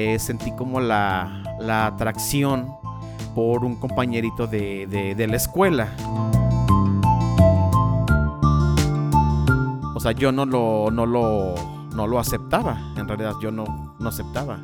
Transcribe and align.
eh, 0.00 0.18
sentí 0.18 0.52
como 0.52 0.80
la, 0.80 1.42
la, 1.60 1.86
atracción 1.86 2.68
por 3.34 3.64
un 3.64 3.76
compañerito 3.76 4.46
de, 4.46 4.86
de, 4.86 5.26
la 5.26 5.36
escuela. 5.36 5.88
O 9.94 10.00
sea, 10.00 10.12
yo 10.12 10.32
no 10.32 10.46
lo, 10.46 10.90
no 10.90 11.04
lo, 11.04 11.54
no 11.94 12.06
lo 12.06 12.18
aceptaba. 12.18 12.78
En 12.96 13.06
realidad 13.06 13.34
yo 13.42 13.50
no, 13.50 13.94
no 13.98 14.08
aceptaba. 14.08 14.58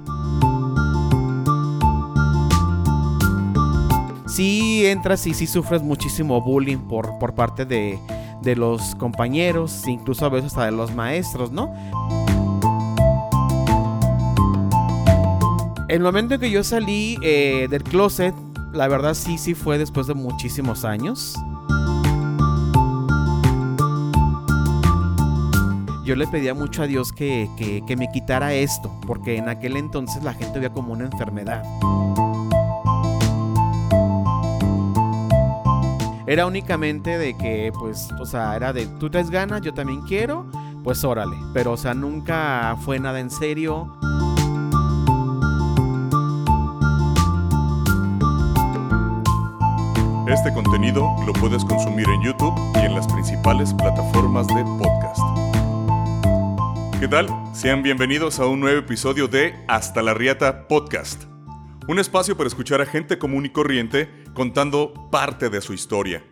sí 4.27 4.87
entras 4.87 5.27
y 5.27 5.33
sí 5.33 5.47
sufres 5.47 5.83
muchísimo 5.83 6.43
bullying 6.43 6.77
por, 6.77 7.19
por 7.19 7.35
parte 7.35 7.65
de, 7.65 7.99
de 8.43 8.55
los 8.55 8.95
compañeros, 8.97 9.87
incluso 9.87 10.27
a 10.27 10.29
veces 10.29 10.49
hasta 10.49 10.67
de 10.67 10.73
los 10.73 10.95
maestros, 10.95 11.51
¿no? 11.51 11.73
El 15.89 16.01
momento 16.01 16.35
en 16.35 16.41
que 16.41 16.51
yo 16.51 16.65
salí 16.65 17.17
eh, 17.23 17.69
del 17.71 17.85
closet, 17.85 18.35
la 18.73 18.89
verdad 18.89 19.15
sí, 19.15 19.39
sí 19.39 19.55
fue 19.55 19.79
después 19.79 20.09
de 20.09 20.15
muchísimos 20.15 20.85
años. 20.85 21.37
Yo 26.05 26.17
le 26.17 26.27
pedía 26.27 26.55
mucho 26.55 26.83
a 26.83 26.87
Dios 26.89 27.13
que, 27.13 27.49
que, 27.57 27.97
me 27.97 28.11
quitara 28.11 28.53
esto, 28.53 28.93
porque 29.07 29.37
en 29.37 29.49
aquel 29.49 29.77
entonces 29.77 30.25
la 30.25 30.35
gente 30.35 30.59
veía 30.59 30.73
como 30.73 30.93
una 30.93 31.05
enfermedad. 31.05 31.63
Era 36.27 36.47
únicamente 36.47 37.17
de 37.17 37.37
que, 37.37 37.73
pues, 37.79 38.09
o 38.21 38.27
sea, 38.27 38.57
era 38.57 38.73
de, 38.73 38.87
tú 38.87 39.09
traes 39.09 39.31
ganas, 39.31 39.63
yo 39.63 39.73
también 39.73 40.01
quiero, 40.03 40.47
pues 40.83 41.05
órale. 41.05 41.37
Pero, 41.53 41.73
o 41.73 41.77
sea, 41.77 41.95
nunca 41.95 42.77
fue 42.85 42.99
nada 42.99 43.21
en 43.21 43.31
serio. 43.31 43.97
Este 50.29 50.53
contenido 50.53 51.15
lo 51.25 51.33
puedes 51.35 51.65
consumir 51.65 52.09
en 52.09 52.21
YouTube 52.21 52.53
y 52.75 52.87
en 52.87 52.97
las 52.97 53.07
principales 53.07 53.73
plataformas 53.73 54.49
de 54.49 54.65
podcast. 54.77 55.21
¿Qué 56.99 57.07
tal? 57.07 57.29
Sean 57.55 57.85
bienvenidos 57.85 58.41
a 58.41 58.47
un 58.47 58.59
nuevo 58.59 58.81
episodio 58.81 59.29
de 59.29 59.55
Hasta 59.69 60.03
la 60.03 60.15
Riata 60.15 60.67
Podcast. 60.67 61.23
Un 61.87 62.01
espacio 62.01 62.37
para 62.37 62.49
escuchar 62.49 62.81
a 62.81 62.87
gente 62.87 63.19
común 63.19 63.47
y 63.47 63.51
corriente 63.51 64.11
contando 64.35 65.09
parte 65.13 65.49
de 65.49 65.61
su 65.61 65.73
historia. 65.75 66.25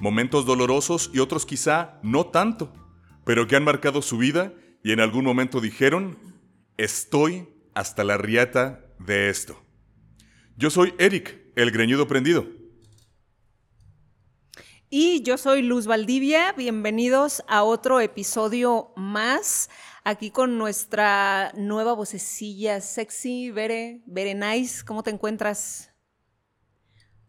Momentos 0.00 0.46
dolorosos 0.46 1.10
y 1.12 1.18
otros 1.18 1.44
quizá 1.44 1.98
no 2.02 2.28
tanto, 2.28 2.72
pero 3.26 3.46
que 3.46 3.56
han 3.56 3.64
marcado 3.64 4.00
su 4.00 4.16
vida 4.16 4.54
y 4.82 4.92
en 4.92 5.00
algún 5.00 5.26
momento 5.26 5.60
dijeron, 5.60 6.16
estoy 6.78 7.50
hasta 7.74 8.02
la 8.02 8.16
riata 8.16 8.80
de 8.98 9.28
esto. 9.28 9.62
Yo 10.56 10.70
soy 10.70 10.94
Eric, 10.96 11.38
el 11.54 11.70
greñudo 11.70 12.08
prendido. 12.08 12.61
Y 14.94 15.22
yo 15.22 15.38
soy 15.38 15.62
Luz 15.62 15.86
Valdivia, 15.86 16.52
bienvenidos 16.52 17.42
a 17.48 17.62
otro 17.62 17.98
episodio 17.98 18.92
más 18.94 19.70
aquí 20.04 20.30
con 20.30 20.58
nuestra 20.58 21.50
nueva 21.54 21.94
vocecilla 21.94 22.78
sexy, 22.82 23.50
Bere, 23.50 24.02
Bere 24.04 24.34
Nice, 24.34 24.84
¿cómo 24.84 25.02
te 25.02 25.08
encuentras? 25.08 25.94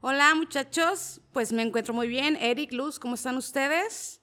Hola 0.01 0.35
muchachos, 0.35 1.21
pues 1.31 1.53
me 1.53 1.61
encuentro 1.61 1.93
muy 1.93 2.09
bien. 2.09 2.35
Eric, 2.35 2.73
Luz, 2.73 2.99
¿cómo 2.99 3.15
están 3.15 3.37
ustedes? 3.37 4.21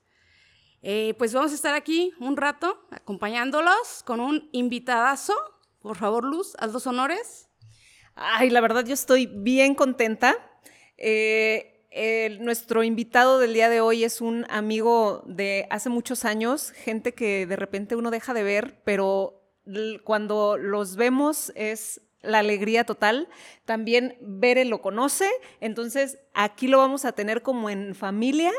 Eh, 0.83 1.15
pues 1.17 1.33
vamos 1.33 1.53
a 1.53 1.55
estar 1.55 1.75
aquí 1.75 2.13
un 2.21 2.37
rato 2.37 2.87
acompañándolos 2.91 4.03
con 4.05 4.21
un 4.21 4.51
invitadazo. 4.53 5.33
Por 5.79 5.97
favor, 5.97 6.25
Luz, 6.25 6.57
haz 6.59 6.75
los 6.75 6.87
honores. 6.87 7.49
Ay, 8.15 8.51
la 8.51 8.61
verdad 8.61 8.85
yo 8.85 8.93
estoy 8.93 9.25
bien 9.25 9.75
contenta. 9.75 10.37
Eh, 10.99 11.70
nuestro 12.41 12.83
invitado 12.83 13.39
del 13.39 13.55
día 13.55 13.69
de 13.69 13.81
hoy 13.81 14.05
es 14.05 14.21
un 14.21 14.47
amigo 14.49 15.23
de 15.27 15.67
hace 15.71 15.89
muchos 15.89 16.25
años, 16.25 16.71
gente 16.71 17.15
que 17.15 17.47
de 17.47 17.57
repente 17.57 17.97
uno 17.97 18.11
deja 18.11 18.35
de 18.35 18.43
ver, 18.43 18.81
pero 18.85 19.43
cuando 20.05 20.57
los 20.57 20.97
vemos 20.97 21.53
es 21.55 22.01
la 22.23 22.41
alegría 22.41 22.85
total. 22.85 23.29
También 23.65 24.17
Bere 24.21 24.65
lo 24.65 24.81
conoce, 24.83 25.29
entonces 25.61 26.19
aquí 26.35 26.69
lo 26.69 26.79
vamos 26.79 27.05
a 27.05 27.13
tener 27.13 27.43
como 27.43 27.71
en 27.71 27.95
familia. 27.95 28.53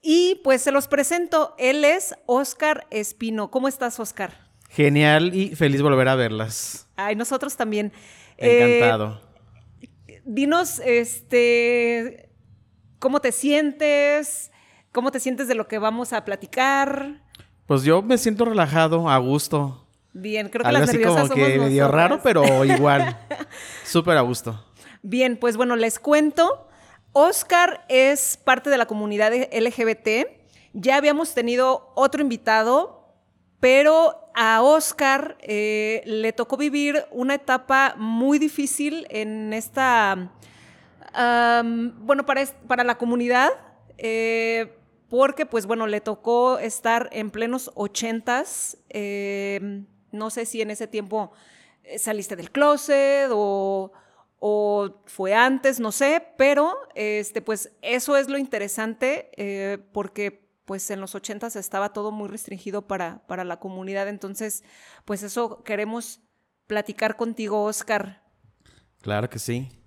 Y 0.00 0.40
pues 0.44 0.62
se 0.62 0.70
los 0.70 0.86
presento, 0.86 1.54
él 1.58 1.84
es 1.84 2.14
Oscar 2.26 2.86
Espino. 2.90 3.50
¿Cómo 3.50 3.66
estás, 3.66 3.98
Oscar? 3.98 4.48
Genial 4.70 5.34
y 5.34 5.56
feliz 5.56 5.82
volver 5.82 6.08
a 6.08 6.14
verlas. 6.14 6.88
Ay, 6.96 7.16
nosotros 7.16 7.56
también. 7.56 7.92
Encantado. 8.36 9.20
Eh, 10.06 10.22
dinos, 10.24 10.80
este, 10.84 12.27
¿Cómo 12.98 13.20
te 13.20 13.30
sientes? 13.30 14.50
¿Cómo 14.90 15.12
te 15.12 15.20
sientes 15.20 15.46
de 15.46 15.54
lo 15.54 15.68
que 15.68 15.78
vamos 15.78 16.12
a 16.12 16.24
platicar? 16.24 17.22
Pues 17.66 17.84
yo 17.84 18.02
me 18.02 18.18
siento 18.18 18.44
relajado, 18.44 19.08
a 19.08 19.18
gusto. 19.18 19.86
Bien, 20.12 20.48
creo 20.48 20.64
que 20.64 20.72
las 20.72 20.88
así 20.88 21.00
como 21.00 21.28
que 21.28 21.58
medio 21.58 21.86
raro, 21.86 22.20
pero 22.22 22.64
igual. 22.64 23.16
Súper 23.84 24.16
a 24.16 24.22
gusto. 24.22 24.64
Bien, 25.02 25.36
pues 25.36 25.56
bueno, 25.56 25.76
les 25.76 26.00
cuento. 26.00 26.66
Oscar 27.12 27.84
es 27.88 28.36
parte 28.36 28.68
de 28.68 28.78
la 28.78 28.86
comunidad 28.86 29.32
LGBT. 29.32 30.28
Ya 30.72 30.96
habíamos 30.96 31.34
tenido 31.34 31.92
otro 31.94 32.20
invitado, 32.20 33.14
pero 33.60 34.30
a 34.34 34.62
Oscar 34.62 35.38
eh, 35.40 36.02
le 36.04 36.32
tocó 36.32 36.56
vivir 36.56 37.04
una 37.12 37.34
etapa 37.34 37.94
muy 37.96 38.38
difícil 38.38 39.06
en 39.10 39.52
esta 39.52 40.32
bueno, 41.12 42.26
para, 42.26 42.44
para, 42.66 42.84
la 42.84 42.98
comunidad, 42.98 43.50
eh, 43.96 44.76
porque 45.08 45.46
pues 45.46 45.66
bueno, 45.66 45.86
le 45.86 46.00
tocó 46.00 46.58
estar 46.58 47.08
en 47.12 47.30
plenos 47.30 47.70
ochentas. 47.74 48.78
Eh, 48.90 49.84
no 50.12 50.30
sé 50.30 50.46
si 50.46 50.60
en 50.60 50.70
ese 50.70 50.86
tiempo 50.86 51.32
eh, 51.82 51.98
saliste 51.98 52.36
del 52.36 52.50
closet 52.50 53.28
o, 53.32 53.92
fue 55.06 55.34
antes, 55.34 55.80
no 55.80 55.90
sé, 55.90 56.24
pero 56.36 56.76
este, 56.94 57.42
pues 57.42 57.72
eso 57.82 58.16
es 58.16 58.28
lo 58.28 58.38
interesante 58.38 59.82
porque 59.92 60.48
pues 60.64 60.90
en 60.90 61.00
los 61.00 61.16
ochentas 61.16 61.56
estaba 61.56 61.92
todo 61.92 62.12
muy 62.12 62.28
restringido 62.28 62.86
para, 62.86 63.26
para 63.26 63.42
la 63.42 63.58
comunidad. 63.58 64.06
Entonces, 64.06 64.62
pues 65.04 65.24
eso 65.24 65.64
queremos 65.64 66.20
platicar 66.68 67.16
contigo, 67.16 67.64
Oscar. 67.64 68.22
Claro 69.00 69.28
que 69.28 69.38
sí. 69.40 69.77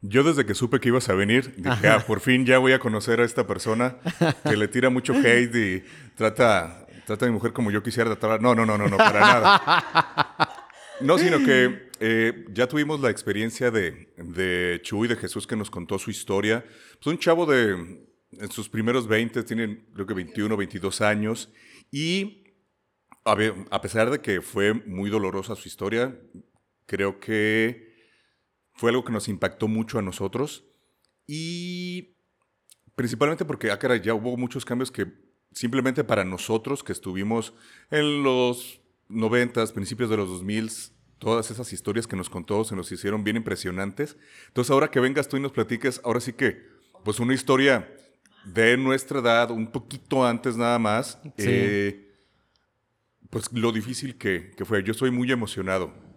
Yo 0.00 0.22
desde 0.22 0.46
que 0.46 0.54
supe 0.54 0.78
que 0.78 0.88
ibas 0.88 1.08
a 1.08 1.14
venir, 1.14 1.54
dije, 1.56 1.88
ah, 1.88 2.04
por 2.06 2.20
fin 2.20 2.46
ya 2.46 2.58
voy 2.58 2.72
a 2.72 2.78
conocer 2.78 3.20
a 3.20 3.24
esta 3.24 3.46
persona 3.46 3.96
que 4.44 4.56
le 4.56 4.68
tira 4.68 4.90
mucho 4.90 5.12
hate 5.24 5.54
y 5.54 5.84
trata, 6.14 6.86
trata 7.04 7.26
a 7.26 7.28
mi 7.28 7.34
mujer 7.34 7.52
como 7.52 7.70
yo 7.70 7.82
quisiera 7.82 8.14
tratar. 8.16 8.40
No, 8.40 8.54
no, 8.54 8.64
no, 8.64 8.78
no, 8.78 8.88
no, 8.88 8.96
para 8.96 9.20
nada. 9.20 10.64
No, 11.00 11.18
sino 11.18 11.38
que 11.38 11.90
eh, 12.00 12.44
ya 12.52 12.66
tuvimos 12.66 13.00
la 13.00 13.10
experiencia 13.10 13.70
de, 13.70 14.12
de 14.16 14.80
Chuy, 14.82 15.08
de 15.08 15.16
Jesús, 15.16 15.46
que 15.46 15.56
nos 15.56 15.70
contó 15.70 15.98
su 15.98 16.10
historia. 16.10 16.64
Pues 17.02 17.06
un 17.06 17.18
chavo 17.18 17.46
de 17.46 18.06
en 18.32 18.50
sus 18.50 18.68
primeros 18.68 19.08
20, 19.08 19.42
tiene 19.44 19.84
creo 19.94 20.06
que 20.06 20.14
21, 20.14 20.56
22 20.56 21.00
años, 21.00 21.50
y 21.90 22.44
a, 23.24 23.34
ver, 23.34 23.54
a 23.70 23.80
pesar 23.80 24.10
de 24.10 24.20
que 24.20 24.40
fue 24.40 24.74
muy 24.74 25.10
dolorosa 25.10 25.56
su 25.56 25.68
historia, 25.68 26.18
creo 26.86 27.20
que 27.20 27.87
fue 28.78 28.90
algo 28.90 29.04
que 29.04 29.12
nos 29.12 29.28
impactó 29.28 29.66
mucho 29.66 29.98
a 29.98 30.02
nosotros 30.02 30.64
y 31.26 32.14
principalmente 32.94 33.44
porque 33.44 33.72
ah, 33.72 33.96
ya 33.96 34.14
hubo 34.14 34.36
muchos 34.36 34.64
cambios 34.64 34.92
que 34.92 35.06
simplemente 35.52 36.04
para 36.04 36.24
nosotros 36.24 36.84
que 36.84 36.92
estuvimos 36.92 37.52
en 37.90 38.22
los 38.22 38.80
90, 39.08 39.66
principios 39.74 40.10
de 40.10 40.16
los 40.16 40.28
2000, 40.28 40.70
todas 41.18 41.50
esas 41.50 41.72
historias 41.72 42.06
que 42.06 42.14
nos 42.14 42.30
contó 42.30 42.62
se 42.62 42.76
nos 42.76 42.92
hicieron 42.92 43.24
bien 43.24 43.36
impresionantes. 43.36 44.16
Entonces 44.46 44.70
ahora 44.70 44.92
que 44.92 45.00
vengas 45.00 45.28
tú 45.28 45.36
y 45.36 45.40
nos 45.40 45.50
platiques, 45.50 46.00
ahora 46.04 46.20
sí 46.20 46.32
que, 46.32 46.64
pues 47.04 47.18
una 47.18 47.34
historia 47.34 47.92
de 48.44 48.76
nuestra 48.76 49.18
edad, 49.18 49.50
un 49.50 49.72
poquito 49.72 50.24
antes 50.24 50.56
nada 50.56 50.78
más, 50.78 51.18
eh, 51.36 52.14
pues 53.28 53.52
lo 53.52 53.72
difícil 53.72 54.16
que, 54.16 54.52
que 54.56 54.64
fue. 54.64 54.84
Yo 54.84 54.92
estoy 54.92 55.10
muy 55.10 55.32
emocionado. 55.32 56.07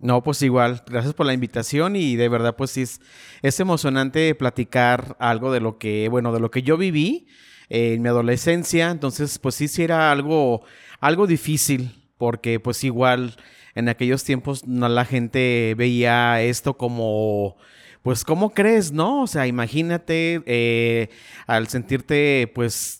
No, 0.00 0.22
pues 0.22 0.40
igual, 0.40 0.82
gracias 0.86 1.12
por 1.12 1.26
la 1.26 1.34
invitación 1.34 1.94
y 1.94 2.16
de 2.16 2.30
verdad 2.30 2.56
pues 2.56 2.70
sí 2.70 2.82
es, 2.82 3.00
es 3.42 3.60
emocionante 3.60 4.34
platicar 4.34 5.14
algo 5.20 5.52
de 5.52 5.60
lo 5.60 5.76
que, 5.76 6.08
bueno, 6.08 6.32
de 6.32 6.40
lo 6.40 6.50
que 6.50 6.62
yo 6.62 6.78
viví 6.78 7.26
en 7.68 8.00
mi 8.00 8.08
adolescencia, 8.08 8.90
entonces 8.90 9.38
pues 9.38 9.56
sí, 9.56 9.68
sí 9.68 9.82
era 9.82 10.10
algo, 10.10 10.62
algo 11.00 11.26
difícil 11.26 12.08
porque 12.16 12.58
pues 12.60 12.82
igual 12.82 13.36
en 13.74 13.90
aquellos 13.90 14.24
tiempos 14.24 14.66
no 14.66 14.88
la 14.88 15.04
gente 15.04 15.74
veía 15.76 16.40
esto 16.40 16.78
como 16.78 17.56
pues 18.02 18.24
¿cómo 18.24 18.54
crees, 18.54 18.92
no? 18.92 19.22
O 19.22 19.26
sea, 19.26 19.46
imagínate 19.46 20.42
eh, 20.46 21.10
al 21.46 21.68
sentirte 21.68 22.50
pues 22.54 22.99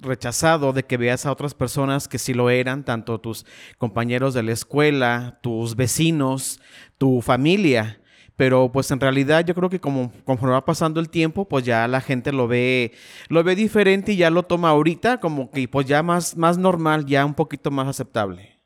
rechazado 0.00 0.72
de 0.72 0.84
que 0.84 0.96
veas 0.96 1.26
a 1.26 1.32
otras 1.32 1.54
personas 1.54 2.08
que 2.08 2.18
sí 2.18 2.34
lo 2.34 2.50
eran, 2.50 2.84
tanto 2.84 3.20
tus 3.20 3.46
compañeros 3.78 4.34
de 4.34 4.42
la 4.42 4.52
escuela, 4.52 5.38
tus 5.42 5.76
vecinos, 5.76 6.60
tu 6.98 7.20
familia. 7.20 8.00
Pero 8.36 8.72
pues 8.72 8.90
en 8.90 9.00
realidad 9.00 9.44
yo 9.44 9.54
creo 9.54 9.68
que 9.68 9.80
como 9.80 10.12
conforme 10.24 10.54
va 10.54 10.64
pasando 10.64 10.98
el 10.98 11.10
tiempo, 11.10 11.46
pues 11.46 11.64
ya 11.64 11.86
la 11.86 12.00
gente 12.00 12.32
lo 12.32 12.48
ve, 12.48 12.92
lo 13.28 13.44
ve 13.44 13.54
diferente 13.54 14.12
y 14.12 14.16
ya 14.16 14.30
lo 14.30 14.44
toma 14.44 14.70
ahorita 14.70 15.20
como 15.20 15.50
que 15.50 15.68
pues 15.68 15.86
ya 15.86 16.02
más, 16.02 16.36
más 16.36 16.56
normal, 16.56 17.04
ya 17.04 17.26
un 17.26 17.34
poquito 17.34 17.70
más 17.70 17.86
aceptable. 17.86 18.58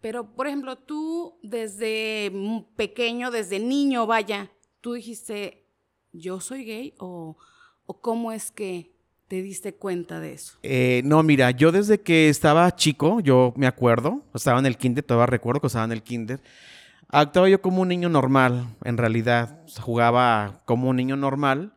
Pero, 0.00 0.34
por 0.34 0.46
ejemplo, 0.46 0.76
tú 0.76 1.38
desde 1.42 2.32
pequeño, 2.74 3.30
desde 3.30 3.60
niño, 3.60 4.06
vaya, 4.06 4.50
tú 4.80 4.94
dijiste, 4.94 5.66
¿yo 6.12 6.40
soy 6.40 6.64
gay? 6.64 6.94
¿O, 6.98 7.36
o 7.84 8.00
cómo 8.00 8.32
es 8.32 8.50
que 8.50 8.89
te 9.30 9.42
diste 9.42 9.76
cuenta 9.76 10.18
de 10.18 10.32
eso? 10.32 10.58
Eh, 10.64 11.02
no, 11.04 11.22
mira, 11.22 11.52
yo 11.52 11.70
desde 11.70 12.00
que 12.00 12.28
estaba 12.28 12.74
chico, 12.74 13.20
yo 13.20 13.54
me 13.56 13.68
acuerdo, 13.68 14.24
estaba 14.34 14.58
en 14.58 14.66
el 14.66 14.76
kinder, 14.76 15.04
todavía 15.04 15.26
recuerdo 15.26 15.60
que 15.60 15.68
estaba 15.68 15.84
en 15.84 15.92
el 15.92 16.02
kinder, 16.02 16.40
actuaba 17.08 17.48
yo 17.48 17.62
como 17.62 17.82
un 17.82 17.88
niño 17.88 18.08
normal, 18.08 18.66
en 18.82 18.98
realidad, 18.98 19.60
jugaba 19.80 20.62
como 20.64 20.88
un 20.88 20.96
niño 20.96 21.14
normal. 21.14 21.74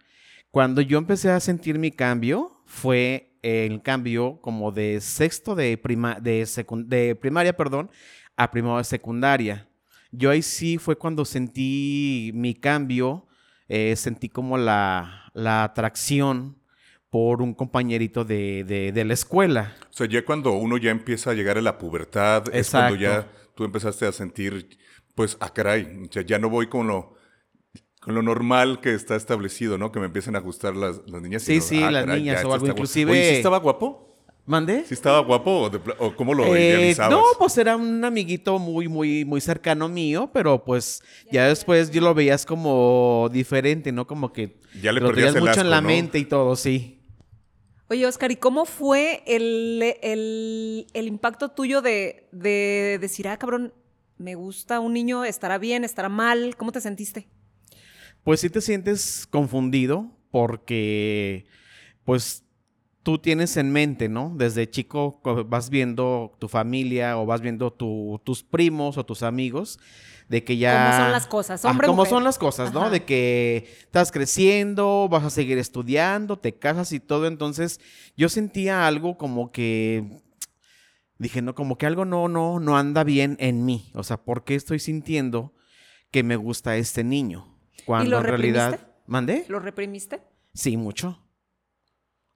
Cuando 0.50 0.82
yo 0.82 0.98
empecé 0.98 1.30
a 1.30 1.40
sentir 1.40 1.78
mi 1.78 1.92
cambio, 1.92 2.64
fue 2.66 3.38
el 3.44 3.84
cambio 3.84 4.40
como 4.42 4.72
de 4.72 5.00
sexto 5.00 5.54
de, 5.54 5.78
prima, 5.78 6.18
de, 6.20 6.48
de 6.88 7.16
primaria, 7.16 7.56
perdón, 7.56 7.92
a 8.36 8.50
primero 8.50 8.80
de 8.80 8.84
secundaria. 8.84 9.70
Yo 10.12 10.32
ahí 10.32 10.42
sí 10.42 10.80
fue 10.80 10.96
cuando 10.96 11.24
sentí 11.24 12.32
mi 12.34 12.56
cambio, 12.56 13.28
eh, 13.68 13.96
sentí 13.96 14.28
como 14.28 14.58
la, 14.58 15.30
la 15.36 15.64
atracción 15.64 16.63
por 17.14 17.44
un 17.44 17.54
compañerito 17.54 18.26
de, 18.26 18.64
de, 18.64 19.06
la 19.06 19.14
escuela. 19.14 19.76
O 19.84 19.94
sea, 19.94 20.08
ya 20.08 20.26
cuando 20.26 20.54
uno 20.54 20.78
ya 20.78 20.90
empieza 20.90 21.30
a 21.30 21.36
llegar 21.36 21.60
a 21.60 21.62
la 21.62 21.78
pubertad, 21.78 22.44
es 22.52 22.72
cuando 22.72 22.96
ya 22.96 23.32
tú 23.54 23.66
empezaste 23.66 24.08
a 24.08 24.12
sentir 24.12 24.80
pues, 25.14 25.38
ah, 25.40 25.54
caray, 25.54 26.10
ya 26.10 26.40
no 26.40 26.50
voy 26.50 26.70
con 26.70 26.88
lo, 26.88 27.14
con 28.00 28.16
lo 28.16 28.24
normal 28.24 28.82
que 28.82 28.96
está 28.96 29.16
establecido, 29.16 29.78
¿no? 29.78 29.92
Que 29.92 30.00
me 30.00 30.08
empiecen 30.08 30.36
a 30.36 30.40
gustar 30.40 30.76
las, 30.76 31.02
las 31.06 31.22
niñas. 31.22 31.44
Sí, 31.44 31.62
sí, 31.62 31.84
ah, 31.84 31.92
las 31.92 32.08
niñas 32.08 32.44
o 32.46 32.52
algo. 32.52 32.66
Inclusive... 32.66 33.12
Oye, 33.12 33.30
¿sí 33.30 33.36
estaba 33.36 33.60
guapo? 33.60 34.18
¿Mande? 34.48 34.84
¿Sí 34.88 34.96
estaba 34.96 35.20
guapo 35.20 35.70
o, 36.00 36.16
cómo 36.16 36.34
lo 36.34 36.56
eh, 36.56 36.96
No, 37.12 37.22
pues 37.38 37.56
era 37.60 37.76
un 37.76 38.04
amiguito 38.04 38.58
muy, 38.58 38.88
muy, 38.88 39.24
muy 39.24 39.40
cercano 39.40 39.88
mío, 39.88 40.32
pero 40.34 40.64
pues 40.64 41.04
ya 41.32 41.48
después 41.48 41.92
yo 41.92 42.02
lo 42.02 42.16
veías 42.16 42.44
como 42.48 43.30
diferente, 43.32 43.92
¿no? 43.92 44.08
Como 44.08 44.34
que 44.34 44.58
ya 44.82 44.92
le 44.92 45.00
lo 45.00 45.10
perdías 45.10 45.36
mucho 45.36 45.62
en 45.62 45.70
la 45.70 45.82
mente 45.82 46.18
y 46.18 46.26
todo, 46.26 46.56
sí. 46.56 47.03
Oye, 47.94 48.08
Oscar, 48.08 48.32
¿y 48.32 48.38
cómo 48.38 48.66
fue 48.66 49.22
el, 49.28 49.96
el 50.02 51.08
impacto 51.08 51.50
tuyo 51.50 51.84
de, 51.84 52.28
de 52.32 52.98
decir, 53.00 53.28
ah, 53.28 53.38
cabrón, 53.38 53.72
me 54.18 54.34
gusta 54.34 54.80
un 54.80 54.94
niño, 54.94 55.26
estará 55.26 55.60
bien, 55.60 55.84
estará 55.84 56.10
mal. 56.10 56.56
¿Cómo 56.58 56.72
te 56.72 56.82
sentiste? 56.82 57.28
Pues 58.24 58.40
sí 58.40 58.50
te 58.50 58.62
sientes 58.62 59.28
confundido 59.30 60.10
porque 60.32 61.46
pues 62.04 62.44
tú 63.04 63.20
tienes 63.20 63.58
en 63.58 63.72
mente, 63.72 64.10
¿no? 64.10 64.34
Desde 64.36 64.68
chico 64.68 65.22
vas 65.46 65.70
viendo 65.70 66.36
tu 66.40 66.48
familia 66.48 67.20
o 67.20 67.28
vas 67.28 67.42
viendo 67.42 67.72
tus 67.72 68.42
primos 68.42 68.98
o 68.98 69.06
tus 69.06 69.22
amigos 69.22 69.78
de 70.34 70.44
que 70.44 70.58
ya... 70.58 70.88
¿Cómo 70.88 71.04
son 71.04 71.12
las 71.12 71.28
cosas? 71.28 71.64
Hombre, 71.64 71.86
¿Cómo 71.86 72.06
son 72.08 72.24
las 72.24 72.40
cosas, 72.40 72.74
no? 72.74 72.90
De 72.90 73.04
que 73.06 73.70
estás 73.82 74.12
creciendo, 74.12 75.08
vas 75.08 75.24
a 75.26 75.30
seguir 75.30 75.60
estudiando, 75.60 76.40
te 76.40 76.58
casas 76.58 76.92
y 76.92 77.00
todo. 77.00 77.28
Entonces 77.28 77.80
yo 78.18 78.30
sentía 78.30 78.88
algo 78.88 79.16
como 79.16 79.52
que 79.52 80.24
dije, 81.20 81.44
no, 81.44 81.54
como 81.54 81.78
que 81.78 81.86
algo 81.86 82.04
no, 82.04 82.30
no, 82.30 82.60
no 82.60 82.76
anda 82.80 83.04
bien 83.04 83.38
en 83.40 83.64
mí. 83.64 83.92
O 83.94 84.02
sea, 84.02 84.18
¿por 84.18 84.44
qué 84.44 84.56
estoy 84.56 84.80
sintiendo 84.80 85.54
que 86.10 86.24
me 86.24 86.36
gusta 86.36 86.78
este 86.78 87.04
niño? 87.04 87.56
Cuando 87.86 88.18
en 88.18 88.24
realidad. 88.24 88.80
¿Mandé? 89.06 89.46
¿Lo 89.50 89.60
reprimiste? 89.60 90.24
Sí, 90.56 90.78
mucho. 90.78 91.24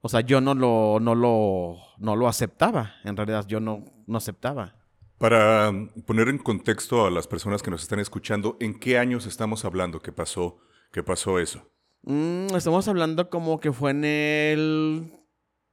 O 0.02 0.08
sea, 0.08 0.20
yo 0.20 0.40
no 0.40 0.54
lo, 0.54 1.00
no 1.00 1.16
lo, 1.16 1.78
no 1.98 2.14
lo 2.14 2.28
aceptaba. 2.28 2.94
En 3.02 3.16
realidad, 3.16 3.44
yo 3.48 3.58
no, 3.58 3.84
no 4.06 4.18
aceptaba. 4.18 4.76
Para 5.18 5.72
poner 6.06 6.28
en 6.28 6.38
contexto 6.38 7.04
a 7.04 7.10
las 7.10 7.26
personas 7.26 7.62
que 7.62 7.70
nos 7.70 7.82
están 7.82 7.98
escuchando, 7.98 8.56
¿en 8.60 8.78
qué 8.78 8.98
años 8.98 9.26
estamos 9.26 9.64
hablando 9.64 10.00
que 10.00 10.12
pasó, 10.12 10.58
que 10.92 11.02
pasó 11.02 11.40
eso? 11.40 11.68
Mm, 12.02 12.54
estamos 12.54 12.86
hablando 12.86 13.28
como 13.28 13.58
que 13.58 13.72
fue 13.72 13.90
en 13.90 14.04
el 14.04 15.12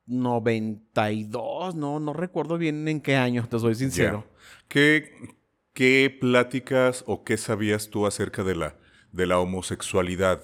92, 0.08 1.76
no, 1.76 2.00
no 2.00 2.14
recuerdo 2.14 2.58
bien 2.58 2.88
en 2.88 3.02
qué 3.02 3.16
año, 3.16 3.48
te 3.48 3.60
soy 3.60 3.76
sincero. 3.76 4.26
¿Qué, 4.68 5.12
¿Qué 5.74 6.16
pláticas 6.20 7.04
o 7.06 7.24
qué 7.24 7.38
sabías 7.38 7.90
tú 7.90 8.08
acerca 8.08 8.44
de 8.44 8.56
la, 8.56 8.78
de 9.12 9.28
la 9.28 9.40
homosexualidad? 9.40 10.42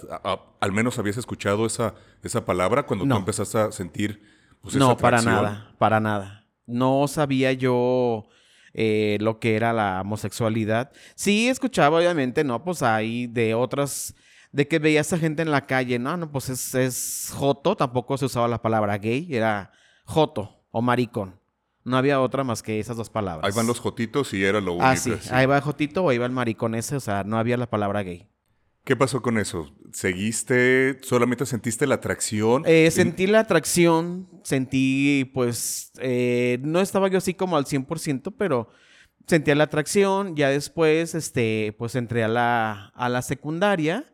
¿Al 0.60 0.72
menos 0.72 1.00
habías 1.00 1.18
escuchado 1.18 1.66
esa, 1.66 1.96
esa 2.22 2.46
palabra 2.46 2.84
cuando 2.84 3.08
tú 3.08 3.16
empezaste 3.16 3.58
a 3.58 3.72
sentir 3.72 4.22
pues, 4.62 4.76
No, 4.76 4.96
para 4.96 5.22
nada, 5.22 5.74
para 5.80 6.00
nada. 6.00 6.48
No 6.68 7.08
sabía 7.08 7.52
yo 7.54 8.28
eh, 8.74 9.18
lo 9.22 9.40
que 9.40 9.56
era 9.56 9.74
la 9.74 10.02
homosexualidad. 10.02 10.92
Sí 11.16 11.50
escuchaba, 11.50 11.98
obviamente, 11.98 12.44
¿no? 12.44 12.64
Pues 12.64 12.84
hay 12.84 13.28
de 13.28 13.54
otras 13.54 14.16
de 14.52 14.68
que 14.68 14.80
veía 14.80 15.00
a 15.00 15.02
esa 15.02 15.18
gente 15.18 15.42
en 15.42 15.52
la 15.52 15.66
calle, 15.66 15.98
no, 15.98 16.18
no, 16.18 16.32
pues 16.32 16.50
es, 16.50 16.76
es 16.76 17.32
joto, 17.34 17.76
tampoco 17.76 18.18
se 18.18 18.26
usaba 18.26 18.48
la 18.48 18.62
palabra 18.62 18.98
gay, 18.98 19.28
era 19.30 19.72
joto 20.06 20.64
o 20.72 20.82
maricón. 20.82 21.40
No 21.84 21.98
había 21.98 22.22
otra 22.22 22.44
más 22.44 22.62
que 22.62 22.80
esas 22.80 22.96
dos 22.96 23.10
palabras. 23.10 23.46
Ahí 23.46 23.56
van 23.56 23.66
los 23.66 23.80
jotitos 23.80 24.34
y 24.34 24.44
era 24.44 24.62
lo 24.62 24.74
único. 24.74 24.86
Ah, 24.86 24.96
sí. 24.96 25.14
Ahí 25.32 25.48
va 25.48 25.56
el 25.56 25.64
jotito 25.64 26.04
o 26.04 26.10
ahí 26.10 26.18
va 26.18 26.28
el 26.28 26.32
maricón 26.32 26.76
ese, 26.76 26.96
o 26.96 27.00
sea, 27.00 27.24
no 27.24 27.38
había 27.38 27.58
la 27.58 27.70
palabra 27.70 28.04
gay. 28.04 28.28
¿Qué 28.84 28.96
pasó 28.96 29.22
con 29.22 29.38
eso? 29.38 29.74
¿Seguiste, 29.92 31.00
solamente 31.04 31.46
sentiste 31.46 31.86
la 31.86 31.96
atracción? 31.96 32.64
Eh, 32.66 32.90
sentí 32.92 33.28
la 33.28 33.42
atracción, 33.42 34.28
sentí, 34.44 35.30
pues, 35.34 35.92
eh, 36.00 36.60
no 36.62 36.80
estaba 36.82 37.08
yo 37.08 37.20
así 37.20 37.34
como 37.34 37.58
al 37.58 37.66
100%, 37.66 38.34
pero 38.38 38.70
sentía 39.28 39.56
la 39.56 39.66
atracción. 39.66 40.36
Ya 40.36 40.50
después, 40.50 41.14
este, 41.14 41.76
pues 41.78 41.96
entré 41.96 42.24
a 42.24 42.28
la, 42.28 42.92
a 42.96 43.10
la 43.10 43.22
secundaria 43.22 44.12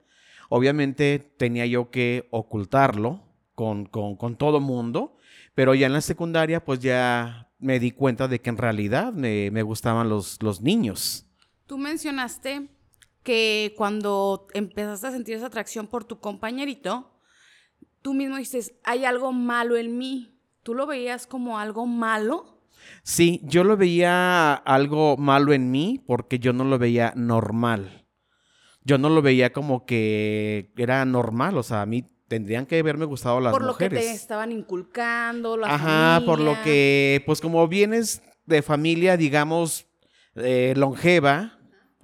Obviamente 0.49 1.19
tenía 1.37 1.65
yo 1.65 1.89
que 1.91 2.27
ocultarlo 2.31 3.23
con, 3.53 3.85
con, 3.85 4.37
todo 4.37 4.59
mundo, 4.59 5.17
pero 5.55 5.73
ya 5.73 5.87
en 5.87 5.93
la 5.93 6.01
secundaria 6.01 6.63
pues 6.63 6.79
ya 6.79 7.49
me 7.59 7.79
di 7.79 7.91
cuenta 7.91 8.27
de 8.27 8.39
que 8.39 8.49
en 8.49 8.57
realidad 8.57 9.13
me, 9.13 9.61
gustaban 9.63 10.09
los, 10.09 10.41
los 10.41 10.61
niños. 10.61 11.25
Tú 11.65 11.77
mencionaste 11.77 12.69
que 13.27 13.73
cuando 13.75 14.47
empezaste 14.53 15.07
a 15.07 15.11
sentir 15.11 15.35
esa 15.35 15.47
atracción 15.47 15.87
por 15.87 16.05
tu 16.05 16.21
compañerito, 16.21 17.19
tú 18.01 18.13
mismo 18.13 18.37
dices, 18.37 18.75
hay 18.85 19.03
algo 19.03 19.33
malo 19.33 19.75
en 19.75 19.97
mí. 19.97 20.39
¿Tú 20.63 20.73
lo 20.73 20.87
veías 20.87 21.27
como 21.27 21.59
algo 21.59 21.85
malo? 21.85 22.61
Sí, 23.03 23.41
yo 23.43 23.65
lo 23.65 23.75
veía 23.75 24.53
algo 24.53 25.17
malo 25.17 25.51
en 25.51 25.71
mí 25.71 26.01
porque 26.07 26.39
yo 26.39 26.53
no 26.53 26.63
lo 26.63 26.79
veía 26.79 27.11
normal 27.17 28.07
yo 28.87 28.97
no 28.97 29.09
lo 29.09 29.21
veía 29.21 29.51
como 29.51 29.85
que 29.85 30.71
era 30.77 31.03
normal, 31.03 31.57
o 31.57 31.63
sea, 31.63 31.81
a 31.81 31.85
mí 31.85 32.09
tendrían 32.29 32.65
que 32.65 32.79
haberme 32.79 33.03
gustado 33.03 33.41
las 33.41 33.51
mujeres. 33.51 33.67
Por 33.67 33.83
lo 33.83 33.89
que 33.89 33.89
te 33.89 34.11
estaban 34.11 34.53
inculcando, 34.53 35.57
la 35.57 35.75
Ajá, 35.75 36.25
por 36.25 36.39
lo 36.39 36.55
que, 36.63 37.21
pues 37.25 37.41
como 37.41 37.67
vienes 37.67 38.21
de 38.45 38.61
familia, 38.61 39.17
digamos, 39.17 39.87
eh, 40.35 40.73
longeva, 40.77 41.56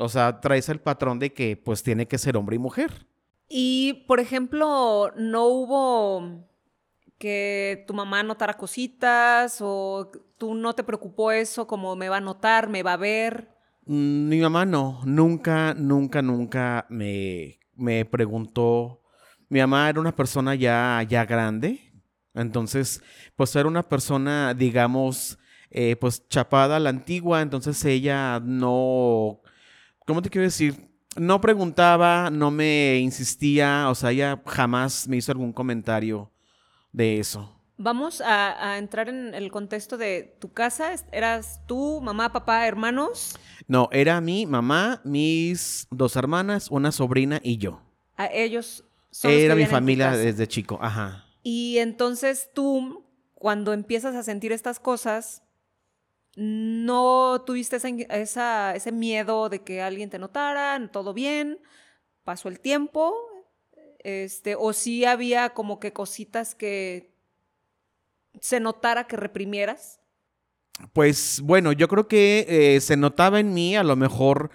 o 0.04 0.10
sea, 0.10 0.40
traes 0.42 0.70
el 0.70 0.80
patrón 0.80 1.20
de 1.20 1.34
que 1.34 1.56
pues 1.58 1.84
tiene 1.84 2.08
que 2.08 2.18
ser 2.18 2.38
hombre 2.38 2.58
y 2.58 2.60
mujer. 2.60 3.08
Y, 3.48 4.06
por 4.08 4.20
ejemplo, 4.20 5.12
no 5.16 5.46
hubo 5.46 6.48
que 7.18 7.86
tu 7.88 7.94
mamá 7.94 8.24
notara 8.24 8.56
cositas 8.56 9.60
o 9.62 10.12
tú 10.38 10.56
no 10.56 10.74
te 10.74 10.84
preocupó 10.84 11.32
eso, 11.32 11.68
como 11.68 11.96
me 11.96 12.10
va 12.10 12.18
a 12.18 12.22
notar, 12.22 12.68
me 12.68 12.84
va 12.84 12.94
a 12.94 12.98
ver. 12.98 13.50
Mm, 13.86 14.28
mi 14.28 14.40
mamá 14.40 14.66
no, 14.66 15.02
nunca, 15.06 15.74
nunca, 15.74 16.22
nunca 16.22 16.86
me, 16.90 17.60
me 17.76 18.06
preguntó. 18.06 19.02
Mi 19.50 19.60
mamá 19.60 19.90
era 19.90 20.00
una 20.00 20.16
persona 20.16 20.56
ya, 20.56 21.06
ya 21.08 21.26
grande, 21.26 21.94
entonces, 22.34 23.02
pues 23.36 23.56
era 23.56 23.68
una 23.68 23.88
persona, 23.88 24.54
digamos, 24.54 25.38
eh, 25.70 25.96
pues 25.96 26.28
chapada 26.28 26.78
a 26.78 26.80
la 26.80 26.90
antigua, 26.90 27.42
entonces 27.42 27.84
ella 27.86 28.40
no, 28.44 29.42
¿cómo 30.06 30.22
te 30.22 30.30
quiero 30.30 30.46
decir? 30.46 30.90
No 31.16 31.40
preguntaba, 31.42 32.30
no 32.30 32.50
me 32.50 32.98
insistía, 32.98 33.88
o 33.90 33.96
sea, 33.96 34.12
ella 34.12 34.42
jamás 34.46 35.08
me 35.08 35.18
hizo 35.18 35.32
algún 35.32 35.54
comentario 35.54 36.32
de 36.92 37.20
eso. 37.20 37.54
Vamos 37.78 38.22
a, 38.22 38.78
entrar 38.78 39.10
en 39.10 39.34
el 39.34 39.52
contexto 39.52 39.98
de 39.98 40.38
tu 40.40 40.54
casa. 40.54 40.94
¿Eras 41.12 41.62
tú, 41.68 42.02
mamá, 42.02 42.32
papá, 42.32 42.68
hermanos? 42.68 43.38
No, 43.68 43.90
era 43.92 44.22
mi 44.22 44.46
mamá, 44.46 45.02
mis 45.04 45.88
dos 45.92 46.16
hermanas, 46.16 46.70
una 46.70 46.92
sobrina 46.92 47.40
y 47.44 47.58
yo. 47.58 47.82
A 48.16 48.28
ellos 48.28 48.86
son 49.12 49.32
Era 49.32 49.56
mi 49.56 49.66
familia 49.66 50.12
desde 50.12 50.48
chico, 50.48 50.80
ajá. 50.82 51.26
Y 51.42 51.80
entonces 51.80 52.50
tú, 52.54 53.06
cuando 53.34 53.74
empiezas 53.74 54.16
a 54.16 54.24
sentir 54.24 54.52
estas 54.52 54.80
cosas, 54.80 55.43
no 56.36 57.44
tuviste 57.46 57.78
esa, 58.10 58.76
ese 58.76 58.92
miedo 58.92 59.50
de 59.50 59.60
que 59.64 59.82
alguien 59.82 60.10
te 60.10 60.20
notara, 60.20 60.90
todo 60.92 61.14
bien, 61.14 61.60
pasó 62.24 62.50
el 62.50 62.60
tiempo, 62.60 63.14
este, 64.00 64.56
o 64.56 64.74
sí 64.74 65.06
había 65.06 65.50
como 65.52 65.80
que 65.80 65.94
cositas 65.94 66.56
que 66.56 67.14
se 68.40 68.60
notara 68.60 69.06
que 69.06 69.16
reprimieras. 69.16 70.00
Pues 70.92 71.42
bueno, 71.42 71.72
yo 71.72 71.88
creo 71.88 72.08
que 72.08 72.46
eh, 72.48 72.82
se 72.82 72.98
notaba 72.98 73.40
en 73.40 73.54
mí 73.54 73.76
a 73.76 73.84
lo 73.84 73.96
mejor 73.96 74.50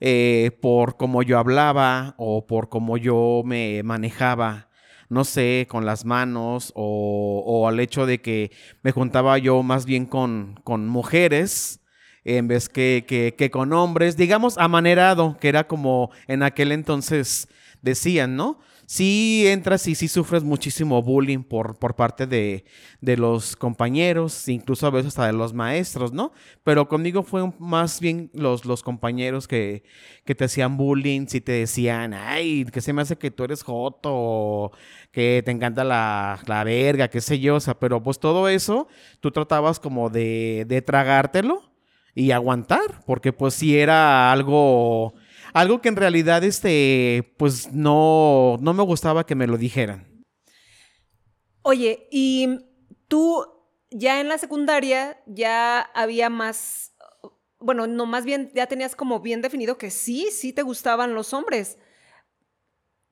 eh, 0.00 0.50
por 0.60 0.96
cómo 0.96 1.22
yo 1.22 1.38
hablaba 1.38 2.14
o 2.18 2.46
por 2.46 2.68
cómo 2.68 2.98
yo 2.98 3.42
me 3.44 3.82
manejaba, 3.82 4.68
no 5.12 5.24
sé, 5.24 5.66
con 5.68 5.84
las 5.84 6.06
manos 6.06 6.72
o, 6.74 7.68
al 7.68 7.80
hecho 7.80 8.06
de 8.06 8.22
que 8.22 8.50
me 8.82 8.92
juntaba 8.92 9.36
yo 9.36 9.62
más 9.62 9.84
bien 9.84 10.06
con, 10.06 10.58
con 10.64 10.88
mujeres 10.88 11.80
en 12.24 12.48
vez 12.48 12.68
que, 12.68 13.04
que, 13.06 13.34
que 13.36 13.50
con 13.50 13.72
hombres, 13.74 14.16
digamos, 14.16 14.56
amanerado, 14.56 15.36
que 15.38 15.48
era 15.48 15.66
como 15.66 16.10
en 16.28 16.42
aquel 16.42 16.72
entonces 16.72 17.48
decían, 17.82 18.36
¿no? 18.36 18.60
Sí 18.86 19.44
entras 19.46 19.86
y 19.86 19.94
sí 19.94 20.08
sufres 20.08 20.42
muchísimo 20.44 21.02
bullying 21.02 21.42
por, 21.42 21.78
por 21.78 21.94
parte 21.94 22.26
de, 22.26 22.64
los 23.00 23.56
compañeros, 23.56 24.48
incluso 24.48 24.86
a 24.86 24.90
veces 24.90 25.08
hasta 25.08 25.26
de 25.26 25.32
los 25.32 25.52
maestros, 25.52 26.12
¿no? 26.12 26.32
Pero 26.64 26.88
conmigo 26.88 27.22
fue 27.22 27.52
más 27.58 28.00
bien 28.00 28.30
los, 28.34 28.64
los 28.64 28.82
compañeros 28.82 29.48
que, 29.48 29.82
que 30.24 30.34
te 30.34 30.44
hacían 30.44 30.76
bullying, 30.76 31.26
si 31.26 31.40
te 31.40 31.52
decían, 31.52 32.14
ay, 32.14 32.64
que 32.66 32.80
se 32.80 32.92
me 32.92 33.02
hace 33.02 33.16
que 33.16 33.30
tú 33.30 33.44
eres 33.44 33.62
joto, 33.62 34.72
que 35.10 35.42
te 35.44 35.50
encanta 35.50 35.84
la, 35.84 36.40
la 36.46 36.64
verga, 36.64 37.08
qué 37.08 37.20
sé 37.20 37.38
yo, 37.38 37.56
o 37.56 37.60
sea, 37.60 37.78
pero 37.78 38.02
pues 38.02 38.18
todo 38.18 38.48
eso 38.48 38.88
tú 39.20 39.30
tratabas 39.30 39.80
como 39.80 40.10
de, 40.10 40.64
de 40.68 40.82
tragártelo 40.82 41.72
y 42.14 42.30
aguantar, 42.32 43.02
porque 43.06 43.32
pues 43.32 43.54
sí 43.54 43.78
era 43.78 44.32
algo 44.32 45.14
algo 45.52 45.80
que 45.80 45.88
en 45.88 45.96
realidad, 45.96 46.44
este, 46.44 47.34
pues 47.36 47.72
no, 47.72 48.58
no 48.60 48.72
me 48.72 48.82
gustaba 48.82 49.26
que 49.26 49.34
me 49.34 49.46
lo 49.46 49.58
dijeran. 49.58 50.24
Oye, 51.62 52.08
y 52.10 52.60
tú 53.08 53.46
ya 53.90 54.20
en 54.20 54.28
la 54.28 54.38
secundaria 54.38 55.22
ya 55.26 55.80
había 55.80 56.30
más, 56.30 56.94
bueno, 57.58 57.86
no, 57.86 58.06
más 58.06 58.24
bien 58.24 58.50
ya 58.54 58.66
tenías 58.66 58.96
como 58.96 59.20
bien 59.20 59.42
definido 59.42 59.78
que 59.78 59.90
sí, 59.90 60.28
sí 60.32 60.52
te 60.52 60.62
gustaban 60.62 61.14
los 61.14 61.32
hombres. 61.32 61.78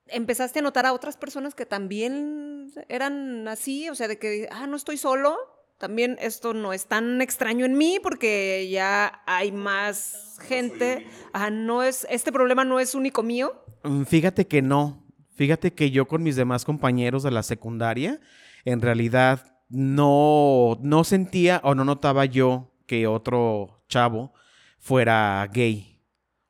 ¿Empezaste 0.07 0.59
a 0.59 0.63
notar 0.63 0.85
a 0.85 0.93
otras 0.93 1.15
personas 1.15 1.55
que 1.55 1.65
también 1.65 2.73
eran 2.89 3.47
así? 3.47 3.89
O 3.89 3.95
sea, 3.95 4.07
de 4.07 4.19
que, 4.19 4.49
ah, 4.51 4.67
no 4.67 4.75
estoy 4.75 4.97
solo. 4.97 5.37
También 5.81 6.15
esto 6.21 6.53
no 6.53 6.73
es 6.73 6.85
tan 6.85 7.23
extraño 7.23 7.65
en 7.65 7.75
mí 7.75 7.97
porque 8.03 8.69
ya 8.69 9.23
hay 9.25 9.51
más 9.51 10.37
gente. 10.47 11.07
Ah, 11.33 11.49
no 11.49 11.81
es, 11.81 12.05
este 12.11 12.31
problema 12.31 12.63
no 12.63 12.79
es 12.79 12.93
único 12.93 13.23
mío. 13.23 13.65
Mm, 13.83 14.03
fíjate 14.03 14.45
que 14.45 14.61
no. 14.61 15.03
Fíjate 15.33 15.73
que 15.73 15.89
yo 15.89 16.07
con 16.07 16.21
mis 16.21 16.35
demás 16.35 16.65
compañeros 16.65 17.23
de 17.23 17.31
la 17.31 17.41
secundaria, 17.41 18.19
en 18.63 18.79
realidad 18.79 19.57
no, 19.69 20.77
no 20.83 21.03
sentía 21.03 21.59
o 21.63 21.73
no 21.73 21.83
notaba 21.83 22.25
yo 22.25 22.71
que 22.85 23.07
otro 23.07 23.83
chavo 23.89 24.35
fuera 24.77 25.49
gay. 25.51 25.99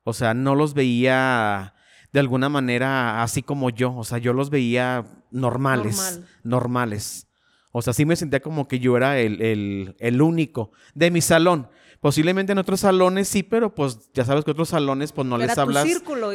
O 0.04 0.12
sea, 0.12 0.34
no 0.34 0.54
los 0.54 0.74
veía 0.74 1.72
de 2.12 2.20
alguna 2.20 2.50
manera 2.50 3.22
así 3.22 3.42
como 3.42 3.70
yo. 3.70 3.96
O 3.96 4.04
sea, 4.04 4.18
yo 4.18 4.34
los 4.34 4.50
veía 4.50 5.06
normales. 5.30 6.20
Normales. 6.42 7.28
O 7.72 7.80
sea, 7.80 7.94
sí 7.94 8.04
me 8.04 8.16
sentía 8.16 8.40
como 8.40 8.68
que 8.68 8.78
yo 8.78 8.96
era 8.98 9.18
el, 9.18 9.94
el, 9.98 10.22
único 10.22 10.70
de 10.94 11.10
mi 11.10 11.22
salón. 11.22 11.68
Posiblemente 12.00 12.52
en 12.52 12.58
otros 12.58 12.80
salones 12.80 13.28
sí, 13.28 13.42
pero 13.44 13.74
pues 13.74 14.10
ya 14.12 14.24
sabes 14.24 14.44
que 14.44 14.50
otros 14.50 14.70
salones 14.70 15.12
pues 15.12 15.26
no 15.26 15.38
les 15.38 15.56
hablas 15.56 15.86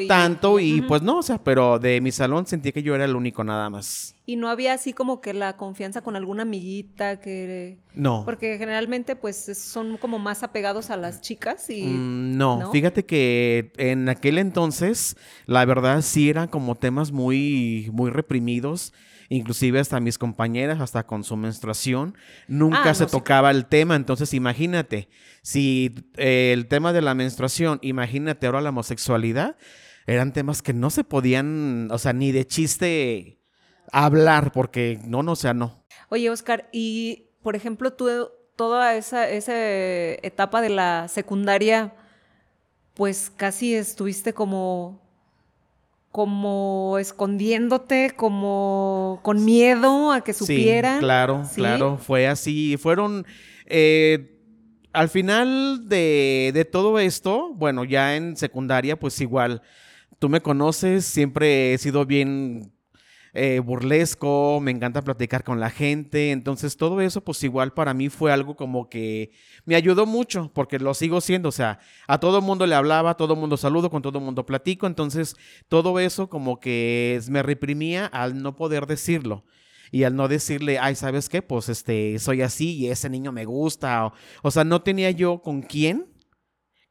tanto 0.08 0.60
y 0.62 0.82
pues 0.82 1.01
no, 1.01 1.17
o 1.17 1.22
sea, 1.22 1.44
pero 1.44 1.77
de 1.77 2.00
mi 2.00 2.12
salón 2.12 2.48
sentía 2.48 2.72
que 2.72 2.82
yo 2.82 2.96
era 2.96 3.03
el 3.03 3.15
único 3.15 3.44
nada 3.44 3.70
más. 3.70 4.15
Y 4.25 4.38
no 4.38 4.50
había 4.50 4.74
así 4.74 4.94
como 4.94 5.20
que 5.20 5.34
la 5.34 5.58
confianza 5.58 6.01
con 6.01 6.15
alguna 6.15 6.44
amiguita 6.44 7.20
que... 7.20 7.77
No. 7.94 8.24
Porque 8.24 8.58
generalmente 8.58 9.17
pues 9.17 9.38
son 9.58 9.98
como 9.98 10.20
más 10.20 10.41
apegados 10.41 10.89
a 10.89 10.98
las 10.98 11.22
chicas 11.22 11.70
y... 11.70 11.84
Mm, 11.84 12.38
no, 12.38 12.72
fíjate 12.72 13.06
que 13.06 13.74
en 13.77 14.08
aquel 14.08 14.38
entonces 14.38 15.17
la 15.46 15.65
verdad 15.65 16.01
sí 16.01 16.29
eran 16.29 16.48
como 16.48 16.75
temas 16.75 17.12
muy, 17.12 17.89
muy 17.91 18.10
reprimidos 18.10 18.94
inclusive 19.29 19.79
hasta 19.79 20.00
mis 20.00 20.17
compañeras, 20.17 20.79
hasta 20.81 21.05
con 21.05 21.24
su 21.24 21.36
menstruación, 21.38 22.15
nunca 22.48 22.91
ah, 22.91 22.93
se 22.93 23.05
tocaba 23.05 23.51
el 23.51 23.65
tema. 23.65 23.96
Entonces, 23.96 24.34
imagínate, 24.34 25.10
si 25.41 25.96
eh, 26.15 26.51
el 26.53 26.67
tema 26.67 26.93
de 26.93 27.01
la 27.01 27.13
menstruación, 27.13 27.79
imagínate 27.81 28.46
ahora 28.46 28.62
la 28.62 28.69
homosexualidad, 28.69 29.57
eran 30.05 30.34
temas 30.34 30.62
que 30.62 30.74
no 30.74 30.89
se 30.89 31.03
podían, 31.03 31.89
o 31.91 31.98
sea, 31.98 32.13
ni 32.13 32.31
de 32.31 32.46
chiste 32.48 33.41
hablar, 33.91 34.51
porque 34.51 35.00
no, 35.03 35.24
no, 35.24 35.34
o 35.34 35.36
sea, 35.36 35.53
no. 35.53 35.84
Oye, 36.10 36.29
Oscar, 36.29 36.69
y 36.72 37.31
por 37.41 37.55
ejemplo, 37.55 37.93
tú 37.93 38.29
toda 38.55 38.96
esa, 38.96 39.29
esa 39.29 39.53
etapa 39.55 40.62
de 40.62 40.69
la 40.69 41.07
secundaria, 41.07 41.93
pues 42.93 43.31
casi 43.36 43.75
estuviste 43.75 44.34
como 44.34 45.06
como 46.17 46.97
escondiéndote, 46.97 48.13
como 48.15 49.19
con 49.21 49.45
miedo 49.45 50.12
a 50.12 50.21
que 50.21 50.33
supieran. 50.33 50.95
Sí, 50.95 51.01
claro, 51.01 51.43
claro, 51.53 52.00
fue 52.00 52.25
así. 52.25 52.75
Fueron, 52.77 53.24
eh, 53.67 54.36
al 54.93 55.09
final 55.09 55.88
de, 55.88 56.50
de 56.55 56.65
todo 56.65 56.97
esto, 56.97 57.53
bueno, 57.53 57.83
ya 57.83 58.15
en 58.15 58.36
secundaria, 58.36 58.97
pues 58.97 59.21
igual, 59.21 59.62
tú 60.17 60.27
me 60.27 60.41
conoces, 60.41 61.05
siempre 61.05 61.75
he 61.75 61.77
sido 61.77 62.03
bien 62.07 62.74
eh, 63.34 63.60
burlesco, 63.60 64.60
me 64.62 64.72
encanta 64.72 65.01
platicar 65.01 65.43
con 65.43 65.60
la 65.60 65.69
gente, 65.69 66.31
entonces 66.31 66.77
todo 66.77 67.01
eso 67.01 67.24
pues 67.24 67.43
igual 67.43 67.74
para 67.74 67.93
mí 67.93 68.10
fue 68.10 68.31
algo 68.31 68.55
como 68.55 68.89
que 68.89 69.31
me 69.65 69.75
ayudó 69.75 70.05
mucho 70.05 70.51
porque 70.53 70.79
lo 70.79 70.93
sigo 70.93 71.22
siendo, 71.22 71.50
o 71.50 71.51
sea, 71.51 71.79
a 72.07 72.19
todo 72.19 72.41
mundo 72.41 72.65
le 72.65 72.75
hablaba, 72.75 73.12
a 73.12 73.17
todo 73.17 73.36
mundo 73.36 73.57
saludo, 73.57 73.89
con 73.89 74.01
todo 74.01 74.19
mundo 74.19 74.46
platico, 74.46 74.88
entonces 74.88 75.36
todo 75.67 76.00
eso 76.00 76.29
como 76.29 76.60
que 76.60 77.19
me 77.29 77.43
reprimía 77.43 78.05
al 78.05 78.41
no 78.41 78.55
poder 78.55 78.88
decirlo 78.88 79.46
y 79.91 80.03
al 80.03 80.15
no 80.15 80.27
decirle, 80.27 80.79
ay, 80.79 80.96
¿sabes 80.96 81.29
qué? 81.29 81.41
Pues 81.41 81.69
este, 81.69 82.19
soy 82.19 82.41
así 82.41 82.75
y 82.75 82.88
ese 82.89 83.10
niño 83.10 83.31
me 83.31 83.46
gusta. 83.46 84.07
O, 84.07 84.13
o, 84.43 84.51
sea, 84.51 84.63
no 84.63 84.81
tenía 84.81 85.12
yo 85.12 85.41
con 85.41 85.62
quién, 85.62 86.07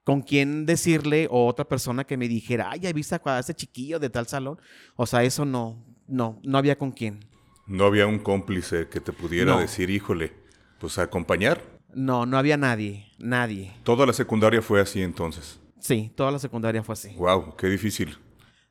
con 0.05 0.23
quién 0.23 0.67
decirle 0.67 1.29
o 1.31 1.47
otra 1.47 1.67
persona 1.67 2.05
que 2.05 2.17
me 2.17 2.29
dijera, 2.29 2.71
ay, 2.71 2.81
¿ya 2.81 2.93
viste 2.93 3.19
a 3.23 3.39
ese 3.39 3.55
chiquillo 3.55 3.99
de 3.99 4.11
tal 4.11 4.27
salón? 4.27 4.59
O 4.95 5.07
sea, 5.07 5.25
eso 5.25 5.45
no, 5.45 5.85
no, 6.09 6.41
no 6.43 6.59
había 6.59 6.79
con 6.79 6.93
quién. 6.93 7.25
No 7.67 7.85
había 7.85 8.07
un 8.07 8.19
cómplice 8.19 8.89
que 8.89 9.01
te 9.01 9.13
pudiera 9.13 9.59
decir, 9.59 9.91
híjole, 9.91 10.33
pues 10.79 10.99
acompañar. 10.99 11.61
No, 11.95 12.27
no 12.27 12.39
había 12.39 12.57
nadie, 12.57 13.07
nadie. 13.19 13.73
Toda 13.83 14.07
la 14.07 14.13
secundaria 14.13 14.63
fue 14.63 14.81
así 14.81 15.03
entonces. 15.03 15.59
Sí, 15.81 16.13
toda 16.15 16.31
la 16.31 16.39
secundaria 16.39 16.83
fue 16.83 16.93
así. 16.93 17.15
Wow, 17.17 17.57
qué 17.57 17.69
difícil. 17.69 18.17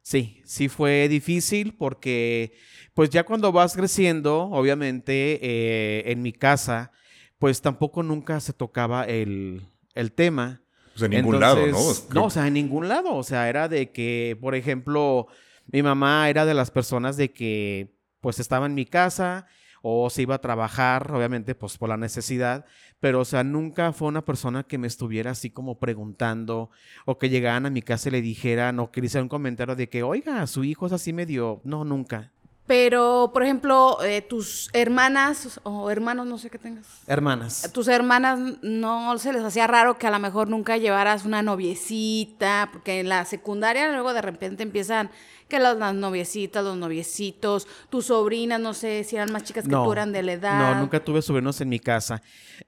Sí, 0.01 0.41
sí 0.45 0.69
fue 0.69 1.07
difícil 1.09 1.73
porque, 1.75 2.53
pues 2.93 3.09
ya 3.09 3.23
cuando 3.23 3.51
vas 3.51 3.75
creciendo, 3.75 4.43
obviamente, 4.43 5.39
eh, 5.41 6.11
en 6.11 6.21
mi 6.21 6.31
casa, 6.31 6.91
pues 7.39 7.61
tampoco 7.61 8.03
nunca 8.03 8.39
se 8.39 8.53
tocaba 8.53 9.03
el, 9.05 9.63
el 9.95 10.11
tema. 10.11 10.61
Pues 10.93 11.03
en 11.03 11.11
ningún 11.11 11.39
lado, 11.39 11.65
¿no? 11.67 11.79
No, 12.13 12.25
o 12.25 12.29
sea, 12.29 12.47
en 12.47 12.53
ningún 12.53 12.87
lado. 12.87 13.15
O 13.15 13.23
sea, 13.23 13.49
era 13.49 13.67
de 13.67 13.91
que, 13.91 14.37
por 14.39 14.53
ejemplo, 14.55 15.27
mi 15.67 15.83
mamá 15.83 16.29
era 16.29 16.45
de 16.45 16.53
las 16.53 16.71
personas 16.71 17.17
de 17.17 17.31
que 17.31 17.95
pues 18.21 18.39
estaba 18.39 18.65
en 18.65 18.75
mi 18.75 18.85
casa 18.85 19.45
o 19.87 20.09
se 20.09 20.23
iba 20.23 20.35
a 20.35 20.41
trabajar, 20.41 21.11
obviamente, 21.11 21.53
pues 21.53 21.77
por 21.77 21.89
la 21.89 21.97
necesidad, 21.97 22.65
pero 22.99 23.19
o 23.19 23.25
sea, 23.25 23.43
nunca 23.43 23.93
fue 23.93 24.07
una 24.07 24.25
persona 24.25 24.63
que 24.63 24.79
me 24.79 24.87
estuviera 24.87 25.29
así 25.29 25.51
como 25.51 25.77
preguntando 25.77 26.71
o 27.05 27.19
que 27.19 27.29
llegaran 27.29 27.67
a 27.67 27.69
mi 27.69 27.83
casa 27.83 28.09
y 28.09 28.13
le 28.13 28.21
dijeran 28.23 28.79
o 28.79 28.91
que 28.91 28.99
le 29.01 29.07
hicieran 29.07 29.25
un 29.25 29.29
comentario 29.29 29.75
de 29.75 29.87
que, 29.87 30.01
oiga, 30.01 30.47
su 30.47 30.63
hijo 30.63 30.87
es 30.87 30.91
así 30.91 31.13
medio, 31.13 31.61
no, 31.63 31.85
nunca. 31.85 32.31
Pero, 32.67 33.29
por 33.31 33.43
ejemplo, 33.43 34.03
eh, 34.03 34.23
tus 34.23 34.71
hermanas 34.73 35.59
o 35.61 35.91
hermanos, 35.91 36.25
no 36.25 36.39
sé 36.39 36.49
qué 36.49 36.57
tengas. 36.57 37.03
Hermanas. 37.05 37.69
Tus 37.71 37.87
hermanas 37.87 38.39
no 38.63 39.15
se 39.19 39.33
les 39.33 39.43
hacía 39.43 39.67
raro 39.67 39.99
que 39.99 40.07
a 40.07 40.11
lo 40.11 40.17
mejor 40.17 40.49
nunca 40.49 40.77
llevaras 40.77 41.25
una 41.25 41.43
noviecita, 41.43 42.69
porque 42.73 43.01
en 43.01 43.09
la 43.09 43.23
secundaria 43.25 43.91
luego 43.91 44.13
de 44.13 44.23
repente 44.23 44.63
empiezan 44.63 45.11
que 45.55 45.61
las, 45.61 45.95
noviecitas, 45.95 46.63
los 46.63 46.75
noviecitos, 46.75 47.65
tus 47.89 48.07
sobrinas, 48.07 48.59
no 48.59 48.73
sé 48.73 49.05
si 49.05 49.15
eran 49.15 49.31
más 49.31 49.43
chicas 49.43 49.63
que 49.63 49.71
tú 49.71 49.91
eran 49.91 50.11
de 50.11 50.21
la 50.21 50.33
edad. 50.33 50.73
No, 50.73 50.81
nunca 50.81 51.01
tuve 51.01 51.21
sobrinos 51.21 51.61
en 51.61 51.69
mi 51.69 51.79
casa. 51.79 52.21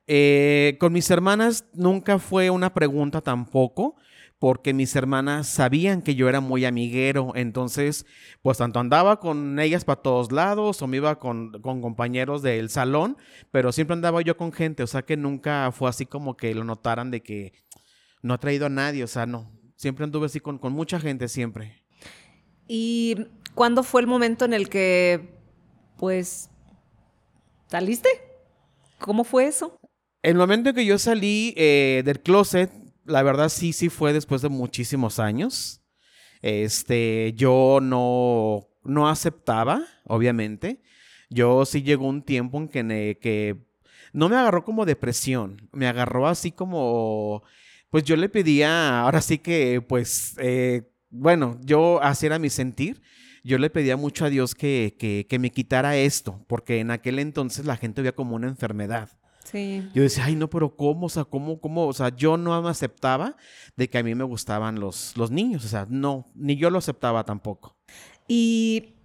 Eh, 0.05 0.77
con 0.79 0.93
mis 0.93 1.09
hermanas 1.11 1.65
nunca 1.73 2.17
fue 2.17 2.49
una 2.49 2.73
pregunta 2.73 3.19
tampoco, 3.19 3.97
porque 4.39 4.73
mis 4.73 4.95
hermanas 4.95 5.47
sabían 5.47 6.01
que 6.01 6.15
yo 6.15 6.29
era 6.29 6.39
muy 6.39 6.63
amiguero, 6.63 7.33
entonces 7.35 8.05
pues 8.41 8.59
tanto 8.59 8.79
andaba 8.79 9.19
con 9.19 9.59
ellas 9.59 9.83
para 9.83 10.01
todos 10.01 10.31
lados 10.31 10.81
o 10.81 10.87
me 10.87 10.97
iba 10.97 11.19
con, 11.19 11.59
con, 11.61 11.81
compañeros 11.81 12.41
del 12.41 12.69
salón, 12.69 13.17
pero 13.51 13.73
siempre 13.73 13.95
andaba 13.95 14.21
yo 14.21 14.37
con 14.37 14.53
gente, 14.53 14.83
o 14.83 14.87
sea 14.87 15.01
que 15.01 15.17
nunca 15.17 15.73
fue 15.73 15.89
así 15.89 16.05
como 16.05 16.37
que 16.37 16.55
lo 16.55 16.63
notaran 16.63 17.11
de 17.11 17.21
que 17.21 17.51
no 18.21 18.33
ha 18.33 18.37
traído 18.37 18.67
a 18.67 18.69
nadie, 18.69 19.03
o 19.03 19.07
sea, 19.07 19.25
no, 19.25 19.51
siempre 19.75 20.05
anduve 20.05 20.27
así 20.27 20.39
con, 20.39 20.57
con 20.57 20.71
mucha 20.71 21.01
gente, 21.01 21.27
siempre. 21.27 21.86
¿Y 22.67 23.27
cuándo 23.55 23.83
fue 23.83 24.01
el 24.01 24.07
momento 24.07 24.45
en 24.45 24.53
el 24.53 24.69
que 24.69 25.37
pues 25.97 26.49
saliste? 27.67 28.09
¿Cómo 28.99 29.23
fue 29.23 29.47
eso? 29.47 29.79
El 30.21 30.35
momento 30.35 30.69
en 30.69 30.75
que 30.75 30.85
yo 30.85 30.97
salí 30.97 31.53
eh, 31.57 32.01
del 32.05 32.21
closet, 32.21 32.71
la 33.05 33.23
verdad 33.23 33.49
sí, 33.49 33.73
sí 33.73 33.89
fue 33.89 34.13
después 34.13 34.41
de 34.41 34.49
muchísimos 34.49 35.19
años. 35.19 35.81
Este, 36.41 37.33
yo 37.35 37.79
no, 37.81 38.67
no 38.83 39.09
aceptaba, 39.09 39.85
obviamente. 40.05 40.81
Yo 41.29 41.65
sí 41.65 41.83
llegó 41.83 42.07
un 42.07 42.23
tiempo 42.23 42.57
en 42.57 42.67
que, 42.67 43.17
que 43.21 43.57
no 44.13 44.29
me 44.29 44.35
agarró 44.37 44.63
como 44.63 44.85
depresión, 44.85 45.69
me 45.71 45.87
agarró 45.87 46.27
así 46.27 46.51
como, 46.51 47.43
pues 47.89 48.03
yo 48.03 48.15
le 48.15 48.29
pedía, 48.29 49.01
ahora 49.01 49.21
sí 49.21 49.37
que, 49.37 49.81
pues, 49.81 50.35
eh, 50.39 50.89
bueno, 51.17 51.57
yo 51.63 52.01
así 52.01 52.25
era 52.25 52.39
mi 52.39 52.49
sentir. 52.49 53.01
Yo 53.43 53.57
le 53.57 53.69
pedía 53.69 53.95
mucho 53.95 54.25
a 54.25 54.29
Dios 54.29 54.55
que, 54.55 54.95
que, 54.99 55.25
que 55.29 55.39
me 55.39 55.51
quitara 55.51 55.95
esto, 55.95 56.43
porque 56.47 56.79
en 56.79 56.91
aquel 56.91 57.19
entonces 57.19 57.65
la 57.65 57.77
gente 57.77 58.01
veía 58.01 58.11
como 58.11 58.35
una 58.35 58.47
enfermedad. 58.47 59.09
Yo 59.53 60.03
decía, 60.03 60.25
ay, 60.25 60.35
no, 60.35 60.49
pero 60.49 60.75
¿cómo? 60.75 61.05
O 61.05 61.09
sea, 61.09 61.23
¿cómo, 61.23 61.61
cómo? 61.61 61.87
O 61.87 61.93
sea, 61.93 62.09
yo 62.09 62.35
no 62.35 62.61
me 62.61 62.69
aceptaba 62.69 63.37
de 63.77 63.89
que 63.89 63.97
a 63.97 64.03
mí 64.03 64.13
me 64.13 64.25
gustaban 64.25 64.79
los, 64.79 65.15
los 65.15 65.31
niños. 65.31 65.63
O 65.63 65.67
sea, 65.69 65.87
no, 65.89 66.25
ni 66.35 66.57
yo 66.57 66.69
lo 66.69 66.79
aceptaba 66.79 67.23
tampoco. 67.23 67.77
Y, 68.27 68.95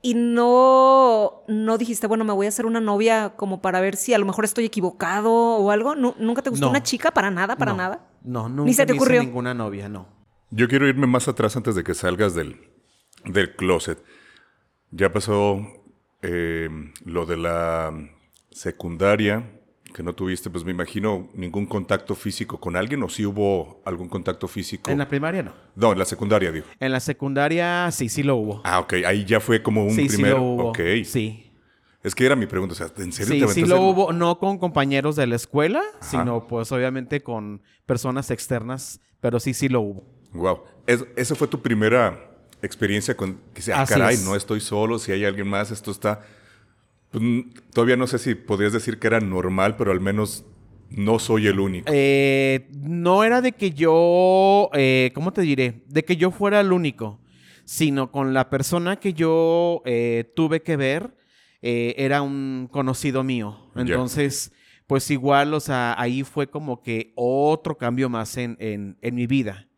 y 0.00 0.14
no, 0.14 1.42
no 1.48 1.76
dijiste, 1.76 2.06
bueno, 2.06 2.24
me 2.24 2.32
voy 2.32 2.46
a 2.46 2.50
hacer 2.50 2.66
una 2.66 2.80
novia 2.80 3.34
como 3.36 3.60
para 3.60 3.80
ver 3.80 3.96
si 3.96 4.14
a 4.14 4.18
lo 4.18 4.26
mejor 4.26 4.44
estoy 4.44 4.64
equivocado 4.64 5.32
o 5.32 5.70
algo. 5.72 5.96
¿Nunca 5.96 6.42
te 6.42 6.50
gustó 6.50 6.70
una 6.70 6.84
chica? 6.84 7.10
¿Para 7.10 7.32
nada? 7.32 7.56
¿Para 7.56 7.74
nada? 7.74 8.06
No, 8.22 8.48
nunca 8.48 8.68
Ni 8.68 8.74
se 8.74 8.86
te 8.86 8.92
ocurrió? 8.92 9.20
ninguna 9.22 9.54
novia, 9.54 9.88
no. 9.88 10.19
Yo 10.50 10.68
quiero 10.68 10.88
irme 10.88 11.06
más 11.06 11.28
atrás 11.28 11.56
antes 11.56 11.74
de 11.74 11.84
que 11.84 11.94
salgas 11.94 12.34
del, 12.34 12.56
del 13.24 13.54
closet. 13.54 14.02
Ya 14.90 15.12
pasó 15.12 15.60
eh, 16.22 16.68
lo 17.04 17.24
de 17.24 17.36
la 17.36 17.92
secundaria, 18.50 19.60
que 19.94 20.02
no 20.02 20.12
tuviste, 20.12 20.50
pues 20.50 20.64
me 20.64 20.72
imagino, 20.72 21.30
ningún 21.34 21.66
contacto 21.66 22.16
físico 22.16 22.58
con 22.58 22.74
alguien, 22.74 23.02
o 23.04 23.08
si 23.08 23.24
hubo 23.24 23.80
algún 23.84 24.08
contacto 24.08 24.48
físico. 24.48 24.90
En 24.90 24.98
la 24.98 25.08
primaria 25.08 25.44
no. 25.44 25.54
No, 25.76 25.92
en 25.92 25.98
la 25.98 26.04
secundaria, 26.04 26.50
digo. 26.50 26.66
En 26.80 26.90
la 26.90 27.00
secundaria 27.00 27.88
sí, 27.92 28.08
sí 28.08 28.24
lo 28.24 28.36
hubo. 28.36 28.60
Ah, 28.64 28.80
ok, 28.80 28.94
ahí 29.06 29.24
ya 29.24 29.38
fue 29.38 29.62
como 29.62 29.84
un 29.84 29.94
sí, 29.94 30.08
primer. 30.08 30.32
Sí, 30.32 30.36
lo 30.36 30.42
hubo. 30.42 30.68
Ok. 30.70 30.80
Sí. 31.04 31.52
Es 32.02 32.14
que 32.14 32.24
era 32.24 32.34
mi 32.34 32.46
pregunta, 32.46 32.72
o 32.72 32.76
sea, 32.76 32.90
¿en 32.96 33.12
serio 33.12 33.46
sí, 33.48 33.54
Sí, 33.60 33.68
lo 33.68 33.82
hubo, 33.82 34.12
no 34.12 34.38
con 34.38 34.58
compañeros 34.58 35.16
de 35.16 35.26
la 35.26 35.36
escuela, 35.36 35.82
sino 36.00 36.46
pues 36.46 36.72
obviamente 36.72 37.22
con 37.22 37.62
personas 37.84 38.30
externas, 38.30 39.00
pero 39.20 39.38
sí, 39.38 39.54
sí 39.54 39.68
lo 39.68 39.82
hubo. 39.82 40.19
Wow. 40.32 40.62
esa 40.86 41.34
fue 41.34 41.48
tu 41.48 41.60
primera 41.60 42.30
experiencia 42.62 43.16
con 43.16 43.40
que 43.54 43.62
sea, 43.62 43.82
ah, 43.82 43.86
caray, 43.86 44.18
no 44.18 44.36
estoy 44.36 44.60
solo, 44.60 44.98
si 44.98 45.12
hay 45.12 45.24
alguien 45.24 45.48
más, 45.48 45.70
esto 45.70 45.90
está 45.90 46.20
pues, 47.10 47.22
todavía 47.72 47.96
no 47.96 48.06
sé 48.06 48.18
si 48.18 48.34
podrías 48.34 48.72
decir 48.72 48.98
que 48.98 49.08
era 49.08 49.20
normal, 49.20 49.76
pero 49.76 49.90
al 49.90 50.00
menos 50.00 50.44
no 50.90 51.18
soy 51.18 51.46
el 51.48 51.58
único. 51.58 51.90
Eh, 51.92 52.68
no 52.72 53.24
era 53.24 53.40
de 53.40 53.52
que 53.52 53.72
yo, 53.72 54.70
eh, 54.74 55.10
¿cómo 55.14 55.32
te 55.32 55.42
diré? 55.42 55.82
De 55.86 56.04
que 56.04 56.16
yo 56.16 56.30
fuera 56.30 56.60
el 56.60 56.72
único, 56.72 57.20
sino 57.64 58.10
con 58.10 58.32
la 58.34 58.48
persona 58.48 58.96
que 58.96 59.12
yo 59.12 59.82
eh, 59.84 60.32
tuve 60.34 60.62
que 60.62 60.76
ver, 60.76 61.16
era 61.62 62.22
un 62.22 62.68
conocido 62.70 63.22
mío. 63.22 63.70
Entonces, 63.76 64.50
pues 64.86 65.10
igual, 65.10 65.52
o 65.52 65.60
sea, 65.60 65.94
ahí 65.98 66.22
fue 66.22 66.46
como 66.48 66.82
que 66.82 67.12
otro 67.16 67.76
cambio 67.76 68.08
más 68.08 68.38
en, 68.38 68.56
en, 68.58 69.14
mi 69.14 69.26
vida. 69.26 69.68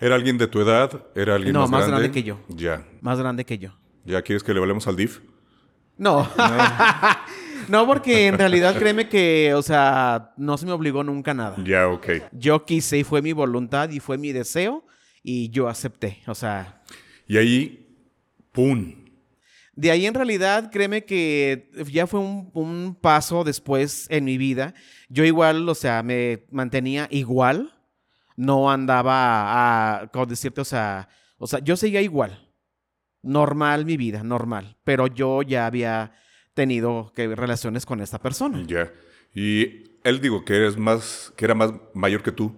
¿Era 0.00 0.14
alguien 0.14 0.38
de 0.38 0.46
tu 0.46 0.60
edad? 0.60 1.04
¿Era 1.14 1.34
alguien 1.34 1.52
no, 1.52 1.68
más, 1.68 1.86
grande? 1.86 2.10
que 2.10 2.22
yo. 2.22 2.40
Ya. 2.48 2.86
Más 3.00 3.18
grande 3.18 3.44
que 3.44 3.58
yo. 3.58 3.76
¿Ya 4.04 4.22
quieres 4.22 4.42
que 4.42 4.54
le 4.54 4.60
valemos 4.60 4.86
al 4.86 4.96
DIF? 4.96 5.20
No. 5.96 6.28
No. 7.68 7.86
porque 7.86 8.26
en 8.26 8.36
realidad 8.36 8.76
créeme 8.76 9.08
que, 9.08 9.52
o 9.54 9.62
sea, 9.62 10.32
no 10.36 10.56
se 10.56 10.66
me 10.66 10.72
obligó 10.72 11.04
nunca 11.04 11.34
nada. 11.34 11.56
Ya, 11.64 11.86
ok. 11.86 12.08
Yo 12.32 12.64
quise 12.64 12.98
y 12.98 13.04
fue 13.04 13.22
mi 13.22 13.32
voluntad 13.32 13.90
y 13.90 14.00
fue 14.00 14.18
mi 14.18 14.32
deseo 14.32 14.84
y 15.22 15.50
yo 15.50 15.68
acepté, 15.68 16.20
o 16.26 16.34
sea. 16.34 16.82
Y 17.28 17.36
ahí, 17.36 17.86
¡pum! 18.50 19.00
De 19.80 19.90
ahí 19.90 20.04
en 20.04 20.14
realidad, 20.14 20.70
créeme 20.70 21.04
que 21.04 21.70
ya 21.90 22.06
fue 22.06 22.20
un, 22.20 22.98
paso 23.00 23.44
después 23.44 24.06
en 24.10 24.24
mi 24.24 24.36
vida. 24.36 24.74
Yo 25.08 25.24
igual, 25.24 25.68
o 25.68 25.74
sea, 25.74 26.02
me 26.02 26.44
mantenía 26.50 27.06
igual. 27.10 27.72
No 28.40 28.70
andaba 28.70 30.02
a, 30.02 30.10
decirte, 30.26 30.62
o 30.62 30.64
sea, 30.64 31.08
o 31.36 31.46
sea, 31.46 31.58
yo 31.58 31.76
seguía 31.76 32.00
igual 32.00 32.50
normal 33.22 33.84
mi 33.84 33.96
vida, 33.96 34.22
normal. 34.22 34.76
Pero 34.84 35.06
yo 35.06 35.42
ya 35.42 35.66
había 35.66 36.12
tenido 36.54 37.12
que 37.14 37.34
relaciones 37.34 37.86
con 37.86 38.00
esta 38.00 38.18
persona. 38.18 38.62
Ya. 38.66 38.92
Y 39.34 39.84
él 40.04 40.20
digo 40.20 40.44
que 40.44 40.56
eres 40.56 40.76
más, 40.76 41.32
que 41.36 41.44
era 41.44 41.54
más 41.54 41.72
mayor 41.94 42.22
que 42.22 42.32
tú. 42.32 42.54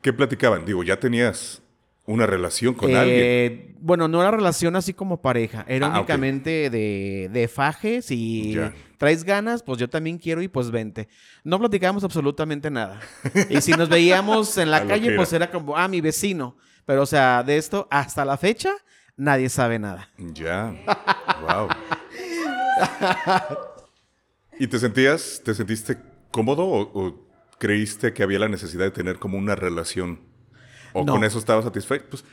¿Qué 0.00 0.12
platicaban? 0.12 0.64
Digo, 0.64 0.82
ya 0.82 0.98
tenías 0.98 1.61
una 2.04 2.26
relación 2.26 2.74
con 2.74 2.94
alguien. 2.94 3.20
Eh, 3.20 3.74
bueno, 3.80 4.08
no 4.08 4.20
era 4.20 4.30
relación 4.30 4.76
así 4.76 4.92
como 4.94 5.22
pareja, 5.22 5.64
era 5.68 5.88
ah, 5.88 5.98
únicamente 5.98 6.70
de, 6.70 7.28
de, 7.32 7.48
fajes 7.48 8.10
y 8.10 8.56
traes 8.98 9.24
ganas, 9.24 9.62
pues 9.62 9.78
yo 9.78 9.88
también 9.88 10.18
quiero 10.18 10.42
y 10.42 10.48
pues 10.48 10.70
vente. 10.70 11.08
No 11.44 11.58
platicábamos 11.58 12.04
absolutamente 12.04 12.70
nada. 12.70 13.00
y 13.50 13.60
si 13.60 13.72
nos 13.72 13.88
veíamos 13.88 14.56
en 14.58 14.70
la 14.70 14.86
calle, 14.86 15.16
pues 15.16 15.32
era 15.32 15.50
como, 15.50 15.76
ah, 15.76 15.88
mi 15.88 16.00
vecino. 16.00 16.56
Pero 16.84 17.02
o 17.02 17.06
sea, 17.06 17.42
de 17.42 17.56
esto 17.56 17.86
hasta 17.90 18.24
la 18.24 18.36
fecha, 18.36 18.72
nadie 19.16 19.48
sabe 19.48 19.78
nada. 19.78 20.10
Ya. 20.18 20.74
wow. 21.42 21.68
¿Y 24.58 24.66
te 24.66 24.78
sentías, 24.78 25.42
te 25.44 25.54
sentiste 25.54 25.98
cómodo 26.30 26.64
o, 26.66 27.28
creíste 27.58 28.12
que 28.12 28.22
había 28.22 28.40
la 28.40 28.48
necesidad 28.48 28.84
de 28.84 28.90
tener 28.90 29.18
como 29.18 29.38
una 29.38 29.54
relación? 29.54 30.31
¿O 30.92 31.06
con 31.06 31.24
eso 31.24 31.38
estabas 31.38 31.64
satisfecho? 31.64 32.04
Pues, 32.10 32.24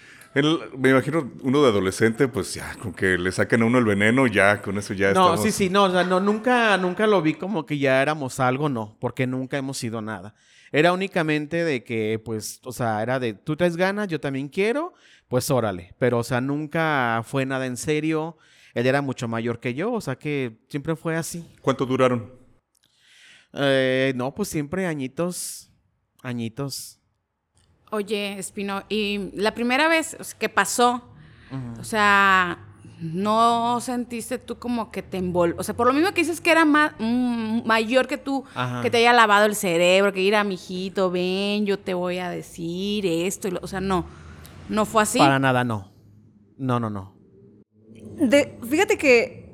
me 0.77 0.89
imagino 0.89 1.31
uno 1.41 1.63
de 1.63 1.69
adolescente, 1.69 2.27
pues 2.27 2.53
ya, 2.53 2.75
con 2.75 2.93
que 2.93 3.17
le 3.17 3.31
saquen 3.31 3.63
a 3.63 3.65
uno 3.65 3.79
el 3.79 3.85
veneno, 3.85 4.27
ya, 4.27 4.61
con 4.61 4.77
eso 4.77 4.93
ya 4.93 5.13
No, 5.13 5.37
sí, 5.37 5.51
sí, 5.51 5.69
no, 5.69 5.85
o 5.85 5.91
sea, 5.91 6.03
no, 6.03 6.19
nunca, 6.19 6.77
nunca 6.77 7.07
lo 7.07 7.21
vi 7.21 7.33
como 7.33 7.65
que 7.65 7.79
ya 7.79 8.01
éramos 8.01 8.39
algo, 8.39 8.69
no, 8.69 8.95
porque 8.99 9.25
nunca 9.25 9.57
hemos 9.57 9.77
sido 9.77 10.01
nada. 10.01 10.35
Era 10.71 10.93
únicamente 10.93 11.63
de 11.63 11.83
que, 11.83 12.21
pues, 12.23 12.59
o 12.63 12.71
sea, 12.71 13.01
era 13.01 13.19
de, 13.19 13.33
tú 13.33 13.55
traes 13.55 13.75
ganas, 13.75 14.07
yo 14.07 14.19
también 14.19 14.49
quiero, 14.49 14.93
pues 15.27 15.49
órale. 15.49 15.95
Pero, 15.97 16.19
o 16.19 16.23
sea, 16.23 16.41
nunca 16.41 17.23
fue 17.25 17.45
nada 17.45 17.65
en 17.65 17.75
serio. 17.75 18.37
Él 18.75 18.85
era 18.85 19.01
mucho 19.01 19.27
mayor 19.27 19.59
que 19.59 19.73
yo, 19.73 19.91
o 19.91 20.01
sea 20.01 20.15
que 20.15 20.59
siempre 20.69 20.95
fue 20.95 21.15
así. 21.15 21.43
¿Cuánto 21.61 21.87
duraron? 21.87 22.31
Eh, 23.53 24.13
no, 24.15 24.33
pues 24.35 24.49
siempre 24.49 24.85
añitos, 24.85 25.71
añitos. 26.21 26.98
Oye, 27.91 28.37
Espino, 28.37 28.83
y 28.89 29.31
la 29.33 29.53
primera 29.53 29.87
vez 29.87 30.35
que 30.37 30.49
pasó, 30.49 31.03
o 31.79 31.83
sea, 31.83 32.59
no 32.99 33.79
sentiste 33.81 34.37
tú 34.37 34.59
como 34.59 34.91
que 34.91 35.01
te 35.01 35.17
envol... 35.17 35.55
O 35.57 35.63
sea, 35.63 35.75
por 35.75 35.87
lo 35.87 35.93
mismo 35.93 36.09
que 36.09 36.21
dices 36.21 36.41
que 36.41 36.51
era 36.51 36.65
más, 36.65 36.93
mayor 36.99 38.07
que 38.07 38.17
tú, 38.17 38.43
que 38.81 38.91
te 38.91 38.97
haya 38.97 39.13
lavado 39.13 39.45
el 39.45 39.55
cerebro, 39.55 40.13
que 40.13 40.21
ir 40.21 40.35
a 40.35 40.43
mi 40.43 40.55
hijito, 40.55 41.09
ven, 41.09 41.65
yo 41.65 41.79
te 41.79 41.93
voy 41.93 42.19
a 42.19 42.29
decir 42.29 43.05
esto. 43.05 43.49
o 43.61 43.67
sea, 43.67 43.81
no. 43.81 44.05
¿No 44.67 44.85
fue 44.85 45.01
así? 45.03 45.17
Para 45.17 45.39
nada, 45.39 45.63
no. 45.63 45.91
No, 46.57 46.79
no, 46.79 46.89
no. 46.89 47.15
De, 48.17 48.59
fíjate 48.69 48.97
que 48.97 49.49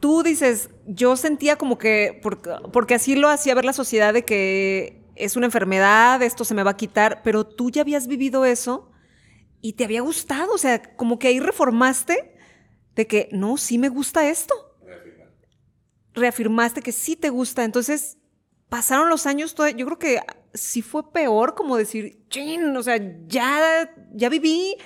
tú 0.00 0.22
dices, 0.22 0.70
yo 0.86 1.16
sentía 1.16 1.56
como 1.56 1.78
que, 1.78 2.18
porque, 2.22 2.50
porque 2.72 2.94
así 2.94 3.14
lo 3.14 3.28
hacía 3.28 3.54
ver 3.54 3.64
la 3.64 3.72
sociedad 3.72 4.12
de 4.12 4.24
que 4.24 5.01
es 5.24 5.36
una 5.36 5.46
enfermedad, 5.46 6.22
esto 6.22 6.44
se 6.44 6.54
me 6.54 6.62
va 6.62 6.72
a 6.72 6.76
quitar, 6.76 7.22
pero 7.22 7.46
tú 7.46 7.70
ya 7.70 7.82
habías 7.82 8.06
vivido 8.06 8.44
eso 8.44 8.90
y 9.60 9.74
te 9.74 9.84
había 9.84 10.00
gustado, 10.00 10.52
o 10.54 10.58
sea, 10.58 10.96
como 10.96 11.18
que 11.18 11.28
ahí 11.28 11.40
reformaste 11.40 12.34
de 12.94 13.06
que 13.06 13.28
no, 13.32 13.56
sí 13.56 13.78
me 13.78 13.88
gusta 13.88 14.28
esto. 14.28 14.54
Reafirmaste 16.14 16.82
que 16.82 16.92
sí 16.92 17.16
te 17.16 17.30
gusta. 17.30 17.64
Entonces, 17.64 18.18
pasaron 18.68 19.08
los 19.08 19.26
años, 19.26 19.54
yo 19.76 19.86
creo 19.86 19.98
que 19.98 20.20
sí 20.52 20.82
fue 20.82 21.12
peor 21.12 21.54
como 21.54 21.76
decir, 21.76 22.26
chin, 22.28 22.76
o 22.76 22.82
sea, 22.82 22.98
ya, 23.26 23.94
ya 24.12 24.28
viví, 24.28 24.76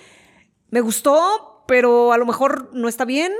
me 0.71 0.81
gustó, 0.81 1.65
pero 1.67 2.13
a 2.13 2.19
lo 2.19 2.27
mejor 2.27 2.71
no 2.75 2.89
está 2.89 3.05
bien. 3.05 3.33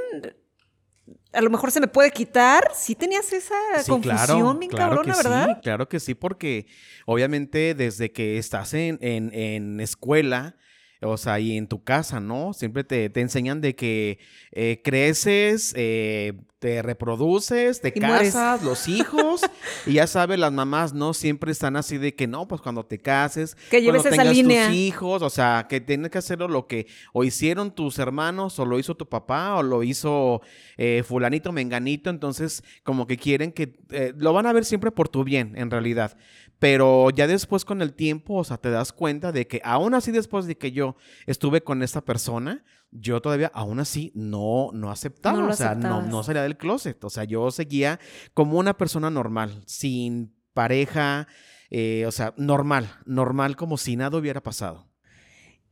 A 1.37 1.41
lo 1.43 1.51
mejor 1.51 1.71
se 1.71 1.81
me 1.81 1.87
puede 1.89 2.11
quitar. 2.11 2.71
Sí 2.75 2.95
tenías 2.95 3.33
esa 3.33 3.55
Sí, 3.83 3.91
confusión 3.91 4.59
bien 4.59 4.71
claro 4.71 4.97
cabrona, 4.97 5.13
que 5.15 5.23
¿verdad? 5.23 5.49
Sí, 5.55 5.61
claro 5.63 5.89
que 5.89 6.01
sí, 6.01 6.15
porque 6.15 6.67
obviamente 7.05 7.75
desde 7.75 8.11
que 8.13 8.39
estás 8.39 8.75
en, 8.75 8.99
en, 9.01 9.33
en 9.35 9.81
escuela, 9.81 10.57
o 11.03 11.17
sea, 11.17 11.39
y 11.41 11.57
en 11.57 11.67
tu 11.69 11.83
casa, 11.85 12.21
¿no? 12.21 12.53
Siempre 12.53 12.85
te, 12.85 13.11
te 13.11 13.21
enseñan 13.21 13.61
de 13.61 13.75
que 13.75 14.19
eh, 14.53 14.81
creces, 14.85 15.73
eh, 15.77 16.33
te 16.59 16.81
reproduces, 16.83 17.81
te 17.83 17.93
Y 17.95 18.01
mueres. 18.01 18.33
casas, 18.33 18.63
los 18.63 18.89
hijos, 18.89 19.43
y 19.87 19.95
ya 19.95 20.07
sabes, 20.07 20.39
las 20.39 20.53
mamás, 20.53 20.95
¿no? 20.95 21.13
Siempre 21.13 21.53
están 21.53 21.77
así 21.77 21.99
de 21.99 22.15
que 22.15 22.27
no, 22.27 22.49
pues 22.49 22.61
cuando 22.63 22.85
te 22.87 22.99
cases, 22.99 23.57
Que 23.71 23.83
lleves 23.83 24.03
cuando 24.03 24.09
esa 24.09 24.23
tengas 24.23 24.37
línea. 24.37 24.67
tus 24.69 24.75
hijos, 24.77 25.23
o 25.23 25.31
sea, 25.31 25.67
que 25.69 25.81
tienes 25.81 26.11
que 26.11 26.19
hacerlo 26.19 26.49
lo 26.49 26.67
que 26.67 26.87
o 27.13 27.25
hicieron 27.25 27.75
tus 27.75 27.99
hermanos, 27.99 28.59
o 28.59 28.65
lo 28.65 28.79
hizo 28.79 28.97
tu 28.97 29.07
papá, 29.09 29.55
o 29.57 29.63
lo 29.63 29.83
hizo 29.83 30.41
eh, 30.79 31.03
fulanito, 31.07 31.53
menganito, 31.53 32.09
entonces 32.11 32.65
como 32.85 33.07
que 33.07 33.19
quieren 33.19 33.53
que 33.53 33.75
eh, 33.91 34.13
lo 34.17 34.33
van 34.33 34.47
a 34.47 34.53
ver 34.55 34.65
siempre 34.65 34.91
por 34.91 35.09
tu 35.11 35.25
bien, 35.25 35.53
en 35.57 35.71
realidad. 35.71 36.17
Pero 36.59 37.11
ya 37.11 37.27
después 37.27 37.65
con 37.65 37.83
el 37.83 37.93
tiempo, 37.93 38.35
o 38.35 38.45
sea, 38.45 38.57
te 38.57 38.71
das 38.71 38.93
cuenta 38.93 39.31
de 39.31 39.47
que 39.47 39.61
aún 39.63 39.95
así 39.95 40.11
después 40.11 40.47
de 40.47 40.57
que 40.57 40.73
yo 40.73 40.97
estuve 41.27 41.63
con 41.63 41.83
esta 41.83 42.01
persona, 42.03 42.65
yo 42.91 43.21
todavía 43.21 43.51
aún 43.53 43.79
así 43.79 44.11
no, 44.15 44.71
no 44.73 44.91
aceptaba, 44.91 45.39
No 45.39 45.49
o 45.49 45.53
sea, 45.53 45.75
no, 45.75 46.03
no 46.03 46.23
salía 46.23 46.43
del 46.43 46.57
closet, 46.57 47.03
o 47.05 47.11
sea, 47.11 47.25
yo 47.25 47.51
seguía 47.51 48.01
como 48.33 48.59
una 48.59 48.77
persona 48.77 49.11
normal, 49.11 49.63
sin 49.67 50.35
pareja, 50.55 51.29
eh, 51.71 52.05
o 52.07 52.13
sea, 52.13 52.33
normal, 52.39 52.89
normal 53.05 53.57
como 53.57 53.77
si 53.77 53.97
nada 53.97 54.17
hubiera 54.17 54.43
pasado. 54.43 54.87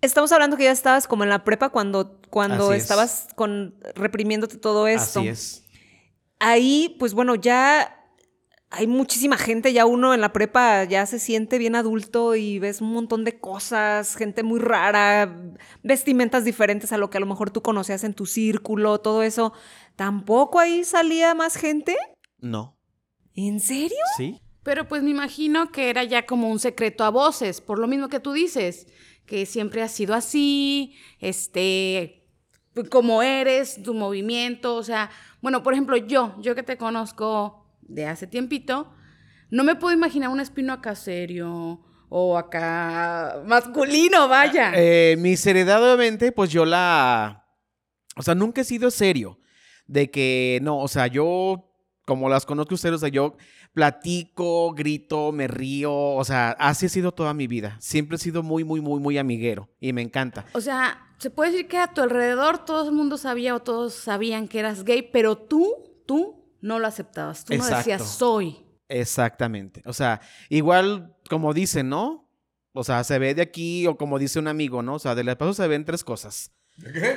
Estamos 0.02 0.32
hablando 0.32 0.58
que 0.58 0.64
ya 0.64 0.72
estabas 0.72 1.08
como 1.08 1.24
en 1.24 1.30
la 1.30 1.44
prepa 1.44 1.70
cuando, 1.70 2.20
cuando 2.28 2.66
Así 2.66 2.76
es. 2.76 2.82
estabas 2.82 3.28
con, 3.36 3.76
reprimiéndote 3.94 4.58
todo 4.58 4.86
esto. 4.86 5.20
Así 5.20 5.28
es. 5.28 5.64
Ahí, 6.40 6.94
pues 6.98 7.14
bueno, 7.14 7.36
ya 7.36 8.03
hay 8.76 8.86
muchísima 8.86 9.36
gente, 9.36 9.72
ya 9.72 9.86
uno 9.86 10.14
en 10.14 10.20
la 10.20 10.32
prepa 10.32 10.84
ya 10.84 11.06
se 11.06 11.18
siente 11.18 11.58
bien 11.58 11.76
adulto 11.76 12.34
y 12.34 12.58
ves 12.58 12.80
un 12.80 12.92
montón 12.92 13.24
de 13.24 13.38
cosas, 13.38 14.16
gente 14.16 14.42
muy 14.42 14.58
rara, 14.58 15.40
vestimentas 15.82 16.44
diferentes 16.44 16.92
a 16.92 16.98
lo 16.98 17.10
que 17.10 17.18
a 17.18 17.20
lo 17.20 17.26
mejor 17.26 17.50
tú 17.50 17.62
conocías 17.62 18.04
en 18.04 18.14
tu 18.14 18.26
círculo, 18.26 19.00
todo 19.00 19.22
eso. 19.22 19.52
¿Tampoco 19.96 20.58
ahí 20.58 20.84
salía 20.84 21.34
más 21.34 21.56
gente? 21.56 21.96
No. 22.38 22.76
¿En 23.34 23.60
serio? 23.60 23.98
¿Sí? 24.16 24.40
Pero 24.62 24.88
pues 24.88 25.02
me 25.02 25.10
imagino 25.10 25.70
que 25.70 25.90
era 25.90 26.04
ya 26.04 26.26
como 26.26 26.50
un 26.50 26.58
secreto 26.58 27.04
a 27.04 27.10
voces, 27.10 27.60
por 27.60 27.78
lo 27.78 27.86
mismo 27.86 28.08
que 28.08 28.20
tú 28.20 28.32
dices, 28.32 28.86
que 29.26 29.46
siempre 29.46 29.82
ha 29.82 29.88
sido 29.88 30.14
así, 30.14 30.94
este, 31.20 32.26
como 32.90 33.22
eres, 33.22 33.82
tu 33.82 33.94
movimiento, 33.94 34.74
o 34.74 34.82
sea, 34.82 35.10
bueno, 35.42 35.62
por 35.62 35.74
ejemplo, 35.74 35.96
yo, 35.96 36.34
yo 36.40 36.54
que 36.54 36.62
te 36.62 36.78
conozco 36.78 37.63
de 37.88 38.06
hace 38.06 38.26
tiempito, 38.26 38.92
no 39.50 39.64
me 39.64 39.76
puedo 39.76 39.94
imaginar 39.94 40.30
un 40.30 40.40
espino 40.40 40.72
acá 40.72 40.94
serio 40.94 41.80
o 42.08 42.38
acá 42.38 43.42
masculino, 43.46 44.28
vaya. 44.28 44.72
Eh, 44.74 45.16
mi 45.18 45.36
seriedad, 45.36 45.82
obviamente, 45.82 46.32
pues 46.32 46.50
yo 46.50 46.64
la. 46.64 47.46
O 48.16 48.22
sea, 48.22 48.34
nunca 48.34 48.60
he 48.60 48.64
sido 48.64 48.90
serio. 48.90 49.38
De 49.86 50.10
que 50.10 50.60
no, 50.62 50.78
o 50.78 50.88
sea, 50.88 51.08
yo, 51.08 51.70
como 52.06 52.28
las 52.28 52.46
conozco 52.46 52.74
ustedes, 52.74 52.94
o 52.94 52.98
sea, 52.98 53.08
yo 53.10 53.36
platico, 53.72 54.72
grito, 54.72 55.32
me 55.32 55.46
río. 55.46 55.92
O 55.92 56.24
sea, 56.24 56.50
así 56.52 56.86
ha 56.86 56.88
sido 56.88 57.12
toda 57.12 57.34
mi 57.34 57.46
vida. 57.46 57.76
Siempre 57.80 58.16
he 58.16 58.20
sido 58.20 58.42
muy, 58.42 58.64
muy, 58.64 58.80
muy, 58.80 59.00
muy 59.00 59.18
amiguero. 59.18 59.68
Y 59.80 59.92
me 59.92 60.00
encanta. 60.00 60.46
O 60.52 60.60
sea, 60.60 61.14
se 61.18 61.30
puede 61.30 61.50
decir 61.50 61.68
que 61.68 61.78
a 61.78 61.92
tu 61.92 62.00
alrededor 62.00 62.64
todo 62.64 62.88
el 62.88 62.94
mundo 62.94 63.18
sabía 63.18 63.54
o 63.54 63.60
todos 63.60 63.94
sabían 63.94 64.48
que 64.48 64.60
eras 64.60 64.84
gay, 64.84 65.02
pero 65.12 65.36
tú, 65.36 65.74
tú 66.06 66.43
no 66.64 66.78
lo 66.78 66.86
aceptabas. 66.86 67.44
Tú 67.44 67.52
no 67.52 67.58
Exacto. 67.58 67.76
decías 67.76 68.08
soy. 68.08 68.56
Exactamente. 68.88 69.82
O 69.84 69.92
sea, 69.92 70.20
igual 70.48 71.14
como 71.28 71.52
dicen, 71.52 71.90
¿no? 71.90 72.26
O 72.72 72.82
sea, 72.82 73.04
se 73.04 73.18
ve 73.18 73.34
de 73.34 73.42
aquí, 73.42 73.86
o 73.86 73.96
como 73.96 74.18
dice 74.18 74.38
un 74.38 74.48
amigo, 74.48 74.82
¿no? 74.82 74.94
O 74.94 74.98
sea, 74.98 75.14
de 75.14 75.24
la 75.24 75.36
paso 75.36 75.52
se 75.52 75.68
ven 75.68 75.84
tres 75.84 76.02
cosas. 76.02 76.52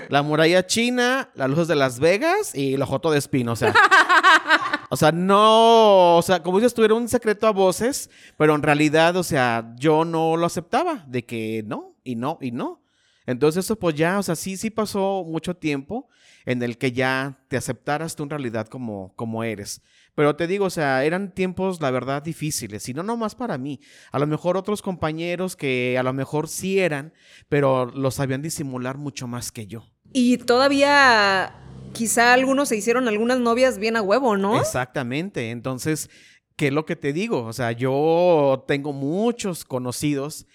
La 0.09 0.21
muralla 0.21 0.67
china, 0.67 1.31
las 1.33 1.49
luces 1.49 1.67
de 1.67 1.75
Las 1.75 1.99
Vegas 1.99 2.53
y 2.53 2.75
el 2.75 2.81
ojoto 2.81 3.09
de 3.09 3.17
espino, 3.17 3.53
o 3.53 3.55
sea. 3.55 3.73
o 4.89 4.97
sea, 4.97 5.11
no, 5.11 6.17
o 6.17 6.21
sea, 6.21 6.43
como 6.43 6.59
dices 6.59 6.73
tú, 6.73 6.83
era 6.83 6.93
un 6.93 7.07
secreto 7.07 7.47
a 7.47 7.51
voces, 7.51 8.09
pero 8.37 8.53
en 8.53 8.61
realidad, 8.61 9.15
o 9.15 9.23
sea, 9.23 9.73
yo 9.77 10.05
no 10.05 10.37
lo 10.37 10.45
aceptaba, 10.45 11.05
de 11.07 11.25
que 11.25 11.63
no, 11.65 11.95
y 12.03 12.15
no, 12.15 12.37
y 12.39 12.51
no. 12.51 12.81
Entonces 13.27 13.65
eso 13.65 13.77
pues 13.77 13.93
ya, 13.95 14.17
o 14.17 14.23
sea, 14.23 14.35
sí, 14.35 14.57
sí 14.57 14.69
pasó 14.69 15.23
mucho 15.27 15.55
tiempo 15.55 16.07
en 16.45 16.63
el 16.63 16.77
que 16.77 16.93
ya 16.93 17.43
te 17.49 17.57
aceptaras 17.57 18.15
tú 18.15 18.23
en 18.23 18.29
realidad 18.29 18.67
como, 18.67 19.13
como 19.15 19.43
eres. 19.43 19.81
Pero 20.15 20.35
te 20.35 20.47
digo, 20.47 20.65
o 20.65 20.69
sea, 20.69 21.03
eran 21.03 21.33
tiempos, 21.33 21.81
la 21.81 21.91
verdad, 21.91 22.23
difíciles. 22.23 22.87
Y 22.87 22.93
no 22.93 23.03
nomás 23.03 23.35
para 23.35 23.57
mí. 23.57 23.81
A 24.11 24.17
lo 24.17 24.25
mejor 24.25 24.55
otros 24.57 24.81
compañeros 24.81 25.55
que 25.57 25.97
a 25.99 26.03
lo 26.03 26.13
mejor 26.13 26.47
sí 26.47 26.79
eran, 26.79 27.13
pero 27.49 27.85
lo 27.85 28.09
sabían 28.11 28.41
disimular 28.41 28.97
mucho 28.97 29.27
más 29.27 29.51
que 29.51 29.67
yo. 29.67 29.83
Y 30.13 30.37
todavía 30.37 31.53
quizá 31.93 32.33
algunos 32.33 32.69
se 32.69 32.77
hicieron 32.77 33.09
algunas 33.09 33.39
novias 33.39 33.77
bien 33.77 33.97
a 33.97 34.01
huevo, 34.01 34.37
¿no? 34.37 34.57
Exactamente. 34.59 35.51
Entonces, 35.51 36.09
¿qué 36.55 36.67
es 36.67 36.73
lo 36.73 36.85
que 36.85 36.95
te 36.95 37.11
digo? 37.11 37.43
O 37.43 37.53
sea, 37.53 37.73
yo 37.73 38.63
tengo 38.67 38.93
muchos 38.93 39.65
conocidos 39.65 40.47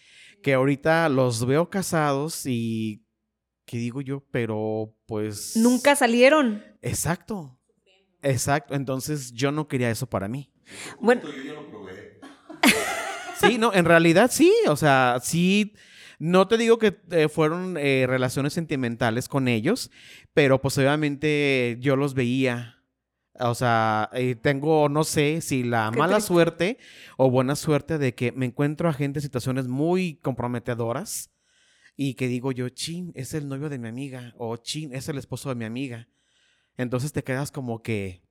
que 0.42 0.54
ahorita 0.54 1.08
los 1.08 1.46
veo 1.46 1.70
casados 1.70 2.46
y 2.46 3.04
que 3.64 3.78
digo 3.78 4.00
yo, 4.00 4.24
pero 4.30 4.94
pues... 5.06 5.56
Nunca 5.56 5.96
salieron. 5.96 6.62
Exacto. 6.82 7.58
Exacto. 8.22 8.74
Entonces 8.74 9.32
yo 9.32 9.52
no 9.52 9.68
quería 9.68 9.90
eso 9.90 10.06
para 10.08 10.28
mí. 10.28 10.52
Bueno, 11.00 11.22
Sí, 13.40 13.58
no, 13.58 13.72
en 13.74 13.84
realidad 13.84 14.30
sí, 14.32 14.52
o 14.68 14.76
sea, 14.76 15.18
sí, 15.22 15.74
no 16.18 16.46
te 16.46 16.56
digo 16.56 16.78
que 16.78 17.00
eh, 17.10 17.28
fueron 17.28 17.76
eh, 17.76 18.04
relaciones 18.06 18.52
sentimentales 18.52 19.28
con 19.28 19.48
ellos, 19.48 19.90
pero 20.32 20.60
pues 20.60 20.78
obviamente 20.78 21.76
yo 21.80 21.96
los 21.96 22.14
veía. 22.14 22.81
O 23.44 23.54
sea, 23.54 24.08
eh, 24.12 24.34
tengo, 24.34 24.88
no 24.88 25.04
sé 25.04 25.40
si 25.40 25.62
la 25.62 25.90
mala 25.90 26.16
triste. 26.16 26.28
suerte 26.28 26.78
o 27.16 27.30
buena 27.30 27.56
suerte 27.56 27.98
de 27.98 28.14
que 28.14 28.32
me 28.32 28.46
encuentro 28.46 28.88
a 28.88 28.92
gente 28.92 29.18
en 29.18 29.22
situaciones 29.22 29.66
muy 29.68 30.16
comprometedoras 30.16 31.30
y 31.96 32.14
que 32.14 32.28
digo 32.28 32.52
yo, 32.52 32.68
chin, 32.68 33.12
es 33.14 33.34
el 33.34 33.48
novio 33.48 33.68
de 33.68 33.78
mi 33.78 33.88
amiga 33.88 34.32
o 34.38 34.56
chin, 34.56 34.94
es 34.94 35.08
el 35.08 35.18
esposo 35.18 35.48
de 35.48 35.56
mi 35.56 35.64
amiga. 35.64 36.08
Entonces 36.76 37.12
te 37.12 37.22
quedas 37.22 37.50
como 37.50 37.82
que, 37.82 38.22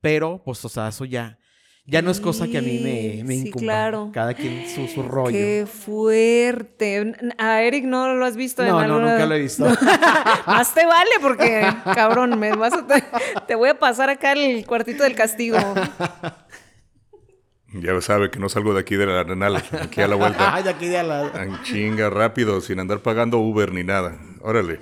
pero 0.00 0.42
pues, 0.44 0.64
o 0.64 0.68
sea, 0.68 0.88
eso 0.88 1.04
ya, 1.04 1.38
ya 1.84 2.00
no 2.02 2.10
es 2.10 2.20
cosa 2.20 2.46
que 2.46 2.58
a 2.58 2.62
mí 2.62 2.78
me, 2.78 3.24
me 3.24 3.34
Sí, 3.34 3.48
incumba. 3.48 3.64
claro. 3.66 4.10
Cada 4.12 4.34
quien 4.34 4.68
su, 4.68 4.86
su 4.86 5.02
rollo. 5.02 5.30
qué 5.32 5.66
fuerte. 5.66 7.14
A 7.38 7.62
Eric 7.62 7.84
no 7.84 8.14
lo 8.14 8.24
has 8.24 8.36
visto 8.36 8.62
en 8.62 8.68
No, 8.68 8.74
no, 8.74 8.80
alguna- 8.96 9.12
nunca 9.12 9.26
lo 9.26 9.34
he 9.34 9.40
visto. 9.40 9.64
Más 10.46 10.72
te 10.74 10.86
vale 10.86 11.10
porque, 11.20 11.66
cabrón, 11.94 12.38
me 12.38 12.54
vas 12.54 12.72
a 12.74 12.86
te, 12.86 13.02
te 13.48 13.54
voy 13.56 13.68
a 13.70 13.78
pasar 13.78 14.10
acá 14.10 14.32
el 14.32 14.64
cuartito 14.66 15.02
del 15.02 15.14
castigo. 15.16 15.58
Ya 17.74 17.98
sabe 18.02 18.30
que 18.30 18.38
no 18.38 18.48
salgo 18.50 18.74
de 18.74 18.80
aquí 18.80 18.96
de 18.96 19.06
la 19.06 19.20
arenal, 19.20 19.56
aquí 19.56 20.02
a 20.02 20.08
la 20.08 20.14
vuelta. 20.16 20.54
Ay, 20.54 20.68
aquí 20.68 20.86
de 20.88 21.02
la... 21.02 21.22
En 21.42 21.62
chinga, 21.62 22.10
rápido, 22.10 22.60
sin 22.60 22.78
andar 22.80 23.00
pagando 23.00 23.38
Uber 23.38 23.72
ni 23.72 23.82
nada. 23.82 24.18
Órale. 24.42 24.80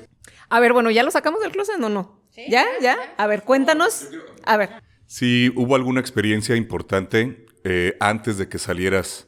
A 0.48 0.58
ver, 0.58 0.72
bueno, 0.72 0.90
¿ya 0.90 1.04
lo 1.04 1.10
sacamos 1.12 1.40
del 1.40 1.52
closet 1.52 1.80
o 1.80 1.88
no? 1.88 2.20
¿Ya? 2.48 2.64
¿Ya? 2.80 2.96
A 3.16 3.26
ver, 3.28 3.42
cuéntanos. 3.44 4.08
A 4.44 4.56
ver. 4.56 4.70
Si 5.10 5.52
hubo 5.56 5.74
alguna 5.74 5.98
experiencia 5.98 6.54
importante 6.54 7.44
eh, 7.64 7.96
antes 7.98 8.38
de 8.38 8.48
que 8.48 8.58
salieras, 8.60 9.26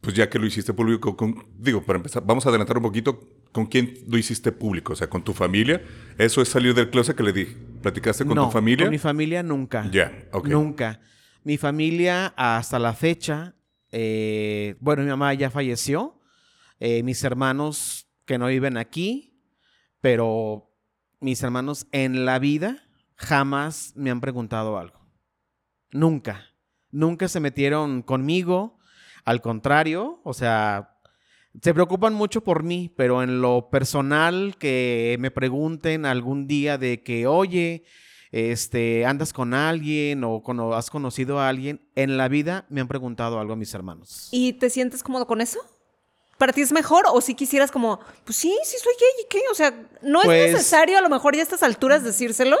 pues 0.00 0.16
ya 0.16 0.28
que 0.28 0.40
lo 0.40 0.46
hiciste 0.46 0.72
público, 0.72 1.16
con- 1.16 1.46
digo, 1.56 1.84
para 1.84 1.98
empezar, 1.98 2.24
vamos 2.26 2.44
a 2.44 2.48
adelantar 2.48 2.78
un 2.78 2.82
poquito, 2.82 3.20
¿con 3.52 3.66
quién 3.66 3.94
lo 4.08 4.18
hiciste 4.18 4.50
público? 4.50 4.94
O 4.94 4.96
sea, 4.96 5.08
¿con 5.08 5.22
tu 5.22 5.34
familia? 5.34 5.80
¿Eso 6.18 6.42
es 6.42 6.48
salir 6.48 6.74
del 6.74 6.90
closet 6.90 7.16
que 7.16 7.22
le 7.22 7.32
dije? 7.32 7.56
¿Platicaste 7.80 8.24
con 8.26 8.34
no, 8.34 8.46
tu 8.46 8.50
familia? 8.50 8.86
Con 8.86 8.90
mi 8.90 8.98
familia 8.98 9.40
nunca. 9.44 9.88
Ya, 9.92 10.12
ok. 10.32 10.48
Nunca. 10.48 11.00
Mi 11.44 11.58
familia 11.58 12.34
hasta 12.36 12.80
la 12.80 12.92
fecha, 12.92 13.54
eh, 13.92 14.74
bueno, 14.80 15.04
mi 15.04 15.10
mamá 15.10 15.32
ya 15.32 15.48
falleció, 15.48 16.20
eh, 16.80 17.04
mis 17.04 17.22
hermanos 17.22 18.08
que 18.24 18.36
no 18.36 18.48
viven 18.48 18.76
aquí, 18.76 19.40
pero 20.00 20.74
mis 21.20 21.40
hermanos 21.44 21.86
en 21.92 22.24
la 22.24 22.40
vida 22.40 22.87
jamás 23.18 23.92
me 23.96 24.10
han 24.10 24.20
preguntado 24.20 24.78
algo. 24.78 24.98
Nunca. 25.90 26.46
Nunca 26.90 27.28
se 27.28 27.40
metieron 27.40 28.02
conmigo. 28.02 28.78
Al 29.24 29.42
contrario, 29.42 30.20
o 30.24 30.32
sea, 30.32 30.96
se 31.60 31.74
preocupan 31.74 32.14
mucho 32.14 32.42
por 32.42 32.62
mí, 32.62 32.90
pero 32.96 33.22
en 33.22 33.42
lo 33.42 33.68
personal 33.70 34.56
que 34.58 35.16
me 35.20 35.30
pregunten 35.30 36.06
algún 36.06 36.46
día 36.46 36.78
de 36.78 37.02
que, 37.02 37.26
oye, 37.26 37.84
este, 38.30 39.04
andas 39.04 39.32
con 39.32 39.52
alguien 39.52 40.22
o 40.24 40.42
has 40.74 40.88
conocido 40.90 41.40
a 41.40 41.48
alguien, 41.48 41.86
en 41.94 42.16
la 42.16 42.28
vida 42.28 42.64
me 42.70 42.80
han 42.80 42.88
preguntado 42.88 43.38
algo 43.38 43.52
a 43.52 43.56
mis 43.56 43.74
hermanos. 43.74 44.28
¿Y 44.30 44.54
te 44.54 44.70
sientes 44.70 45.02
cómodo 45.02 45.26
con 45.26 45.40
eso? 45.40 45.58
¿Para 46.38 46.52
ti 46.52 46.60
es 46.60 46.72
mejor? 46.72 47.04
¿O 47.12 47.20
si 47.20 47.34
quisieras 47.34 47.70
como, 47.72 47.98
pues 48.24 48.36
sí, 48.36 48.56
sí 48.62 48.76
soy 48.82 48.92
gay 48.98 49.24
y 49.24 49.28
qué? 49.28 49.40
O 49.50 49.54
sea, 49.54 49.74
no 50.02 50.20
Pues- 50.22 50.46
es 50.46 50.52
necesario 50.52 50.96
a 50.96 51.00
lo 51.02 51.08
mejor 51.10 51.34
ya 51.34 51.40
a 51.40 51.42
estas 51.42 51.62
alturas 51.64 52.04
decírselos, 52.04 52.60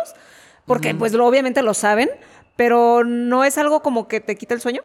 Porque 0.68 0.94
pues 0.94 1.12
lo- 1.14 1.26
obviamente 1.26 1.62
lo 1.62 1.74
saben, 1.74 2.08
pero 2.56 3.02
no 3.04 3.42
es 3.44 3.58
algo 3.58 3.82
como 3.82 4.06
que 4.06 4.20
te 4.20 4.36
quita 4.36 4.54
el 4.54 4.60
sueño. 4.60 4.82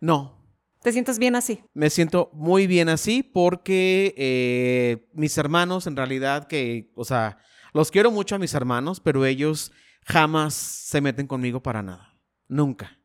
No, 0.00 0.36
¿Te 0.82 0.92
sientes 0.92 1.18
bien 1.18 1.34
así? 1.34 1.62
me 1.74 1.90
siento 1.90 2.30
muy 2.32 2.68
bien 2.68 2.88
así 2.88 3.24
porque 3.24 4.14
eh, 4.16 5.08
mis 5.12 5.36
hermanos, 5.36 5.88
en 5.88 5.96
realidad, 5.96 6.46
que, 6.46 6.92
o 6.94 7.04
sea, 7.04 7.38
los 7.74 7.90
quiero 7.90 8.12
mucho 8.12 8.36
a 8.36 8.38
mis 8.38 8.54
hermanos, 8.54 9.00
pero 9.00 9.26
ellos 9.26 9.72
jamás 10.06 10.54
se 10.54 11.00
meten 11.00 11.26
conmigo 11.26 11.60
para 11.62 11.82
nada. 11.82 12.14
Nunca. 12.46 12.96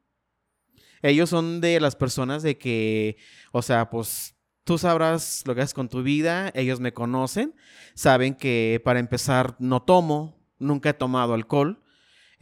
Ellos 1.02 1.30
son 1.30 1.60
de 1.62 1.80
las 1.80 1.96
personas 1.96 2.44
de 2.44 2.58
que, 2.58 3.18
o 3.52 3.62
sea, 3.62 3.90
pues 3.90 4.36
tú 4.64 4.78
sabrás 4.78 5.44
lo 5.46 5.54
que 5.56 5.62
haces 5.62 5.74
con 5.74 5.90
tu 5.90 6.02
vida, 6.04 6.52
ellos 6.54 6.80
me 6.80 6.94
conocen, 6.94 7.56
saben 7.96 8.36
que 8.36 8.82
para 8.86 9.00
empezar 9.00 9.56
no 9.60 9.82
tomo, 9.82 10.40
nunca 10.60 10.92
he 10.92 10.94
tomado 10.94 11.34
alcohol, 11.34 11.83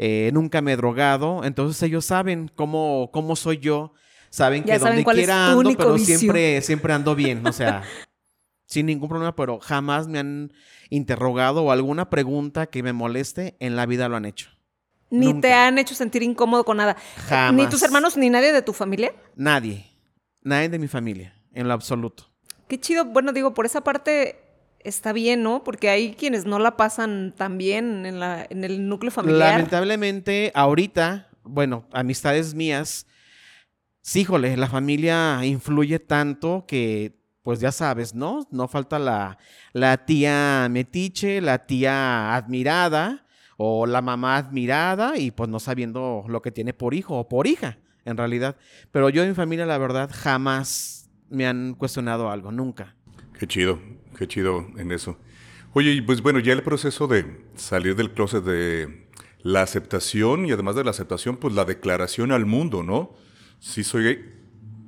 eh, 0.03 0.31
nunca 0.33 0.61
me 0.63 0.73
he 0.73 0.75
drogado, 0.77 1.43
entonces 1.43 1.83
ellos 1.83 2.05
saben 2.05 2.49
cómo, 2.55 3.11
cómo 3.13 3.35
soy 3.35 3.59
yo, 3.59 3.93
saben 4.31 4.63
Ya 4.63 4.73
que 4.73 4.79
saben 4.79 5.03
donde 5.03 5.13
quiera 5.13 5.51
ando, 5.51 5.77
pero 5.77 5.93
vicio. 5.93 6.17
siempre, 6.17 6.59
siempre 6.63 6.91
ando 6.93 7.13
bien, 7.13 7.45
o 7.45 7.51
sea, 7.53 7.83
sin 8.65 8.87
ningún 8.87 9.09
problema, 9.09 9.35
pero 9.35 9.59
jamás 9.59 10.07
me 10.07 10.17
han 10.17 10.53
interrogado 10.89 11.61
o 11.61 11.71
alguna 11.71 12.09
pregunta 12.09 12.65
que 12.65 12.81
me 12.81 12.93
moleste, 12.93 13.55
en 13.59 13.75
la 13.75 13.85
vida 13.85 14.09
lo 14.09 14.15
han 14.15 14.25
hecho. 14.25 14.49
Ni 15.11 15.27
Nunca. 15.27 15.41
te 15.49 15.53
han 15.53 15.77
hecho 15.77 15.93
sentir 15.93 16.23
incómodo 16.23 16.63
con 16.65 16.77
nada. 16.77 16.97
Jamás. 17.27 17.53
Ni 17.53 17.69
tus 17.69 17.83
hermanos 17.83 18.17
ni 18.17 18.31
nadie 18.31 18.53
de 18.53 18.63
tu 18.63 18.73
familia. 18.73 19.13
Nadie, 19.35 19.85
nadie 20.41 20.67
de 20.69 20.79
mi 20.79 20.87
familia, 20.87 21.35
en 21.53 21.67
lo 21.67 21.75
absoluto. 21.75 22.25
Qué 22.67 22.79
chido. 22.79 23.05
Bueno, 23.05 23.33
digo, 23.33 23.53
por 23.53 23.67
esa 23.67 23.81
parte 23.81 24.40
está 24.83 25.13
bien, 25.13 25.43
¿no? 25.43 25.63
Porque 25.63 25.89
hay 25.89 26.13
quienes 26.13 26.45
no 26.45 26.59
la 26.59 26.77
pasan 26.77 27.33
tan 27.35 27.57
bien 27.57 28.05
en, 28.05 28.19
la, 28.19 28.45
en 28.49 28.63
el 28.63 28.87
núcleo 28.87 29.11
familiar. 29.11 29.51
Lamentablemente, 29.53 30.51
ahorita, 30.53 31.29
bueno, 31.43 31.85
amistades 31.91 32.53
mías, 32.53 33.07
sí, 34.01 34.21
híjole, 34.21 34.57
la 34.57 34.67
familia 34.67 35.39
influye 35.43 35.99
tanto 35.99 36.65
que, 36.67 37.13
pues 37.43 37.59
ya 37.59 37.71
sabes, 37.71 38.13
¿no? 38.13 38.47
No 38.51 38.67
falta 38.67 38.99
la, 38.99 39.37
la 39.73 40.05
tía 40.05 40.67
metiche, 40.69 41.41
la 41.41 41.65
tía 41.65 42.35
admirada 42.35 43.25
o 43.57 43.85
la 43.85 44.01
mamá 44.01 44.37
admirada 44.37 45.17
y 45.17 45.31
pues 45.31 45.49
no 45.49 45.59
sabiendo 45.59 46.23
lo 46.27 46.41
que 46.41 46.51
tiene 46.51 46.73
por 46.73 46.93
hijo 46.93 47.17
o 47.17 47.27
por 47.27 47.47
hija, 47.47 47.77
en 48.05 48.17
realidad. 48.17 48.55
Pero 48.91 49.09
yo 49.09 49.23
en 49.23 49.29
mi 49.29 49.35
familia, 49.35 49.65
la 49.65 49.77
verdad, 49.77 50.09
jamás 50.13 51.09
me 51.29 51.47
han 51.47 51.75
cuestionado 51.75 52.29
algo, 52.29 52.51
nunca. 52.51 52.95
Qué 53.39 53.47
chido, 53.47 53.79
qué 54.17 54.27
chido 54.27 54.67
en 54.77 54.91
eso. 54.91 55.17
Oye, 55.73 56.01
pues 56.03 56.21
bueno, 56.21 56.39
ya 56.39 56.53
el 56.53 56.63
proceso 56.63 57.07
de 57.07 57.25
salir 57.55 57.95
del 57.95 58.11
closet 58.11 58.43
de 58.43 59.07
la 59.43 59.61
aceptación 59.61 60.45
y 60.45 60.51
además 60.51 60.75
de 60.75 60.83
la 60.83 60.91
aceptación, 60.91 61.37
pues 61.37 61.53
la 61.53 61.65
declaración 61.65 62.31
al 62.31 62.45
mundo, 62.45 62.83
¿no? 62.83 63.15
Sí 63.59 63.83
soy 63.83 64.03
gay. 64.03 64.35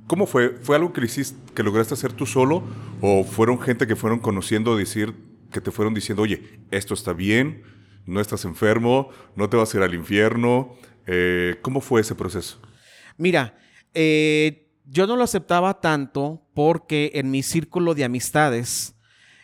¿Cómo 0.06 0.26
fue? 0.26 0.50
¿Fue 0.60 0.76
algo 0.76 0.92
que, 0.92 1.02
hiciste, 1.02 1.38
que 1.54 1.62
lograste 1.62 1.94
hacer 1.94 2.12
tú 2.12 2.26
solo? 2.26 2.62
¿O 3.00 3.24
fueron 3.24 3.58
gente 3.60 3.86
que 3.86 3.96
fueron 3.96 4.18
conociendo, 4.18 4.76
decir, 4.76 5.14
que 5.50 5.60
te 5.60 5.70
fueron 5.70 5.94
diciendo, 5.94 6.22
oye, 6.22 6.60
esto 6.70 6.92
está 6.92 7.14
bien, 7.14 7.62
no 8.04 8.20
estás 8.20 8.44
enfermo, 8.44 9.08
no 9.36 9.48
te 9.48 9.56
vas 9.56 9.72
a 9.72 9.78
ir 9.78 9.82
al 9.82 9.94
infierno? 9.94 10.74
Eh, 11.06 11.56
¿Cómo 11.62 11.80
fue 11.80 12.02
ese 12.02 12.14
proceso? 12.14 12.60
Mira, 13.16 13.56
eh, 13.94 14.68
yo 14.84 15.06
no 15.06 15.16
lo 15.16 15.24
aceptaba 15.24 15.80
tanto 15.80 16.46
porque 16.52 17.12
en 17.14 17.30
mi 17.30 17.42
círculo 17.42 17.94
de 17.94 18.04
amistades 18.04 18.94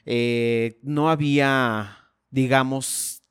eh, 0.06 0.78
no 0.82 1.10
había, 1.10 2.12
digamos, 2.30 3.22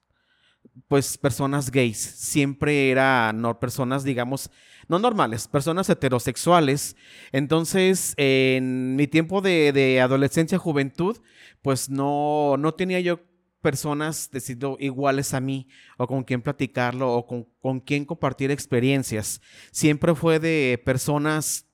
pues 0.87 1.17
personas 1.17 1.71
gays. 1.71 1.97
Siempre 1.97 2.89
eran 2.91 3.41
no, 3.41 3.59
personas, 3.59 4.03
digamos, 4.03 4.49
no 4.87 4.99
normales, 4.99 5.47
personas 5.47 5.89
heterosexuales. 5.89 6.95
Entonces, 7.31 8.13
en 8.17 8.95
mi 8.95 9.07
tiempo 9.07 9.41
de, 9.41 9.71
de 9.71 10.01
adolescencia, 10.01 10.57
juventud, 10.57 11.17
pues 11.61 11.89
no, 11.89 12.57
no 12.57 12.73
tenía 12.73 12.99
yo 12.99 13.19
personas 13.61 14.29
decido 14.31 14.77
iguales 14.79 15.33
a 15.33 15.41
mí 15.41 15.67
o 15.97 16.07
con 16.07 16.23
quien 16.23 16.41
platicarlo 16.41 17.13
o 17.13 17.27
con, 17.27 17.45
con 17.61 17.79
quien 17.79 18.05
compartir 18.05 18.51
experiencias. 18.51 19.41
Siempre 19.71 20.15
fue 20.15 20.39
de 20.39 20.81
personas 20.83 21.67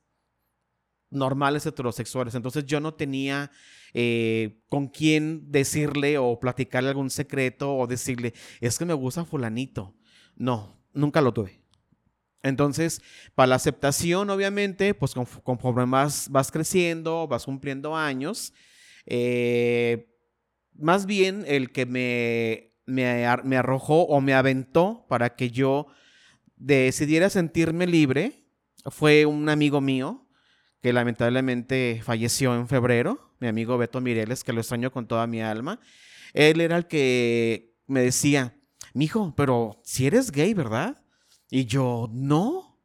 normales 1.10 1.66
heterosexuales. 1.66 2.36
Entonces 2.36 2.66
yo 2.66 2.80
no 2.80 2.94
tenía 2.94 3.52
eh, 3.98 4.62
con 4.68 4.88
quién 4.90 5.50
decirle 5.52 6.18
o 6.18 6.38
platicarle 6.38 6.90
algún 6.90 7.10
secreto 7.10 7.76
o 7.78 7.88
decirle, 7.88 8.34
es 8.60 8.78
que 8.78 8.84
me 8.84 8.94
gusta 8.94 9.24
fulanito. 9.24 9.96
No, 10.36 10.78
nunca 10.94 11.22
lo 11.22 11.34
tuve. 11.34 11.62
Entonces, 12.44 13.02
para 13.36 13.48
la 13.48 13.56
aceptación, 13.56 14.30
obviamente, 14.30 14.94
pues 14.94 15.16
conf- 15.16 15.42
conforme 15.44 15.86
vas, 15.86 16.28
vas 16.30 16.52
creciendo, 16.52 17.26
vas 17.28 17.46
cumpliendo 17.46 17.96
años, 17.96 18.54
eh, 19.06 20.14
más 20.74 21.06
bien 21.06 21.46
el 21.48 21.72
que 21.72 21.86
me, 21.86 22.74
me 22.86 23.58
arrojó 23.58 24.04
o 24.04 24.20
me 24.20 24.34
aventó 24.34 25.06
para 25.08 25.36
que 25.36 25.50
yo 25.52 25.88
decidiera 26.58 27.30
sentirme 27.30 27.88
libre 27.88 28.46
fue 28.92 29.26
un 29.26 29.48
amigo 29.50 29.80
mío 29.80 30.28
que 30.82 30.94
lamentablemente 30.94 32.02
falleció 32.04 32.54
en 32.56 32.68
febrero, 32.68 33.25
mi 33.40 33.48
amigo 33.48 33.78
Beto 33.78 34.02
Mireles, 34.02 34.44
que 34.44 34.54
lo 34.54 34.62
extraño 34.62 34.92
con 34.92 35.08
toda 35.08 35.28
mi 35.28 35.42
alma. 35.42 35.80
Él 36.34 36.62
era 36.62 36.78
el 36.78 36.88
que 36.88 37.76
me 37.88 38.02
decía, 38.02 38.58
mijo, 38.94 39.34
pero 39.36 39.82
si 39.84 40.08
eres 40.08 40.32
gay, 40.32 40.54
¿verdad? 40.54 41.02
Y 41.50 41.66
yo, 41.66 42.10
no. 42.12 42.80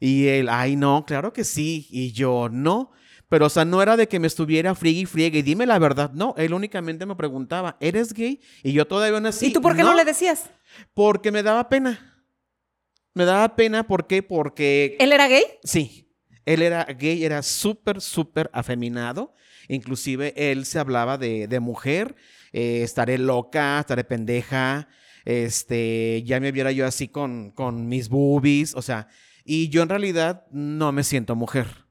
Y 0.00 0.26
él, 0.26 0.48
ay, 0.50 0.76
no, 0.76 1.04
claro 1.06 1.32
que 1.32 1.44
sí. 1.44 1.86
Y 1.90 2.12
yo, 2.12 2.48
no. 2.50 2.92
Pero, 3.28 3.46
o 3.46 3.50
sea, 3.50 3.64
no 3.64 3.80
era 3.80 3.96
de 3.96 4.06
que 4.06 4.20
me 4.20 4.26
estuviera 4.26 4.74
friegue 4.74 5.00
y 5.00 5.06
friegue 5.06 5.38
y 5.38 5.42
dime 5.42 5.66
la 5.66 5.78
verdad. 5.78 6.12
No, 6.12 6.34
él 6.36 6.52
únicamente 6.52 7.06
me 7.06 7.16
preguntaba, 7.16 7.76
¿eres 7.80 8.12
gay? 8.12 8.40
Y 8.62 8.72
yo 8.72 8.86
todavía 8.86 9.18
no 9.20 9.28
así. 9.28 9.46
¿Y 9.46 9.52
tú 9.52 9.60
por 9.60 9.74
qué 9.74 9.82
no, 9.82 9.94
le 9.94 10.04
decías? 10.04 10.50
Porque 10.92 11.32
me 11.32 11.42
daba 11.42 11.68
pena. 11.68 12.26
Me 13.14 13.24
daba 13.24 13.56
pena, 13.56 13.86
¿por 13.86 14.06
qué? 14.06 14.22
Porque 14.22 14.96
¿Él 14.98 15.12
era 15.12 15.28
gay? 15.28 15.44
Sí, 15.62 16.12
él 16.44 16.62
era 16.62 16.84
gay, 16.84 17.24
era 17.24 17.42
súper, 17.42 18.00
súper 18.00 18.50
afeminado. 18.52 19.32
Inclusive 19.68 20.34
él 20.36 20.66
se 20.66 20.78
hablaba 20.78 21.18
de, 21.18 21.60
mujer, 21.60 22.16
eh, 22.52 22.82
estaré 22.82 23.18
loca, 23.18 23.80
estaré 23.80 24.04
pendeja, 24.04 24.88
este, 25.24 26.22
ya 26.24 26.40
me 26.40 26.52
viera 26.52 26.72
yo 26.72 26.86
así 26.86 27.08
con, 27.08 27.50
con 27.50 27.88
mis 27.88 28.08
boobies, 28.08 28.74
o 28.74 28.82
sea, 28.82 29.08
y 29.44 29.68
yo 29.68 29.82
en 29.82 29.88
realidad 29.88 30.46
no 30.50 30.92
me 30.92 31.04
siento 31.04 31.36
mujer. 31.36 31.86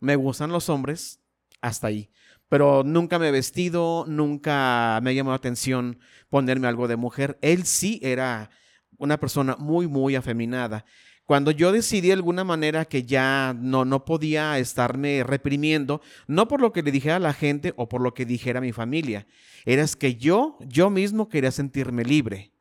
Me 0.00 0.16
gustan 0.16 0.52
los 0.52 0.68
hombres, 0.68 1.20
hasta 1.60 1.88
ahí. 1.88 2.10
Pero 2.48 2.84
nunca 2.84 3.18
me 3.18 3.28
he 3.28 3.32
vestido, 3.32 4.04
nunca 4.06 5.00
me 5.02 5.10
ha 5.10 5.12
llamado 5.12 5.32
la 5.32 5.38
atención 5.38 5.98
ponerme 6.28 6.68
algo 6.68 6.86
de 6.86 6.96
mujer. 6.96 7.38
Él 7.42 7.64
sí 7.64 7.98
era 8.02 8.50
una 8.98 9.18
persona 9.18 9.56
muy, 9.58 9.88
muy 9.88 10.14
afeminada. 10.14 10.84
Cuando 11.24 11.50
yo 11.50 11.72
decidí 11.72 12.08
de 12.08 12.12
alguna 12.12 12.44
manera 12.44 12.84
que 12.84 13.04
ya 13.04 13.54
no, 13.58 13.84
no 13.84 14.04
podía 14.04 14.58
estarme 14.58 15.22
reprimiendo, 15.24 16.02
no 16.26 16.48
por 16.48 16.60
lo 16.60 16.72
que 16.72 16.82
le 16.82 16.92
dijera 16.92 17.18
la 17.18 17.32
gente 17.32 17.72
o 17.76 17.88
por 17.88 18.02
lo 18.02 18.12
que 18.12 18.26
dijera 18.26 18.60
mi 18.60 18.72
familia, 18.72 19.26
era 19.64 19.86
que 19.98 20.16
yo, 20.16 20.58
yo 20.60 20.90
mismo 20.90 21.30
quería 21.30 21.50
sentirme 21.50 22.04
libre. 22.04 22.52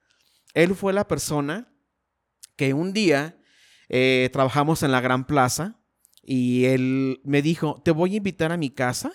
Él 0.53 0.75
fue 0.75 0.93
la 0.93 1.07
persona 1.07 1.73
que 2.55 2.73
un 2.73 2.93
día 2.93 3.37
eh, 3.89 4.29
trabajamos 4.31 4.81
en 4.83 4.91
la 4.91 5.01
Gran 5.01 5.25
Plaza 5.25 5.79
y 6.21 6.65
él 6.65 7.19
me 7.25 7.41
dijo, 7.41 7.81
te 7.83 7.91
voy 7.91 8.13
a 8.13 8.17
invitar 8.17 8.53
a 8.53 8.57
mi 8.57 8.69
casa 8.69 9.11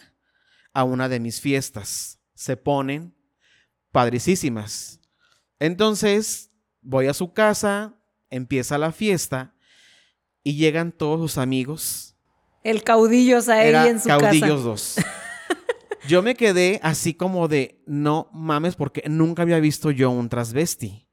a 0.75 0.85
una 0.85 1.09
de 1.09 1.21
mis 1.21 1.41
fiestas. 1.41 2.21
Se 2.35 2.57
ponen 2.57 3.15
padricísimas. 3.93 5.01
Entonces, 5.59 6.51
voy 6.83 7.07
a 7.07 7.15
su 7.15 7.33
casa, 7.33 7.98
empieza 8.31 8.79
la 8.79 8.93
fiesta 8.93 9.55
y 10.43 10.57
llegan 10.57 10.93
todos 10.93 11.21
sus 11.21 11.39
amigos. 11.39 12.17
El 12.65 12.83
caudillo 12.83 13.39
Era 13.39 13.89
en 13.89 14.01
su 14.01 14.09
caudillos 14.09 14.41
casa. 14.51 14.63
dos. 14.63 14.97
Yo 16.07 16.23
me 16.23 16.35
quedé 16.35 16.81
así 16.83 17.13
como 17.15 17.49
de, 17.49 17.83
no 17.87 18.31
mames, 18.33 18.77
porque 18.77 19.03
nunca 19.09 19.43
había 19.43 19.61
visto 19.61 19.91
yo 19.91 20.11
un 20.11 20.29
transvesti. 20.29 21.07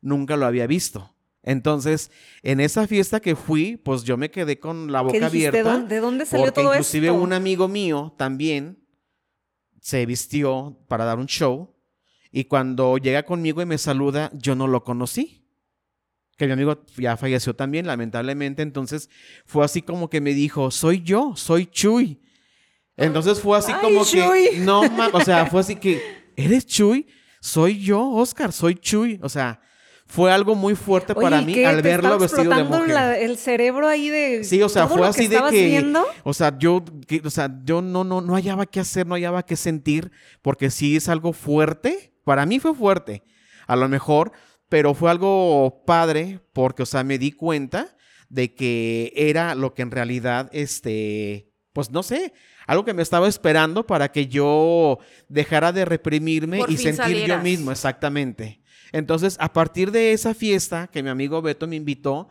Nunca 0.00 0.36
lo 0.36 0.46
había 0.46 0.66
visto. 0.66 1.14
Entonces, 1.42 2.10
en 2.42 2.60
esa 2.60 2.86
fiesta 2.86 3.20
que 3.20 3.34
fui, 3.34 3.76
pues 3.76 4.04
yo 4.04 4.16
me 4.16 4.30
quedé 4.30 4.60
con 4.60 4.92
la 4.92 5.00
boca 5.00 5.26
abierta. 5.26 5.62
¿Dónde- 5.62 5.94
¿De 5.94 6.00
dónde 6.00 6.26
salió 6.26 6.46
Porque 6.46 6.60
todo 6.60 6.72
inclusive 6.72 7.08
esto? 7.08 7.20
un 7.20 7.32
amigo 7.32 7.68
mío 7.68 8.14
también 8.18 8.84
se 9.80 10.04
vistió 10.06 10.78
para 10.88 11.04
dar 11.04 11.18
un 11.18 11.26
show 11.26 11.74
y 12.30 12.44
cuando 12.44 12.98
llega 12.98 13.22
conmigo 13.24 13.62
y 13.62 13.66
me 13.66 13.78
saluda, 13.78 14.30
yo 14.34 14.54
no 14.54 14.66
lo 14.66 14.84
conocí. 14.84 15.47
Que 16.38 16.46
mi 16.46 16.52
amigo 16.52 16.82
ya 16.96 17.16
falleció 17.18 17.54
también, 17.54 17.86
lamentablemente. 17.86 18.62
Entonces 18.62 19.10
fue 19.44 19.64
así 19.64 19.82
como 19.82 20.08
que 20.08 20.20
me 20.22 20.32
dijo, 20.32 20.70
soy 20.70 21.02
yo, 21.02 21.34
soy 21.36 21.66
Chuy. 21.66 22.20
Entonces 22.96 23.40
fue 23.40 23.58
así 23.58 23.72
Ay, 23.72 23.80
como 23.82 24.04
Chuy. 24.04 24.48
que, 24.52 24.58
no, 24.60 24.80
o 25.12 25.20
sea, 25.20 25.46
fue 25.46 25.60
así 25.60 25.76
que, 25.76 26.00
¿eres 26.36 26.64
Chuy? 26.66 27.06
Soy 27.40 27.78
yo, 27.80 28.08
Oscar, 28.10 28.52
soy 28.52 28.74
Chuy. 28.76 29.20
O 29.22 29.28
sea, 29.28 29.60
fue 30.06 30.32
algo 30.32 30.54
muy 30.54 30.74
fuerte 30.74 31.12
Oye, 31.12 31.22
para 31.22 31.42
¿y 31.42 31.44
mí 31.44 31.54
qué? 31.54 31.66
al 31.66 31.76
¿Te 31.76 31.82
verlo 31.82 32.18
vestido 32.18 32.54
de 32.54 32.64
mujer. 32.64 32.88
la- 32.88 33.18
el 33.18 33.36
cerebro 33.36 33.86
ahí 33.86 34.08
de 34.08 34.42
Sí, 34.42 34.62
o 34.62 34.68
sea, 34.68 34.84
todo 34.84 34.94
fue 34.94 35.02
lo 35.02 35.08
así 35.08 35.28
que 35.28 35.36
de 35.36 35.50
que, 35.50 35.66
viendo? 35.66 36.04
o 36.24 36.32
sea, 36.34 36.56
yo, 36.58 36.82
que- 37.06 37.20
o 37.24 37.30
sea, 37.30 37.50
yo 37.64 37.82
no, 37.82 38.04
no, 38.04 38.20
no 38.20 38.34
hallaba 38.34 38.64
qué 38.66 38.80
hacer, 38.80 39.06
no 39.06 39.14
hallaba 39.14 39.44
qué 39.44 39.54
sentir, 39.54 40.10
porque 40.42 40.70
sí 40.70 40.96
es 40.96 41.08
algo 41.08 41.32
fuerte. 41.32 42.12
Para 42.24 42.46
mí 42.46 42.58
fue 42.58 42.74
fuerte, 42.74 43.22
a 43.66 43.76
lo 43.76 43.88
mejor, 43.88 44.32
pero 44.68 44.94
fue 44.94 45.10
algo 45.10 45.82
padre, 45.86 46.40
porque, 46.52 46.82
o 46.82 46.86
sea, 46.86 47.04
me 47.04 47.18
di 47.18 47.32
cuenta 47.32 47.96
de 48.28 48.54
que 48.54 49.12
era 49.16 49.54
lo 49.54 49.74
que 49.74 49.82
en 49.82 49.90
realidad, 49.90 50.50
este, 50.52 51.50
pues 51.72 51.90
no 51.90 52.02
sé, 52.02 52.32
algo 52.66 52.84
que 52.84 52.94
me 52.94 53.02
estaba 53.02 53.28
esperando 53.28 53.86
para 53.86 54.12
que 54.12 54.26
yo 54.26 54.98
dejara 55.28 55.72
de 55.72 55.84
reprimirme 55.84 56.58
Por 56.58 56.70
y 56.70 56.76
sentir 56.76 57.26
yo 57.26 57.38
mismo, 57.38 57.72
exactamente. 57.72 58.60
Entonces, 58.92 59.36
a 59.40 59.52
partir 59.52 59.90
de 59.90 60.12
esa 60.12 60.34
fiesta 60.34 60.88
que 60.88 61.02
mi 61.02 61.08
amigo 61.08 61.40
Beto 61.40 61.66
me 61.66 61.76
invitó, 61.76 62.28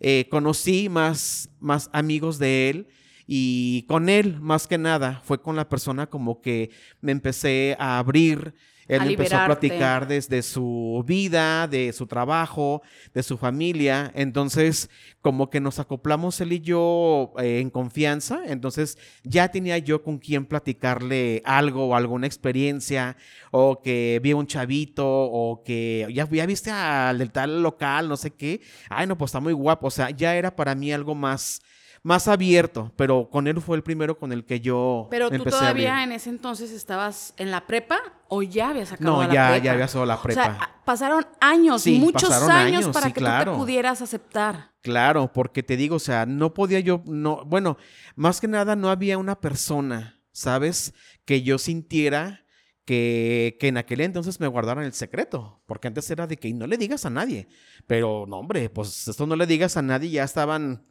eh, 0.00 0.28
conocí 0.30 0.88
más, 0.88 1.50
más 1.60 1.90
amigos 1.92 2.38
de 2.38 2.70
él 2.70 2.88
y 3.26 3.82
con 3.82 4.08
él, 4.08 4.40
más 4.40 4.66
que 4.66 4.78
nada, 4.78 5.22
fue 5.24 5.40
con 5.40 5.54
la 5.54 5.68
persona 5.68 6.08
como 6.08 6.40
que 6.40 6.70
me 7.00 7.12
empecé 7.12 7.76
a 7.78 7.98
abrir. 7.98 8.54
Él 8.90 9.02
A 9.02 9.06
empezó 9.06 9.36
a 9.36 9.46
platicar 9.46 10.08
desde 10.08 10.42
su 10.42 11.04
vida, 11.06 11.68
de 11.68 11.92
su 11.92 12.08
trabajo, 12.08 12.82
de 13.14 13.22
su 13.22 13.38
familia. 13.38 14.10
Entonces, 14.16 14.90
como 15.22 15.48
que 15.48 15.60
nos 15.60 15.78
acoplamos 15.78 16.40
él 16.40 16.54
y 16.54 16.60
yo 16.60 17.32
eh, 17.38 17.60
en 17.60 17.70
confianza. 17.70 18.42
Entonces, 18.46 18.98
ya 19.22 19.48
tenía 19.48 19.78
yo 19.78 20.02
con 20.02 20.18
quien 20.18 20.44
platicarle 20.44 21.40
algo 21.44 21.86
o 21.86 21.94
alguna 21.94 22.26
experiencia, 22.26 23.16
o 23.52 23.80
que 23.80 24.18
vi 24.24 24.32
a 24.32 24.36
un 24.36 24.48
chavito, 24.48 25.06
o 25.06 25.62
que 25.62 26.08
ya, 26.12 26.28
ya 26.28 26.46
viste 26.46 26.72
al 26.72 27.18
del 27.18 27.30
tal 27.30 27.62
local, 27.62 28.08
no 28.08 28.16
sé 28.16 28.32
qué. 28.32 28.60
Ay, 28.88 29.06
no, 29.06 29.16
pues 29.16 29.28
está 29.28 29.38
muy 29.38 29.52
guapo. 29.52 29.86
O 29.86 29.90
sea, 29.92 30.10
ya 30.10 30.34
era 30.34 30.56
para 30.56 30.74
mí 30.74 30.92
algo 30.92 31.14
más, 31.14 31.62
más 32.02 32.28
abierto, 32.28 32.92
pero 32.96 33.28
con 33.30 33.46
él 33.46 33.60
fue 33.60 33.76
el 33.76 33.82
primero 33.82 34.18
con 34.18 34.32
el 34.32 34.44
que 34.44 34.60
yo 34.60 35.06
Pero 35.10 35.30
tú 35.30 35.42
a 35.42 35.44
todavía 35.50 36.02
en 36.02 36.12
ese 36.12 36.30
entonces 36.30 36.70
estabas 36.70 37.34
en 37.36 37.50
la 37.50 37.66
prepa 37.66 37.98
o 38.28 38.42
ya 38.42 38.70
habías 38.70 38.92
acabado 38.92 39.22
No, 39.22 39.28
la 39.28 39.34
ya, 39.34 39.48
prepa. 39.50 39.64
ya 39.64 39.72
había 39.72 39.88
solo 39.88 40.06
la 40.06 40.22
prepa. 40.22 40.40
O 40.40 40.44
sea, 40.44 40.80
pasaron 40.84 41.26
años, 41.40 41.82
Sí, 41.82 41.98
muchos 41.98 42.28
pasaron 42.30 42.50
años, 42.50 42.88
para 42.88 43.06
sí, 43.08 43.12
que 43.12 43.20
claro. 43.20 43.52
tú 43.52 43.58
te 43.58 43.62
pudieras 43.64 44.00
aceptar. 44.00 44.70
Claro, 44.82 45.30
porque 45.32 45.62
te 45.62 45.76
digo, 45.76 45.96
o 45.96 46.00
sea, 46.00 46.24
no 46.24 46.54
podía 46.54 46.80
yo, 46.80 47.02
no, 47.04 47.44
bueno, 47.44 47.76
más 48.16 48.40
que 48.40 48.48
nada 48.48 48.76
no 48.76 48.88
había 48.88 49.18
una 49.18 49.38
persona, 49.40 50.20
¿sabes? 50.32 50.94
Que 51.26 51.42
yo 51.42 51.58
sintiera 51.58 52.46
que, 52.86 53.58
que 53.60 53.68
en 53.68 53.76
aquel 53.76 54.00
entonces 54.00 54.40
me 54.40 54.46
guardaran 54.46 54.84
el 54.84 54.94
secreto, 54.94 55.62
porque 55.66 55.88
antes 55.88 56.10
era 56.10 56.26
de 56.26 56.38
que 56.38 56.50
no 56.54 56.66
le 56.66 56.78
digas 56.78 57.04
a 57.04 57.10
nadie, 57.10 57.46
pero 57.86 58.24
no, 58.26 58.38
hombre, 58.38 58.70
pues 58.70 59.06
esto 59.06 59.26
no 59.26 59.36
le 59.36 59.46
digas 59.46 59.76
a 59.76 59.82
nadie, 59.82 60.08
ya 60.10 60.24
estaban, 60.24 60.86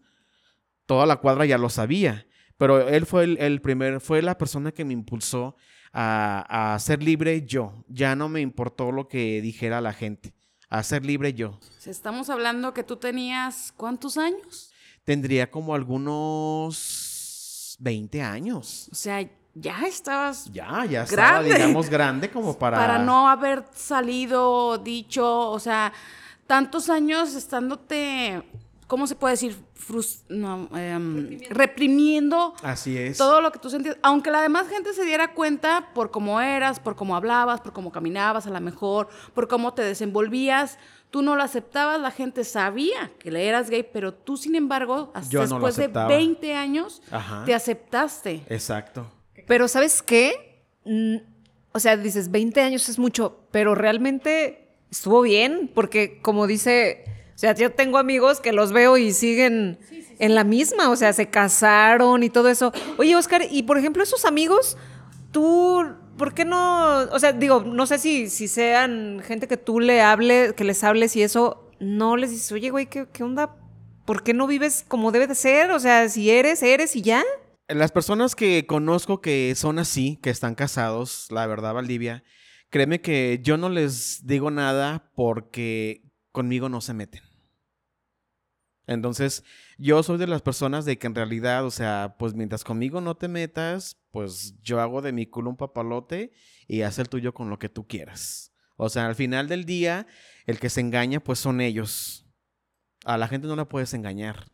toda 0.89 1.05
la 1.05 1.17
cuadra 1.17 1.45
ya 1.45 1.59
lo 1.59 1.69
sabía, 1.69 2.25
pero 2.57 2.89
él 2.89 3.05
fue 3.05 3.23
el, 3.23 3.37
el 3.37 3.61
primer, 3.61 4.01
fue 4.01 4.23
la 4.23 4.39
persona 4.39 4.71
que 4.71 4.83
me 4.83 4.93
impulsó 4.93 5.55
a, 5.93 6.73
a 6.73 6.79
ser 6.79 7.03
libre 7.03 7.45
yo, 7.45 7.85
ya 7.87 8.15
no 8.15 8.27
me 8.27 8.41
importó 8.41 8.91
lo 8.91 9.07
que 9.07 9.39
dijera 9.39 9.81
la 9.81 9.93
gente, 9.93 10.33
a 10.67 10.81
ser 10.81 11.05
libre 11.05 11.35
yo. 11.35 11.59
Estamos 11.85 12.31
hablando 12.31 12.73
que 12.73 12.83
tú 12.83 12.95
tenías 12.95 13.71
¿cuántos 13.77 14.17
años? 14.17 14.73
Tendría 15.03 15.51
como 15.51 15.75
algunos 15.75 17.77
20 17.79 18.23
años. 18.23 18.89
O 18.91 18.95
sea, 18.95 19.23
ya 19.53 19.85
estabas 19.85 20.51
Ya, 20.51 20.85
ya 20.85 21.03
estaba, 21.03 21.43
Grande. 21.43 21.53
digamos, 21.53 21.87
grande 21.87 22.29
como 22.31 22.57
para... 22.57 22.77
para 22.77 22.97
no 22.97 23.29
haber 23.29 23.63
salido, 23.75 24.79
dicho, 24.79 25.51
o 25.51 25.59
sea, 25.59 25.93
tantos 26.47 26.89
años 26.89 27.35
estándote, 27.35 28.41
¿cómo 28.89 29.05
se 29.05 29.15
puede 29.15 29.33
decir? 29.33 29.55
No, 30.29 30.67
em, 30.75 31.39
reprimiendo 31.51 32.55
Así 32.63 32.97
es. 32.97 33.17
todo 33.17 33.39
lo 33.39 33.51
que 33.51 33.59
tú 33.59 33.69
sentías, 33.69 33.97
aunque 34.01 34.31
la 34.31 34.41
demás 34.41 34.67
gente 34.67 34.93
se 34.93 35.05
diera 35.05 35.33
cuenta 35.35 35.89
por 35.93 36.09
cómo 36.09 36.41
eras, 36.41 36.79
por 36.79 36.95
cómo 36.95 37.15
hablabas, 37.15 37.61
por 37.61 37.71
cómo 37.71 37.91
caminabas 37.91 38.47
a 38.47 38.49
lo 38.49 38.59
mejor, 38.59 39.07
por 39.35 39.47
cómo 39.47 39.75
te 39.75 39.83
desenvolvías, 39.83 40.79
tú 41.11 41.21
no 41.21 41.35
lo 41.35 41.43
aceptabas, 41.43 42.01
la 42.01 42.09
gente 42.09 42.43
sabía 42.43 43.11
que 43.19 43.29
le 43.29 43.47
eras 43.47 43.69
gay, 43.69 43.83
pero 43.93 44.11
tú 44.11 44.37
sin 44.37 44.55
embargo, 44.55 45.11
hasta 45.13 45.29
Yo 45.31 45.41
no 45.41 45.45
lo 45.45 45.55
después 45.57 45.75
de 45.77 45.83
aceptaba. 45.83 46.07
20 46.07 46.55
años, 46.55 47.01
Ajá. 47.11 47.45
te 47.45 47.53
aceptaste. 47.53 48.43
Exacto. 48.49 49.05
Pero 49.47 49.67
¿sabes 49.67 50.01
qué? 50.01 50.63
Mm, 50.85 51.17
o 51.73 51.79
sea, 51.79 51.95
dices, 51.95 52.31
20 52.31 52.59
años 52.61 52.89
es 52.89 52.97
mucho, 52.97 53.39
pero 53.51 53.75
realmente 53.75 54.67
estuvo 54.89 55.21
bien, 55.21 55.71
porque 55.75 56.19
como 56.21 56.47
dice, 56.47 57.05
o 57.39 57.41
sea, 57.41 57.55
yo 57.55 57.71
tengo 57.71 57.97
amigos 57.97 58.41
que 58.41 58.51
los 58.51 58.73
veo 58.73 58.97
y 58.97 59.13
siguen 59.13 59.79
en 60.19 60.35
la 60.35 60.43
misma, 60.43 60.89
o 60.89 60.97
sea, 60.97 61.13
se 61.13 61.29
casaron 61.29 62.21
y 62.21 62.29
todo 62.29 62.49
eso. 62.49 62.73
Oye, 62.97 63.15
Oscar, 63.15 63.43
y 63.49 63.63
por 63.63 63.77
ejemplo, 63.77 64.03
esos 64.03 64.25
amigos, 64.25 64.75
tú, 65.31 65.85
¿por 66.17 66.33
qué 66.33 66.43
no? 66.43 66.97
O 67.13 67.17
sea, 67.17 67.31
digo, 67.31 67.61
no 67.61 67.85
sé 67.85 67.97
si, 67.97 68.29
si 68.29 68.49
sean 68.49 69.21
gente 69.23 69.47
que 69.47 69.55
tú 69.55 69.79
le 69.79 70.01
hables, 70.01 70.51
que 70.51 70.65
les 70.65 70.83
hables 70.83 71.15
y 71.15 71.23
eso, 71.23 71.71
no 71.79 72.17
les 72.17 72.31
dices, 72.31 72.51
oye, 72.51 72.71
güey, 72.71 72.87
¿qué, 72.87 73.07
qué 73.13 73.23
onda? 73.23 73.55
¿Por 74.03 74.21
qué 74.21 74.33
no 74.33 74.45
vives 74.45 74.83
como 74.85 75.13
debe 75.13 75.27
de 75.27 75.35
ser? 75.35 75.71
O 75.71 75.79
sea, 75.79 76.09
si 76.09 76.29
eres, 76.29 76.61
eres 76.61 76.93
y 76.97 77.03
ya. 77.03 77.23
Las 77.69 77.93
personas 77.93 78.35
que 78.35 78.65
conozco 78.67 79.21
que 79.21 79.53
son 79.55 79.79
así, 79.79 80.19
que 80.21 80.29
están 80.29 80.55
casados, 80.55 81.27
la 81.29 81.47
verdad, 81.47 81.73
Valdivia, 81.73 82.21
créeme 82.69 82.99
que 82.99 83.39
yo 83.41 83.55
no 83.55 83.69
les 83.69 84.27
digo 84.27 84.51
nada 84.51 85.09
porque 85.15 86.03
conmigo 86.33 86.67
no 86.67 86.81
se 86.81 86.93
meten. 86.93 87.28
Entonces, 88.89 89.43
yo 89.77 90.01
soy 90.01 90.17
de 90.17 90.25
las 90.25 90.41
personas 90.41 90.83
de 90.83 90.97
que 90.97 91.05
en 91.05 91.13
realidad, 91.13 91.63
o 91.63 91.69
sea, 91.69 92.15
pues 92.17 92.33
mientras 92.33 92.63
conmigo 92.63 93.01
no 93.01 93.15
te 93.15 93.27
metas, 93.27 93.99
pues 94.09 94.55
yo 94.63 94.81
hago 94.81 95.03
de 95.03 95.11
mi 95.11 95.27
culo 95.27 95.51
un 95.51 95.57
papalote 95.57 96.31
y 96.67 96.81
haz 96.81 96.97
el 96.97 97.07
tuyo 97.07 97.31
con 97.31 97.51
lo 97.51 97.59
que 97.59 97.69
tú 97.69 97.85
quieras. 97.85 98.51
O 98.77 98.89
sea, 98.89 99.05
al 99.05 99.13
final 99.13 99.47
del 99.47 99.65
día, 99.65 100.07
el 100.47 100.59
que 100.59 100.71
se 100.71 100.81
engaña, 100.81 101.19
pues 101.19 101.37
son 101.37 101.61
ellos. 101.61 102.25
A 103.05 103.19
la 103.19 103.27
gente 103.27 103.47
no 103.47 103.55
la 103.55 103.69
puedes 103.69 103.93
engañar. 103.93 104.47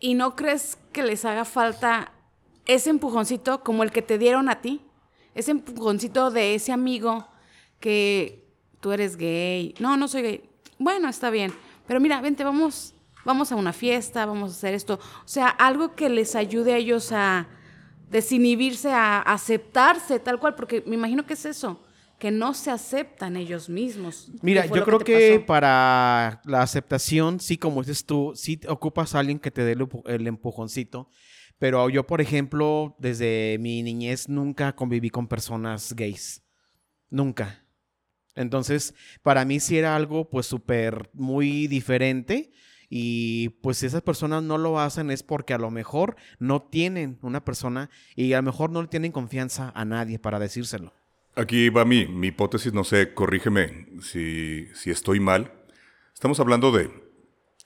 ¿Y 0.00 0.14
no 0.14 0.34
crees 0.34 0.78
que 0.90 1.02
les 1.02 1.26
haga 1.26 1.44
falta 1.44 2.10
ese 2.64 2.88
empujoncito 2.88 3.62
como 3.62 3.82
el 3.82 3.92
que 3.92 4.00
te 4.00 4.16
dieron 4.16 4.48
a 4.48 4.62
ti? 4.62 4.80
Ese 5.34 5.50
empujoncito 5.50 6.30
de 6.30 6.54
ese 6.54 6.72
amigo 6.72 7.28
que 7.80 8.50
tú 8.80 8.92
eres 8.92 9.18
gay. 9.18 9.74
No, 9.78 9.98
no 9.98 10.08
soy 10.08 10.22
gay. 10.22 10.50
Bueno, 10.78 11.10
está 11.10 11.28
bien. 11.28 11.52
Pero 11.86 12.00
mira, 12.00 12.22
vente, 12.22 12.44
vamos, 12.44 12.93
vamos 13.24 13.52
a 13.52 13.56
una 13.56 13.72
fiesta, 13.72 14.26
vamos 14.26 14.50
a 14.50 14.54
hacer 14.54 14.74
esto. 14.74 14.94
O 14.94 15.28
sea, 15.28 15.48
algo 15.48 15.94
que 15.94 16.08
les 16.08 16.34
ayude 16.34 16.74
a 16.74 16.76
ellos 16.76 17.12
a 17.12 17.46
desinhibirse, 18.10 18.90
a 18.90 19.20
aceptarse 19.20 20.18
tal 20.20 20.38
cual, 20.38 20.54
porque 20.54 20.82
me 20.86 20.94
imagino 20.94 21.26
que 21.26 21.34
es 21.34 21.44
eso, 21.46 21.82
que 22.18 22.30
no 22.30 22.54
se 22.54 22.70
aceptan 22.70 23.36
ellos 23.36 23.68
mismos. 23.68 24.30
Mira, 24.42 24.62
¿Qué 24.62 24.68
fue 24.68 24.78
yo 24.78 24.84
creo 24.84 24.98
que, 25.00 25.36
pasó? 25.38 25.46
para 25.46 26.40
la 26.44 26.62
aceptación, 26.62 27.40
sí, 27.40 27.56
como 27.56 27.82
dices 27.82 28.04
tú, 28.04 28.32
sí 28.34 28.60
ocupas 28.68 29.14
a 29.14 29.20
alguien 29.20 29.38
que 29.38 29.50
te 29.50 29.64
dé 29.64 29.72
el, 29.72 29.88
el 30.06 30.26
empujoncito. 30.26 31.08
Pero 31.58 31.88
yo, 31.88 32.06
por 32.06 32.20
ejemplo, 32.20 32.96
desde 32.98 33.56
mi 33.60 33.82
niñez 33.82 34.28
nunca 34.28 34.74
conviví 34.74 35.10
con 35.10 35.28
personas 35.28 35.94
gays. 35.94 36.42
Nunca. 37.10 37.64
Entonces, 38.34 38.94
para 39.22 39.44
mí 39.44 39.60
sí 39.60 39.78
era 39.78 39.94
algo 39.94 40.28
pues 40.28 40.46
súper 40.46 41.10
muy 41.14 41.66
diferente. 41.68 42.52
Y 42.96 43.48
pues 43.60 43.78
si 43.78 43.86
esas 43.86 44.02
personas 44.02 44.44
no 44.44 44.56
lo 44.56 44.78
hacen 44.78 45.10
es 45.10 45.24
porque 45.24 45.52
a 45.52 45.58
lo 45.58 45.68
mejor 45.72 46.14
no 46.38 46.62
tienen 46.62 47.18
una 47.22 47.44
persona 47.44 47.90
y 48.14 48.34
a 48.34 48.36
lo 48.36 48.44
mejor 48.44 48.70
no 48.70 48.82
le 48.82 48.86
tienen 48.86 49.10
confianza 49.10 49.72
a 49.74 49.84
nadie 49.84 50.20
para 50.20 50.38
decírselo. 50.38 50.92
Aquí 51.34 51.70
va 51.70 51.84
mi, 51.84 52.06
mi 52.06 52.28
hipótesis, 52.28 52.72
no 52.72 52.84
sé, 52.84 53.12
corrígeme 53.12 53.88
si, 54.00 54.68
si 54.74 54.92
estoy 54.92 55.18
mal. 55.18 55.50
Estamos 56.12 56.38
hablando 56.38 56.70
de, 56.70 56.88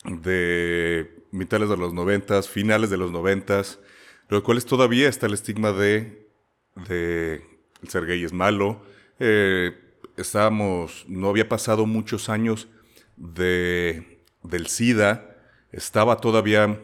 de 0.04 1.14
mitades 1.30 1.68
de 1.68 1.76
los 1.76 1.92
noventas, 1.92 2.48
finales 2.48 2.88
de 2.88 2.96
los 2.96 3.12
noventas, 3.12 3.80
los 4.30 4.42
cuales 4.42 4.64
todavía 4.64 5.10
está 5.10 5.26
el 5.26 5.34
estigma 5.34 5.72
de, 5.72 6.26
de 6.88 7.42
ser 7.86 8.06
gay 8.06 8.24
es 8.24 8.32
malo. 8.32 8.80
Eh, 9.18 9.78
estábamos, 10.16 11.04
no 11.06 11.28
había 11.28 11.50
pasado 11.50 11.84
muchos 11.84 12.30
años 12.30 12.68
de, 13.18 14.07
del 14.42 14.66
SIDA, 14.66 15.36
estaba 15.72 16.16
todavía 16.16 16.80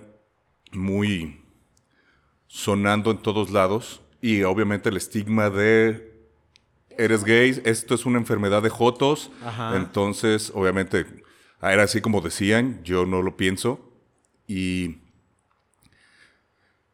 muy 0.72 1.42
sonando 2.46 3.10
en 3.10 3.18
todos 3.18 3.50
lados 3.50 4.02
y 4.20 4.42
obviamente 4.42 4.88
el 4.88 4.96
estigma 4.96 5.50
de 5.50 6.12
eres 6.96 7.24
gay, 7.24 7.60
esto 7.64 7.94
es 7.94 8.06
una 8.06 8.18
enfermedad 8.18 8.62
de 8.62 8.70
jotos, 8.70 9.30
Ajá. 9.44 9.76
entonces 9.76 10.52
obviamente 10.54 11.06
ah, 11.60 11.72
era 11.72 11.82
así 11.82 12.00
como 12.00 12.20
decían, 12.20 12.82
yo 12.84 13.06
no 13.06 13.22
lo 13.22 13.36
pienso 13.36 13.92
y 14.46 14.98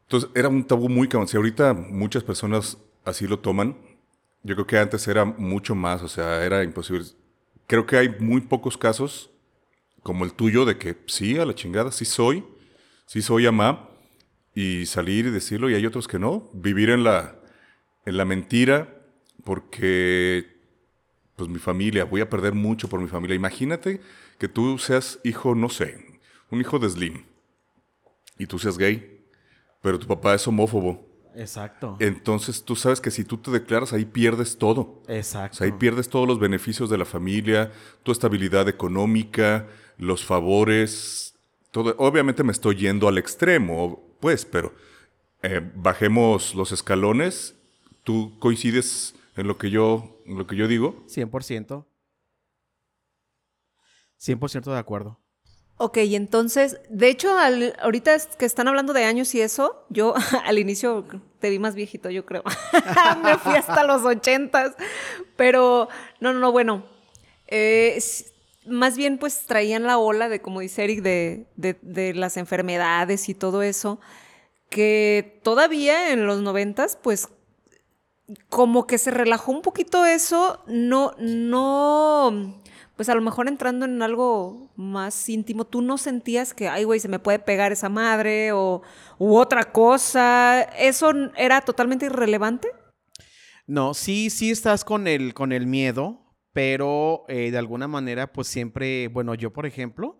entonces 0.03 0.29
era 0.35 0.49
un 0.49 0.65
tabú 0.65 0.89
muy 0.89 1.07
cabrón. 1.07 1.29
Si 1.29 1.37
ahorita 1.37 1.73
muchas 1.73 2.23
personas 2.23 2.77
así 3.05 3.27
lo 3.27 3.39
toman, 3.39 3.77
yo 4.43 4.55
creo 4.55 4.67
que 4.67 4.77
antes 4.77 5.07
era 5.07 5.23
mucho 5.23 5.73
más, 5.73 6.01
o 6.01 6.09
sea, 6.09 6.43
era 6.43 6.63
imposible. 6.63 7.05
Creo 7.65 7.85
que 7.85 7.97
hay 7.97 8.09
muy 8.19 8.41
pocos 8.41 8.77
casos 8.77 9.30
como 10.03 10.25
el 10.25 10.33
tuyo, 10.33 10.65
de 10.65 10.77
que 10.77 10.97
sí, 11.07 11.37
a 11.37 11.45
la 11.45 11.55
chingada, 11.55 11.91
sí 11.91 12.05
soy, 12.05 12.43
sí 13.05 13.21
soy 13.21 13.45
amá, 13.45 13.89
y 14.53 14.85
salir 14.85 15.27
y 15.27 15.31
decirlo, 15.31 15.69
y 15.69 15.75
hay 15.75 15.85
otros 15.85 16.07
que 16.07 16.19
no, 16.19 16.49
vivir 16.53 16.89
en 16.89 17.03
la, 17.03 17.39
en 18.05 18.17
la 18.17 18.25
mentira, 18.25 19.01
porque 19.43 20.59
pues 21.35 21.49
mi 21.49 21.59
familia, 21.59 22.05
voy 22.05 22.21
a 22.21 22.29
perder 22.29 22.53
mucho 22.53 22.87
por 22.87 22.99
mi 22.99 23.07
familia. 23.07 23.35
Imagínate 23.35 24.01
que 24.37 24.47
tú 24.47 24.77
seas 24.77 25.19
hijo, 25.23 25.55
no 25.55 25.69
sé, 25.69 26.19
un 26.51 26.61
hijo 26.61 26.77
de 26.77 26.89
Slim, 26.89 27.23
y 28.37 28.45
tú 28.45 28.59
seas 28.59 28.77
gay, 28.77 29.23
pero 29.81 29.97
tu 29.97 30.07
papá 30.07 30.35
es 30.35 30.47
homófobo. 30.47 31.07
Exacto. 31.35 31.95
Entonces 31.99 32.63
tú 32.63 32.75
sabes 32.75 32.99
que 32.99 33.09
si 33.09 33.23
tú 33.23 33.37
te 33.37 33.51
declaras 33.51 33.93
ahí 33.93 34.03
pierdes 34.03 34.57
todo. 34.57 35.01
Exacto. 35.07 35.55
O 35.55 35.57
sea, 35.57 35.65
ahí 35.65 35.71
pierdes 35.71 36.09
todos 36.09 36.27
los 36.27 36.39
beneficios 36.39 36.89
de 36.89 36.97
la 36.97 37.05
familia, 37.05 37.71
tu 38.03 38.11
estabilidad 38.11 38.67
económica, 38.67 39.67
los 40.01 40.25
favores, 40.25 41.35
todo. 41.71 41.95
Obviamente 41.99 42.43
me 42.43 42.51
estoy 42.51 42.75
yendo 42.75 43.07
al 43.07 43.17
extremo, 43.17 44.03
pues, 44.19 44.45
pero 44.45 44.73
eh, 45.43 45.61
bajemos 45.75 46.53
los 46.55 46.71
escalones. 46.71 47.55
¿Tú 48.03 48.37
coincides 48.39 49.13
en 49.37 49.47
lo 49.47 49.57
que 49.57 49.69
yo, 49.69 50.19
en 50.25 50.37
lo 50.37 50.47
que 50.47 50.55
yo 50.55 50.67
digo? 50.67 51.05
100%. 51.07 51.85
100% 54.19 54.71
de 54.71 54.77
acuerdo. 54.77 55.19
Ok, 55.77 55.97
entonces, 55.97 56.79
de 56.89 57.09
hecho, 57.09 57.37
al- 57.39 57.75
ahorita 57.81 58.13
es 58.13 58.27
que 58.37 58.45
están 58.45 58.67
hablando 58.67 58.93
de 58.93 59.03
años 59.03 59.33
y 59.33 59.41
eso, 59.41 59.83
yo 59.89 60.13
al 60.45 60.59
inicio 60.59 61.05
te 61.39 61.49
vi 61.49 61.57
más 61.59 61.73
viejito, 61.75 62.09
yo 62.11 62.25
creo. 62.25 62.43
Me 63.23 63.37
fui 63.37 63.53
hasta 63.55 63.83
los 63.83 64.03
ochentas. 64.03 64.75
Pero, 65.37 65.87
no, 66.19 66.33
no, 66.33 66.39
no, 66.39 66.51
bueno. 66.51 66.83
eh, 67.47 67.99
más 68.65 68.95
bien, 68.97 69.17
pues 69.17 69.45
traían 69.45 69.83
la 69.83 69.97
ola 69.97 70.29
de, 70.29 70.41
como 70.41 70.59
dice 70.59 70.83
Eric, 70.83 71.01
de, 71.01 71.47
de- 71.55 71.77
de 71.81 72.13
las 72.13 72.37
enfermedades 72.37 73.27
y 73.29 73.33
todo 73.33 73.61
eso, 73.63 73.99
que 74.69 75.39
todavía 75.43 76.11
en 76.13 76.25
los 76.25 76.41
noventas, 76.41 76.97
pues 77.01 77.29
como 78.49 78.87
que 78.87 78.97
se 78.97 79.11
relajó 79.11 79.51
un 79.51 79.61
poquito 79.61 80.05
eso, 80.05 80.63
no, 80.67 81.13
no, 81.19 82.61
pues 82.95 83.09
a 83.09 83.15
lo 83.15 83.21
mejor 83.21 83.47
entrando 83.49 83.85
en 83.85 84.01
algo 84.01 84.69
más 84.77 85.27
íntimo, 85.27 85.65
tú 85.65 85.81
no 85.81 85.97
sentías 85.97 86.53
que, 86.53 86.69
ay, 86.69 86.85
güey, 86.85 86.99
se 87.01 87.09
me 87.09 87.19
puede 87.19 87.39
pegar 87.39 87.71
esa 87.73 87.89
madre 87.89 88.51
o 88.53 88.83
u 89.17 89.35
otra 89.35 89.71
cosa, 89.73 90.61
eso 90.61 91.11
era 91.35 91.61
totalmente 91.61 92.05
irrelevante. 92.05 92.69
No, 93.67 93.93
sí, 93.93 94.29
sí 94.29 94.51
estás 94.51 94.85
con 94.85 95.07
el, 95.07 95.33
con 95.33 95.51
el 95.51 95.67
miedo, 95.67 96.30
pero 96.53 97.25
eh, 97.27 97.51
de 97.51 97.57
alguna 97.57 97.87
manera, 97.87 98.31
pues 98.31 98.47
siempre, 98.47 99.07
bueno, 99.07 99.35
yo 99.35 99.53
por 99.53 99.65
ejemplo, 99.65 100.19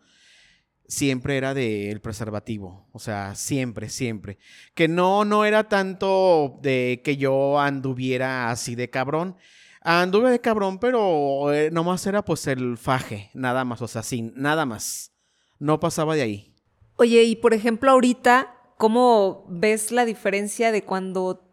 siempre 0.88 1.38
era 1.38 1.53
del 1.53 2.01
preservativo, 2.01 2.88
o 2.91 2.99
sea, 2.99 3.36
siempre, 3.36 3.89
siempre. 3.89 4.38
Que 4.73 4.88
no, 4.88 5.25
no 5.25 5.45
era 5.45 5.67
tanto 5.69 6.59
de 6.61 7.01
que 7.03 7.17
yo 7.17 7.59
anduviera 7.59 8.51
así 8.51 8.75
de 8.75 8.89
cabrón. 8.89 9.38
Anduve 9.82 10.29
de 10.29 10.41
cabrón, 10.41 10.79
pero 10.79 11.51
eh, 11.51 11.71
nomás 11.71 12.05
era 12.05 12.23
pues 12.23 12.45
el 12.47 12.77
faje, 12.77 13.32
nada 13.34 13.65
más, 13.65 13.82
o 13.82 13.88
sea, 13.88 14.03
sin, 14.03 14.34
nada 14.36 14.65
más. 14.65 15.13
No 15.59 15.79
pasaba 15.79 16.15
de 16.15 16.21
ahí. 16.21 16.55
Oye, 16.97 17.23
y 17.23 17.36
por 17.36 17.53
ejemplo, 17.53 17.89
ahorita, 17.89 18.53
¿cómo 18.77 19.45
ves 19.49 19.91
la 19.91 20.05
diferencia 20.05 20.71
de 20.71 20.84
cuando 20.84 21.50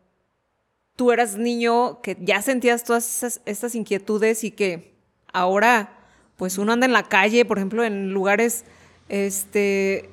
tú 0.98 1.12
eras 1.12 1.38
niño, 1.38 2.02
que 2.02 2.16
ya 2.20 2.42
sentías 2.42 2.82
todas 2.82 3.06
esas, 3.08 3.40
estas 3.46 3.76
inquietudes 3.76 4.42
y 4.42 4.50
que 4.50 4.96
ahora, 5.32 5.96
pues 6.36 6.58
uno 6.58 6.72
anda 6.72 6.86
en 6.86 6.92
la 6.92 7.04
calle, 7.04 7.44
por 7.44 7.56
ejemplo, 7.56 7.84
en 7.84 8.10
lugares, 8.10 8.64
este, 9.08 10.10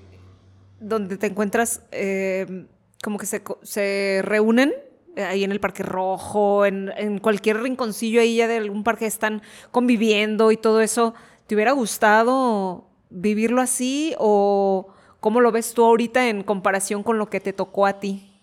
donde 0.79 1.17
te 1.17 1.25
encuentras, 1.25 1.81
eh, 1.91 2.67
como 3.01 3.17
que 3.17 3.25
se, 3.25 3.41
se 3.63 4.21
reúnen 4.23 4.75
eh, 5.15 5.23
ahí 5.23 5.43
en 5.43 5.51
el 5.51 5.59
Parque 5.59 5.81
Rojo, 5.81 6.67
en, 6.67 6.93
en 6.95 7.17
cualquier 7.17 7.63
rinconcillo 7.63 8.21
ahí 8.21 8.36
ya 8.36 8.47
de 8.47 8.57
algún 8.57 8.83
parque 8.83 9.07
están 9.07 9.41
conviviendo 9.71 10.51
y 10.51 10.57
todo 10.57 10.81
eso. 10.81 11.15
¿Te 11.47 11.55
hubiera 11.55 11.71
gustado 11.71 12.91
vivirlo 13.09 13.59
así 13.59 14.13
o 14.19 14.93
cómo 15.19 15.41
lo 15.41 15.51
ves 15.51 15.73
tú 15.73 15.83
ahorita 15.83 16.29
en 16.29 16.43
comparación 16.43 17.01
con 17.01 17.17
lo 17.17 17.27
que 17.27 17.39
te 17.39 17.53
tocó 17.53 17.88
a 17.88 17.99
ti? 17.99 18.34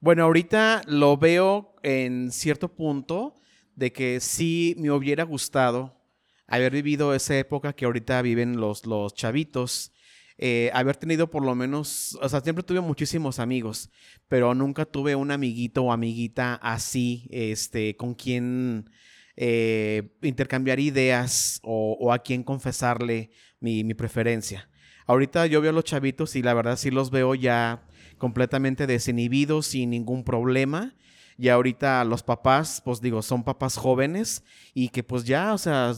Bueno, 0.00 0.22
ahorita 0.22 0.82
lo 0.86 1.16
veo 1.16 1.74
en 1.82 2.30
cierto 2.30 2.68
punto 2.74 3.34
de 3.74 3.92
que 3.92 4.20
sí 4.20 4.76
me 4.78 4.92
hubiera 4.92 5.24
gustado 5.24 6.00
haber 6.46 6.72
vivido 6.72 7.14
esa 7.14 7.36
época 7.36 7.72
que 7.72 7.84
ahorita 7.84 8.22
viven 8.22 8.60
los, 8.60 8.86
los 8.86 9.14
chavitos. 9.14 9.92
eh, 10.40 10.70
haber 10.72 10.96
tenido 10.96 11.28
por 11.30 11.44
lo 11.44 11.54
menos, 11.56 12.16
o 12.22 12.28
sea, 12.28 12.40
siempre 12.40 12.62
tuve 12.62 12.80
muchísimos 12.80 13.40
amigos, 13.40 13.90
pero 14.28 14.54
nunca 14.54 14.84
tuve 14.84 15.16
un 15.16 15.32
amiguito 15.32 15.82
o 15.82 15.90
amiguita 15.92 16.54
así, 16.62 17.26
este, 17.32 17.96
con 17.96 18.14
quien 18.14 18.88
eh, 19.34 20.16
intercambiar 20.22 20.78
ideas 20.78 21.58
o, 21.64 22.12
a 22.12 22.20
quien 22.20 22.44
confesarle 22.44 23.30
mi, 23.58 23.82
mi 23.82 23.94
preferencia. 23.94 24.70
Ahorita 25.06 25.46
yo 25.46 25.60
veo 25.60 25.70
a 25.70 25.74
los 25.74 25.84
chavitos 25.84 26.36
y 26.36 26.42
la 26.42 26.54
verdad 26.54 26.76
sí 26.76 26.90
los 26.92 27.10
veo 27.10 27.34
ya 27.34 27.82
completamente 28.18 28.86
desinhibidos, 28.86 29.66
sin 29.66 29.90
ningún 29.90 30.24
problema. 30.24 30.94
Y 31.36 31.48
ahorita 31.48 32.04
los 32.04 32.22
papás, 32.22 32.82
pues 32.84 33.00
digo, 33.00 33.22
son 33.22 33.44
papás 33.44 33.76
jóvenes 33.76 34.42
y 34.74 34.88
que 34.88 35.02
pues 35.02 35.24
ya, 35.24 35.54
o 35.54 35.58
sea, 35.58 35.94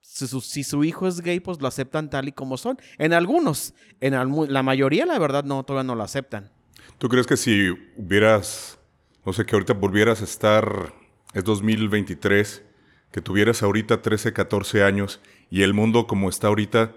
si 0.00 0.64
su, 0.64 0.84
hijo 0.84 1.08
es 1.08 1.20
gay, 1.20 1.40
pues 1.40 1.60
lo 1.60 1.66
aceptan 1.66 2.10
tal 2.10 2.28
y 2.28 2.32
como 2.32 2.56
son. 2.56 2.78
En 2.98 3.12
algunos, 3.12 3.74
en 4.00 4.14
la 4.52 4.62
mayoría, 4.62 5.06
la 5.06 5.18
verdad, 5.18 5.44
no, 5.44 5.64
todavía 5.64 5.86
no 5.86 5.94
lo 5.94 6.04
aceptan. 6.04 6.50
¿Tú 6.98 7.08
crees 7.08 7.26
que 7.26 7.36
si 7.36 7.70
hubieras, 7.96 8.78
no 9.24 9.32
sé, 9.32 9.44
que 9.44 9.56
ahorita 9.56 9.72
volvieras 9.72 10.20
a 10.20 10.24
estar, 10.24 10.94
es 11.34 11.44
2023, 11.44 12.62
que 13.10 13.20
tuvieras 13.20 13.62
ahorita 13.62 14.02
13, 14.02 14.32
14 14.32 14.84
años 14.84 15.20
y 15.50 15.62
el 15.62 15.74
mundo 15.74 16.06
como 16.06 16.28
está 16.28 16.48
ahorita, 16.48 16.94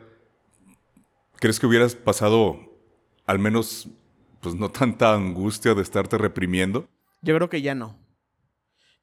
¿crees 1.37 1.59
que 1.59 1.65
hubieras 1.65 1.95
pasado 1.95 2.69
al 3.29 3.37
menos, 3.37 3.87
pues 4.41 4.55
no 4.55 4.69
tanta 4.69 5.13
angustia 5.13 5.73
de 5.73 5.81
estarte 5.81 6.17
reprimiendo? 6.17 6.87
Yo 7.21 7.35
creo 7.35 7.49
que 7.49 7.61
ya 7.61 7.75
no. 7.75 7.97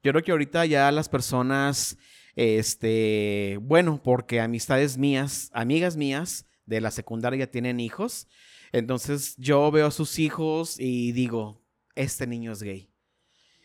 Yo 0.03 0.11
creo 0.11 0.23
que 0.23 0.31
ahorita 0.31 0.65
ya 0.65 0.91
las 0.91 1.09
personas, 1.09 1.97
este, 2.35 3.57
bueno, 3.61 4.01
porque 4.03 4.39
amistades 4.39 4.97
mías, 4.97 5.49
amigas 5.53 5.97
mías 5.97 6.45
de 6.65 6.81
la 6.81 6.91
secundaria 6.91 7.49
tienen 7.49 7.79
hijos, 7.79 8.27
entonces 8.71 9.35
yo 9.37 9.71
veo 9.71 9.87
a 9.87 9.91
sus 9.91 10.19
hijos 10.19 10.79
y 10.79 11.11
digo, 11.13 11.63
este 11.95 12.27
niño 12.27 12.51
es 12.51 12.61
gay. 12.63 12.89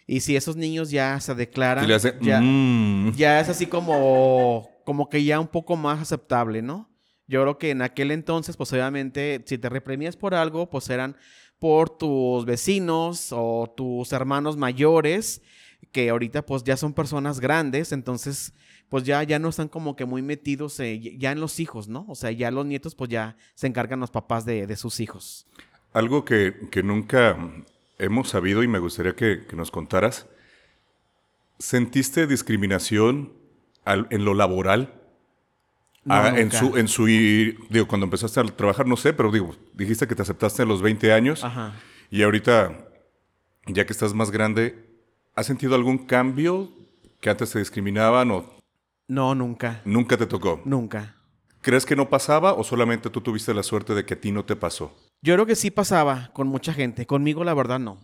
Y 0.06 0.20
si 0.20 0.36
esos 0.36 0.56
niños 0.56 0.90
ya 0.90 1.18
se 1.20 1.34
declaran, 1.34 1.90
hace, 1.90 2.16
ya, 2.20 2.40
"Mm". 2.40 3.12
ya 3.14 3.40
es 3.40 3.48
así 3.48 3.66
como, 3.66 4.68
como 4.84 5.08
que 5.08 5.22
ya 5.24 5.38
un 5.40 5.48
poco 5.48 5.76
más 5.76 6.00
aceptable, 6.00 6.60
¿no? 6.60 6.91
Yo 7.26 7.42
creo 7.42 7.58
que 7.58 7.70
en 7.70 7.82
aquel 7.82 8.10
entonces, 8.10 8.56
pues 8.56 8.72
obviamente, 8.72 9.42
si 9.46 9.58
te 9.58 9.68
reprimías 9.68 10.16
por 10.16 10.34
algo, 10.34 10.68
pues 10.68 10.90
eran 10.90 11.16
por 11.58 11.90
tus 11.90 12.44
vecinos 12.44 13.28
o 13.30 13.72
tus 13.76 14.12
hermanos 14.12 14.56
mayores, 14.56 15.42
que 15.92 16.10
ahorita 16.10 16.44
pues 16.44 16.64
ya 16.64 16.76
son 16.76 16.92
personas 16.92 17.40
grandes, 17.40 17.92
entonces 17.92 18.52
pues 18.88 19.04
ya, 19.04 19.22
ya 19.22 19.38
no 19.38 19.48
están 19.48 19.68
como 19.68 19.96
que 19.96 20.04
muy 20.04 20.22
metidos 20.22 20.78
eh, 20.80 21.00
ya 21.18 21.32
en 21.32 21.40
los 21.40 21.60
hijos, 21.60 21.88
¿no? 21.88 22.04
O 22.08 22.14
sea, 22.14 22.30
ya 22.30 22.50
los 22.50 22.66
nietos 22.66 22.94
pues 22.94 23.10
ya 23.10 23.36
se 23.54 23.66
encargan 23.66 24.00
los 24.00 24.10
papás 24.10 24.44
de, 24.44 24.66
de 24.66 24.76
sus 24.76 25.00
hijos. 25.00 25.46
Algo 25.92 26.24
que, 26.24 26.68
que 26.70 26.82
nunca 26.82 27.36
hemos 27.98 28.30
sabido 28.30 28.62
y 28.62 28.68
me 28.68 28.78
gustaría 28.78 29.14
que, 29.14 29.46
nos 29.54 29.70
contaras. 29.70 30.26
¿Sentiste 31.58 32.26
discriminación 32.26 33.32
en 33.86 34.24
lo 34.24 34.34
laboral? 34.34 35.01
No, 36.04 36.14
Ah, 36.14 36.32
en 36.36 36.50
su, 36.50 36.76
en 36.76 36.88
su, 36.88 37.06
digo, 37.06 37.86
cuando 37.86 38.04
empezaste 38.04 38.40
a 38.40 38.44
trabajar, 38.44 38.86
no 38.86 38.96
sé, 38.96 39.12
pero 39.12 39.30
digo, 39.30 39.54
dijiste 39.72 40.08
que 40.08 40.14
te 40.16 40.22
aceptaste 40.22 40.62
a 40.62 40.64
los 40.66 40.82
20 40.82 41.12
años 41.12 41.44
Ajá. 41.44 41.74
y 42.10 42.22
ahorita, 42.22 42.76
ya 43.68 43.86
que 43.86 43.92
estás 43.92 44.12
más 44.12 44.30
grande, 44.32 44.84
¿has 45.36 45.46
sentido 45.46 45.74
algún 45.76 45.98
cambio 45.98 46.70
que 47.20 47.30
antes 47.30 47.50
te 47.52 47.60
discriminaban 47.60 48.30
o 48.32 48.44
No, 49.06 49.34
nunca. 49.36 49.80
nunca 49.84 50.16
te 50.16 50.26
tocó? 50.26 50.60
Nunca. 50.64 51.14
¿Crees 51.60 51.86
que 51.86 51.94
no 51.94 52.08
pasaba 52.08 52.54
o 52.54 52.64
solamente 52.64 53.08
tú 53.08 53.20
tuviste 53.20 53.54
la 53.54 53.62
suerte 53.62 53.94
de 53.94 54.04
que 54.04 54.14
a 54.14 54.20
ti 54.20 54.32
no 54.32 54.44
te 54.44 54.56
pasó? 54.56 54.96
Yo 55.22 55.34
creo 55.34 55.46
que 55.46 55.54
sí 55.54 55.70
pasaba 55.70 56.30
con 56.32 56.48
mucha 56.48 56.72
gente. 56.74 57.06
Conmigo, 57.06 57.44
la 57.44 57.54
verdad, 57.54 57.78
no. 57.78 57.98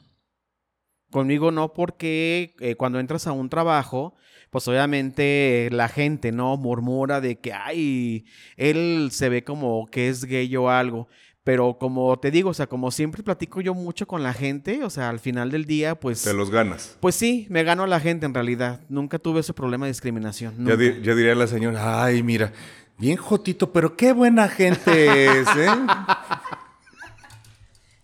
Conmigo 1.10 1.50
no, 1.50 1.72
porque 1.72 2.54
eh, 2.60 2.76
cuando 2.76 3.00
entras 3.00 3.26
a 3.26 3.32
un 3.32 3.48
trabajo, 3.48 4.14
pues 4.50 4.66
obviamente 4.68 5.68
la 5.72 5.88
gente, 5.88 6.32
¿no? 6.32 6.56
Murmura 6.56 7.20
de 7.20 7.38
que, 7.38 7.52
ay, 7.52 8.24
él 8.56 9.08
se 9.12 9.28
ve 9.28 9.44
como 9.44 9.86
que 9.86 10.08
es 10.08 10.24
gay 10.24 10.54
o 10.56 10.70
algo. 10.70 11.08
Pero 11.44 11.78
como 11.78 12.18
te 12.18 12.30
digo, 12.30 12.50
o 12.50 12.54
sea, 12.54 12.66
como 12.66 12.90
siempre 12.90 13.22
platico 13.22 13.62
yo 13.62 13.72
mucho 13.72 14.06
con 14.06 14.22
la 14.22 14.34
gente, 14.34 14.84
o 14.84 14.90
sea, 14.90 15.08
al 15.08 15.18
final 15.18 15.50
del 15.50 15.64
día, 15.64 15.94
pues... 15.98 16.22
Te 16.22 16.34
los 16.34 16.50
ganas. 16.50 16.98
Pues 17.00 17.14
sí, 17.14 17.46
me 17.48 17.62
gano 17.64 17.84
a 17.84 17.86
la 17.86 18.00
gente 18.00 18.26
en 18.26 18.34
realidad. 18.34 18.80
Nunca 18.90 19.18
tuve 19.18 19.40
ese 19.40 19.54
problema 19.54 19.86
de 19.86 19.92
discriminación. 19.92 20.52
Ya, 20.56 20.58
nunca. 20.58 20.76
di- 20.76 21.00
ya 21.02 21.14
diría 21.14 21.34
la 21.34 21.46
señora, 21.46 22.04
ay, 22.04 22.22
mira, 22.22 22.52
Bien 23.00 23.16
jotito, 23.16 23.72
pero 23.72 23.96
qué 23.96 24.12
buena 24.12 24.48
gente 24.48 25.26
es, 25.26 25.46
¿eh? 25.56 25.68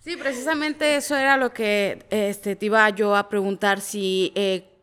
Sí, 0.04 0.16
precisamente 0.18 0.96
eso 0.96 1.16
era 1.16 1.36
lo 1.38 1.52
que 1.52 2.04
este, 2.10 2.56
te 2.56 2.66
iba 2.66 2.88
yo 2.90 3.16
a 3.16 3.28
preguntar 3.30 3.80
si 3.80 4.32
eh, 4.34 4.73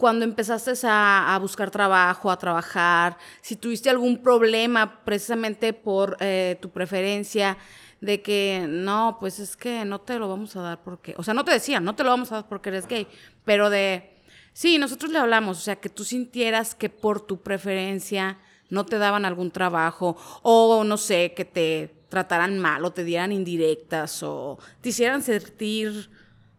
cuando 0.00 0.24
empezaste 0.24 0.72
a, 0.84 1.34
a, 1.34 1.38
buscar 1.38 1.70
trabajo, 1.70 2.30
a 2.30 2.38
trabajar, 2.38 3.18
si 3.42 3.54
tuviste 3.54 3.90
algún 3.90 4.16
problema 4.22 5.04
precisamente 5.04 5.74
por 5.74 6.16
eh, 6.20 6.56
tu 6.62 6.70
preferencia 6.70 7.58
de 8.00 8.22
que 8.22 8.64
no, 8.66 9.18
pues 9.20 9.38
es 9.38 9.58
que 9.58 9.84
no 9.84 10.00
te 10.00 10.18
lo 10.18 10.26
vamos 10.26 10.56
a 10.56 10.62
dar 10.62 10.82
porque, 10.82 11.14
o 11.18 11.22
sea, 11.22 11.34
no 11.34 11.44
te 11.44 11.52
decían, 11.52 11.84
no 11.84 11.94
te 11.96 12.02
lo 12.02 12.08
vamos 12.08 12.32
a 12.32 12.36
dar 12.36 12.48
porque 12.48 12.70
eres 12.70 12.88
gay, 12.88 13.06
pero 13.44 13.68
de, 13.68 14.16
sí, 14.54 14.78
nosotros 14.78 15.12
le 15.12 15.18
hablamos, 15.18 15.58
o 15.58 15.60
sea, 15.60 15.76
que 15.76 15.90
tú 15.90 16.02
sintieras 16.02 16.74
que 16.74 16.88
por 16.88 17.20
tu 17.20 17.42
preferencia 17.42 18.38
no 18.70 18.86
te 18.86 18.96
daban 18.96 19.26
algún 19.26 19.50
trabajo 19.50 20.16
o 20.40 20.82
no 20.82 20.96
sé, 20.96 21.34
que 21.36 21.44
te 21.44 21.94
trataran 22.08 22.58
mal 22.58 22.86
o 22.86 22.90
te 22.90 23.04
dieran 23.04 23.32
indirectas 23.32 24.22
o 24.22 24.58
te 24.80 24.88
hicieran 24.88 25.22
sentir 25.22 26.08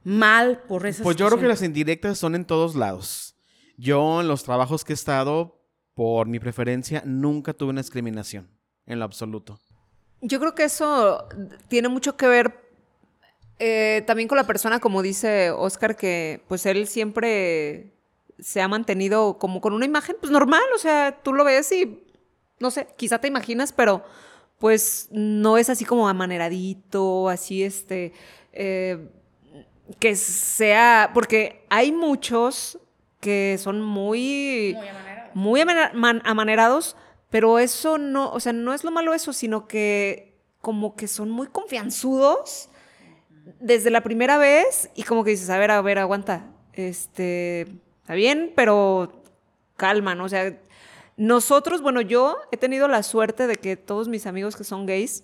mal 0.03 0.61
por 0.67 0.85
esas 0.85 1.03
Pues 1.03 1.17
yo 1.17 1.25
creo 1.25 1.39
que 1.39 1.47
las 1.47 1.63
indirectas 1.63 2.19
son 2.19 2.35
en 2.35 2.45
todos 2.45 2.75
lados. 2.75 3.30
Yo 3.81 4.21
en 4.21 4.27
los 4.27 4.43
trabajos 4.43 4.85
que 4.85 4.93
he 4.93 5.01
estado, 5.01 5.59
por 5.95 6.27
mi 6.27 6.39
preferencia, 6.39 7.01
nunca 7.03 7.51
tuve 7.51 7.71
una 7.71 7.81
discriminación, 7.81 8.47
en 8.85 8.99
lo 8.99 9.05
absoluto. 9.05 9.59
Yo 10.21 10.39
creo 10.39 10.53
que 10.53 10.65
eso 10.65 11.27
tiene 11.67 11.89
mucho 11.89 12.15
que 12.15 12.27
ver 12.27 12.61
eh, 13.57 14.03
también 14.05 14.27
con 14.27 14.37
la 14.37 14.45
persona, 14.45 14.79
como 14.79 15.01
dice 15.01 15.49
Oscar, 15.49 15.95
que 15.95 16.43
pues 16.47 16.67
él 16.67 16.87
siempre 16.87 17.95
se 18.37 18.61
ha 18.61 18.67
mantenido 18.67 19.39
como 19.39 19.61
con 19.61 19.73
una 19.73 19.85
imagen 19.85 20.15
pues 20.19 20.31
normal, 20.31 20.61
o 20.75 20.77
sea, 20.77 21.19
tú 21.23 21.33
lo 21.33 21.43
ves 21.43 21.71
y 21.71 22.03
no 22.59 22.69
sé, 22.69 22.87
quizá 22.97 23.17
te 23.17 23.29
imaginas, 23.29 23.73
pero 23.73 24.03
pues 24.59 25.07
no 25.09 25.57
es 25.57 25.71
así 25.71 25.85
como 25.85 26.07
amaneradito, 26.07 27.29
así 27.29 27.63
este, 27.63 28.13
eh, 28.53 29.09
que 29.99 30.15
sea, 30.15 31.09
porque 31.15 31.65
hay 31.71 31.91
muchos 31.91 32.77
que 33.21 33.57
son 33.57 33.81
muy, 33.81 34.75
muy, 35.33 35.61
amanerados. 35.61 36.21
amanerados, 36.25 36.97
pero 37.29 37.59
eso 37.59 37.97
no, 37.97 38.29
o 38.31 38.39
sea, 38.41 38.51
no 38.51 38.73
es 38.73 38.83
lo 38.83 38.91
malo 38.91 39.13
eso, 39.13 39.31
sino 39.31 39.67
que 39.67 40.37
como 40.59 40.95
que 40.95 41.07
son 41.07 41.31
muy 41.31 41.47
confianzudos 41.47 42.69
desde 43.59 43.89
la 43.89 44.01
primera 44.01 44.37
vez 44.37 44.89
y 44.95 45.03
como 45.03 45.23
que 45.23 45.31
dices, 45.31 45.49
a 45.49 45.57
ver, 45.57 45.71
a 45.71 45.81
ver, 45.81 45.99
aguanta, 45.99 46.47
este, 46.73 47.61
está 48.01 48.13
bien, 48.15 48.51
pero 48.55 49.23
calma, 49.77 50.13
¿no? 50.13 50.25
O 50.25 50.29
sea, 50.29 50.59
nosotros, 51.17 51.81
bueno, 51.81 52.01
yo 52.01 52.37
he 52.51 52.57
tenido 52.57 52.87
la 52.87 53.03
suerte 53.03 53.47
de 53.47 53.55
que 53.55 53.77
todos 53.77 54.07
mis 54.07 54.25
amigos 54.25 54.55
que 54.55 54.63
son 54.63 54.85
gays 54.85 55.23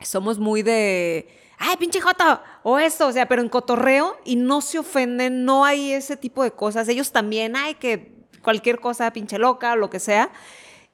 somos 0.00 0.38
muy 0.38 0.62
de, 0.62 1.28
ay, 1.60 1.76
pinche 1.76 2.00
jota, 2.00 2.42
o 2.62 2.78
esto, 2.78 3.06
o 3.06 3.12
sea, 3.12 3.28
pero 3.28 3.42
en 3.42 3.48
cotorreo 3.48 4.18
y 4.24 4.36
no 4.36 4.62
se 4.62 4.78
ofenden, 4.78 5.44
no 5.44 5.64
hay 5.64 5.92
ese 5.92 6.16
tipo 6.16 6.42
de 6.42 6.50
cosas. 6.50 6.88
Ellos 6.88 7.12
también, 7.12 7.54
ay, 7.54 7.74
que 7.74 8.12
cualquier 8.42 8.80
cosa, 8.80 9.12
pinche 9.12 9.38
loca, 9.38 9.76
lo 9.76 9.90
que 9.90 10.00
sea. 10.00 10.32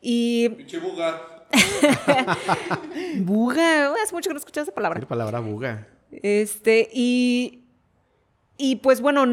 Y. 0.01 0.49
Pinche 0.51 0.79
buga. 0.79 1.47
buga, 3.19 3.95
hace 4.03 4.13
mucho 4.13 4.29
que 4.29 4.35
no 4.35 4.41
escuché 4.41 4.61
esa 4.61 4.73
palabra. 4.73 5.01
La 5.01 5.07
palabra 5.07 5.41
buga. 5.41 5.87
Este, 6.11 6.91
y. 6.93 7.63
Y 8.59 8.77
pues 8.77 9.01
bueno, 9.01 9.25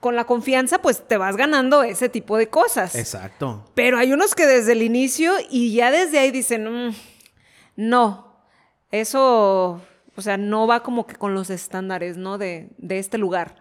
con 0.00 0.16
la 0.16 0.24
confianza, 0.24 0.80
pues 0.80 1.06
te 1.06 1.18
vas 1.18 1.36
ganando 1.36 1.82
ese 1.82 2.08
tipo 2.08 2.38
de 2.38 2.48
cosas. 2.48 2.94
Exacto. 2.94 3.64
Pero 3.74 3.98
hay 3.98 4.12
unos 4.12 4.34
que 4.34 4.46
desde 4.46 4.72
el 4.72 4.82
inicio 4.82 5.34
y 5.50 5.74
ya 5.74 5.90
desde 5.90 6.18
ahí 6.18 6.30
dicen, 6.30 6.88
mmm, 6.88 6.94
no, 7.76 8.38
eso, 8.90 9.82
o 10.16 10.22
sea, 10.22 10.36
no 10.36 10.66
va 10.66 10.82
como 10.82 11.06
que 11.06 11.16
con 11.16 11.34
los 11.34 11.50
estándares, 11.50 12.16
¿no? 12.16 12.38
De, 12.38 12.70
de 12.78 12.98
este 12.98 13.18
lugar. 13.18 13.56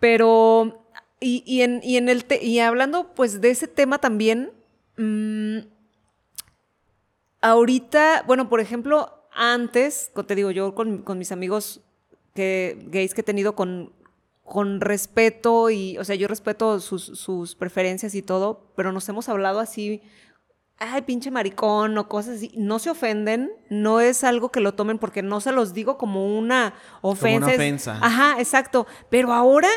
Pero, 0.00 0.84
y, 1.20 1.42
y, 1.46 1.62
en, 1.62 1.80
y, 1.82 1.96
en 1.96 2.08
el 2.08 2.24
y 2.40 2.58
hablando 2.60 3.14
pues 3.14 3.40
de 3.40 3.50
ese 3.50 3.68
tema 3.68 3.98
también, 3.98 4.52
mmm, 4.96 5.58
ahorita, 7.40 8.24
bueno, 8.26 8.48
por 8.48 8.60
ejemplo, 8.60 9.24
antes, 9.32 10.10
te 10.26 10.34
digo, 10.34 10.50
yo 10.50 10.74
con, 10.74 11.02
con 11.02 11.18
mis 11.18 11.32
amigos 11.32 11.80
que, 12.34 12.78
gays 12.90 13.14
que 13.14 13.20
he 13.20 13.24
tenido 13.24 13.54
con, 13.54 13.92
con 14.44 14.80
respeto 14.80 15.70
y, 15.70 15.98
o 15.98 16.04
sea, 16.04 16.16
yo 16.16 16.28
respeto 16.28 16.80
sus, 16.80 17.04
sus, 17.04 17.54
preferencias 17.54 18.14
y 18.14 18.22
todo, 18.22 18.72
pero 18.76 18.92
nos 18.92 19.08
hemos 19.08 19.28
hablado 19.28 19.60
así, 19.60 20.02
ay, 20.78 21.02
pinche 21.02 21.30
maricón 21.30 21.98
o 21.98 22.08
cosas 22.08 22.36
así. 22.36 22.52
No 22.54 22.78
se 22.78 22.90
ofenden, 22.90 23.50
no 23.68 24.00
es 24.00 24.24
algo 24.24 24.50
que 24.50 24.60
lo 24.60 24.74
tomen 24.74 24.98
porque 24.98 25.22
no 25.22 25.40
se 25.40 25.52
los 25.52 25.74
digo 25.74 25.98
como 25.98 26.38
una 26.38 26.74
ofensa. 27.00 27.40
Como 27.40 27.46
una 27.46 27.54
ofensa. 27.54 27.98
Ajá, 28.00 28.36
exacto. 28.38 28.86
Pero 29.10 29.32
ahora, 29.32 29.68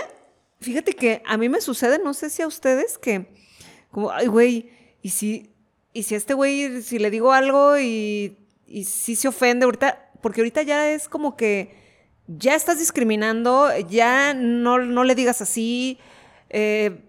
fíjate 0.60 0.94
que 0.94 1.24
a 1.26 1.38
mí 1.38 1.50
me 1.50 1.62
sucede, 1.62 2.00
no 2.04 2.14
sé 2.14 2.30
si 2.30 2.42
a 2.42 2.48
ustedes, 2.48 2.98
que, 2.98 3.34
como, 3.90 4.12
ay, 4.12 4.28
güey, 4.28 4.70
y 5.02 5.10
si, 5.10 5.52
y 5.94 6.04
si 6.04 6.16
a 6.16 6.18
este 6.18 6.34
güey, 6.34 6.82
si 6.82 7.00
le 7.00 7.10
digo 7.10 7.32
algo 7.32 7.78
y, 7.80 8.38
y 8.68 8.84
si 8.86 9.16
se 9.16 9.28
ofende 9.28 9.66
ahorita, 9.66 10.12
porque 10.22 10.42
ahorita 10.42 10.62
ya 10.62 10.90
es 10.92 11.10
como 11.10 11.36
que 11.36 11.76
ya 12.28 12.56
estás 12.56 12.80
discriminando, 12.80 13.70
ya 13.90 14.34
no, 14.34 14.78
no 14.78 15.04
le 15.04 15.16
digas 15.16 15.42
así, 15.42 15.98
eh, 16.50 17.02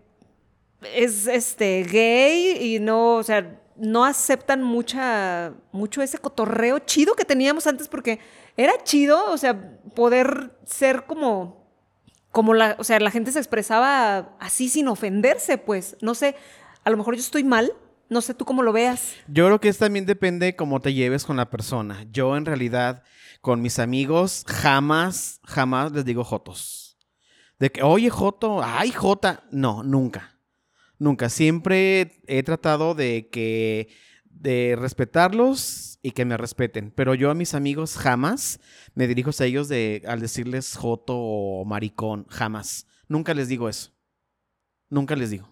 es 0.95 1.27
este 1.27 1.85
gay 1.85 2.75
y 2.75 2.81
no, 2.81 3.17
o 3.17 3.23
sea, 3.23 3.62
no 3.83 4.05
aceptan 4.05 4.63
mucha, 4.63 5.55
mucho 5.73 6.03
ese 6.03 6.19
cotorreo 6.19 6.79
chido 6.79 7.17
que 7.17 7.25
teníamos 7.25 7.67
antes 7.67 7.89
porque 7.89 8.21
era 8.57 8.73
chido, 8.85 9.33
o 9.33 9.37
sea, 9.37 9.77
poder 9.97 10.57
ser 10.65 11.05
como, 11.05 11.67
como 12.31 12.55
la, 12.55 12.77
o 12.79 12.85
sea, 12.85 13.01
la 13.01 13.11
gente 13.11 13.33
se 13.33 13.41
expresaba 13.41 14.37
así 14.39 14.69
sin 14.69 14.87
ofenderse, 14.87 15.59
pues, 15.59 15.97
no 16.01 16.15
sé, 16.15 16.37
a 16.85 16.91
lo 16.91 16.97
mejor 16.97 17.17
yo 17.17 17.23
estoy 17.23 17.43
mal, 17.43 17.73
no 18.09 18.21
sé 18.21 18.35
tú 18.35 18.45
cómo 18.45 18.63
lo 18.63 18.73
veas. 18.73 19.15
Yo 19.27 19.47
creo 19.47 19.61
que 19.61 19.69
es 19.69 19.79
también 19.79 20.07
depende 20.07 20.55
cómo 20.55 20.81
te 20.81 20.95
lleves 20.95 21.25
con 21.25 21.37
la 21.37 21.51
persona. 21.51 22.07
Yo 22.13 22.37
en 22.37 22.45
realidad 22.45 23.03
con 23.41 23.61
mis 23.61 23.81
amigos 23.81 24.45
jamás, 24.47 25.41
jamás 25.43 25.91
les 25.91 26.05
digo 26.05 26.23
jotos. 26.23 26.97
De 27.59 27.73
que, 27.73 27.83
oye, 27.83 28.11
joto, 28.11 28.63
ay, 28.63 28.93
jota. 28.93 29.43
No, 29.51 29.83
nunca. 29.83 30.32
Nunca. 31.03 31.31
Siempre 31.31 32.23
he 32.29 32.45
tratado 32.45 32.95
de 32.95 33.29
que, 33.29 33.89
de 34.31 34.77
respetarlos 34.79 35.99
y 36.01 36.13
que 36.13 36.25
me 36.25 36.37
respeten. 36.37 36.93
Pero 36.95 37.17
yo 37.17 37.29
a 37.29 37.35
mis 37.35 37.55
amigos 37.55 37.97
jamás 37.97 38.61
me 38.95 39.09
dirijo 39.09 39.33
a 39.37 39.45
ellos 39.45 39.67
de, 39.67 40.05
al 40.07 40.21
decirles 40.21 40.77
joto 40.77 41.17
o 41.17 41.65
maricón. 41.65 42.25
Jamás. 42.29 42.87
Nunca 43.09 43.35
les 43.35 43.49
digo 43.49 43.69
eso. 43.69 43.91
Nunca 44.91 45.17
les 45.17 45.31
digo. 45.31 45.49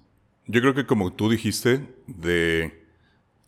Yo 0.46 0.60
creo 0.60 0.72
que 0.72 0.86
como 0.86 1.12
tú 1.12 1.28
dijiste, 1.28 1.84
de 2.06 2.86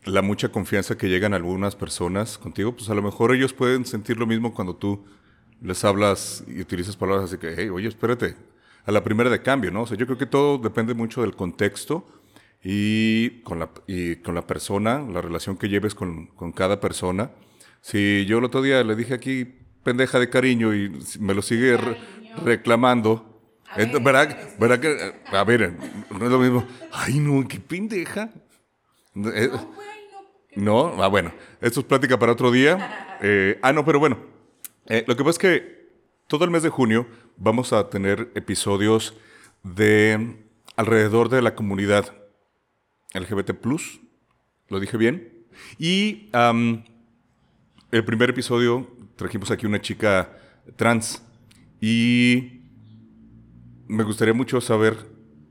la 0.04 0.22
mucha 0.22 0.48
confianza 0.48 0.98
que 0.98 1.08
llegan 1.08 1.34
algunas 1.34 1.76
personas 1.76 2.36
contigo, 2.36 2.74
pues 2.74 2.90
a 2.90 2.94
lo 2.94 3.02
mejor 3.02 3.32
ellos 3.32 3.52
pueden 3.52 3.84
sentir 3.86 4.16
lo 4.16 4.26
mismo 4.26 4.54
cuando 4.54 4.74
tú 4.74 5.04
les 5.60 5.84
hablas 5.84 6.42
y 6.48 6.60
utilizas 6.62 6.96
palabras 6.96 7.26
así 7.26 7.38
que, 7.38 7.54
hey, 7.56 7.68
oye, 7.68 7.86
espérate, 7.86 8.34
a 8.84 8.92
la 8.92 9.04
primera 9.04 9.30
de 9.30 9.42
cambio, 9.42 9.70
¿no? 9.70 9.82
O 9.82 9.86
sea, 9.86 9.96
yo 9.96 10.06
creo 10.06 10.18
que 10.18 10.26
todo 10.26 10.58
depende 10.58 10.94
mucho 10.94 11.22
del 11.22 11.34
contexto 11.36 12.06
y 12.62 13.40
con 13.42 13.58
la, 13.58 13.70
y 13.86 14.16
con 14.16 14.34
la 14.34 14.46
persona, 14.46 15.00
la 15.00 15.20
relación 15.20 15.56
que 15.56 15.68
lleves 15.68 15.94
con, 15.94 16.26
con 16.26 16.52
cada 16.52 16.80
persona. 16.80 17.30
Si 17.80 18.24
yo 18.26 18.38
el 18.38 18.44
otro 18.44 18.62
día 18.62 18.82
le 18.84 18.94
dije 18.94 19.14
aquí 19.14 19.46
pendeja 19.82 20.18
de 20.18 20.30
cariño 20.30 20.74
y 20.74 20.92
me 21.18 21.34
lo 21.34 21.42
sigue 21.42 21.76
re 21.76 21.96
reclamando, 22.44 23.40
¿verdad, 23.76 24.38
¿verdad 24.58 24.80
que, 24.80 25.14
a 25.36 25.44
ver, 25.44 25.74
no 26.10 26.24
es 26.24 26.30
lo 26.30 26.38
mismo, 26.38 26.66
ay 26.92 27.18
no, 27.18 27.46
qué 27.46 27.58
pendeja. 27.58 28.30
Eh, 29.14 29.50
no, 30.54 31.02
ah, 31.02 31.08
bueno, 31.08 31.32
esto 31.60 31.80
es 31.80 31.86
plática 31.86 32.18
para 32.18 32.32
otro 32.32 32.50
día. 32.50 32.98
Eh, 33.24 33.56
ah, 33.62 33.72
no, 33.72 33.84
pero 33.84 34.00
bueno, 34.00 34.18
eh, 34.86 35.04
lo 35.06 35.16
que 35.16 35.22
pasa 35.22 35.30
es 35.30 35.38
que 35.38 35.88
todo 36.26 36.44
el 36.44 36.50
mes 36.50 36.64
de 36.64 36.70
junio 36.70 37.06
vamos 37.36 37.72
a 37.72 37.90
tener 37.90 38.30
episodios 38.34 39.14
de 39.62 40.36
alrededor 40.76 41.28
de 41.28 41.42
la 41.42 41.54
comunidad 41.54 42.12
LGBT+, 43.14 43.54
lo 44.68 44.80
dije 44.80 44.96
bien. 44.96 45.46
Y 45.78 46.30
el 47.90 48.04
primer 48.04 48.30
episodio 48.30 48.88
trajimos 49.16 49.50
aquí 49.50 49.66
una 49.66 49.80
chica 49.80 50.38
trans 50.76 51.22
y 51.80 52.62
me 53.86 54.04
gustaría 54.04 54.34
mucho 54.34 54.60
saber 54.60 54.96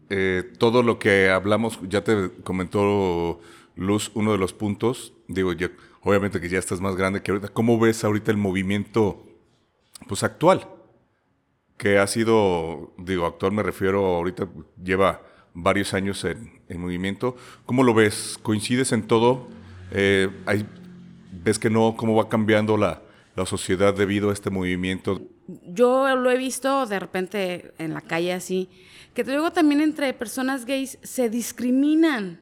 eh, 0.10 0.52
todo 0.58 0.84
lo 0.84 1.00
que 1.00 1.30
hablamos, 1.30 1.80
ya 1.88 2.04
te 2.04 2.32
comentó 2.44 3.40
Luz, 3.76 4.12
uno 4.14 4.32
de 4.32 4.38
los 4.38 4.54
puntos, 4.54 5.14
digo, 5.28 5.52
obviamente 6.02 6.42
que 6.42 6.50
ya 6.50 6.60
estás 6.60 6.82
más 6.82 6.96
grande 6.96 7.22
que 7.22 7.32
ahorita, 7.32 7.50
¿cómo 7.50 7.80
ves 7.80 8.04
ahorita 8.04 8.32
el 8.32 8.38
movimiento 8.38 9.26
pues 10.08 10.24
actual? 10.24 10.68
Que 11.82 11.98
ha 11.98 12.06
sido, 12.06 12.94
digo, 13.00 13.26
actual 13.26 13.54
me 13.54 13.64
refiero, 13.64 14.06
ahorita 14.06 14.48
lleva 14.84 15.24
varios 15.56 15.96
años 15.96 16.24
en, 16.26 16.62
en 16.70 16.80
movimiento. 16.80 17.36
¿Cómo 17.66 17.82
lo 17.82 17.96
ves? 17.96 18.38
¿Coincides 18.44 18.92
en 18.92 19.08
todo 19.08 19.48
Eh, 19.92 20.30
hay, 20.46 20.64
¿Ves 21.44 21.58
que 21.58 21.72
no? 21.72 21.96
¿Cómo 21.98 22.16
va 22.16 22.30
cambiando 22.30 22.78
la, 22.78 23.02
la 23.36 23.48
sociedad 23.48 23.96
debido 23.96 24.30
a 24.30 24.34
este 24.34 24.52
movimiento? 24.52 25.22
Yo 25.66 26.16
lo 26.16 26.30
he 26.30 26.38
visto 26.38 26.86
de 26.86 27.00
repente 27.00 27.74
en 27.80 27.96
la 27.96 28.02
calle 28.02 28.32
así, 28.32 28.70
que 29.16 29.24
luego 29.24 29.52
también 29.52 29.82
entre 29.82 30.14
personas 30.14 30.66
gays 30.66 31.00
se 31.02 31.30
discriminan. 31.30 32.42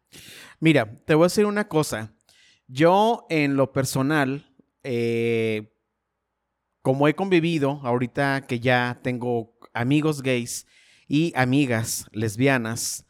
Mira, 0.59 0.99
te 1.05 1.15
voy 1.15 1.23
a 1.23 1.27
decir 1.27 1.45
una 1.45 1.69
cosa. 1.69 2.13
Yo 2.67 3.25
en 3.29 3.55
lo 3.55 3.71
personal, 3.71 4.53
eh, 4.83 5.71
como 6.89 7.07
he 7.07 7.13
convivido, 7.13 7.79
ahorita 7.83 8.47
que 8.47 8.59
ya 8.59 8.97
tengo 9.03 9.55
amigos 9.75 10.23
gays 10.23 10.65
y 11.07 11.31
amigas 11.35 12.07
lesbianas, 12.13 13.05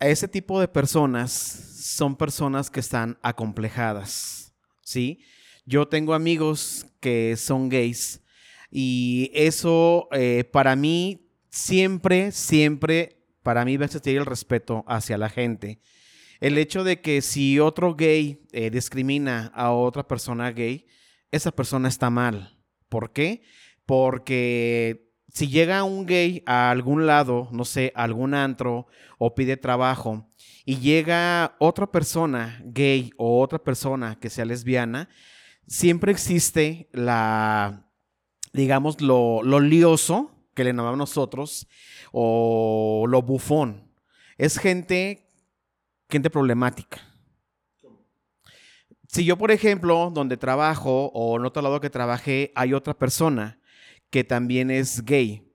ese 0.00 0.26
tipo 0.26 0.58
de 0.58 0.66
personas 0.66 1.30
son 1.30 2.16
personas 2.16 2.68
que 2.68 2.80
están 2.80 3.16
acomplejadas, 3.22 4.52
¿sí? 4.82 5.20
Yo 5.64 5.86
tengo 5.86 6.14
amigos 6.14 6.84
que 6.98 7.36
son 7.36 7.68
gays 7.68 8.24
y 8.72 9.30
eso 9.34 10.08
eh, 10.10 10.42
para 10.42 10.74
mí 10.74 11.30
siempre, 11.48 12.32
siempre, 12.32 13.24
para 13.44 13.64
mí 13.64 13.76
va 13.76 13.84
a 13.84 13.86
existir 13.86 14.16
el 14.16 14.26
respeto 14.26 14.84
hacia 14.88 15.16
la 15.16 15.28
gente. 15.28 15.80
El 16.40 16.58
hecho 16.58 16.82
de 16.82 17.00
que 17.00 17.22
si 17.22 17.60
otro 17.60 17.94
gay 17.94 18.42
eh, 18.50 18.68
discrimina 18.68 19.52
a 19.54 19.70
otra 19.70 20.08
persona 20.08 20.50
gay, 20.50 20.88
esa 21.30 21.52
persona 21.52 21.86
está 21.86 22.10
mal. 22.10 22.59
¿Por 22.90 23.14
qué? 23.14 23.42
Porque 23.86 25.10
si 25.32 25.48
llega 25.48 25.84
un 25.84 26.04
gay 26.04 26.42
a 26.44 26.70
algún 26.70 27.06
lado, 27.06 27.48
no 27.52 27.64
sé, 27.64 27.92
a 27.94 28.02
algún 28.02 28.34
antro 28.34 28.86
o 29.16 29.34
pide 29.34 29.56
trabajo, 29.56 30.26
y 30.66 30.76
llega 30.76 31.56
otra 31.58 31.90
persona 31.90 32.60
gay 32.64 33.12
o 33.16 33.40
otra 33.40 33.58
persona 33.58 34.18
que 34.20 34.28
sea 34.28 34.44
lesbiana, 34.44 35.08
siempre 35.66 36.12
existe 36.12 36.88
la, 36.92 37.88
digamos, 38.52 39.00
lo, 39.00 39.42
lo 39.42 39.60
lioso 39.60 40.32
que 40.54 40.64
le 40.64 40.72
llamamos 40.72 40.98
nosotros, 40.98 41.68
o 42.12 43.06
lo 43.08 43.22
bufón. 43.22 43.88
Es 44.36 44.58
gente, 44.58 45.30
gente 46.08 46.28
problemática. 46.28 47.09
Si 49.12 49.24
yo, 49.24 49.36
por 49.36 49.50
ejemplo, 49.50 50.12
donde 50.14 50.36
trabajo 50.36 51.10
o 51.12 51.36
en 51.36 51.44
otro 51.44 51.62
lado 51.62 51.80
que 51.80 51.90
trabajé, 51.90 52.52
hay 52.54 52.74
otra 52.74 52.96
persona 52.96 53.58
que 54.08 54.22
también 54.22 54.70
es 54.70 55.04
gay. 55.04 55.50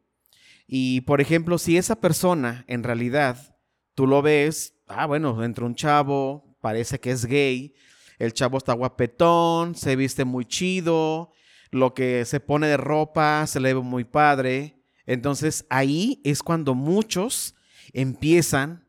Y, 0.67 1.01
por 1.01 1.21
ejemplo, 1.21 1.57
si 1.57 1.77
esa 1.77 2.01
persona 2.01 2.65
en 2.67 2.83
realidad 2.83 3.57
tú 3.93 4.07
lo 4.07 4.21
ves, 4.21 4.75
ah, 4.87 5.05
bueno, 5.05 5.41
entra 5.41 5.65
un 5.65 5.73
chavo, 5.73 6.57
parece 6.59 6.99
que 6.99 7.11
es 7.11 7.25
gay, 7.25 7.73
el 8.19 8.33
chavo 8.33 8.57
está 8.57 8.73
guapetón, 8.73 9.75
se 9.75 9.95
viste 9.95 10.25
muy 10.25 10.43
chido, 10.43 11.31
lo 11.71 11.93
que 11.93 12.25
se 12.25 12.41
pone 12.41 12.67
de 12.67 12.75
ropa 12.75 13.47
se 13.47 13.61
le 13.61 13.73
ve 13.73 13.79
muy 13.79 14.03
padre. 14.03 14.83
Entonces 15.05 15.65
ahí 15.69 16.19
es 16.25 16.43
cuando 16.43 16.75
muchos 16.75 17.55
empiezan 17.93 18.84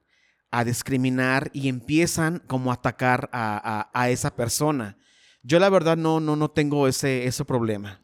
a 0.57 0.65
discriminar 0.65 1.51
y 1.53 1.69
empiezan 1.69 2.39
como 2.47 2.71
a 2.71 2.75
atacar 2.77 3.29
a, 3.31 4.09
esa 4.09 4.35
persona. 4.35 4.97
Yo 5.43 5.59
la 5.59 5.69
verdad 5.69 5.99
no, 5.99 6.19
no, 6.19 6.35
no 6.35 6.51
tengo 6.51 6.89
ese, 6.89 7.27
ese 7.27 7.45
problema. 7.45 8.03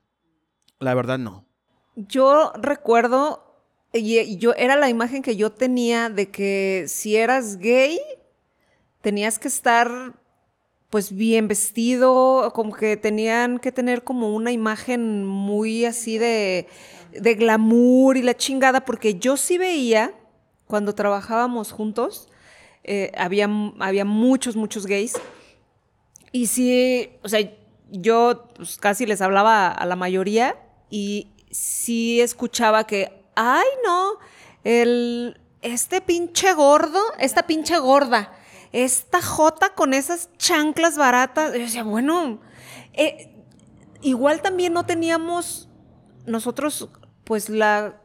La 0.79 0.93
verdad 0.93 1.19
no. 1.19 1.47
Yo 1.97 2.53
recuerdo, 2.61 3.65
y 3.95 4.37
yo 4.37 4.53
era 4.53 4.77
la 4.77 4.91
imagen 4.91 5.23
que 5.23 5.35
yo 5.35 5.51
tenía 5.51 6.11
de 6.11 6.31
que 6.31 6.85
si 6.89 7.17
eras 7.17 7.57
gay, 7.57 7.99
tenías 9.01 9.39
que 9.39 9.49
estar 9.49 10.21
pues 10.91 11.11
bien 11.11 11.49
vestido, 11.49 12.53
como 12.55 12.75
que 12.75 12.99
tenían 12.99 13.61
que 13.61 13.73
tener 13.73 14.05
como 14.05 14.35
una 14.35 14.53
imagen 14.53 15.25
muy 15.25 15.87
así 15.87 16.19
de, 16.19 16.69
de 17.19 17.35
glamour 17.35 18.19
y 18.19 18.23
la 18.23 18.37
chingada, 18.37 18.85
porque 18.85 19.15
yo 19.15 19.39
sí 19.39 19.57
veía, 19.57 20.13
cuando 20.67 20.95
trabajábamos 20.95 21.73
juntos, 21.73 22.29
eh, 22.85 23.13
había, 23.17 23.49
había 23.79 24.05
muchos, 24.05 24.57
muchos 24.57 24.87
gays, 24.87 25.15
y 26.33 26.47
sí, 26.47 27.11
o 27.23 27.29
sea, 27.29 27.41
yo 27.91 28.49
pues, 28.55 28.79
casi 28.79 29.05
les 29.07 29.21
hablaba 29.21 29.69
a 29.69 29.87
la 29.87 29.97
mayoría 29.97 30.57
y 30.89 31.29
sí 31.51 32.21
escuchaba 32.21 32.87
que, 32.87 33.25
ay 33.35 33.67
no, 33.85 34.15
el, 34.65 35.39
este 35.61 36.01
pinche 36.01 36.55
gordo, 36.55 36.99
esta 37.19 37.47
pinche 37.47 37.79
gorda, 37.79 38.33
esta 38.73 39.21
jota 39.21 39.75
con 39.75 39.93
esas 39.93 40.31
chanclas 40.39 40.97
baratas. 40.97 41.53
Yo 41.53 41.61
decía, 41.61 41.85
bueno, 41.85 42.41
eh, 42.95 43.35
igual 44.01 44.41
también 44.41 44.73
no 44.73 44.87
teníamos 44.87 45.69
nosotros, 46.25 46.89
pues 47.25 47.51
la 47.51 48.01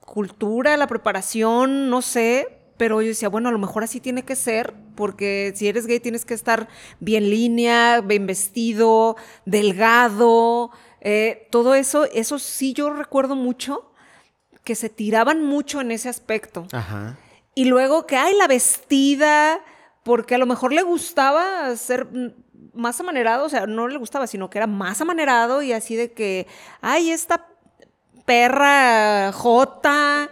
cultura, 0.00 0.76
la 0.78 0.86
preparación, 0.86 1.90
no 1.90 2.00
sé, 2.00 2.59
pero 2.80 3.02
yo 3.02 3.08
decía, 3.08 3.28
bueno, 3.28 3.50
a 3.50 3.52
lo 3.52 3.58
mejor 3.58 3.84
así 3.84 4.00
tiene 4.00 4.22
que 4.22 4.34
ser, 4.34 4.72
porque 4.94 5.52
si 5.54 5.68
eres 5.68 5.86
gay 5.86 6.00
tienes 6.00 6.24
que 6.24 6.32
estar 6.32 6.66
bien 6.98 7.28
línea, 7.28 8.00
bien 8.00 8.26
vestido, 8.26 9.16
delgado, 9.44 10.70
eh, 11.02 11.46
todo 11.50 11.74
eso, 11.74 12.06
eso 12.06 12.38
sí 12.38 12.72
yo 12.72 12.88
recuerdo 12.88 13.36
mucho, 13.36 13.92
que 14.64 14.74
se 14.74 14.88
tiraban 14.88 15.44
mucho 15.44 15.82
en 15.82 15.90
ese 15.90 16.08
aspecto. 16.08 16.68
Ajá. 16.72 17.18
Y 17.54 17.66
luego 17.66 18.06
que, 18.06 18.16
hay 18.16 18.34
la 18.38 18.46
vestida, 18.46 19.60
porque 20.02 20.36
a 20.36 20.38
lo 20.38 20.46
mejor 20.46 20.72
le 20.72 20.80
gustaba 20.80 21.76
ser 21.76 22.08
más 22.72 22.98
amanerado, 22.98 23.44
o 23.44 23.50
sea, 23.50 23.66
no 23.66 23.88
le 23.88 23.98
gustaba, 23.98 24.26
sino 24.26 24.48
que 24.48 24.56
era 24.56 24.66
más 24.66 25.02
amanerado 25.02 25.60
y 25.60 25.74
así 25.74 25.96
de 25.96 26.12
que, 26.12 26.46
ay, 26.80 27.10
esta 27.10 27.46
perra 28.24 29.32
jota. 29.34 30.30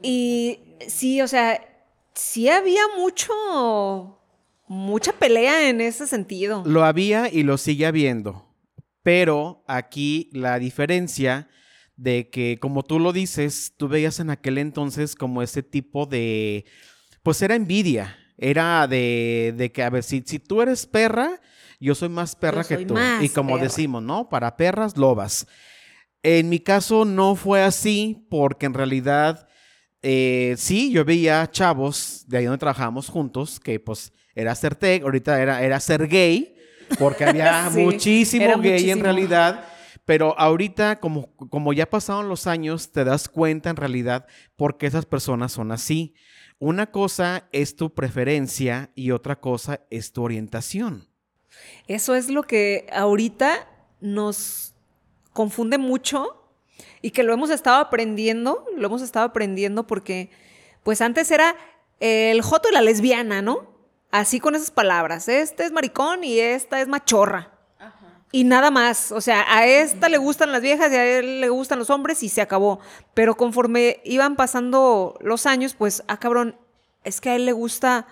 Y 0.00 0.65
sí, 0.88 1.20
o 1.22 1.28
sea, 1.28 1.60
sí 2.14 2.48
había 2.48 2.82
mucho, 2.96 3.32
mucha 4.66 5.12
pelea 5.12 5.68
en 5.68 5.80
ese 5.80 6.06
sentido. 6.06 6.62
Lo 6.66 6.84
había 6.84 7.32
y 7.32 7.42
lo 7.42 7.58
sigue 7.58 7.86
habiendo, 7.86 8.46
pero 9.02 9.64
aquí 9.66 10.30
la 10.32 10.58
diferencia 10.58 11.48
de 11.96 12.28
que, 12.30 12.58
como 12.60 12.82
tú 12.82 12.98
lo 12.98 13.12
dices, 13.12 13.74
tú 13.76 13.88
veías 13.88 14.20
en 14.20 14.30
aquel 14.30 14.58
entonces 14.58 15.14
como 15.14 15.42
ese 15.42 15.62
tipo 15.62 16.06
de, 16.06 16.66
pues 17.22 17.40
era 17.42 17.54
envidia 17.54 18.16
era 18.38 18.86
de, 18.86 19.70
que, 19.74 19.82
a 19.82 19.90
ver, 19.90 20.02
si, 20.02 20.22
si 20.26 20.38
tú 20.38 20.62
eres 20.62 20.86
perra, 20.86 21.40
yo 21.80 21.94
soy 21.94 22.08
más 22.08 22.36
perra 22.36 22.64
que 22.64 22.78
tú. 22.78 22.94
Y 23.20 23.28
como 23.30 23.58
decimos, 23.58 24.02
¿no? 24.02 24.28
Para 24.28 24.56
perras, 24.56 24.96
lobas. 24.96 25.46
En 26.22 26.48
mi 26.48 26.58
caso 26.58 27.04
no 27.04 27.36
fue 27.36 27.62
así 27.62 28.26
porque 28.30 28.66
en 28.66 28.74
realidad 28.74 29.48
eh, 30.02 30.54
sí, 30.58 30.92
yo 30.92 31.04
veía 31.04 31.48
chavos 31.50 32.24
de 32.28 32.38
ahí 32.38 32.44
donde 32.44 32.58
trabajamos 32.58 33.08
juntos 33.08 33.58
que 33.60 33.80
pues 33.80 34.12
era 34.34 34.54
ser 34.54 34.74
tech, 34.74 35.02
ahorita 35.02 35.40
era, 35.40 35.62
era 35.62 35.80
ser 35.80 36.06
gay 36.06 36.56
porque 36.98 37.24
había 37.24 37.70
muchísimo 37.74 38.58
gay 38.58 38.90
en 38.90 39.00
realidad. 39.00 39.64
Pero 40.04 40.38
ahorita, 40.38 41.00
como, 41.00 41.34
como 41.34 41.72
ya 41.72 41.90
pasaron 41.90 42.28
los 42.28 42.46
años, 42.46 42.92
te 42.92 43.02
das 43.02 43.28
cuenta 43.28 43.70
en 43.70 43.76
realidad 43.76 44.26
por 44.54 44.78
qué 44.78 44.86
esas 44.86 45.04
personas 45.04 45.50
son 45.50 45.72
así. 45.72 46.14
Una 46.58 46.86
cosa 46.92 47.48
es 47.50 47.74
tu 47.74 47.92
preferencia 47.92 48.90
y 48.94 49.10
otra 49.10 49.40
cosa 49.40 49.80
es 49.90 50.12
tu 50.12 50.22
orientación. 50.22 51.08
Eso 51.88 52.14
es 52.14 52.30
lo 52.30 52.44
que 52.44 52.86
ahorita 52.92 53.68
nos 54.00 54.74
confunde 55.32 55.76
mucho 55.76 56.45
y 57.06 57.12
que 57.12 57.22
lo 57.22 57.32
hemos 57.32 57.50
estado 57.50 57.76
aprendiendo, 57.76 58.66
lo 58.76 58.88
hemos 58.88 59.00
estado 59.00 59.26
aprendiendo 59.26 59.86
porque 59.86 60.28
pues 60.82 61.00
antes 61.00 61.30
era 61.30 61.54
el 62.00 62.42
joto 62.42 62.68
y 62.68 62.72
la 62.72 62.82
lesbiana, 62.82 63.42
¿no? 63.42 63.76
Así 64.10 64.40
con 64.40 64.56
esas 64.56 64.72
palabras, 64.72 65.28
este 65.28 65.64
es 65.64 65.70
maricón 65.70 66.24
y 66.24 66.40
esta 66.40 66.80
es 66.80 66.88
machorra. 66.88 67.52
Y 68.32 68.42
nada 68.42 68.72
más, 68.72 69.12
o 69.12 69.20
sea, 69.20 69.44
a 69.48 69.68
esta 69.68 70.08
le 70.08 70.18
gustan 70.18 70.50
las 70.50 70.62
viejas 70.62 70.90
y 70.90 70.96
a 70.96 71.18
él 71.18 71.40
le 71.42 71.48
gustan 71.48 71.78
los 71.78 71.90
hombres 71.90 72.24
y 72.24 72.28
se 72.28 72.40
acabó. 72.40 72.80
Pero 73.14 73.36
conforme 73.36 74.00
iban 74.02 74.34
pasando 74.34 75.16
los 75.20 75.46
años, 75.46 75.74
pues, 75.74 76.02
ah, 76.08 76.18
cabrón, 76.18 76.56
es 77.04 77.20
que 77.20 77.30
a 77.30 77.36
él 77.36 77.46
le 77.46 77.52
gusta 77.52 78.08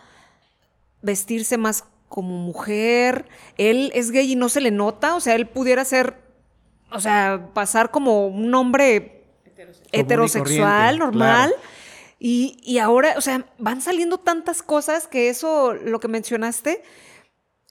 vestirse 1.02 1.58
más 1.58 1.82
como 2.08 2.38
mujer, 2.38 3.26
él 3.58 3.90
es 3.92 4.12
gay 4.12 4.30
y 4.30 4.36
no 4.36 4.48
se 4.48 4.60
le 4.60 4.70
nota, 4.70 5.16
o 5.16 5.20
sea, 5.20 5.34
él 5.34 5.48
pudiera 5.48 5.84
ser, 5.84 6.22
o 6.94 7.00
sea, 7.00 7.50
pasar 7.52 7.90
como 7.90 8.28
un 8.28 8.54
hombre 8.54 9.24
heterosexual, 9.92 10.98
normal. 10.98 11.54
Y, 12.18 12.56
y 12.62 12.78
ahora, 12.78 13.14
o 13.16 13.20
sea, 13.20 13.44
van 13.58 13.82
saliendo 13.82 14.18
tantas 14.18 14.62
cosas 14.62 15.06
que 15.06 15.28
eso, 15.28 15.74
lo 15.74 16.00
que 16.00 16.08
mencionaste, 16.08 16.82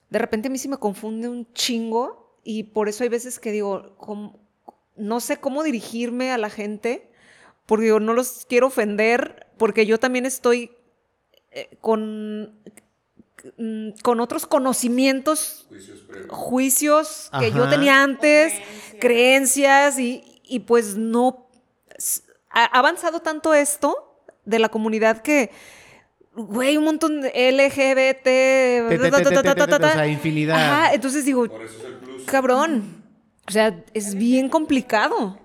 de 0.10 0.20
repente 0.20 0.48
a 0.48 0.52
mí 0.52 0.58
sí 0.58 0.68
me 0.68 0.78
confunde 0.78 1.30
un 1.30 1.52
chingo 1.54 2.38
y 2.44 2.64
por 2.64 2.90
eso 2.90 3.04
hay 3.04 3.10
veces 3.10 3.40
que 3.40 3.52
digo, 3.52 3.96
no 4.96 5.20
sé 5.20 5.38
cómo 5.38 5.64
dirigirme 5.64 6.32
a 6.32 6.38
la 6.38 6.50
gente, 6.50 7.10
porque 7.66 7.88
yo 7.88 8.00
no 8.00 8.14
los 8.14 8.46
quiero 8.46 8.68
ofender, 8.68 9.48
porque 9.58 9.86
yo 9.86 10.00
también 10.00 10.26
estoy 10.26 10.72
eh, 11.52 11.78
con 11.82 12.60
mm, 13.58 13.90
con 14.02 14.20
otros 14.20 14.46
conocimientos, 14.46 15.68
juicios, 16.30 17.30
que 17.40 17.52
yo 17.52 17.68
tenía 17.70 18.04
antes, 18.04 18.54
creencias, 19.00 20.00
y, 20.00 20.42
y 20.44 20.60
pues 20.60 20.96
no... 20.96 21.48
Ha 22.50 22.66
avanzado 22.66 23.20
tanto 23.20 23.54
esto 23.54 24.22
de 24.46 24.60
la 24.60 24.70
comunidad 24.70 25.22
que, 25.22 25.50
güey, 26.36 26.78
un 26.78 26.84
montón 26.84 27.22
de 27.22 27.30
LGBT, 27.30 28.28
o 28.86 29.92
sea, 29.92 30.08
infinidad. 30.08 30.56
Ajá, 30.56 30.94
entonces 30.94 31.26
digo, 31.26 31.48
cabrón, 32.26 33.04
o 33.48 33.52
sea, 33.52 33.84
es 33.94 34.16
bien 34.16 34.50
complicado. 34.50 35.40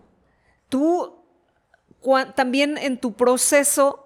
Tú 0.69 1.15
también 2.35 2.79
en 2.79 2.99
tu 2.99 3.15
proceso 3.15 4.05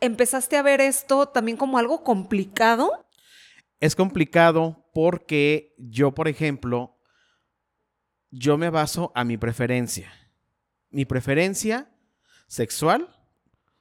empezaste 0.00 0.56
a 0.56 0.62
ver 0.62 0.80
esto 0.80 1.26
también 1.26 1.56
como 1.56 1.78
algo 1.78 2.02
complicado. 2.02 3.05
Es 3.80 3.94
complicado 3.94 4.88
porque 4.94 5.74
yo, 5.78 6.14
por 6.14 6.28
ejemplo, 6.28 6.98
yo 8.30 8.56
me 8.56 8.70
baso 8.70 9.12
a 9.14 9.24
mi 9.24 9.36
preferencia. 9.36 10.12
Mi 10.90 11.04
preferencia 11.04 11.90
sexual 12.46 13.08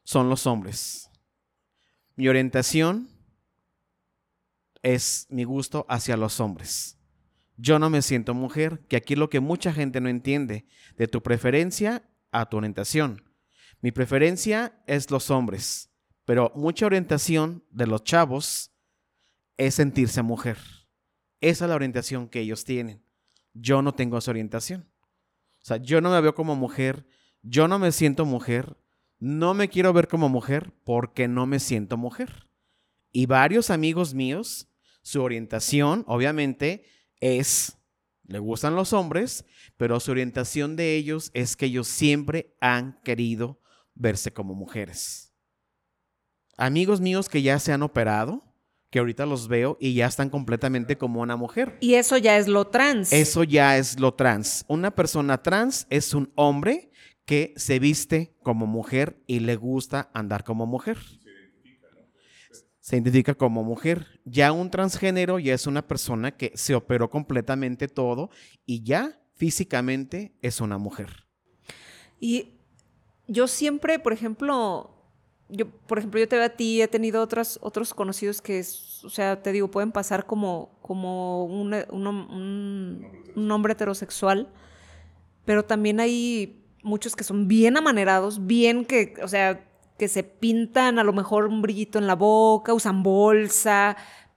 son 0.04 0.30
los 0.30 0.48
hombres. 0.48 1.10
Mi 2.16 2.28
orientación 2.28 3.10
es 4.82 5.28
mi 5.30 5.44
gusto 5.44 5.86
hacia 5.90 6.18
los 6.18 6.40
hombres. 6.40 6.98
Yo 7.58 7.80
no 7.80 7.90
me 7.90 8.02
siento 8.02 8.34
mujer, 8.34 8.86
que 8.88 8.98
aquí 8.98 9.14
es 9.14 9.20
lo 9.20 9.30
que 9.30 9.40
mucha 9.40 9.74
gente 9.74 10.02
no 10.02 10.10
entiende, 10.10 10.68
de 10.98 11.08
tu 11.08 11.24
preferencia 11.24 12.04
a 12.32 12.50
tu 12.50 12.58
orientación. 12.58 13.24
Mi 13.82 13.92
preferencia 13.92 14.84
es 14.88 15.10
los 15.10 15.32
hombres, 15.32 15.90
pero 16.26 16.52
mucha 16.56 16.86
orientación 16.86 17.64
de 17.72 17.88
los 17.88 18.04
chavos 18.04 18.75
es 19.58 19.76
sentirse 19.76 20.22
mujer. 20.22 20.58
Esa 21.42 21.66
es 21.66 21.70
la 21.70 21.76
orientación 21.76 22.28
que 22.28 22.40
ellos 22.40 22.64
tienen. 22.64 23.04
Yo 23.54 23.82
no 23.82 23.94
tengo 23.94 24.18
esa 24.18 24.32
orientación. 24.32 24.90
O 25.62 25.66
sea, 25.66 25.78
yo 25.78 26.02
no 26.02 26.12
me 26.12 26.22
veo 26.22 26.36
como 26.36 26.56
mujer, 26.56 27.08
yo 27.42 27.68
no 27.68 27.80
me 27.80 27.92
siento 27.92 28.26
mujer, 28.26 28.78
no 29.20 29.54
me 29.54 29.70
quiero 29.70 29.94
ver 29.94 30.08
como 30.08 30.30
mujer 30.30 30.74
porque 30.84 31.28
no 31.28 31.46
me 31.46 31.60
siento 31.60 31.98
mujer. 31.98 32.50
Y 33.12 33.26
varios 33.28 33.70
amigos 33.70 34.14
míos, 34.14 34.68
su 35.02 35.22
orientación, 35.22 36.04
obviamente, 36.08 36.86
es, 37.20 37.78
le 38.24 38.40
gustan 38.40 38.76
los 38.76 38.94
hombres, 38.94 39.46
pero 39.78 40.00
su 40.00 40.12
orientación 40.12 40.76
de 40.76 40.96
ellos 40.96 41.32
es 41.34 41.56
que 41.56 41.68
ellos 41.68 41.88
siempre 41.88 42.56
han 42.60 43.00
querido 43.04 43.62
verse 43.94 44.34
como 44.34 44.54
mujeres. 44.54 45.34
Amigos 46.58 47.02
míos 47.02 47.30
que 47.30 47.42
ya 47.42 47.60
se 47.60 47.72
han 47.72 47.84
operado, 47.84 48.44
que 48.96 49.00
ahorita 49.00 49.26
los 49.26 49.50
veo 49.50 49.76
y 49.82 49.94
ya 49.94 50.06
están 50.06 50.30
completamente 50.30 50.98
como 50.98 51.20
una 51.20 51.36
mujer. 51.36 51.76
Y 51.82 51.96
eso 51.96 52.16
ya 52.16 52.38
es 52.38 52.48
lo 52.48 52.68
trans. 52.68 53.12
Eso 53.12 53.44
ya 53.44 53.78
es 53.78 54.00
lo 54.00 54.14
trans. 54.14 54.64
Una 54.70 54.96
persona 54.96 55.44
trans 55.44 55.86
es 55.90 56.14
un 56.14 56.32
hombre 56.36 56.92
que 57.26 57.54
se 57.58 57.78
viste 57.80 58.38
como 58.42 58.68
mujer 58.68 59.22
y 59.28 59.42
le 59.42 59.58
gusta 59.58 60.10
andar 60.14 60.46
como 60.46 60.66
mujer. 60.66 60.98
Se 62.80 62.96
identifica 62.96 63.34
como 63.34 63.66
mujer. 63.66 64.22
Ya 64.24 64.54
un 64.54 64.72
transgénero 64.72 65.40
ya 65.40 65.54
es 65.54 65.68
una 65.68 65.86
persona 65.86 66.32
que 66.32 66.54
se 66.56 66.74
operó 66.74 67.10
completamente 67.10 67.90
todo 67.90 68.30
y 68.66 68.82
ya 68.82 69.20
físicamente 69.34 70.38
es 70.42 70.62
una 70.62 70.78
mujer. 70.78 71.26
Y 72.22 72.54
yo 73.28 73.50
siempre, 73.50 74.00
por 74.00 74.14
ejemplo, 74.14 74.95
yo, 75.50 75.68
por 75.70 76.00
ejemplo, 76.00 76.20
yo 76.20 76.28
te 76.28 76.36
veo 76.38 76.46
a 76.46 76.50
ti, 76.50 76.82
he 76.82 76.88
tenido 76.88 77.22
otros, 77.22 77.60
otros 77.62 77.94
conocidos 77.94 78.42
que, 78.42 78.60
es- 78.60 79.04
o 79.04 79.10
sea, 79.10 79.42
te 79.44 79.52
digo, 79.52 79.70
pueden 79.70 79.92
pasar 79.92 80.26
como, 80.26 80.78
como 80.82 81.46
un, 81.46 81.74
un, 81.92 82.08
un- 82.08 83.06
un 83.36 83.52
hombre 83.52 83.74
heterosexual, 83.74 84.50
pero 85.46 85.64
también 85.64 86.00
hay 86.00 86.64
muchos 86.84 87.16
que 87.16 87.24
son 87.24 87.48
bien 87.48 87.78
amanerados, 87.78 88.46
bien 88.48 88.86
que, 88.86 89.14
o 89.24 89.28
sea, 89.28 89.68
que 89.98 90.08
se 90.08 90.24
pintan 90.24 91.00
a 91.00 91.04
lo 91.04 91.14
mejor 91.14 91.46
un 91.48 91.62
brillito 91.62 92.00
en 92.00 92.08
la 92.08 92.16
boca, 92.16 92.74
usan 92.74 93.04
bolsa, 93.04 93.96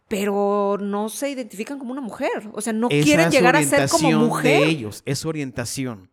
pero 0.09 0.79
no 0.81 1.09
se 1.09 1.31
identifican 1.31 1.79
como 1.79 1.93
una 1.93 2.01
mujer. 2.01 2.49
O 2.53 2.61
sea, 2.61 2.73
no 2.73 2.89
Esa 2.91 3.05
quieren 3.05 3.31
llegar 3.31 3.57
a 3.57 3.63
ser 3.63 3.89
como 3.89 4.11
mujer. 4.13 4.61
de 4.63 4.69
ellos, 4.69 5.03
es 5.05 5.19
su 5.19 5.29
orientación. 5.29 6.09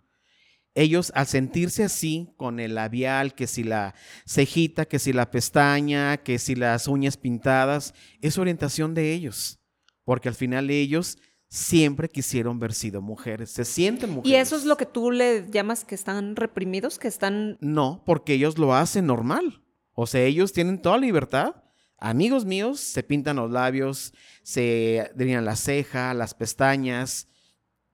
Ellos 0.77 1.13
al 1.15 1.25
sentirse 1.25 1.85
así, 1.85 2.33
con 2.35 2.59
el 2.59 2.75
labial, 2.75 3.33
que 3.33 3.47
si 3.47 3.63
la 3.63 3.95
cejita, 4.25 4.85
que 4.85 4.99
si 4.99 5.13
la 5.13 5.31
pestaña, 5.31 6.17
que 6.17 6.37
si 6.37 6.53
las 6.53 6.89
uñas 6.89 7.15
pintadas, 7.15 7.93
es 8.21 8.37
orientación 8.37 8.93
de 8.93 9.13
ellos. 9.13 9.59
Porque 10.03 10.27
al 10.27 10.35
final 10.35 10.69
ellos 10.69 11.17
siempre 11.47 12.09
quisieron 12.09 12.59
ver 12.59 12.73
sido 12.73 13.01
mujeres, 13.01 13.51
se 13.51 13.63
sienten 13.63 14.09
mujeres. 14.09 14.29
Y 14.29 14.35
eso 14.35 14.57
es 14.57 14.65
lo 14.65 14.75
que 14.75 14.85
tú 14.85 15.11
le 15.11 15.49
llamas 15.49 15.85
que 15.85 15.95
están 15.95 16.35
reprimidos, 16.35 16.99
que 16.99 17.07
están... 17.07 17.57
No, 17.61 18.03
porque 18.05 18.33
ellos 18.33 18.57
lo 18.57 18.75
hacen 18.75 19.07
normal. 19.07 19.63
O 19.93 20.05
sea, 20.07 20.23
ellos 20.23 20.51
tienen 20.51 20.81
toda 20.81 20.97
libertad. 20.97 21.55
Amigos 21.97 22.43
míos 22.43 22.81
se 22.81 23.01
pintan 23.01 23.37
los 23.37 23.49
labios, 23.49 24.13
se 24.43 25.09
delinean 25.15 25.45
la 25.45 25.55
ceja, 25.55 26.13
las 26.13 26.33
pestañas. 26.33 27.29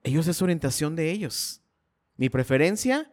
Ellos 0.02 0.28
es 0.28 0.42
orientación 0.42 0.96
de 0.96 1.12
ellos. 1.12 1.61
Mi 2.22 2.30
preferencia 2.30 3.12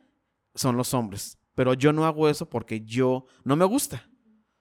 son 0.54 0.76
los 0.76 0.92
hombres, 0.92 1.38
pero 1.54 1.72
yo 1.72 1.94
no 1.94 2.04
hago 2.04 2.28
eso 2.28 2.50
porque 2.50 2.82
yo 2.82 3.24
no 3.42 3.56
me 3.56 3.64
gusta. 3.64 4.06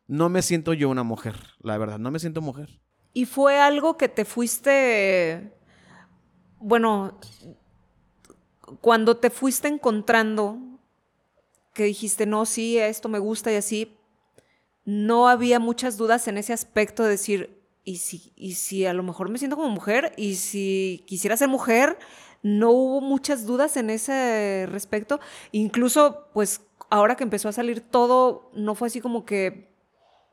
No 0.07 0.29
me 0.29 0.41
siento 0.41 0.71
yo 0.71 0.87
una 0.87 1.03
mujer, 1.03 1.35
la 1.59 1.77
verdad, 1.77 1.99
no 1.99 2.11
me 2.11 2.19
siento 2.19 2.39
mujer. 2.39 2.79
Y 3.11 3.25
fue 3.25 3.59
algo 3.59 3.97
que 3.97 4.07
te 4.07 4.23
fuiste, 4.23 5.51
bueno, 6.61 7.19
cuando 8.79 9.17
te 9.17 9.31
fuiste 9.31 9.67
encontrando, 9.67 10.57
que 11.73 11.83
dijiste, 11.83 12.25
no, 12.25 12.45
sí, 12.45 12.77
esto 12.77 13.09
me 13.09 13.19
gusta 13.19 13.51
y 13.51 13.55
así, 13.55 13.97
no 14.85 15.27
había 15.27 15.59
muchas 15.59 15.97
dudas 15.97 16.25
en 16.29 16.37
ese 16.37 16.53
aspecto 16.53 17.03
de 17.03 17.09
decir, 17.09 17.67
¿y 17.83 17.97
si, 17.97 18.31
y 18.37 18.53
si 18.53 18.85
a 18.85 18.93
lo 18.93 19.03
mejor 19.03 19.27
me 19.27 19.39
siento 19.39 19.57
como 19.57 19.67
mujer? 19.67 20.13
¿Y 20.15 20.35
si 20.35 21.03
quisiera 21.05 21.35
ser 21.35 21.49
mujer? 21.49 21.97
No 22.43 22.71
hubo 22.71 23.01
muchas 23.01 23.45
dudas 23.45 23.77
en 23.77 23.89
ese 23.89 24.65
respecto. 24.69 25.19
Incluso, 25.51 26.27
pues, 26.33 26.61
ahora 26.89 27.15
que 27.15 27.23
empezó 27.23 27.49
a 27.49 27.53
salir 27.53 27.81
todo, 27.81 28.49
no 28.53 28.75
fue 28.75 28.87
así 28.87 29.01
como 29.01 29.25
que 29.25 29.67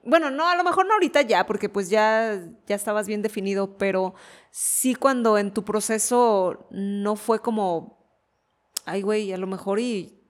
bueno, 0.06 0.30
no, 0.30 0.46
a 0.50 0.54
lo 0.54 0.64
mejor 0.64 0.86
no 0.86 0.92
ahorita 0.92 1.22
ya, 1.22 1.46
porque 1.46 1.70
pues 1.70 1.88
ya, 1.88 2.38
ya 2.66 2.76
estabas 2.76 3.06
bien 3.06 3.22
definido, 3.22 3.78
pero 3.78 4.14
sí 4.50 4.94
cuando 4.94 5.38
en 5.38 5.50
tu 5.50 5.64
proceso 5.64 6.66
no 6.70 7.16
fue 7.16 7.38
como, 7.40 8.04
ay, 8.84 9.00
güey, 9.00 9.32
a 9.32 9.38
lo 9.38 9.46
mejor 9.46 9.80
y 9.80 10.20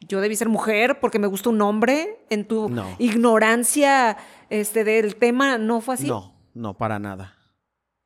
yo 0.00 0.20
debí 0.20 0.36
ser 0.36 0.50
mujer 0.50 1.00
porque 1.00 1.18
me 1.18 1.28
gusta 1.28 1.48
un 1.48 1.62
hombre, 1.62 2.26
en 2.28 2.46
tu 2.46 2.68
No. 2.68 2.94
ignorancia 2.98 4.18
este, 4.50 4.84
del 4.84 5.16
tema, 5.16 5.56
¿no 5.56 5.80
fue 5.80 5.94
así? 5.94 6.06
No, 6.06 6.34
no, 6.52 6.76
para 6.76 6.98
nada. 6.98 7.36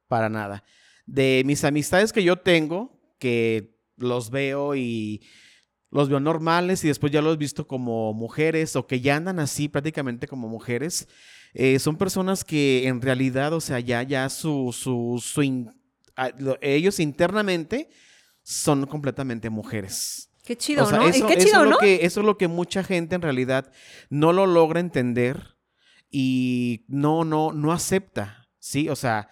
Para 0.07 0.29
nada. 0.29 0.63
De 1.07 1.43
mis 1.45 1.65
amistades 1.65 2.13
que 2.13 2.23
yo 2.25 2.37
tengo, 2.37 2.99
que 3.19 3.77
los 3.97 4.31
veo 4.31 4.75
y 4.75 5.23
los 5.91 6.09
veo 6.09 6.19
normales 6.21 6.83
y 6.85 6.89
después 6.89 7.13
ya 7.13 7.23
los 7.23 7.35
he 7.35 7.39
visto 7.39 7.67
como 7.69 8.13
mujeres 8.13 8.75
o 8.75 8.87
que 8.87 9.01
ya 9.01 9.17
andan 9.17 9.39
así 9.39 9.69
prácticamente 9.69 10.27
como 10.27 10.49
mujeres, 10.49 11.07
eh, 11.53 11.79
son 11.79 11.97
personas 11.97 12.43
que 12.43 12.89
en 12.89 13.01
realidad, 13.01 13.53
o 13.53 13.61
sea, 13.61 13.79
ya, 13.81 14.03
ya 14.03 14.29
su, 14.29 14.75
su, 14.77 15.23
su 15.25 15.43
in- 15.43 15.71
a- 16.17 16.31
lo- 16.39 16.59
ellos 16.61 16.99
internamente 16.99 17.91
son 18.43 18.87
completamente 18.87 19.51
mujeres. 19.51 20.31
Qué 20.45 20.57
chido, 20.57 20.85
O 20.85 20.87
sea, 20.87 20.99
¿no? 20.99 21.07
Eso, 21.09 21.27
qué 21.29 21.35
eso 21.35 21.47
chido, 21.47 21.65
es 21.65 21.71
lo 21.71 21.79
que, 21.79 22.05
eso 22.05 22.21
es 22.21 22.27
lo 22.27 22.37
que 22.37 22.49
mucha 22.49 22.83
gente 22.83 23.15
en 23.15 23.23
realidad 23.23 23.71
no 24.11 24.33
lo 24.33 24.47
logra 24.47 24.81
entender 24.81 25.57
y 26.11 26.85
no, 26.89 27.25
no, 27.25 27.53
no 27.53 27.73
acepta, 27.73 28.49
¿sí? 28.59 28.89
O 28.89 28.97
sea, 28.97 29.29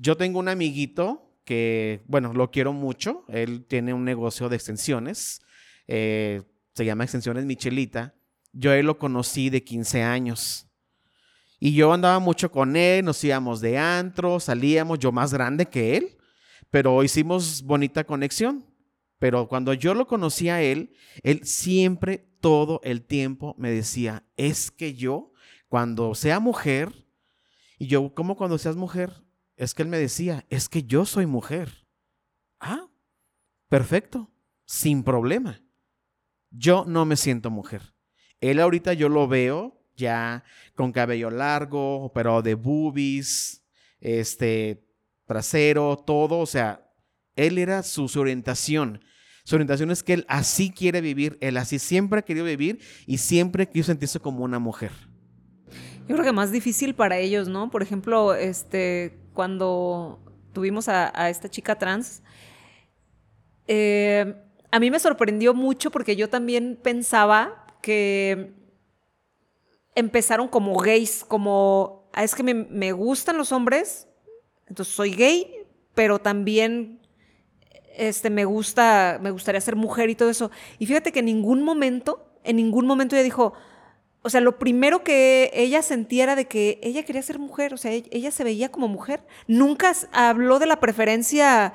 yo 0.00 0.16
tengo 0.16 0.38
un 0.38 0.48
amiguito 0.48 1.30
que, 1.44 2.00
bueno, 2.06 2.32
lo 2.32 2.50
quiero 2.50 2.72
mucho. 2.72 3.24
Él 3.28 3.66
tiene 3.66 3.92
un 3.92 4.04
negocio 4.04 4.48
de 4.48 4.56
extensiones. 4.56 5.42
eh, 5.86 6.42
se 6.74 6.84
llama 6.86 7.04
Extensiones 7.04 7.44
Michelita. 7.44 8.14
Yo 8.52 8.72
él 8.72 8.86
lo 8.86 8.98
conocí 8.98 9.50
de 9.50 9.62
15 9.62 10.02
años. 10.02 10.66
Y 11.58 11.74
yo 11.74 11.92
andaba 11.92 12.18
mucho 12.18 12.50
con 12.50 12.76
él, 12.76 13.04
nos 13.04 13.22
íbamos 13.22 13.60
de 13.60 13.76
antro, 13.76 14.40
salíamos, 14.40 14.98
yo 14.98 15.12
más 15.12 15.34
grande 15.34 15.66
que 15.66 15.98
él, 15.98 16.16
pero 16.70 17.02
hicimos 17.02 17.62
bonita 17.62 18.04
conexión. 18.04 18.64
Pero 19.18 19.46
cuando 19.48 19.74
yo 19.74 19.92
lo 19.92 20.06
conocí 20.06 20.48
a 20.48 20.62
él, 20.62 20.94
él 21.22 21.44
siempre, 21.44 22.26
todo 22.40 22.80
el 22.84 23.02
tiempo 23.02 23.54
me 23.58 23.70
decía, 23.70 24.24
es 24.38 24.70
que 24.70 24.94
yo, 24.94 25.32
cuando 25.68 26.14
sea 26.14 26.40
mujer, 26.40 27.06
y 27.78 27.86
yo, 27.86 28.14
¿cómo 28.14 28.36
cuando 28.36 28.56
seas 28.56 28.76
mujer? 28.76 29.12
Es 29.60 29.74
que 29.74 29.82
él 29.82 29.88
me 29.88 29.98
decía, 29.98 30.46
es 30.48 30.70
que 30.70 30.84
yo 30.84 31.04
soy 31.04 31.26
mujer. 31.26 31.86
Ah, 32.60 32.88
perfecto, 33.68 34.30
sin 34.64 35.04
problema. 35.04 35.60
Yo 36.50 36.86
no 36.86 37.04
me 37.04 37.14
siento 37.14 37.50
mujer. 37.50 37.94
Él 38.40 38.58
ahorita 38.58 38.94
yo 38.94 39.10
lo 39.10 39.28
veo 39.28 39.84
ya 39.94 40.44
con 40.74 40.92
cabello 40.92 41.28
largo, 41.28 42.10
pero 42.14 42.40
de 42.40 42.54
boobies, 42.54 43.62
este, 44.00 44.82
trasero, 45.26 45.98
todo, 46.06 46.38
o 46.38 46.46
sea, 46.46 46.90
él 47.36 47.58
era 47.58 47.82
su, 47.82 48.10
orientación. 48.18 49.04
Su 49.44 49.56
orientación 49.56 49.90
es 49.90 50.02
que 50.02 50.14
él 50.14 50.24
así 50.26 50.70
quiere 50.70 51.02
vivir, 51.02 51.36
él 51.42 51.58
así 51.58 51.78
siempre 51.78 52.20
ha 52.20 52.22
querido 52.22 52.46
vivir 52.46 52.80
y 53.06 53.18
siempre 53.18 53.68
quiso 53.68 53.88
sentirse 53.88 54.20
como 54.20 54.42
una 54.42 54.58
mujer. 54.58 54.92
Yo 56.08 56.16
creo 56.16 56.24
que 56.24 56.32
más 56.32 56.50
difícil 56.50 56.94
para 56.94 57.18
ellos, 57.18 57.46
¿no? 57.46 57.70
Por 57.70 57.82
ejemplo, 57.82 58.34
este, 58.34 59.19
cuando 59.40 60.20
tuvimos 60.52 60.86
a, 60.90 61.30
esta 61.30 61.48
chica 61.48 61.78
trans, 61.78 62.22
eh, 63.66 64.34
a 64.70 64.78
mí 64.78 64.90
me 64.90 65.00
sorprendió 65.00 65.54
mucho 65.54 65.90
porque 65.90 66.14
yo 66.14 66.28
también 66.28 66.78
pensaba 66.82 67.64
que 67.80 68.52
empezaron 69.94 70.46
como 70.46 70.76
gays, 70.76 71.24
como, 71.24 72.10
"Ah, 72.12 72.22
es 72.22 72.34
que 72.34 72.42
me, 72.42 72.52
me 72.52 72.92
gustan 72.92 73.38
los 73.38 73.50
hombres, 73.50 74.08
entonces 74.66 74.94
soy 74.94 75.14
gay, 75.14 75.64
pero 75.94 76.18
también 76.18 77.00
este, 77.96 78.28
me 78.28 78.44
gusta, 78.44 79.20
me 79.22 79.30
gustaría 79.30 79.62
ser 79.62 79.74
mujer 79.74 80.10
y 80.10 80.16
todo 80.16 80.28
eso. 80.28 80.50
Y 80.78 80.84
fíjate 80.84 81.12
que 81.12 81.20
en 81.20 81.24
ningún 81.32 81.62
momento, 81.62 82.30
en 82.44 82.56
ningún 82.56 82.84
momento 82.84 83.16
ella 83.16 83.22
dijo, 83.22 83.54
o 84.22 84.28
sea, 84.30 84.40
lo 84.40 84.58
primero 84.58 85.02
que 85.02 85.50
ella 85.54 85.82
sentía 85.82 86.24
era 86.24 86.36
de 86.36 86.46
que 86.46 86.78
ella 86.82 87.04
quería 87.04 87.22
ser 87.22 87.38
mujer, 87.38 87.72
o 87.72 87.76
sea, 87.78 87.92
e- 87.92 88.04
ella 88.10 88.30
se 88.30 88.44
veía 88.44 88.70
como 88.70 88.86
mujer. 88.86 89.22
Nunca 89.46 89.92
habló 90.12 90.58
de 90.58 90.66
la 90.66 90.78
preferencia 90.78 91.72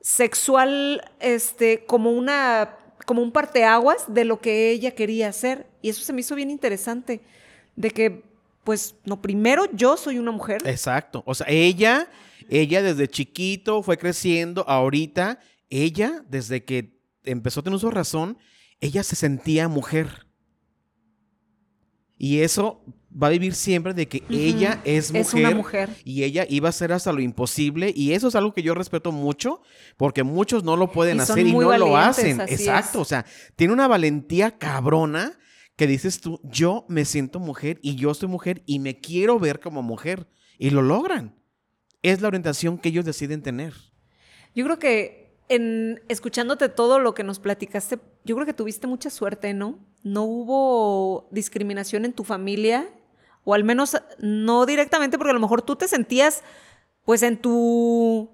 sexual, 0.00 1.02
este, 1.20 1.84
como 1.86 2.10
una, 2.10 2.76
como 3.06 3.22
un 3.22 3.32
parteaguas 3.32 4.04
de 4.08 4.24
lo 4.24 4.40
que 4.40 4.70
ella 4.70 4.90
quería 4.90 5.28
hacer. 5.28 5.66
Y 5.80 5.88
eso 5.88 6.02
se 6.02 6.12
me 6.12 6.20
hizo 6.20 6.34
bien 6.34 6.50
interesante, 6.50 7.22
de 7.74 7.90
que, 7.90 8.22
pues, 8.64 8.94
no, 9.04 9.22
primero 9.22 9.64
yo 9.72 9.96
soy 9.96 10.18
una 10.18 10.30
mujer. 10.30 10.60
Exacto. 10.66 11.22
O 11.26 11.34
sea, 11.34 11.46
ella, 11.48 12.10
ella 12.50 12.82
desde 12.82 13.08
chiquito 13.08 13.82
fue 13.82 13.96
creciendo, 13.96 14.68
ahorita, 14.68 15.38
ella, 15.70 16.22
desde 16.28 16.64
que 16.64 16.98
empezó 17.24 17.60
a 17.60 17.62
tener 17.62 17.78
su 17.78 17.90
razón, 17.90 18.36
ella 18.80 19.02
se 19.02 19.16
sentía 19.16 19.68
mujer. 19.68 20.27
Y 22.18 22.40
eso 22.40 22.82
va 23.10 23.28
a 23.28 23.30
vivir 23.30 23.54
siempre 23.54 23.94
de 23.94 24.08
que 24.08 24.22
ella 24.28 24.80
es 24.84 25.10
mujer. 25.10 25.20
Es 25.20 25.34
una 25.34 25.50
mujer. 25.52 25.90
Y 26.04 26.24
ella 26.24 26.44
iba 26.48 26.68
a 26.68 26.70
hacer 26.70 26.92
hasta 26.92 27.12
lo 27.12 27.20
imposible. 27.20 27.92
Y 27.94 28.12
eso 28.12 28.28
es 28.28 28.34
algo 28.34 28.52
que 28.52 28.62
yo 28.62 28.74
respeto 28.74 29.12
mucho, 29.12 29.62
porque 29.96 30.24
muchos 30.24 30.64
no 30.64 30.76
lo 30.76 30.90
pueden 30.90 31.18
Y 31.18 31.20
hacer 31.20 31.46
y 31.46 31.52
no 31.52 31.78
lo 31.78 31.96
hacen. 31.96 32.40
Exacto. 32.40 32.98
es. 32.98 33.02
O 33.02 33.04
sea, 33.04 33.24
tiene 33.56 33.72
una 33.72 33.88
valentía 33.88 34.58
cabrona 34.58 35.38
que 35.76 35.86
dices 35.86 36.20
tú, 36.20 36.40
yo 36.42 36.84
me 36.88 37.04
siento 37.04 37.38
mujer 37.38 37.78
y 37.82 37.94
yo 37.94 38.12
soy 38.12 38.28
mujer 38.28 38.62
y 38.66 38.80
me 38.80 38.98
quiero 38.98 39.38
ver 39.38 39.60
como 39.60 39.82
mujer. 39.82 40.26
Y 40.58 40.70
lo 40.70 40.82
logran. 40.82 41.36
Es 42.02 42.20
la 42.20 42.28
orientación 42.28 42.78
que 42.78 42.88
ellos 42.88 43.04
deciden 43.04 43.42
tener. 43.42 43.74
Yo 44.54 44.64
creo 44.64 44.78
que 44.80 45.28
en 45.48 46.00
escuchándote 46.08 46.68
todo 46.68 46.98
lo 46.98 47.14
que 47.14 47.22
nos 47.22 47.38
platicaste, 47.38 47.98
yo 48.28 48.34
creo 48.34 48.44
que 48.44 48.52
tuviste 48.52 48.86
mucha 48.86 49.08
suerte, 49.08 49.54
¿no? 49.54 49.78
No 50.02 50.24
hubo 50.24 51.28
discriminación 51.30 52.04
en 52.04 52.12
tu 52.12 52.24
familia, 52.24 52.86
o 53.44 53.54
al 53.54 53.64
menos 53.64 53.96
no 54.18 54.66
directamente, 54.66 55.16
porque 55.16 55.30
a 55.30 55.34
lo 55.34 55.40
mejor 55.40 55.62
tú 55.62 55.76
te 55.76 55.88
sentías, 55.88 56.42
pues, 57.06 57.22
en 57.22 57.38
tu 57.38 58.28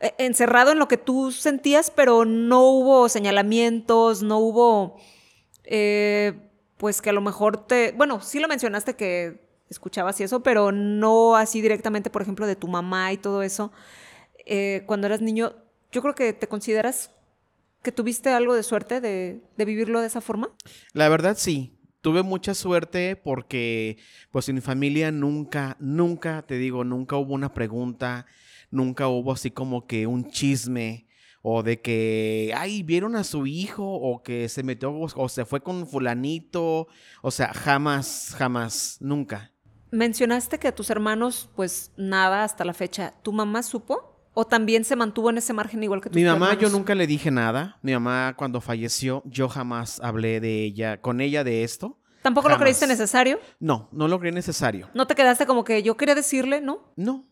eh, 0.00 0.14
encerrado 0.16 0.72
en 0.72 0.78
lo 0.78 0.88
que 0.88 0.96
tú 0.96 1.30
sentías, 1.30 1.90
pero 1.90 2.24
no 2.24 2.62
hubo 2.70 3.10
señalamientos, 3.10 4.22
no 4.22 4.38
hubo, 4.38 4.96
eh, 5.64 6.50
pues, 6.78 7.02
que 7.02 7.10
a 7.10 7.12
lo 7.12 7.20
mejor 7.20 7.66
te, 7.66 7.92
bueno, 7.92 8.22
sí 8.22 8.40
lo 8.40 8.48
mencionaste 8.48 8.96
que 8.96 9.44
escuchabas 9.68 10.18
y 10.20 10.22
eso, 10.22 10.42
pero 10.42 10.72
no 10.72 11.36
así 11.36 11.60
directamente, 11.60 12.08
por 12.08 12.22
ejemplo, 12.22 12.46
de 12.46 12.56
tu 12.56 12.66
mamá 12.66 13.12
y 13.12 13.18
todo 13.18 13.42
eso 13.42 13.72
eh, 14.46 14.84
cuando 14.86 15.06
eras 15.06 15.20
niño, 15.20 15.54
yo 15.92 16.02
creo 16.02 16.14
que 16.14 16.32
te 16.32 16.48
consideras 16.48 17.10
que 17.84 17.92
tuviste 17.92 18.30
algo 18.30 18.54
de 18.54 18.64
suerte 18.64 19.00
de, 19.00 19.42
de 19.56 19.64
vivirlo 19.64 20.00
de 20.00 20.08
esa 20.08 20.20
forma. 20.20 20.50
La 20.92 21.08
verdad 21.08 21.36
sí. 21.38 21.78
Tuve 22.00 22.22
mucha 22.22 22.52
suerte 22.52 23.16
porque 23.16 23.96
pues 24.30 24.48
en 24.48 24.56
mi 24.56 24.60
familia 24.60 25.10
nunca, 25.10 25.76
nunca, 25.80 26.42
te 26.42 26.58
digo, 26.58 26.84
nunca 26.84 27.16
hubo 27.16 27.32
una 27.32 27.54
pregunta, 27.54 28.26
nunca 28.70 29.08
hubo 29.08 29.32
así 29.32 29.50
como 29.50 29.86
que 29.86 30.06
un 30.06 30.28
chisme 30.28 31.06
o 31.40 31.62
de 31.62 31.80
que, 31.80 32.52
ay, 32.56 32.82
vieron 32.82 33.16
a 33.16 33.24
su 33.24 33.46
hijo 33.46 33.86
o 33.86 34.22
que 34.22 34.48
se 34.48 34.62
metió 34.62 34.90
o, 34.90 35.06
o 35.14 35.28
se 35.28 35.44
fue 35.44 35.62
con 35.62 35.86
fulanito. 35.86 36.88
O 37.22 37.30
sea, 37.30 37.54
jamás, 37.54 38.34
jamás, 38.36 38.98
nunca. 39.00 39.52
Mencionaste 39.90 40.58
que 40.58 40.68
a 40.68 40.74
tus 40.74 40.90
hermanos, 40.90 41.50
pues 41.54 41.92
nada 41.96 42.44
hasta 42.44 42.64
la 42.64 42.74
fecha. 42.74 43.14
¿Tu 43.22 43.32
mamá 43.32 43.62
supo? 43.62 44.13
¿O 44.34 44.44
también 44.44 44.84
se 44.84 44.96
mantuvo 44.96 45.30
en 45.30 45.38
ese 45.38 45.52
margen 45.52 45.82
igual 45.82 46.00
que 46.00 46.10
tus 46.10 46.16
Mi 46.16 46.24
mamá, 46.24 46.54
yo 46.58 46.68
nunca 46.68 46.94
le 46.94 47.06
dije 47.06 47.30
nada. 47.30 47.78
Mi 47.82 47.92
mamá 47.92 48.34
cuando 48.36 48.60
falleció, 48.60 49.22
yo 49.26 49.48
jamás 49.48 50.00
hablé 50.00 50.40
de 50.40 50.64
ella, 50.64 51.00
con 51.00 51.20
ella 51.20 51.44
de 51.44 51.62
esto. 51.62 51.98
¿Tampoco 52.22 52.48
lo 52.48 52.58
creíste 52.58 52.86
necesario? 52.86 53.38
No, 53.60 53.88
no 53.92 54.08
lo 54.08 54.18
creí 54.18 54.32
necesario. 54.32 54.88
¿No 54.94 55.06
te 55.06 55.14
quedaste 55.14 55.46
como 55.46 55.62
que 55.62 55.82
yo 55.82 55.96
quería 55.96 56.14
decirle? 56.14 56.60
¿No? 56.60 56.92
No, 56.96 57.26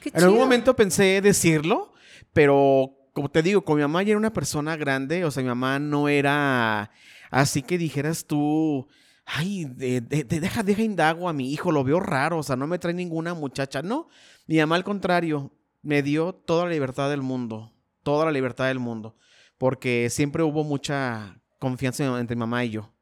Qué 0.00 0.10
En 0.14 0.22
algún 0.22 0.38
momento 0.38 0.74
pensé 0.74 1.20
decirlo, 1.20 1.92
pero 2.32 2.90
como 3.12 3.28
te 3.30 3.42
digo, 3.42 3.62
con 3.64 3.76
mi 3.76 3.82
mamá 3.82 4.02
ya 4.02 4.10
era 4.10 4.18
una 4.18 4.32
persona 4.32 4.76
grande, 4.76 5.24
o 5.24 5.30
sea, 5.30 5.42
mi 5.42 5.48
mamá 5.50 5.78
no 5.78 6.08
era 6.08 6.90
así 7.30 7.62
que 7.62 7.76
dijeras 7.78 8.24
tú, 8.24 8.86
ay, 9.26 9.64
de- 9.66 10.00
de- 10.00 10.24
de- 10.24 10.40
deja, 10.40 10.62
deja 10.62 10.82
indago 10.82 11.28
a 11.28 11.32
mi 11.32 11.52
hijo, 11.52 11.70
lo 11.72 11.84
veo 11.84 12.00
raro, 12.00 12.38
o 12.38 12.42
sea, 12.42 12.56
no 12.56 12.66
me 12.66 12.78
trae 12.78 12.94
ninguna 12.94 13.34
muchacha. 13.34 13.82
No, 13.82 14.08
mi 14.46 14.58
mamá 14.58 14.76
al 14.76 14.84
contrario, 14.84 15.52
me 15.82 16.02
dio 16.02 16.32
toda 16.34 16.64
la 16.64 16.70
libertad 16.70 17.10
del 17.10 17.22
mundo, 17.22 17.72
toda 18.02 18.24
la 18.24 18.32
libertad 18.32 18.68
del 18.68 18.78
mundo, 18.78 19.16
porque 19.58 20.08
siempre 20.10 20.42
hubo 20.42 20.64
mucha 20.64 21.40
confianza 21.58 22.04
entre 22.18 22.36
mi 22.36 22.40
mamá 22.40 22.64
y 22.64 22.70
yo. 22.70 22.92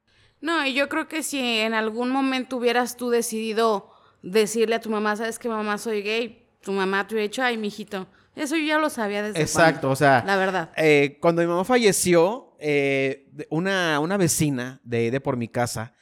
No, 0.40 0.64
y 0.66 0.72
yo 0.74 0.88
creo 0.88 1.06
que 1.08 1.22
si 1.22 1.38
en 1.38 1.74
algún 1.74 2.10
momento 2.10 2.56
hubieras 2.56 2.96
tú 2.96 3.10
decidido 3.10 3.90
decirle 4.22 4.76
a 4.76 4.80
tu 4.80 4.90
mamá, 4.90 5.16
sabes 5.16 5.38
que 5.38 5.48
mamá 5.48 5.78
soy 5.78 6.02
gay, 6.02 6.46
tu 6.62 6.72
mamá 6.72 7.06
te 7.06 7.14
hubiera 7.14 7.28
dicho, 7.28 7.42
ay, 7.42 7.56
mijito, 7.58 8.06
eso 8.34 8.56
yo 8.56 8.64
ya 8.64 8.78
lo 8.78 8.88
sabía 8.90 9.22
desde 9.22 9.40
Exacto, 9.40 9.80
cuando". 9.80 9.92
o 9.92 9.96
sea, 9.96 10.22
La 10.26 10.36
verdad. 10.36 10.70
Eh, 10.76 11.18
cuando 11.20 11.42
mi 11.42 11.48
mamá 11.48 11.64
falleció, 11.64 12.54
eh, 12.58 13.30
una, 13.50 13.98
una 14.00 14.16
vecina 14.16 14.80
de, 14.84 15.10
de 15.10 15.20
por 15.20 15.36
mi 15.36 15.48
casa, 15.48 15.94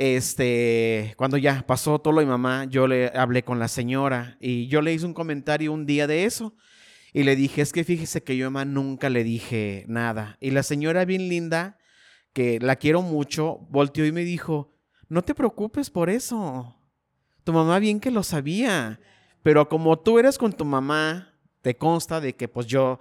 este, 0.00 1.14
cuando 1.16 1.38
ya 1.38 1.64
pasó 1.66 1.98
todo 1.98 2.14
lo 2.14 2.20
de 2.20 2.26
mamá, 2.26 2.66
yo 2.66 2.86
le 2.86 3.10
hablé 3.16 3.42
con 3.42 3.58
la 3.58 3.66
señora 3.66 4.36
y 4.40 4.68
yo 4.68 4.80
le 4.80 4.92
hice 4.94 5.04
un 5.04 5.12
comentario 5.12 5.72
un 5.72 5.86
día 5.86 6.06
de 6.06 6.24
eso 6.24 6.54
y 7.12 7.24
le 7.24 7.34
dije, 7.34 7.62
es 7.62 7.72
que 7.72 7.82
fíjese 7.82 8.22
que 8.22 8.36
yo 8.36 8.48
mamá 8.48 8.64
nunca 8.64 9.10
le 9.10 9.24
dije 9.24 9.84
nada. 9.88 10.36
Y 10.38 10.52
la 10.52 10.62
señora 10.62 11.04
bien 11.04 11.28
linda, 11.28 11.78
que 12.32 12.60
la 12.60 12.76
quiero 12.76 13.02
mucho, 13.02 13.66
volteó 13.70 14.06
y 14.06 14.12
me 14.12 14.22
dijo, 14.22 14.72
no 15.08 15.22
te 15.22 15.34
preocupes 15.34 15.90
por 15.90 16.10
eso. 16.10 16.76
Tu 17.42 17.52
mamá 17.52 17.80
bien 17.80 17.98
que 17.98 18.12
lo 18.12 18.22
sabía. 18.22 19.00
Pero 19.42 19.68
como 19.68 19.98
tú 19.98 20.20
eres 20.20 20.38
con 20.38 20.52
tu 20.52 20.64
mamá, 20.64 21.34
te 21.60 21.76
consta 21.76 22.20
de 22.20 22.36
que 22.36 22.46
pues 22.46 22.68
yo 22.68 23.00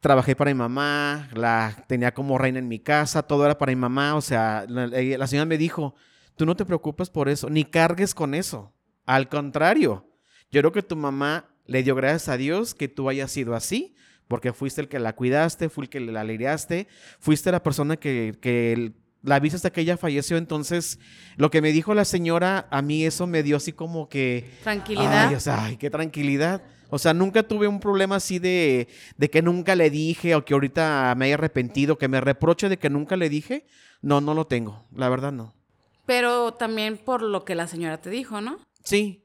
trabajé 0.00 0.34
para 0.34 0.54
mi 0.54 0.58
mamá, 0.58 1.28
la 1.34 1.84
tenía 1.86 2.14
como 2.14 2.38
reina 2.38 2.60
en 2.60 2.68
mi 2.68 2.78
casa, 2.78 3.24
todo 3.24 3.44
era 3.44 3.58
para 3.58 3.72
mi 3.72 3.76
mamá. 3.76 4.14
O 4.14 4.22
sea, 4.22 4.64
la, 4.70 4.86
la 4.86 5.26
señora 5.26 5.44
me 5.44 5.58
dijo, 5.58 5.94
tú 6.40 6.46
no 6.46 6.56
te 6.56 6.64
preocupes 6.64 7.10
por 7.10 7.28
eso, 7.28 7.50
ni 7.50 7.66
cargues 7.66 8.14
con 8.14 8.34
eso. 8.34 8.72
Al 9.04 9.28
contrario, 9.28 10.08
yo 10.50 10.62
creo 10.62 10.72
que 10.72 10.82
tu 10.82 10.96
mamá 10.96 11.50
le 11.66 11.82
dio 11.82 11.94
gracias 11.94 12.30
a 12.30 12.38
Dios 12.38 12.74
que 12.74 12.88
tú 12.88 13.10
hayas 13.10 13.30
sido 13.30 13.54
así, 13.54 13.94
porque 14.26 14.54
fuiste 14.54 14.80
el 14.80 14.88
que 14.88 14.98
la 15.00 15.14
cuidaste, 15.14 15.68
fue 15.68 15.84
el 15.84 15.90
que 15.90 16.00
la 16.00 16.22
aliviaste, 16.22 16.88
fuiste 17.18 17.52
la 17.52 17.62
persona 17.62 17.98
que, 17.98 18.38
que 18.40 18.94
la 19.22 19.38
viste 19.38 19.56
hasta 19.56 19.68
que 19.68 19.82
ella 19.82 19.98
falleció. 19.98 20.38
Entonces, 20.38 20.98
lo 21.36 21.50
que 21.50 21.60
me 21.60 21.72
dijo 21.72 21.92
la 21.92 22.06
señora, 22.06 22.68
a 22.70 22.80
mí 22.80 23.04
eso 23.04 23.26
me 23.26 23.42
dio 23.42 23.58
así 23.58 23.74
como 23.74 24.08
que... 24.08 24.50
Tranquilidad. 24.62 25.28
Ay, 25.28 25.34
o 25.34 25.40
sea, 25.40 25.64
ay, 25.64 25.76
qué 25.76 25.90
tranquilidad. 25.90 26.62
O 26.88 26.98
sea, 26.98 27.12
nunca 27.12 27.42
tuve 27.42 27.68
un 27.68 27.80
problema 27.80 28.16
así 28.16 28.38
de, 28.38 28.88
de 29.18 29.28
que 29.28 29.42
nunca 29.42 29.76
le 29.76 29.90
dije 29.90 30.34
o 30.34 30.46
que 30.46 30.54
ahorita 30.54 31.14
me 31.18 31.26
haya 31.26 31.34
arrepentido, 31.34 31.98
que 31.98 32.08
me 32.08 32.18
reproche 32.18 32.70
de 32.70 32.78
que 32.78 32.88
nunca 32.88 33.18
le 33.18 33.28
dije. 33.28 33.66
No, 34.00 34.22
no 34.22 34.32
lo 34.32 34.46
tengo. 34.46 34.86
La 34.96 35.10
verdad 35.10 35.32
no. 35.32 35.59
Pero 36.10 36.54
también 36.54 36.98
por 36.98 37.22
lo 37.22 37.44
que 37.44 37.54
la 37.54 37.68
señora 37.68 38.00
te 38.00 38.10
dijo, 38.10 38.40
¿no? 38.40 38.58
Sí. 38.82 39.22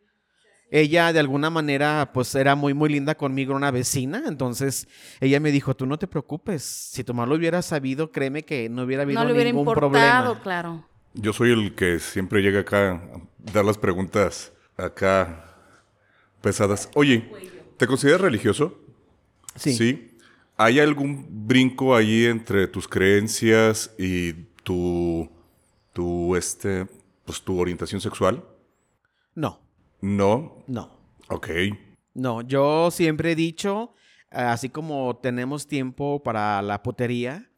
Ella 0.69 1.11
de 1.13 1.19
alguna 1.19 1.49
manera 1.49 2.11
pues 2.13 2.35
era 2.35 2.53
muy 2.53 2.75
muy 2.75 2.89
linda 2.89 3.15
conmigo, 3.15 3.53
era 3.53 3.57
una 3.57 3.71
vecina, 3.71 4.21
entonces 4.27 4.87
ella 5.19 5.39
me 5.39 5.51
dijo, 5.51 5.75
tú 5.75 5.87
no 5.87 5.97
te 5.97 6.05
preocupes, 6.05 6.61
si 6.61 7.03
tu 7.03 7.15
mamá 7.15 7.25
lo 7.25 7.37
hubiera 7.37 7.63
sabido, 7.63 8.11
créeme 8.11 8.43
que 8.43 8.69
no 8.69 8.83
hubiera 8.83 9.01
habido 9.01 9.19
no 9.19 9.25
le 9.25 9.33
hubiera 9.33 9.49
ningún 9.49 9.67
importado, 9.67 9.93
problema. 9.93 10.43
claro. 10.43 10.87
Yo 11.15 11.33
soy 11.33 11.53
el 11.53 11.73
que 11.73 11.97
siempre 11.97 12.43
llega 12.43 12.59
acá 12.59 12.91
a 12.91 13.01
dar 13.51 13.65
las 13.65 13.79
preguntas 13.79 14.53
acá 14.77 15.55
pesadas. 16.41 16.91
Oye, 16.93 17.31
¿te 17.77 17.87
consideras 17.87 18.21
religioso? 18.21 18.79
Sí. 19.55 20.11
¿Hay 20.55 20.79
algún 20.79 21.47
brinco 21.47 21.95
ahí 21.95 22.25
entre 22.25 22.67
tus 22.67 22.87
creencias 22.87 23.89
y 23.97 24.33
tu, 24.61 25.34
tu 25.95 26.35
este, 26.35 26.87
pues, 27.23 27.41
tu 27.41 27.57
orientación 27.57 28.01
sexual? 28.01 28.43
No, 29.33 29.61
No. 30.01 30.63
no. 30.67 30.99
Ok. 31.29 31.47
No, 32.13 32.41
yo 32.41 32.91
siempre 32.91 33.31
he 33.31 33.35
dicho, 33.35 33.93
así 34.29 34.69
como 34.69 35.15
tenemos 35.17 35.67
tiempo 35.67 36.21
para 36.21 36.61
la 36.61 36.83
potería, 36.83 37.49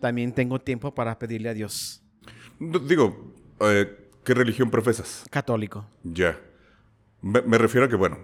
también 0.00 0.32
tengo 0.32 0.58
tiempo 0.60 0.94
para 0.94 1.18
pedirle 1.18 1.48
a 1.48 1.54
Dios. 1.54 2.02
Digo, 2.58 3.34
eh, 3.60 4.10
¿qué 4.24 4.34
religión 4.34 4.70
profesas? 4.70 5.24
Católico. 5.30 5.86
Ya. 6.04 6.38
Me, 7.22 7.40
me 7.42 7.56
refiero 7.58 7.86
a 7.86 7.88
que, 7.88 7.96
bueno, 7.96 8.18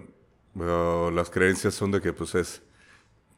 eh, 0.59 1.09
las 1.13 1.29
creencias 1.31 1.73
son 1.73 1.91
de 1.91 1.99
que, 1.99 2.13
pues, 2.13 2.35
es. 2.35 2.61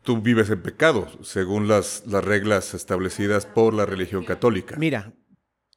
Tú 0.03 0.21
vives 0.21 0.49
en 0.51 0.61
pecado, 0.61 1.07
según 1.23 1.67
las, 1.67 2.03
las 2.05 2.23
reglas 2.23 2.73
establecidas 2.75 3.45
por 3.47 3.73
la 3.73 3.85
religión 3.87 4.23
católica. 4.23 4.75
Mira, 4.77 5.11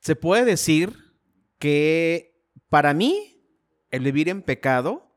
se 0.08 0.16
puede 0.16 0.46
decir 0.46 0.96
que 1.58 2.34
para 2.70 2.94
mí, 2.94 3.44
el 3.90 4.02
vivir 4.04 4.30
en 4.30 4.40
pecado, 4.40 5.14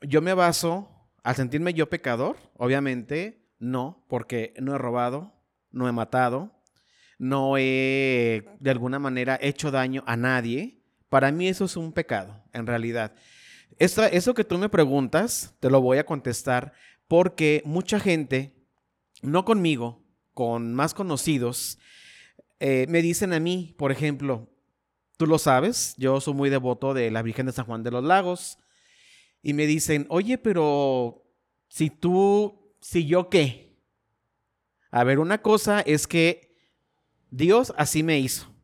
yo 0.00 0.22
me 0.22 0.32
baso, 0.32 0.88
al 1.22 1.36
sentirme 1.36 1.74
yo 1.74 1.90
pecador, 1.90 2.38
obviamente, 2.56 3.44
no, 3.58 4.06
porque 4.08 4.54
no 4.58 4.74
he 4.74 4.78
robado, 4.78 5.34
no 5.72 5.90
he 5.90 5.92
matado, 5.92 6.58
no 7.18 7.58
he 7.58 8.48
de 8.60 8.70
alguna 8.70 8.98
manera 8.98 9.38
hecho 9.42 9.70
daño 9.70 10.02
a 10.06 10.16
nadie. 10.16 10.82
Para 11.10 11.30
mí 11.30 11.46
eso 11.48 11.66
es 11.66 11.76
un 11.76 11.92
pecado, 11.92 12.42
en 12.54 12.66
realidad. 12.66 13.14
Esta- 13.78 14.08
eso 14.08 14.32
que 14.32 14.44
tú 14.44 14.56
me 14.56 14.70
preguntas, 14.70 15.54
te 15.60 15.68
lo 15.68 15.82
voy 15.82 15.98
a 15.98 16.06
contestar 16.06 16.72
porque 17.08 17.60
mucha 17.66 18.00
gente, 18.00 18.54
no 19.20 19.44
conmigo, 19.44 20.02
con 20.32 20.72
más 20.72 20.94
conocidos, 20.94 21.78
eh, 22.64 22.86
me 22.88 23.02
dicen 23.02 23.32
a 23.32 23.40
mí, 23.40 23.74
por 23.76 23.90
ejemplo, 23.90 24.48
tú 25.16 25.26
lo 25.26 25.38
sabes, 25.38 25.96
yo 25.96 26.20
soy 26.20 26.34
muy 26.34 26.48
devoto 26.48 26.94
de 26.94 27.10
la 27.10 27.22
Virgen 27.22 27.46
de 27.46 27.52
San 27.52 27.66
Juan 27.66 27.82
de 27.82 27.90
los 27.90 28.04
Lagos, 28.04 28.56
y 29.42 29.52
me 29.52 29.66
dicen, 29.66 30.06
oye, 30.10 30.38
pero 30.38 31.28
si 31.66 31.90
tú, 31.90 32.72
si 32.80 33.04
yo 33.04 33.28
qué. 33.28 33.82
A 34.92 35.02
ver, 35.02 35.18
una 35.18 35.42
cosa 35.42 35.80
es 35.80 36.06
que 36.06 36.56
Dios 37.32 37.74
así 37.76 38.04
me 38.04 38.20
hizo. 38.20 38.54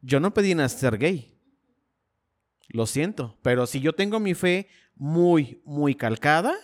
Yo 0.00 0.18
no 0.18 0.32
pedí 0.32 0.54
nacer 0.54 0.96
gay. 0.96 1.38
Lo 2.68 2.86
siento, 2.86 3.38
pero 3.42 3.66
si 3.66 3.80
yo 3.80 3.92
tengo 3.92 4.18
mi 4.18 4.32
fe 4.32 4.68
muy, 4.94 5.60
muy 5.66 5.94
calcada, 5.94 6.54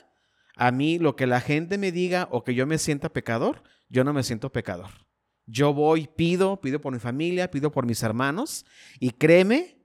a 0.57 0.71
mí 0.71 0.99
lo 0.99 1.17
que 1.17 1.27
la 1.27 1.43
gente 1.43 1.77
me 1.77 1.93
diga 1.93 2.29
o 2.31 2.45
que 2.45 2.55
yo 2.55 2.67
me 2.67 2.79
sienta 2.79 3.13
pecador, 3.13 3.63
yo 3.91 4.05
no 4.05 4.15
me 4.15 4.23
siento 4.23 4.51
pecador. 4.51 5.06
Yo 5.47 5.73
voy, 5.73 6.09
pido, 6.17 6.61
pido 6.61 6.81
por 6.81 6.93
mi 6.93 6.99
familia, 6.99 7.51
pido 7.51 7.71
por 7.71 7.87
mis 7.87 8.03
hermanos 8.03 8.67
y 8.99 9.11
créeme 9.11 9.79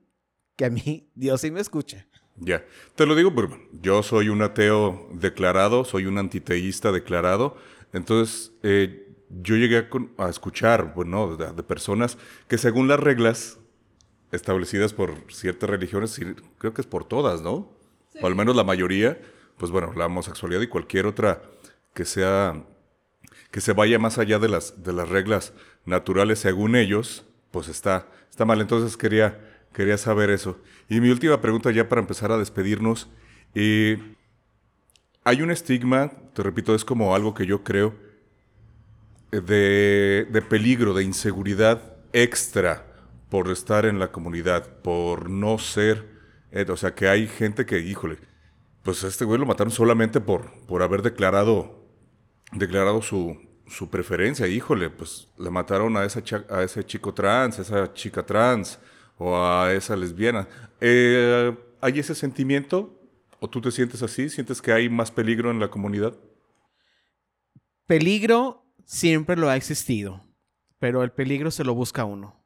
que 0.56 0.64
a 0.64 0.70
mí 0.70 1.08
Dios 1.14 1.40
sí 1.40 1.50
me 1.50 1.60
escucha. 1.60 2.06
Ya. 2.36 2.64
Te 2.96 3.06
lo 3.06 3.14
digo 3.14 3.34
porque 3.34 3.68
yo 3.80 4.02
soy 4.02 4.28
un 4.28 4.42
ateo 4.42 5.08
declarado, 5.12 5.84
soy 5.84 6.06
un 6.06 6.18
antiteísta 6.18 6.90
declarado. 6.90 7.56
Entonces, 7.92 8.52
eh, 8.62 9.14
yo 9.28 9.54
llegué 9.56 9.76
a, 9.76 9.90
con- 9.90 10.12
a 10.18 10.28
escuchar, 10.28 10.94
bueno, 10.94 11.36
de, 11.36 11.52
de 11.52 11.62
personas 11.62 12.18
que 12.48 12.58
según 12.58 12.88
las 12.88 12.98
reglas 12.98 13.58
establecidas 14.32 14.94
por 14.94 15.14
ciertas 15.30 15.68
religiones, 15.68 16.18
creo 16.58 16.72
que 16.72 16.80
es 16.80 16.86
por 16.86 17.04
todas, 17.04 17.42
¿no? 17.42 17.70
O 18.20 18.26
al 18.26 18.34
menos 18.34 18.56
la 18.56 18.64
mayoría, 18.64 19.20
pues 19.58 19.70
bueno, 19.70 19.92
la 19.94 20.06
homosexualidad 20.06 20.60
y 20.62 20.66
cualquier 20.68 21.06
otra 21.06 21.42
que 21.94 22.04
sea 22.06 22.64
que 23.52 23.60
se 23.60 23.72
vaya 23.74 24.00
más 24.00 24.18
allá 24.18 24.40
de 24.40 24.48
las, 24.48 24.82
de 24.82 24.92
las 24.92 25.08
reglas 25.08 25.52
naturales 25.84 26.40
según 26.40 26.74
ellos, 26.74 27.24
pues 27.52 27.68
está, 27.68 28.08
está 28.30 28.44
mal. 28.44 28.60
Entonces 28.60 28.96
quería, 28.96 29.38
quería 29.72 29.98
saber 29.98 30.30
eso. 30.30 30.58
Y 30.88 31.00
mi 31.00 31.10
última 31.10 31.40
pregunta 31.40 31.70
ya 31.70 31.88
para 31.88 32.00
empezar 32.00 32.32
a 32.32 32.38
despedirnos. 32.38 33.08
eh, 33.54 34.16
hay 35.24 35.42
un 35.42 35.50
estigma, 35.52 36.10
te 36.34 36.42
repito, 36.42 36.74
es 36.74 36.84
como 36.84 37.14
algo 37.14 37.34
que 37.34 37.46
yo 37.46 37.62
creo, 37.62 37.94
eh, 39.30 39.40
de, 39.40 40.26
de 40.30 40.42
peligro, 40.42 40.94
de 40.94 41.04
inseguridad 41.04 41.96
extra 42.12 42.86
por 43.28 43.50
estar 43.50 43.86
en 43.86 43.98
la 43.98 44.12
comunidad, 44.12 44.80
por 44.82 45.30
no 45.30 45.58
ser, 45.58 46.06
eh, 46.50 46.66
o 46.68 46.76
sea, 46.76 46.94
que 46.94 47.08
hay 47.08 47.26
gente 47.26 47.64
que, 47.66 47.78
híjole, 47.80 48.18
pues 48.82 49.04
este 49.04 49.24
güey 49.24 49.38
lo 49.38 49.46
mataron 49.46 49.70
solamente 49.70 50.20
por, 50.20 50.52
por 50.66 50.82
haber 50.82 51.02
declarado 51.02 51.81
declarado 52.52 53.02
su, 53.02 53.36
su 53.66 53.88
preferencia. 53.90 54.46
Híjole, 54.46 54.90
pues 54.90 55.28
le 55.38 55.50
mataron 55.50 55.96
a, 55.96 56.04
esa 56.04 56.22
a 56.50 56.62
ese 56.62 56.84
chico 56.84 57.12
trans, 57.12 57.58
a 57.58 57.62
esa 57.62 57.92
chica 57.94 58.24
trans 58.24 58.78
o 59.18 59.36
a 59.36 59.72
esa 59.72 59.96
lesbiana. 59.96 60.48
Eh, 60.80 61.54
¿Hay 61.80 61.98
ese 61.98 62.14
sentimiento? 62.14 62.98
¿O 63.40 63.48
tú 63.48 63.60
te 63.60 63.70
sientes 63.70 64.02
así? 64.02 64.28
¿Sientes 64.28 64.62
que 64.62 64.72
hay 64.72 64.88
más 64.88 65.10
peligro 65.10 65.50
en 65.50 65.58
la 65.58 65.68
comunidad? 65.68 66.14
Peligro 67.86 68.64
siempre 68.84 69.36
lo 69.36 69.48
ha 69.48 69.56
existido, 69.56 70.24
pero 70.78 71.02
el 71.02 71.10
peligro 71.10 71.50
se 71.50 71.64
lo 71.64 71.74
busca 71.74 72.04
uno, 72.04 72.40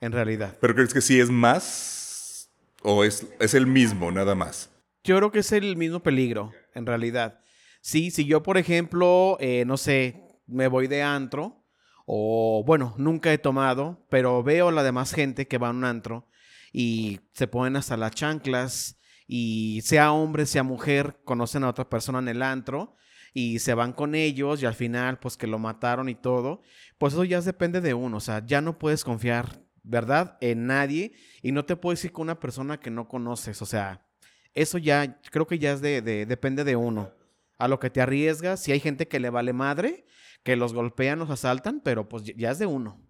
en 0.00 0.12
realidad. 0.12 0.58
¿Pero 0.60 0.74
crees 0.74 0.92
que 0.92 1.00
sí 1.00 1.20
es 1.20 1.30
más? 1.30 2.50
¿O 2.82 3.04
es, 3.04 3.26
es 3.38 3.54
el 3.54 3.66
mismo, 3.66 4.10
nada 4.10 4.34
más? 4.34 4.70
Yo 5.04 5.16
creo 5.16 5.30
que 5.30 5.38
es 5.40 5.52
el 5.52 5.76
mismo 5.76 6.00
peligro, 6.00 6.52
en 6.74 6.86
realidad. 6.86 7.40
Sí, 7.88 8.10
si 8.10 8.26
yo, 8.26 8.42
por 8.42 8.58
ejemplo, 8.58 9.38
eh, 9.40 9.64
no 9.66 9.78
sé, 9.78 10.22
me 10.46 10.68
voy 10.68 10.88
de 10.88 11.02
antro, 11.02 11.64
o 12.04 12.62
bueno, 12.66 12.94
nunca 12.98 13.32
he 13.32 13.38
tomado, 13.38 14.04
pero 14.10 14.42
veo 14.42 14.70
la 14.70 14.82
demás 14.82 15.14
gente 15.14 15.48
que 15.48 15.56
va 15.56 15.68
a 15.68 15.70
un 15.70 15.86
antro 15.86 16.28
y 16.70 17.20
se 17.32 17.46
ponen 17.46 17.76
hasta 17.76 17.96
las 17.96 18.10
chanclas, 18.10 18.98
y 19.26 19.80
sea 19.84 20.12
hombre, 20.12 20.44
sea 20.44 20.64
mujer, 20.64 21.18
conocen 21.24 21.64
a 21.64 21.70
otra 21.70 21.88
persona 21.88 22.18
en 22.18 22.28
el 22.28 22.42
antro 22.42 22.94
y 23.32 23.60
se 23.60 23.72
van 23.72 23.94
con 23.94 24.14
ellos 24.14 24.62
y 24.62 24.66
al 24.66 24.74
final, 24.74 25.18
pues 25.18 25.38
que 25.38 25.46
lo 25.46 25.58
mataron 25.58 26.10
y 26.10 26.14
todo, 26.14 26.60
pues 26.98 27.14
eso 27.14 27.24
ya 27.24 27.40
depende 27.40 27.80
de 27.80 27.94
uno, 27.94 28.18
o 28.18 28.20
sea, 28.20 28.44
ya 28.44 28.60
no 28.60 28.76
puedes 28.78 29.02
confiar, 29.02 29.62
¿verdad? 29.82 30.36
En 30.42 30.66
nadie 30.66 31.12
y 31.40 31.52
no 31.52 31.64
te 31.64 31.74
puedes 31.74 32.04
ir 32.04 32.12
con 32.12 32.24
una 32.24 32.38
persona 32.38 32.78
que 32.80 32.90
no 32.90 33.08
conoces, 33.08 33.62
o 33.62 33.66
sea, 33.66 34.06
eso 34.52 34.76
ya 34.76 35.18
creo 35.30 35.46
que 35.46 35.58
ya 35.58 35.72
es 35.72 35.80
de, 35.80 36.02
de- 36.02 36.26
depende 36.26 36.64
de 36.64 36.76
uno. 36.76 37.16
A 37.58 37.68
lo 37.68 37.78
que 37.80 37.90
te 37.90 38.00
arriesgas, 38.00 38.60
si 38.62 38.72
hay 38.72 38.80
gente 38.80 39.08
que 39.08 39.20
le 39.20 39.30
vale 39.30 39.52
madre, 39.52 40.06
que 40.44 40.56
los 40.56 40.72
golpean, 40.72 41.18
los 41.18 41.30
asaltan, 41.30 41.80
pero 41.80 42.08
pues 42.08 42.22
ya- 42.24 42.50
es 42.52 42.58
de 42.58 42.66
uno. 42.66 43.00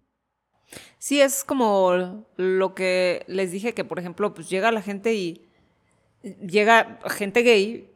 Sí, 0.97 1.21
es 1.21 1.43
como 1.43 2.25
lo 2.35 2.75
que 2.75 3.23
les 3.27 3.51
dije, 3.51 3.73
que 3.73 3.83
por 3.85 3.99
ejemplo, 3.99 4.33
pues 4.33 4.49
llega 4.49 4.71
la 4.71 4.81
gente 4.81 5.13
y 5.13 5.47
llega 6.45 6.99
gente 7.09 7.41
gay, 7.41 7.89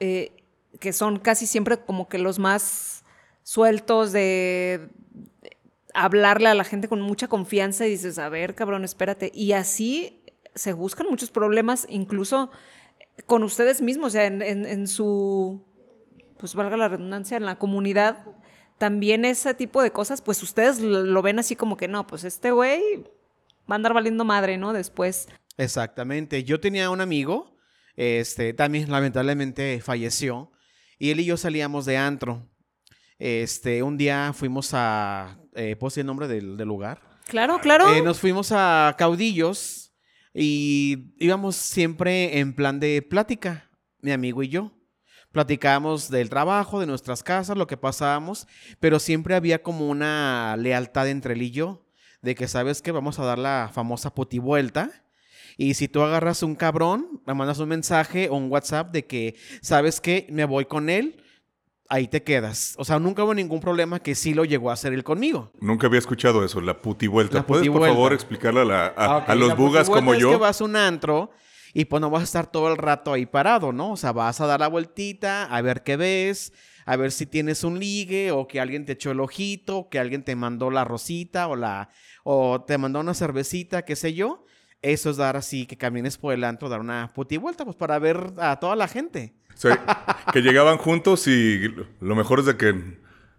eh, 0.00 0.32
que 0.80 0.92
son 0.92 1.18
casi 1.18 1.46
siempre 1.46 1.78
como 1.78 2.08
que 2.08 2.18
los 2.18 2.38
más 2.38 3.04
sueltos 3.42 4.12
de 4.12 4.88
hablarle 5.94 6.48
a 6.48 6.54
la 6.54 6.64
gente 6.64 6.88
con 6.88 7.00
mucha 7.00 7.28
confianza 7.28 7.86
y 7.86 7.90
dices, 7.90 8.18
a 8.18 8.28
ver, 8.28 8.54
cabrón, 8.54 8.84
espérate. 8.84 9.30
Y 9.34 9.52
así 9.52 10.22
se 10.54 10.72
buscan 10.72 11.06
muchos 11.08 11.30
problemas, 11.30 11.86
incluso 11.88 12.50
con 13.26 13.42
ustedes 13.42 13.80
mismos, 13.80 14.08
o 14.08 14.10
sea, 14.10 14.26
en 14.26 14.86
su, 14.86 15.64
pues 16.38 16.54
valga 16.54 16.76
la 16.76 16.88
redundancia, 16.88 17.36
en 17.36 17.44
la 17.44 17.56
comunidad, 17.56 18.24
también 18.78 19.24
ese 19.24 19.54
tipo 19.54 19.82
de 19.82 19.90
cosas, 19.90 20.22
pues 20.22 20.42
ustedes 20.42 20.80
lo, 20.80 21.20
ven 21.22 21.38
así 21.38 21.56
como 21.56 21.76
que 21.76 21.88
no, 21.88 22.06
pues 22.06 22.24
este 22.24 22.52
güey 22.52 22.80
va 23.70 23.74
a 23.74 23.76
andar 23.76 23.92
valiendo 23.92 24.24
madre, 24.24 24.56
¿no? 24.56 24.72
Después. 24.72 25.28
Exactamente. 25.56 26.44
Yo 26.44 26.60
tenía 26.60 26.90
un 26.90 27.00
amigo, 27.00 27.56
este, 27.96 28.54
también 28.54 28.90
lamentablemente 28.90 29.80
falleció, 29.80 30.52
y 30.98 31.10
él 31.10 31.20
y 31.20 31.24
yo 31.24 31.36
salíamos 31.36 31.84
de 31.86 31.96
antro. 31.96 32.48
Este, 33.18 33.82
un 33.82 33.98
día 33.98 34.32
fuimos 34.32 34.70
a, 34.72 35.38
eh, 35.54 35.74
¿puedo 35.76 35.90
decir 35.90 36.02
el 36.02 36.06
nombre 36.06 36.28
del, 36.28 36.56
del 36.56 36.68
lugar? 36.68 37.00
Claro, 37.26 37.58
claro. 37.58 37.92
Eh, 37.92 38.00
nos 38.00 38.20
fuimos 38.20 38.52
a 38.52 38.94
Caudillos 38.96 39.92
y 40.32 41.14
íbamos 41.18 41.56
siempre 41.56 42.38
en 42.38 42.54
plan 42.54 42.78
de 42.80 43.02
plática, 43.02 43.70
mi 44.00 44.12
amigo 44.12 44.42
y 44.42 44.48
yo. 44.48 44.77
Platicábamos 45.42 46.10
del 46.10 46.28
trabajo, 46.30 46.80
de 46.80 46.86
nuestras 46.88 47.22
casas, 47.22 47.56
lo 47.56 47.68
que 47.68 47.76
pasábamos, 47.76 48.48
pero 48.80 48.98
siempre 48.98 49.36
había 49.36 49.62
como 49.62 49.86
una 49.88 50.56
lealtad 50.58 51.06
entre 51.08 51.34
él 51.34 51.42
y 51.42 51.52
yo, 51.52 51.86
de 52.22 52.34
que 52.34 52.48
sabes 52.48 52.82
que 52.82 52.90
vamos 52.90 53.20
a 53.20 53.24
dar 53.24 53.38
la 53.38 53.70
famosa 53.72 54.12
putivuelta. 54.12 54.90
Y 55.56 55.74
si 55.74 55.86
tú 55.86 56.02
agarras 56.02 56.42
un 56.42 56.56
cabrón, 56.56 57.22
me 57.24 57.34
mandas 57.34 57.60
un 57.60 57.68
mensaje 57.68 58.28
o 58.28 58.34
un 58.34 58.50
WhatsApp 58.50 58.90
de 58.90 59.06
que, 59.06 59.36
¿sabes 59.62 60.00
que 60.00 60.26
Me 60.28 60.44
voy 60.44 60.64
con 60.64 60.90
él, 60.90 61.22
ahí 61.88 62.08
te 62.08 62.24
quedas. 62.24 62.74
O 62.76 62.84
sea, 62.84 62.98
nunca 62.98 63.22
hubo 63.22 63.32
ningún 63.32 63.60
problema 63.60 64.00
que 64.00 64.16
sí 64.16 64.34
lo 64.34 64.44
llegó 64.44 64.70
a 64.70 64.72
hacer 64.72 64.92
él 64.92 65.04
conmigo. 65.04 65.52
Nunca 65.60 65.86
había 65.86 66.00
escuchado 66.00 66.44
eso, 66.44 66.60
la 66.60 66.82
putivuelta. 66.82 67.36
La 67.38 67.46
¿Puedes, 67.46 67.68
por 67.68 67.86
favor, 67.86 68.12
explicarle 68.12 68.62
a, 68.62 68.64
la- 68.64 68.86
a- 68.88 68.92
Ah, 68.96 69.24
a 69.28 69.34
los 69.36 69.50
La 69.50 69.54
bugas 69.54 69.88
como 69.88 70.14
es 70.14 70.20
yo? 70.20 70.30
que 70.32 70.36
vas 70.36 70.60
a 70.60 70.64
un 70.64 70.74
antro 70.74 71.30
y 71.74 71.84
pues 71.86 72.00
no 72.00 72.10
vas 72.10 72.22
a 72.22 72.24
estar 72.24 72.50
todo 72.50 72.70
el 72.70 72.76
rato 72.76 73.12
ahí 73.12 73.26
parado, 73.26 73.72
¿no? 73.72 73.92
O 73.92 73.96
sea, 73.96 74.12
vas 74.12 74.40
a 74.40 74.46
dar 74.46 74.60
la 74.60 74.68
vueltita, 74.68 75.44
a 75.44 75.60
ver 75.62 75.82
qué 75.82 75.96
ves, 75.96 76.52
a 76.86 76.96
ver 76.96 77.12
si 77.12 77.26
tienes 77.26 77.64
un 77.64 77.78
ligue 77.78 78.30
o 78.30 78.46
que 78.48 78.60
alguien 78.60 78.84
te 78.84 78.92
echó 78.92 79.10
el 79.10 79.20
ojito, 79.20 79.88
que 79.90 79.98
alguien 79.98 80.22
te 80.22 80.36
mandó 80.36 80.70
la 80.70 80.84
rosita 80.84 81.48
o 81.48 81.56
la 81.56 81.90
o 82.24 82.62
te 82.62 82.78
mandó 82.78 83.00
una 83.00 83.14
cervecita, 83.14 83.84
qué 83.84 83.96
sé 83.96 84.14
yo. 84.14 84.44
eso 84.80 85.10
es 85.10 85.16
dar 85.16 85.36
así, 85.36 85.66
que 85.66 85.76
camines 85.76 86.18
por 86.18 86.32
el 86.34 86.44
antro, 86.44 86.68
dar 86.68 86.80
una 86.80 87.12
puti 87.12 87.36
vuelta, 87.36 87.64
pues 87.64 87.76
para 87.76 87.98
ver 87.98 88.32
a 88.38 88.58
toda 88.60 88.76
la 88.76 88.88
gente. 88.88 89.34
Sea, 89.54 89.84
que 90.32 90.40
llegaban 90.40 90.78
juntos 90.78 91.26
y 91.26 91.74
lo 92.00 92.14
mejor 92.14 92.40
es 92.40 92.46
de 92.46 92.56
que 92.56 92.74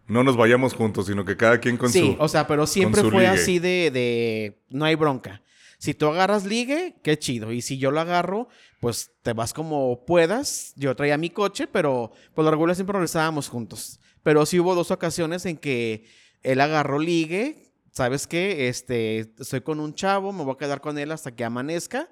no 0.08 0.24
nos 0.24 0.36
vayamos 0.36 0.74
juntos, 0.74 1.06
sino 1.06 1.24
que 1.24 1.38
cada 1.38 1.60
quien 1.60 1.78
con 1.78 1.90
su. 1.90 1.98
Sí, 1.98 2.16
o 2.20 2.28
sea, 2.28 2.46
pero 2.46 2.68
siempre 2.68 3.04
fue 3.04 3.22
ligue. 3.22 3.28
así 3.28 3.60
de, 3.60 3.90
de. 3.92 4.60
No 4.70 4.84
hay 4.86 4.96
bronca. 4.96 5.42
Si 5.80 5.94
tú 5.94 6.08
agarras 6.08 6.46
ligue, 6.46 6.96
qué 7.04 7.18
chido. 7.18 7.54
Y 7.54 7.62
si 7.62 7.78
yo 7.78 7.90
lo 7.90 8.02
agarro, 8.02 8.50
pues 8.82 9.14
te 9.22 9.32
vas 9.32 9.54
como 9.54 10.04
puedas. 10.06 10.74
Yo 10.76 10.94
traía 10.94 11.18
mi 11.18 11.30
coche, 11.30 11.68
pero 11.68 12.12
por 12.36 12.44
lo 12.44 12.52
regular 12.52 12.76
siempre 12.76 12.94
regresábamos 12.94 13.48
juntos. 13.48 14.02
Pero 14.22 14.46
sí 14.46 14.60
hubo 14.60 14.76
dos 14.76 14.92
ocasiones 14.92 15.46
en 15.46 15.58
que 15.58 16.06
él 16.44 16.60
agarró 16.60 17.00
ligue. 17.00 17.72
¿Sabes 17.92 18.28
qué? 18.28 18.68
Este, 18.68 19.20
estoy 19.40 19.62
con 19.62 19.80
un 19.80 19.96
chavo, 19.96 20.34
me 20.34 20.44
voy 20.44 20.54
a 20.54 20.58
quedar 20.58 20.82
con 20.82 20.98
él 20.98 21.14
hasta 21.14 21.34
que 21.34 21.46
amanezca. 21.46 22.12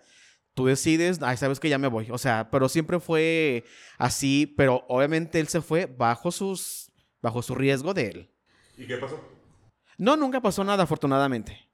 Tú 0.53 0.67
decides, 0.67 1.21
ay, 1.21 1.35
sabes 1.35 1.59
que 1.59 1.69
ya 1.69 1.77
me 1.77 1.89
voy. 1.89 2.07
O 2.09 2.17
sea, 2.17 2.49
pero 2.49 2.69
siempre 2.69 3.01
fue 3.01 3.65
así, 3.97 4.47
pero 4.57 4.85
obviamente 4.87 5.41
él 5.41 5.49
se 5.49 5.59
fue 5.59 5.87
bajo 5.87 6.31
sus, 6.31 6.89
bajo 7.21 7.41
su 7.41 7.53
riesgo 7.53 7.93
de 7.93 8.07
él. 8.07 8.31
¿Y 8.77 8.87
qué 8.87 8.95
pasó? 8.95 9.21
No, 9.97 10.15
nunca 10.15 10.39
pasó 10.39 10.63
nada, 10.63 10.83
afortunadamente. 10.83 11.66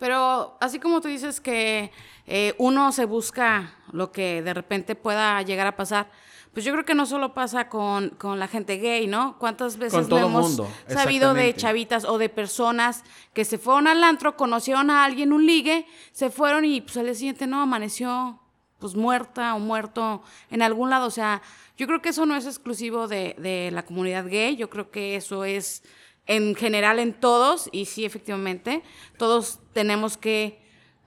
Pero 0.00 0.56
así 0.60 0.78
como 0.78 1.02
tú 1.02 1.08
dices 1.08 1.42
que 1.42 1.92
eh, 2.26 2.54
uno 2.56 2.90
se 2.90 3.04
busca 3.04 3.74
lo 3.92 4.10
que 4.12 4.40
de 4.40 4.54
repente 4.54 4.94
pueda 4.94 5.42
llegar 5.42 5.66
a 5.66 5.76
pasar, 5.76 6.10
pues 6.54 6.64
yo 6.64 6.72
creo 6.72 6.86
que 6.86 6.94
no 6.94 7.04
solo 7.04 7.34
pasa 7.34 7.68
con, 7.68 8.08
con 8.10 8.38
la 8.38 8.48
gente 8.48 8.78
gay, 8.78 9.06
¿no? 9.06 9.36
¿Cuántas 9.38 9.76
veces 9.76 10.08
no 10.08 10.16
hemos 10.16 10.48
mundo, 10.48 10.70
sabido 10.88 11.34
de 11.34 11.54
chavitas 11.54 12.06
o 12.06 12.16
de 12.16 12.30
personas 12.30 13.04
que 13.34 13.44
se 13.44 13.58
fueron 13.58 13.86
al 13.86 14.02
antro, 14.02 14.38
conocieron 14.38 14.90
a 14.90 15.04
alguien, 15.04 15.34
un 15.34 15.44
ligue, 15.44 15.86
se 16.12 16.30
fueron 16.30 16.64
y 16.64 16.80
pues 16.80 16.96
al 16.96 17.04
día 17.04 17.14
siguiente 17.14 17.46
no, 17.46 17.60
amaneció 17.60 18.40
pues 18.78 18.96
muerta 18.96 19.54
o 19.54 19.58
muerto 19.58 20.22
en 20.50 20.62
algún 20.62 20.88
lado. 20.88 21.06
O 21.06 21.10
sea, 21.10 21.42
yo 21.76 21.86
creo 21.86 22.00
que 22.00 22.08
eso 22.08 22.24
no 22.24 22.34
es 22.34 22.46
exclusivo 22.46 23.06
de, 23.06 23.36
de 23.38 23.70
la 23.70 23.84
comunidad 23.84 24.26
gay, 24.26 24.56
yo 24.56 24.70
creo 24.70 24.90
que 24.90 25.16
eso 25.16 25.44
es 25.44 25.82
en 26.26 26.54
general 26.54 26.98
en 26.98 27.12
todos 27.14 27.68
y 27.72 27.86
sí, 27.86 28.04
efectivamente, 28.04 28.82
todos 29.18 29.58
tenemos 29.72 30.16
que 30.16 30.60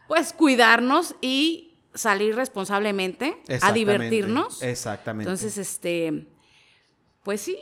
pues 0.08 0.34
cuidarnos 0.34 1.16
y 1.22 1.76
salir 1.94 2.36
responsablemente 2.36 3.38
a 3.62 3.72
divertirnos. 3.72 4.62
Exactamente. 4.64 5.30
Entonces, 5.30 5.58
este, 5.58 6.28
pues 7.24 7.42
sí, 7.42 7.58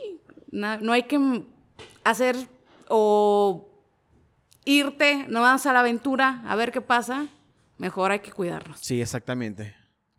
na- 0.50 0.78
no, 0.78 0.92
hay 0.92 1.04
que 1.04 1.44
hacer 2.04 2.36
o 2.88 3.68
irte 4.64 5.26
nomás 5.28 5.66
a 5.66 5.72
la 5.72 5.80
aventura 5.80 6.42
a 6.46 6.56
ver 6.56 6.72
qué 6.72 6.80
pasa. 6.80 7.26
Mejor 7.78 8.12
hay 8.12 8.20
que 8.20 8.32
cuidarnos. 8.32 8.78
Sí, 8.80 9.00
exactamente. 9.00 9.74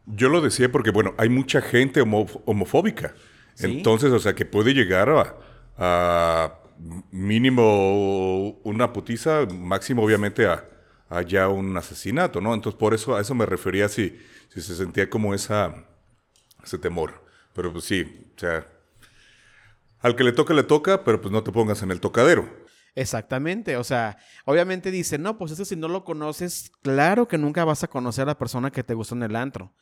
Yo 0.05 0.27
lo 0.29 0.41
decía 0.41 0.71
porque, 0.71 0.91
bueno, 0.91 1.13
hay 1.17 1.29
mucha 1.29 1.61
gente 1.61 2.01
homo- 2.01 2.41
homofóbica. 2.45 3.15
Sí. 3.55 3.65
Entonces, 3.77 4.11
o 4.11 4.19
sea, 4.19 4.33
que 4.35 4.45
puede 4.45 4.73
llegar 4.73 5.09
a, 5.09 5.35
a 5.77 6.59
mínimo 7.11 8.59
una 8.63 8.93
putiza, 8.93 9.45
máximo 9.45 10.03
obviamente 10.03 10.47
a, 10.47 10.69
ya 11.27 11.47
un 11.47 11.77
asesinato, 11.77 12.41
¿no? 12.41 12.53
Entonces, 12.53 12.79
por 12.79 12.93
eso 12.93 13.15
a 13.15 13.21
eso 13.21 13.35
me 13.35 13.45
refería 13.45 13.87
si, 13.87 14.17
si 14.49 14.61
se 14.61 14.75
sentía 14.75 15.09
como 15.09 15.33
esa, 15.33 15.85
ese 16.63 16.77
temor. 16.77 17.23
Pero 17.53 17.71
pues 17.71 17.85
sí, 17.85 18.31
o 18.35 18.39
sea, 18.39 18.67
al 19.99 20.15
que 20.15 20.23
le 20.23 20.31
toca, 20.31 20.53
le 20.53 20.63
toca, 20.63 21.03
pero 21.03 21.21
pues 21.21 21.31
no 21.31 21.43
te 21.43 21.51
pongas 21.51 21.83
en 21.83 21.91
el 21.91 21.99
tocadero. 21.99 22.49
Exactamente. 22.95 23.77
O 23.77 23.83
sea, 23.83 24.17
obviamente 24.45 24.91
dicen, 24.91 25.21
no, 25.21 25.37
pues 25.37 25.51
es 25.51 25.59
que 25.59 25.65
si 25.65 25.75
no 25.75 25.87
lo 25.87 26.03
conoces, 26.03 26.71
claro 26.81 27.27
que 27.27 27.37
nunca 27.37 27.63
vas 27.65 27.83
a 27.83 27.87
conocer 27.87 28.23
a 28.23 28.27
la 28.27 28.37
persona 28.37 28.71
que 28.71 28.83
te 28.83 28.93
gustó 28.93 29.15
en 29.15 29.23
el 29.23 29.35
antro. 29.35 29.73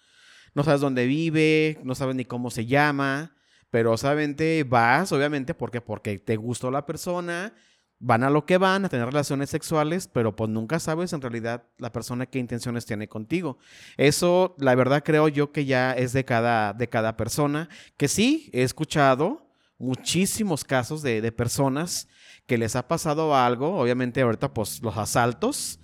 No 0.54 0.64
sabes 0.64 0.82
dónde 0.82 1.06
vive, 1.06 1.80
no 1.84 1.96
sabes 1.96 2.16
ni 2.16 2.26
cómo 2.26 2.52
se 2.52 2.66
llama, 2.66 3.36
pero 3.72 3.94
obviamente 3.94 4.64
vas, 4.64 5.12
obviamente, 5.12 5.54
porque 5.56 5.82
porque 5.82 6.20
te 6.20 6.36
gustó 6.36 6.70
la 6.70 6.86
persona, 6.86 7.54
van 8.00 8.24
a 8.24 8.30
lo 8.30 8.46
que 8.46 8.58
van, 8.58 8.84
a 8.84 8.90
tener 8.90 9.06
relaciones 9.06 9.50
sexuales, 9.50 10.08
pero 10.08 10.36
pues 10.36 10.50
nunca 10.50 10.80
sabes 10.80 11.14
en 11.14 11.22
realidad 11.22 11.64
la 11.78 11.92
persona 11.92 12.26
qué 12.26 12.40
intenciones 12.40 12.86
tiene 12.86 13.08
contigo. 13.08 13.58
Eso, 13.96 14.56
la 14.60 14.76
verdad, 14.76 15.04
creo 15.04 15.28
yo 15.28 15.52
que 15.52 15.66
ya 15.66 15.94
es 15.94 16.12
de 16.12 16.26
cada, 16.26 16.74
de 16.74 16.90
cada 16.90 17.16
persona, 17.16 17.70
que 17.98 18.08
sí, 18.08 18.50
he 18.54 18.64
escuchado 18.64 19.50
muchísimos 19.78 20.64
casos 20.64 21.02
de, 21.02 21.22
de 21.22 21.32
personas 21.32 22.08
que 22.48 22.58
les 22.58 22.76
ha 22.76 22.88
pasado 22.88 23.36
algo, 23.36 23.80
obviamente 23.80 24.22
ahorita 24.22 24.54
pues 24.54 24.82
los 24.82 24.98
asaltos, 24.98 25.80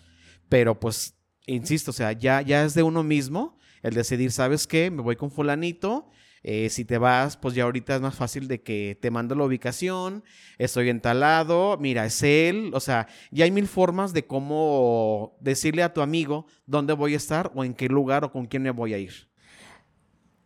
pero 0.50 0.80
pues, 0.80 1.16
insisto, 1.46 1.92
o 1.92 1.94
sea, 1.94 2.12
ya, 2.12 2.42
ya 2.42 2.64
es 2.66 2.74
de 2.74 2.84
uno 2.84 3.04
mismo 3.04 3.58
el 3.82 3.94
decidir, 3.94 4.32
¿sabes 4.32 4.68
qué? 4.68 4.92
Me 4.92 5.02
voy 5.02 5.16
con 5.16 5.32
fulanito, 5.32 6.10
eh, 6.50 6.70
si 6.70 6.86
te 6.86 6.98
vas, 6.98 7.36
pues 7.36 7.56
ya 7.56 7.66
ahorita 7.66 7.96
es 7.96 8.00
más 8.00 8.16
fácil 8.16 8.48
de 8.48 8.62
que 8.62 8.98
te 9.02 9.12
mando 9.12 9.36
la 9.36 9.44
ubicación, 9.44 10.24
estoy 10.58 10.88
entalado, 10.88 11.78
mira, 11.78 12.06
es 12.06 12.24
él, 12.24 12.72
o 12.74 12.80
sea, 12.80 13.10
ya 13.32 13.44
hay 13.44 13.52
mil 13.52 13.68
formas 13.68 14.14
de 14.14 14.26
cómo 14.26 15.36
decirle 15.42 15.84
a 15.84 15.92
tu 15.92 16.00
amigo 16.00 16.46
dónde 16.66 16.94
voy 16.94 17.16
a 17.16 17.18
estar 17.18 17.52
o 17.54 17.66
en 17.66 17.74
qué 17.74 17.90
lugar 17.90 18.24
o 18.24 18.32
con 18.32 18.46
quién 18.46 18.64
me 18.64 18.72
voy 18.72 18.94
a 18.94 18.98
ir. 18.98 19.28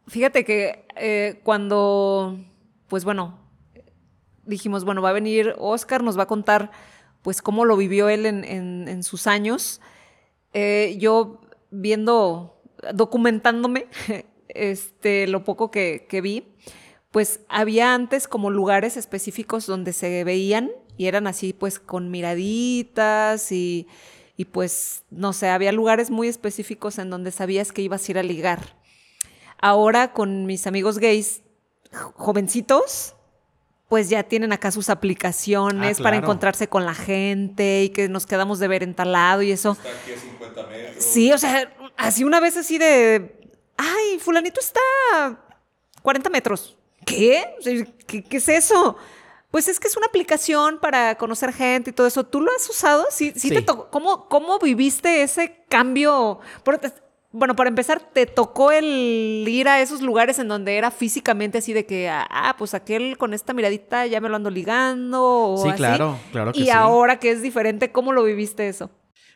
Fíjate 0.08 0.44
que 0.44 0.88
eh, 0.96 1.40
cuando, 1.44 2.36
pues 2.88 3.06
bueno, 3.06 3.38
dijimos, 4.44 4.84
bueno, 4.86 5.04
va 5.04 5.10
a 5.10 5.14
venir 5.14 5.54
Oscar, 5.60 6.02
nos 6.02 6.18
va 6.18 6.24
a 6.24 6.28
contar, 6.28 6.72
pues, 7.22 7.44
cómo 7.44 7.64
lo 7.64 7.78
vivió 7.78 8.10
él 8.10 8.26
en, 8.26 9.04
sus 9.04 9.28
años. 9.28 9.82
Eh, 10.52 10.98
yo 11.00 11.42
viendo, 11.70 12.60
documentándome, 12.92 13.86
este, 14.56 15.28
lo 15.28 15.44
poco 15.44 15.72
que, 15.72 16.06
que 16.10 16.22
vi, 16.22 16.48
pues 17.12 17.42
había 17.50 17.94
antes 17.94 18.28
como 18.28 18.50
lugares 18.52 18.96
específicos 18.98 19.66
donde 19.66 19.92
se 19.94 20.24
veían 20.24 20.72
y 20.98 21.08
eran 21.08 21.28
así, 21.28 21.52
pues, 21.54 21.80
con 21.80 22.10
miraditas 22.12 23.52
y, 23.52 23.88
y 24.38 24.46
pues, 24.46 25.04
no 25.10 25.34
sé, 25.34 25.50
había 25.50 25.72
lugares 25.72 26.10
muy 26.10 26.28
específicos 26.28 27.00
en 27.00 27.10
donde 27.10 27.32
sabías 27.32 27.72
que 27.72 27.82
ibas 27.82 28.08
a 28.08 28.12
ir 28.12 28.18
a 28.20 28.24
ligar. 28.24 28.76
Ahora 29.60 30.14
con 30.14 30.46
mis 30.46 30.68
amigos 30.68 30.98
gays 31.00 31.42
jo- 31.94 32.14
jovencitos, 32.16 33.16
pues 33.90 34.10
ya 34.10 34.24
tienen 34.24 34.54
acá 34.54 34.72
sus 34.72 34.90
aplicaciones 34.90 36.00
Ah, 36.00 36.04
para 36.04 36.16
encontrarse 36.24 36.68
con 36.70 36.86
la 36.86 36.94
gente 36.96 37.84
y 37.84 37.90
que 37.90 38.08
nos 38.08 38.26
quedamos 38.26 38.60
de 38.60 38.68
ver 38.70 38.84
en 38.84 38.94
tal 38.96 39.12
lado 39.12 39.42
y 39.42 39.52
eso. 39.52 39.76
Sí, 41.02 41.32
o 41.34 41.38
sea, 41.38 41.74
así 41.98 42.24
una 42.24 42.40
vez 42.40 42.56
así 42.58 42.78
de, 42.78 43.41
ay, 43.82 44.20
fulanito 44.20 44.60
está 44.60 44.80
a 45.16 45.38
40 46.02 46.30
metros. 46.30 46.78
¿Qué? 47.06 47.44
¿Qué, 48.08 48.24
qué 48.24 48.38
es 48.38 48.48
eso? 48.50 48.96
Pues 49.50 49.68
es 49.68 49.80
que 49.80 49.88
es 49.88 49.98
una 49.98 50.06
aplicación 50.06 50.80
para 50.80 51.16
conocer 51.16 51.52
gente 51.52 51.90
y 51.90 51.94
todo 51.94 52.08
eso. 52.08 52.24
¿Tú 52.24 52.40
lo 52.42 52.52
has 52.56 52.70
usado? 52.70 53.06
Sí, 53.12 53.32
sí, 53.36 53.50
Sí. 53.50 53.56
te 53.56 53.62
tocó. 53.62 53.90
¿Cómo, 53.90 54.30
¿Cómo 54.30 54.60
viviste 54.60 55.24
ese 55.24 55.66
cambio? 55.68 56.40
Bueno, 57.34 57.56
para 57.56 57.70
empezar, 57.70 58.02
¿te 58.14 58.26
tocó 58.26 58.72
el 58.72 59.46
ir 59.48 59.68
a 59.68 59.82
esos 59.82 60.02
lugares 60.02 60.38
en 60.40 60.48
donde 60.50 60.78
era 60.78 60.92
físicamente 60.92 61.58
así 61.60 61.72
de 61.74 61.86
que, 61.86 62.10
ah, 62.10 62.56
pues 62.58 62.74
aquel 62.74 63.18
con 63.18 63.34
esta 63.34 63.54
miradita 63.54 64.06
ya 64.06 64.20
me 64.22 64.28
lo 64.30 64.36
ando 64.36 64.50
ligando? 64.50 65.24
O 65.54 65.58
Sí, 65.58 65.70
así? 65.70 65.78
claro, 65.78 66.18
claro 66.32 66.52
que 66.54 66.60
Y 66.60 66.66
sí. 66.66 66.70
ahora 66.70 67.20
que 67.20 67.32
es 67.32 67.42
diferente, 67.42 67.92
¿cómo 67.92 68.12
lo 68.14 68.24
viviste 68.24 68.68
eso? 68.68 68.90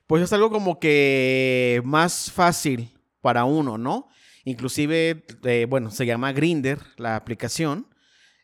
Pues 0.07 0.21
es 0.23 0.31
algo 0.33 0.49
como 0.51 0.77
que 0.79 1.81
más 1.85 2.31
fácil 2.31 2.89
para 3.21 3.45
uno, 3.45 3.77
¿no? 3.77 4.07
Inclusive, 4.45 5.25
eh, 5.43 5.65
bueno, 5.69 5.91
se 5.91 6.05
llama 6.05 6.31
Grinder, 6.31 6.79
la 6.97 7.15
aplicación. 7.15 7.87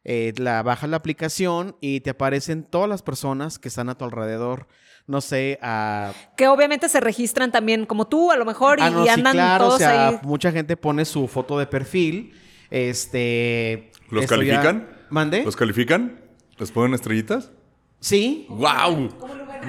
Eh, 0.04 0.34
la 0.38 0.64
bajas 0.64 0.90
la 0.90 0.98
aplicación 0.98 1.76
y 1.80 2.00
te 2.02 2.10
aparecen 2.10 2.64
todas 2.64 2.90
las 2.90 3.04
personas 3.04 3.60
que 3.60 3.68
están 3.68 3.88
a 3.88 3.96
tu 3.96 4.04
alrededor. 4.04 4.68
No 5.06 5.22
sé, 5.22 5.60
a... 5.62 6.12
Que 6.38 6.48
obviamente 6.48 6.90
se 6.90 7.00
registran 7.00 7.52
también 7.52 7.86
como 7.86 8.08
tú, 8.08 8.32
a 8.32 8.36
lo 8.36 8.46
mejor, 8.46 8.80
y, 8.80 8.82
Ah, 8.84 8.90
no, 8.90 9.02
y 9.04 9.06
sí, 9.06 9.10
andan 9.10 9.34
claro, 9.34 9.66
todos 9.66 9.76
o 9.76 9.78
sea, 9.80 10.08
ahí. 10.10 10.20
mucha 10.24 10.52
gente 10.52 10.76
pone 10.76 11.06
su 11.06 11.28
foto 11.28 11.58
de 11.60 11.68
perfil. 11.68 12.34
Este... 12.72 13.92
¿Los 14.10 14.24
ya- 14.24 14.28
califican? 14.28 14.90
¿Mande? 15.10 15.44
¿Los 15.44 15.56
califican? 15.56 16.20
¿Les 16.58 16.72
ponen 16.72 16.94
estrellitas? 16.94 17.52
Sí, 18.00 18.48
¡Wow! 18.50 19.10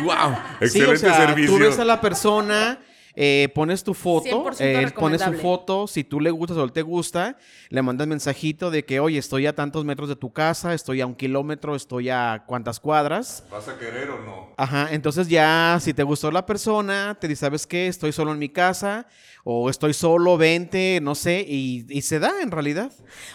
¡Wow! 0.04 0.34
Sí, 0.60 0.64
Excelente 0.80 0.94
o 0.94 0.96
sea, 0.96 1.26
servicio. 1.26 1.56
Tú 1.56 1.62
ves 1.62 1.78
a 1.78 1.84
la 1.84 2.00
persona, 2.00 2.78
eh, 3.14 3.48
pones 3.54 3.84
tu 3.84 3.94
foto, 3.94 4.44
100% 4.52 4.60
él 4.60 4.92
pone 4.92 5.18
su 5.18 5.24
recomendable. 5.24 5.38
foto, 5.42 5.86
si 5.86 6.04
tú 6.04 6.20
le 6.20 6.30
gustas 6.30 6.56
o 6.56 6.64
él 6.64 6.72
te 6.72 6.82
gusta, 6.82 7.36
le 7.68 7.82
mandas 7.82 8.06
mensajito 8.06 8.70
de 8.70 8.84
que, 8.84 9.00
oye, 9.00 9.18
estoy 9.18 9.46
a 9.46 9.54
tantos 9.54 9.84
metros 9.84 10.08
de 10.08 10.16
tu 10.16 10.32
casa, 10.32 10.72
estoy 10.74 11.00
a 11.00 11.06
un 11.06 11.14
kilómetro, 11.14 11.74
estoy 11.76 12.08
a 12.10 12.44
cuántas 12.46 12.80
cuadras. 12.80 13.44
¿Vas 13.50 13.68
a 13.68 13.78
querer 13.78 14.10
o 14.10 14.20
no? 14.24 14.52
Ajá, 14.56 14.88
entonces 14.92 15.28
ya, 15.28 15.78
si 15.80 15.92
te 15.94 16.02
gustó 16.02 16.30
la 16.30 16.46
persona, 16.46 17.16
te 17.20 17.28
dice, 17.28 17.40
¿sabes 17.40 17.66
qué? 17.66 17.86
Estoy 17.88 18.12
solo 18.12 18.32
en 18.32 18.38
mi 18.38 18.48
casa, 18.48 19.06
o 19.44 19.68
estoy 19.70 19.92
solo, 19.94 20.36
vente, 20.38 21.00
no 21.02 21.14
sé, 21.14 21.44
y, 21.46 21.84
y 21.88 22.02
se 22.02 22.18
da 22.18 22.32
en 22.42 22.50
realidad. 22.50 22.92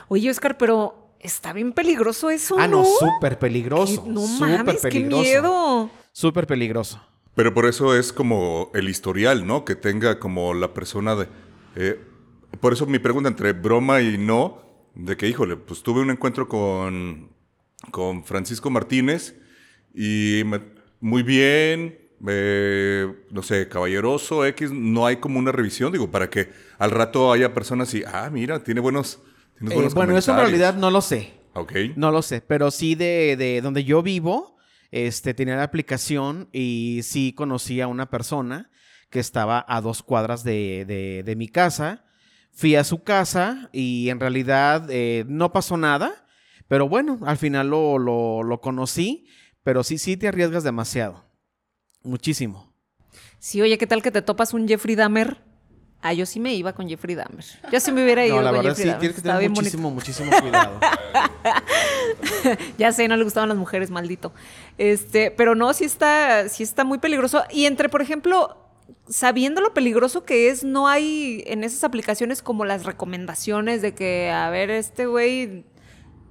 Oye, 0.08 0.30
Oscar, 0.30 0.58
pero 0.58 1.12
está 1.20 1.52
bien 1.54 1.74
peligroso 1.74 2.30
eso, 2.30 2.56
Ah, 2.60 2.68
no, 2.68 2.84
¿no? 2.84 2.86
súper 2.86 3.38
peligroso. 3.40 4.04
Qué- 4.04 4.10
No 4.10 4.22
súper 4.26 4.49
mames, 4.58 4.76
qué 4.76 4.82
peligroso. 4.90 5.22
miedo. 5.24 5.90
Súper 6.12 6.48
peligroso. 6.48 7.02
Pero 7.38 7.53
por 7.53 7.65
eso 7.68 7.95
es 7.95 8.11
como 8.11 8.72
el 8.73 8.89
historial, 8.89 9.45
¿no? 9.47 9.64
Que 9.64 9.76
tenga 9.76 10.19
como 10.19 10.53
la 10.53 10.73
persona 10.73 11.15
de... 11.15 11.27
eh, 11.76 11.99
por 12.59 12.73
eso 12.73 12.85
mi 12.88 12.99
pregunta 12.99 13.30
entre 13.30 13.53
broma 13.53 14.01
y 14.01 14.18
no, 14.18 14.61
de 14.95 15.15
que, 15.15 15.27
híjole, 15.30 15.55
pues 15.55 15.84
tuve 15.84 16.01
un 16.01 16.09
encuentro 16.09 16.47
con, 16.49 17.30
con 17.91 18.23
Francisco 18.26 18.69
Martínez 18.72 19.35
y 19.93 20.41
me- 20.45 20.61
muy 20.99 21.22
bien, 21.22 21.99
eh, 22.27 23.14
no 23.30 23.43
sé, 23.43 23.68
caballeroso, 23.69 24.43
X, 24.45 24.72
no 24.72 25.05
hay 25.05 25.18
como 25.18 25.38
una 25.38 25.51
revisión, 25.51 25.91
digo, 25.91 26.09
para 26.09 26.30
que 26.31 26.49
al 26.80 26.89
rato 26.89 27.31
haya 27.31 27.53
personas 27.53 27.93
y, 27.93 28.03
ah, 28.05 28.30
mira, 28.31 28.64
tiene 28.64 28.80
buenos... 28.81 29.22
tiene 29.59 29.73
Eh, 29.73 29.76
buenos 29.76 29.93
bueno, 29.93 30.18
eso 30.18 30.31
en 30.31 30.38
comentarios". 30.38 30.59
realidad 30.59 30.81
no 30.81 30.89
lo 30.89 31.01
sé. 31.01 31.34
Ok. 31.53 31.73
No 31.95 32.11
lo 32.11 32.23
sé, 32.23 32.41
pero 32.41 32.72
sí 32.72 32.95
de, 32.95 33.35
de 33.38 33.61
donde 33.61 33.84
yo 33.84 34.01
vivo, 34.01 34.57
este, 34.91 35.34
tenía 35.34 35.55
la 35.55 35.64
aplicación 35.64 36.49
y 36.51 37.01
sí 37.03 37.34
conocí 37.34 37.81
a 37.81 37.88
una 37.88 38.09
persona 38.09 38.69
que 39.09 39.19
estaba 39.19 39.65
a 39.68 39.81
dos 39.81 40.03
cuadras 40.03 40.43
de, 40.43 40.85
de- 40.85 41.23
de 41.23 41.35
mi 41.35 41.47
casa. 41.47 42.05
Fui 42.51 42.76
a 42.76 42.84
su 42.84 43.03
casa 43.03 43.69
y 43.72 44.09
en 44.09 44.19
realidad 44.19 44.88
eh, 44.89 45.23
no 45.27 45.51
pasó 45.53 45.77
nada, 45.77 46.27
pero 46.68 46.89
bueno, 46.89 47.19
al 47.26 47.38
final 47.38 47.69
lo, 47.69 47.97
lo- 47.99 48.43
lo 48.43 48.61
conocí, 48.61 49.27
pero 49.64 49.84
sí, 49.84 49.97
sí 49.97 50.18
te 50.18 50.27
arriesgas 50.27 50.64
demasiado. 50.64 51.26
Muchísimo. 52.03 52.73
Sí, 53.39 53.61
oye, 53.61 53.77
¿qué 53.77 53.88
tal 53.88 54.01
que 54.01 54.11
te 54.11 54.22
topas 54.22 54.53
un 54.53 54.68
Jeffrey 54.68 54.95
Dahmer? 54.95 55.38
Ah, 56.02 56.14
yo 56.14 56.26
sí 56.26 56.40
me 56.40 56.53
iba 56.53 56.74
con 56.74 56.88
Jeffrey 56.88 57.15
Dahmer. 57.15 57.44
Yo 57.72 57.80
sí 57.80 57.91
me 57.91 58.03
hubiera 58.03 58.26
ido 58.26 58.36
No, 58.38 58.41
la 58.44 58.49
con 58.52 58.60
verdad 58.60 58.69
Jeffrey 58.72 58.84
sí, 58.84 58.88
Dahmer. 58.90 58.99
tienes 58.99 59.15
que 59.15 59.22
tener 59.24 59.40
bien 59.40 59.53
bonito. 59.53 59.78
muchísimo, 59.78 59.91
muchísimo 59.91 60.32
cuidado. 60.41 60.80
Ya 62.78 62.91
sé, 62.91 63.07
no 63.07 63.18
le 63.18 63.24
gustaban 63.24 63.49
las 63.49 63.57
mujeres, 63.57 63.90
maldito. 63.90 64.32
Este, 64.78 65.32
pero 65.32 65.56
no, 65.56 65.74
sí 65.74 65.86
está, 65.86 66.48
sí 66.49 66.64
está 66.64 66.84
muy 66.84 66.98
peligroso. 66.99 67.44
Y 67.52 67.65
entre, 67.65 67.90
por 67.90 68.02
ejemplo, 68.02 68.57
sabiendo 69.10 69.60
lo 69.61 69.74
peligroso 69.74 70.24
que 70.24 70.49
es, 70.49 70.64
no 70.64 70.88
hay 70.88 71.44
en 71.48 71.64
esas 71.64 71.84
aplicaciones 71.84 72.41
como 72.41 72.64
las 72.65 72.86
recomendaciones 72.86 73.82
de 73.82 73.94
que, 73.94 74.30
a 74.30 74.49
ver, 74.49 74.69
este 74.69 75.06
güey, 75.07 75.65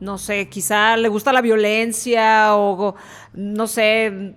no 0.00 0.18
sé, 0.18 0.48
quizá 0.48 0.96
le 0.96 1.08
gusta 1.08 1.32
la 1.32 1.40
violencia 1.42 2.56
o, 2.56 2.94
no 3.34 3.66
sé, 3.66 4.34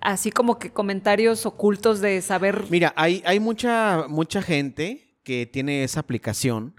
así 0.00 0.30
como 0.30 0.58
que 0.58 0.70
comentarios 0.70 1.46
ocultos 1.46 2.00
de 2.00 2.20
saber. 2.22 2.64
Mira, 2.70 2.92
hay, 2.96 3.22
hay 3.26 3.40
mucha, 3.40 4.06
mucha 4.08 4.42
gente 4.42 5.18
que 5.22 5.46
tiene 5.46 5.84
esa 5.84 6.00
aplicación 6.00 6.74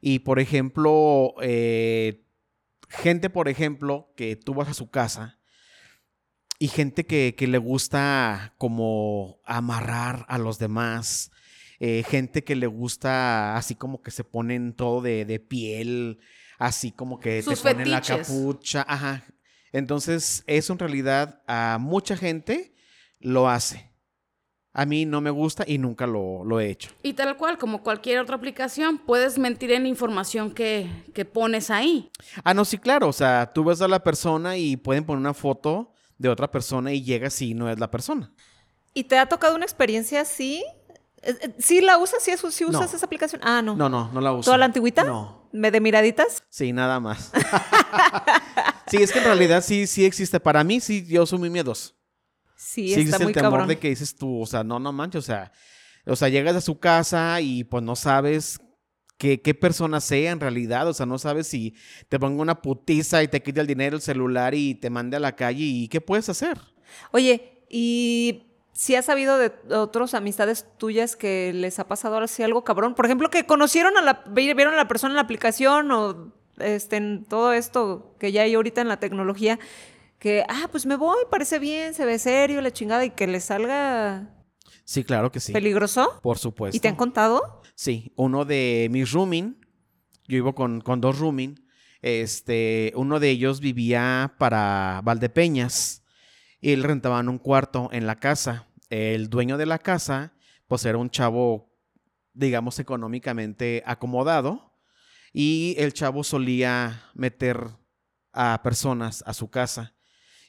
y, 0.00 0.20
por 0.20 0.38
ejemplo, 0.38 1.34
eh, 1.40 2.24
gente, 2.88 3.30
por 3.30 3.48
ejemplo, 3.48 4.12
que 4.16 4.36
tú 4.36 4.54
vas 4.54 4.68
a 4.68 4.74
su 4.74 4.90
casa 4.90 5.38
y 6.58 6.68
gente 6.68 7.06
que, 7.06 7.34
que 7.36 7.46
le 7.46 7.58
gusta 7.58 8.54
como 8.58 9.40
amarrar 9.44 10.24
a 10.28 10.38
los 10.38 10.58
demás, 10.58 11.30
eh, 11.80 12.04
gente 12.08 12.44
que 12.44 12.56
le 12.56 12.66
gusta 12.66 13.56
así 13.56 13.74
como 13.74 14.02
que 14.02 14.10
se 14.10 14.24
ponen 14.24 14.72
todo 14.72 15.02
de, 15.02 15.24
de 15.24 15.40
piel, 15.40 16.20
así 16.58 16.92
como 16.92 17.18
que 17.18 17.42
Sus 17.42 17.62
te 17.62 17.74
ponen 17.74 17.90
la 17.90 18.00
capucha, 18.00 18.84
ajá. 18.88 19.24
Entonces, 19.74 20.44
eso 20.46 20.72
en 20.72 20.78
realidad 20.78 21.42
a 21.48 21.78
mucha 21.80 22.16
gente 22.16 22.72
lo 23.18 23.48
hace. 23.48 23.90
A 24.72 24.86
mí 24.86 25.04
no 25.04 25.20
me 25.20 25.30
gusta 25.30 25.64
y 25.66 25.78
nunca 25.78 26.06
lo, 26.06 26.44
lo 26.44 26.60
he 26.60 26.70
hecho. 26.70 26.90
Y 27.02 27.14
tal 27.14 27.36
cual, 27.36 27.58
como 27.58 27.82
cualquier 27.82 28.20
otra 28.20 28.36
aplicación, 28.36 28.98
puedes 28.98 29.36
mentir 29.36 29.72
en 29.72 29.82
la 29.82 29.88
información 29.88 30.52
que, 30.54 30.88
que 31.12 31.24
pones 31.24 31.70
ahí. 31.70 32.08
Ah, 32.44 32.54
no, 32.54 32.64
sí, 32.64 32.78
claro. 32.78 33.08
O 33.08 33.12
sea, 33.12 33.52
tú 33.52 33.64
ves 33.64 33.80
a 33.80 33.88
la 33.88 34.04
persona 34.04 34.56
y 34.56 34.76
pueden 34.76 35.04
poner 35.04 35.18
una 35.18 35.34
foto 35.34 35.92
de 36.18 36.28
otra 36.28 36.52
persona 36.52 36.92
y 36.92 37.02
llegas 37.02 37.42
y 37.42 37.54
no 37.54 37.68
es 37.68 37.80
la 37.80 37.90
persona. 37.90 38.32
¿Y 38.94 39.02
te 39.04 39.18
ha 39.18 39.26
tocado 39.26 39.56
una 39.56 39.64
experiencia 39.64 40.20
así? 40.20 40.64
Eh, 41.26 41.36
eh, 41.42 41.54
¿Sí 41.58 41.80
la 41.80 41.98
usas? 41.98 42.22
¿Sí, 42.22 42.32
usas 42.32 42.70
No. 42.72 42.82
esa 42.84 43.06
aplicación? 43.06 43.40
Ah, 43.44 43.62
no. 43.62 43.74
No, 43.76 43.88
no, 43.88 44.10
no 44.12 44.20
la 44.20 44.32
uso. 44.32 44.46
¿Toda 44.46 44.58
la 44.58 44.66
antigüita? 44.66 45.04
No. 45.04 45.48
¿Me 45.52 45.70
de 45.70 45.80
miraditas? 45.80 46.42
Sí, 46.50 46.72
nada 46.72 47.00
más. 47.00 47.30
sí, 48.86 48.98
es 48.98 49.12
que 49.12 49.18
en 49.18 49.24
realidad 49.24 49.62
sí, 49.62 49.86
sí 49.86 50.04
existe. 50.04 50.40
Para 50.40 50.64
mí, 50.64 50.80
sí, 50.80 51.06
yo 51.06 51.26
soy 51.26 51.38
muy 51.38 51.50
miedoso. 51.50 51.94
Sí, 52.56 52.88
Sí, 52.88 52.92
está 52.92 53.00
existe 53.00 53.22
muy 53.24 53.30
el 53.30 53.34
temor 53.34 53.50
cabrón. 53.50 53.68
de 53.68 53.78
que 53.78 53.88
dices 53.88 54.16
tú, 54.16 54.42
o 54.42 54.46
sea, 54.46 54.64
no, 54.64 54.78
no 54.78 54.92
manches, 54.92 55.18
o 55.20 55.22
sea, 55.26 55.52
o 56.06 56.16
sea, 56.16 56.28
llegas 56.28 56.56
a 56.56 56.60
su 56.60 56.78
casa 56.78 57.40
y 57.40 57.64
pues 57.64 57.82
no 57.82 57.94
sabes 57.94 58.58
qué, 59.18 59.42
qué 59.42 59.54
persona 59.54 60.00
sea 60.00 60.30
en 60.32 60.40
realidad, 60.40 60.88
o 60.88 60.94
sea, 60.94 61.04
no 61.06 61.18
sabes 61.18 61.46
si 61.46 61.74
te 62.08 62.18
ponga 62.18 62.40
una 62.42 62.62
putiza 62.62 63.22
y 63.22 63.28
te 63.28 63.42
quita 63.42 63.60
el 63.60 63.66
dinero, 63.66 63.96
el 63.96 64.02
celular 64.02 64.54
y 64.54 64.74
te 64.76 64.88
mande 64.90 65.16
a 65.16 65.20
la 65.20 65.36
calle 65.36 65.62
y 65.64 65.88
qué 65.88 66.00
puedes 66.00 66.28
hacer. 66.28 66.58
Oye, 67.12 67.64
¿y 67.68 68.53
si 68.74 68.94
has 68.96 69.06
sabido 69.06 69.38
de 69.38 69.50
otras 69.70 70.12
amistades 70.12 70.66
tuyas 70.76 71.16
que 71.16 71.52
les 71.54 71.78
ha 71.78 71.86
pasado 71.88 72.18
así 72.18 72.42
algo 72.42 72.62
cabrón? 72.64 72.94
Por 72.94 73.06
ejemplo, 73.06 73.30
que 73.30 73.46
conocieron 73.46 73.96
a 73.96 74.02
la, 74.02 74.24
vi- 74.28 74.52
vieron 74.52 74.74
a 74.74 74.76
la 74.76 74.88
persona 74.88 75.12
en 75.12 75.16
la 75.16 75.22
aplicación 75.22 75.90
o 75.92 76.34
este, 76.58 76.96
en 76.96 77.24
todo 77.24 77.52
esto 77.52 78.14
que 78.20 78.30
ya 78.32 78.42
hay 78.42 78.54
ahorita 78.54 78.80
en 78.82 78.88
la 78.88 79.00
tecnología, 79.00 79.58
que, 80.18 80.44
ah, 80.48 80.68
pues 80.70 80.84
me 80.86 80.96
voy, 80.96 81.18
parece 81.30 81.58
bien, 81.58 81.94
se 81.94 82.04
ve 82.04 82.18
serio, 82.18 82.60
la 82.60 82.70
chingada, 82.72 83.04
y 83.04 83.10
que 83.10 83.26
les 83.26 83.44
salga 83.44 84.30
Sí, 84.84 85.02
claro 85.02 85.32
que 85.32 85.40
sí. 85.40 85.52
peligroso. 85.52 86.20
Por 86.22 86.38
supuesto. 86.38 86.76
¿Y 86.76 86.80
te 86.80 86.88
han 86.88 86.96
contado? 86.96 87.62
Sí, 87.74 88.12
uno 88.16 88.44
de 88.44 88.88
mis 88.90 89.10
rooming, 89.12 89.56
yo 90.28 90.36
vivo 90.36 90.54
con, 90.54 90.80
con 90.80 91.00
dos 91.00 91.18
rooming, 91.18 91.54
este, 92.02 92.92
uno 92.96 93.18
de 93.18 93.30
ellos 93.30 93.60
vivía 93.60 94.34
para 94.38 95.00
Valdepeñas 95.04 96.03
y 96.64 96.72
él 96.72 96.82
rentaban 96.82 97.28
un 97.28 97.36
cuarto 97.36 97.90
en 97.92 98.06
la 98.06 98.18
casa. 98.18 98.68
El 98.88 99.28
dueño 99.28 99.58
de 99.58 99.66
la 99.66 99.78
casa, 99.78 100.32
pues 100.66 100.86
era 100.86 100.96
un 100.96 101.10
chavo, 101.10 101.70
digamos, 102.32 102.78
económicamente 102.78 103.82
acomodado 103.84 104.72
y 105.30 105.74
el 105.76 105.92
chavo 105.92 106.24
solía 106.24 107.02
meter 107.12 107.66
a 108.32 108.62
personas 108.62 109.22
a 109.26 109.34
su 109.34 109.50
casa. 109.50 109.94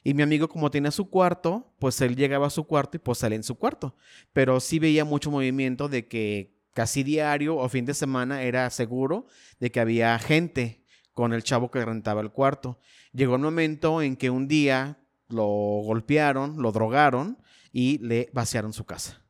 Y 0.02 0.14
mi 0.14 0.22
amigo, 0.22 0.48
como 0.48 0.70
tenía 0.70 0.90
su 0.90 1.10
cuarto, 1.10 1.74
pues 1.78 2.00
él 2.00 2.16
llegaba 2.16 2.46
a 2.46 2.50
su 2.50 2.64
cuarto 2.64 2.96
y 2.96 3.00
pues 3.00 3.18
salía 3.18 3.36
en 3.36 3.42
su 3.42 3.58
cuarto. 3.58 3.94
Pero 4.32 4.58
sí 4.58 4.78
veía 4.78 5.04
mucho 5.04 5.30
movimiento 5.30 5.86
de 5.86 6.08
que 6.08 6.56
casi 6.72 7.02
diario 7.02 7.58
o 7.58 7.68
fin 7.68 7.84
de 7.84 7.92
semana 7.92 8.40
era 8.40 8.70
seguro 8.70 9.26
de 9.60 9.70
que 9.70 9.80
había 9.80 10.18
gente 10.18 10.82
con 11.12 11.34
el 11.34 11.42
chavo 11.42 11.70
que 11.70 11.84
rentaba 11.84 12.22
el 12.22 12.30
cuarto. 12.30 12.80
Llegó 13.12 13.34
un 13.34 13.42
momento 13.42 14.00
en 14.00 14.16
que 14.16 14.30
un 14.30 14.48
día 14.48 14.98
lo 15.28 15.44
golpearon, 15.44 16.60
lo 16.60 16.72
drogaron 16.72 17.38
y 17.72 17.98
le 17.98 18.30
vaciaron 18.32 18.72
su 18.72 18.84
casa. 18.84 19.22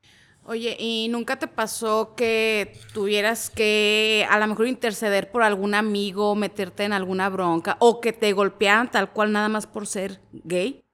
Oye, 0.48 0.77
¿y 0.78 1.09
nunca 1.10 1.40
te 1.40 1.48
pasó 1.48 2.14
que 2.14 2.78
tuvieras 2.94 3.51
que 3.51 4.24
a 4.31 4.39
lo 4.39 4.47
mejor 4.47 4.68
interceder 4.68 5.32
por 5.32 5.43
algún 5.43 5.74
amigo, 5.74 6.36
meterte 6.36 6.85
en 6.85 6.93
alguna 6.93 7.28
bronca 7.28 7.77
o 7.81 8.01
que 8.01 8.12
te 8.12 8.32
golpearan 8.32 8.89
tal 8.89 9.12
cual 9.12 9.32
nada 9.32 9.48
más 9.48 9.66
por 9.66 9.89
ser 9.89 10.20
gay? 10.32 10.85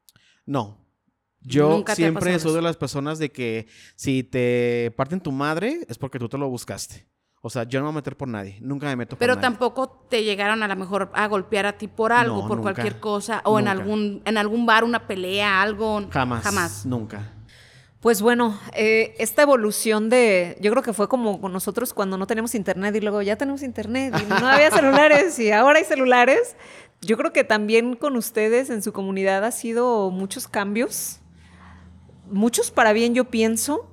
No. 0.47 0.79
Yo 1.41 1.69
Nunca 1.69 1.95
siempre 1.95 2.39
soy 2.39 2.55
de 2.55 2.63
las 2.63 2.77
personas 2.77 3.19
de 3.19 3.31
que 3.31 3.67
si 3.95 4.23
te 4.23 4.91
parten 4.97 5.21
tu 5.21 5.33
madre 5.33 5.81
es 5.89 5.99
porque 5.99 6.19
tú 6.19 6.29
te 6.29 6.39
lo 6.39 6.49
buscaste. 6.49 7.07
O 7.45 7.51
sea, 7.51 7.65
yo 7.65 7.81
no 7.81 7.87
me 7.87 7.89
voy 7.89 7.95
a 7.95 8.01
meter 8.01 8.17
por 8.17 8.29
nadie. 8.29 8.57
Nunca 8.61 8.87
me 8.87 8.95
meto 8.95 9.11
por 9.17 9.19
Pero 9.19 9.35
nadie. 9.35 9.43
tampoco 9.43 9.91
te 10.09 10.23
llegaron 10.23 10.63
a 10.63 10.69
lo 10.69 10.77
mejor 10.77 11.11
a 11.13 11.27
golpear 11.27 11.67
a 11.67 11.73
ti 11.77 11.89
por 11.89 12.13
algo, 12.13 12.43
No, 12.43 12.49
por 12.49 12.59
nunca. 12.59 12.73
cualquier 12.73 13.01
cosa, 13.01 13.41
o 13.45 13.59
en 13.59 13.67
algún, 13.67 14.23
en 14.25 14.39
algún 14.39 14.65
bar, 14.65 14.85
una 14.85 15.09
pelea, 15.09 15.61
algo. 15.61 16.07
Jamás. 16.11 16.45
Jamás. 16.45 16.87
Nunca. 16.87 17.33
Pues 17.99 18.23
bueno, 18.23 18.59
eh, 18.75 19.15
esta 19.19 19.43
evolución 19.43 20.09
de, 20.09 20.57
yo 20.61 20.71
creo 20.71 20.83
que 20.85 20.93
fue 20.93 21.09
como 21.09 21.41
con 21.41 21.53
nosotros 21.53 21.93
cuando 21.95 22.17
no 22.17 22.27
tenemos 22.29 22.55
internet 22.55 22.95
y 22.97 23.01
luego 23.01 23.23
ya 23.23 23.37
tenemos 23.37 23.63
internet 23.63 24.15
y 24.21 24.29
no 24.29 24.47
había 24.49 24.71
celulares 24.73 25.39
y 25.41 25.51
ahora 25.53 25.79
hay 25.81 25.85
celulares. 25.85 26.57
Yo 27.01 27.17
creo 27.17 27.33
que 27.33 27.43
también 27.45 27.95
con 27.97 28.17
ustedes 28.17 28.71
en 28.71 28.83
su 28.83 28.93
comunidad 28.93 29.45
ha 29.45 29.51
sido 29.51 30.11
muchos 30.11 30.47
cambios, 30.49 31.19
muchos 32.31 32.71
para 32.71 32.93
bien 32.93 33.15
yo 33.15 33.25
pienso, 33.25 33.89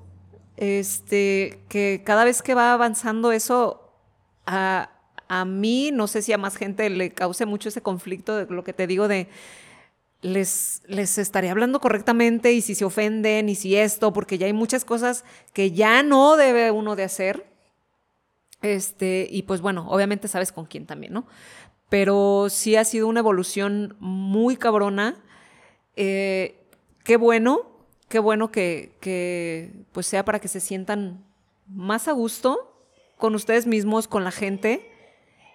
este, 0.60 1.64
que 1.69 2.02
cada 2.06 2.26
vez 2.26 2.41
que 2.41 2.53
va 2.53 2.73
avanzando 2.73 3.31
eso, 3.31 3.94
a, 4.45 4.90
a 5.30 5.45
mí, 5.45 5.91
no 5.94 6.07
sé 6.07 6.22
si 6.22 6.34
a 6.34 6.38
más 6.38 6.57
gente 6.57 6.90
le 6.90 7.14
cause 7.14 7.45
mucho 7.45 7.69
ese 7.69 7.81
conflicto 7.81 8.36
de 8.36 8.53
lo 8.53 8.65
que 8.65 8.73
te 8.73 8.86
digo 8.86 9.07
de 9.07 9.30
les, 10.22 10.81
les 10.86 11.18
estaré 11.18 11.49
hablando 11.49 11.80
correctamente 11.80 12.52
y 12.52 12.60
si 12.60 12.76
se 12.76 12.84
ofenden 12.84 13.48
y 13.48 13.56
si 13.56 13.77
esto, 13.77 14.11
porque 14.11 14.38
ya 14.38 14.48
hay 14.48 14.53
muchas 14.53 14.84
cosas 14.84 15.23
que 15.53 15.72
ya 15.72 16.03
no 16.03 16.36
debe 16.36 16.72
uno 16.72 16.98
de 16.98 17.03
hacer. 17.03 17.45
Este, 18.61 19.30
y 19.31 19.44
pues 19.44 19.61
bueno, 19.61 19.88
obviamente 19.90 20.27
sabes 20.27 20.52
con 20.52 20.65
quién 20.65 20.86
también, 20.86 21.14
¿no? 21.14 21.26
Pero 21.88 22.48
sí 22.49 22.76
ha 22.76 22.84
sido 22.84 23.07
una 23.07 23.22
evolución 23.22 23.95
muy 24.02 24.57
cabrona. 24.57 25.15
Eh, 25.95 26.60
qué 27.06 27.15
bueno, 27.15 27.69
qué 28.10 28.19
bueno 28.19 28.52
que, 28.52 28.95
que 28.99 29.72
pues 29.94 30.06
sea 30.07 30.26
para 30.26 30.40
que 30.40 30.48
se 30.48 30.60
sientan 30.60 31.23
más 31.68 32.07
a 32.07 32.11
gusto 32.11 32.76
con 33.18 33.36
ustedes 33.36 33.68
mismos, 33.68 34.07
con 34.07 34.23
la 34.23 34.31
gente. 34.31 34.91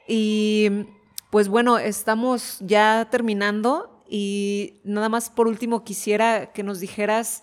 Y 0.09 0.87
pues 1.31 1.49
bueno, 1.49 1.79
estamos 1.79 2.59
ya 2.61 3.09
terminando 3.11 4.03
y 4.09 4.81
nada 4.85 5.09
más 5.09 5.31
por 5.31 5.49
último 5.49 5.85
quisiera 5.85 6.53
que 6.53 6.63
nos 6.63 6.81
dijeras 6.81 7.43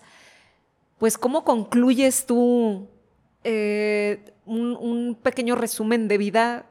pues, 1.02 1.18
¿cómo 1.18 1.42
concluyes 1.42 2.26
tú 2.26 2.88
eh, 3.42 4.32
un, 4.46 4.76
un 4.76 5.18
pequeño 5.20 5.56
resumen 5.56 6.06
de 6.06 6.16
vida? 6.16 6.66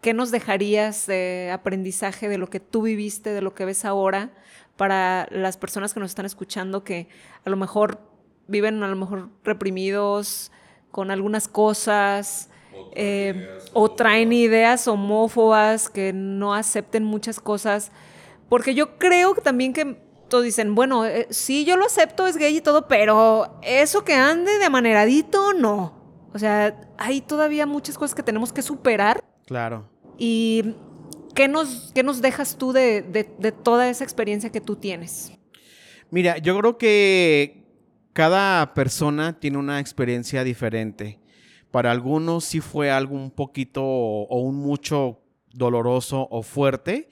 ¿Qué 0.00 0.14
nos 0.14 0.32
dejarías 0.32 1.06
de 1.06 1.52
aprendizaje 1.52 2.28
de 2.28 2.38
lo 2.38 2.50
que 2.50 2.58
tú 2.58 2.82
viviste, 2.82 3.30
de 3.30 3.40
lo 3.40 3.54
que 3.54 3.64
ves 3.64 3.84
ahora, 3.84 4.32
para 4.80 5.28
las 5.30 5.58
personas 5.58 5.92
que 5.92 6.00
nos 6.00 6.08
están 6.08 6.24
escuchando 6.24 6.84
que 6.84 7.06
a 7.44 7.50
lo 7.50 7.58
mejor 7.58 8.00
viven 8.48 8.82
a 8.82 8.88
lo 8.88 8.96
mejor 8.96 9.28
reprimidos 9.44 10.50
con 10.90 11.10
algunas 11.10 11.48
cosas 11.48 12.48
eh, 12.92 13.58
o 13.74 13.90
traen 13.90 14.32
ideas 14.32 14.88
homófobas 14.88 15.90
que 15.90 16.14
no 16.14 16.54
acepten 16.54 17.04
muchas 17.04 17.40
cosas? 17.40 17.92
Porque 18.48 18.74
yo 18.74 18.96
creo 18.96 19.34
también 19.34 19.74
que 19.74 19.98
todos 20.30 20.44
dicen, 20.44 20.74
bueno, 20.74 21.04
eh, 21.04 21.26
sí, 21.28 21.66
yo 21.66 21.76
lo 21.76 21.84
acepto, 21.84 22.26
es 22.26 22.38
gay 22.38 22.56
y 22.56 22.62
todo, 22.62 22.88
pero 22.88 23.60
eso 23.60 24.02
que 24.02 24.14
ande 24.14 24.58
de 24.58 24.64
amaneradito, 24.64 25.52
no. 25.52 25.92
O 26.32 26.38
sea, 26.38 26.80
hay 26.96 27.20
todavía 27.20 27.66
muchas 27.66 27.98
cosas 27.98 28.14
que 28.14 28.22
tenemos 28.22 28.50
que 28.50 28.62
superar. 28.62 29.22
Claro. 29.44 29.90
¿Y 30.16 30.74
qué 31.34 31.48
nos, 31.48 31.92
qué 31.94 32.02
nos 32.02 32.20
dejas 32.20 32.56
tú 32.56 32.72
de, 32.72 33.02
de, 33.02 33.52
toda 33.52 33.88
esa 33.88 34.04
experiencia 34.04 34.50
que 34.50 34.60
tú 34.60 34.76
tienes? 34.76 35.32
Mira, 36.10 36.38
yo 36.38 36.58
creo 36.58 36.78
que 36.78 37.64
cada 38.12 38.74
persona 38.74 39.38
tiene 39.38 39.58
una 39.58 39.80
experiencia 39.80 40.44
diferente. 40.44 41.18
Para 41.70 41.90
algunos 41.90 42.44
sí 42.44 42.60
fue 42.60 42.90
algo 42.90 43.14
un 43.14 43.30
poquito 43.30 43.82
o 43.84 44.40
un 44.40 44.56
mucho 44.56 45.20
doloroso 45.52 46.26
o 46.30 46.42
fuerte 46.42 47.08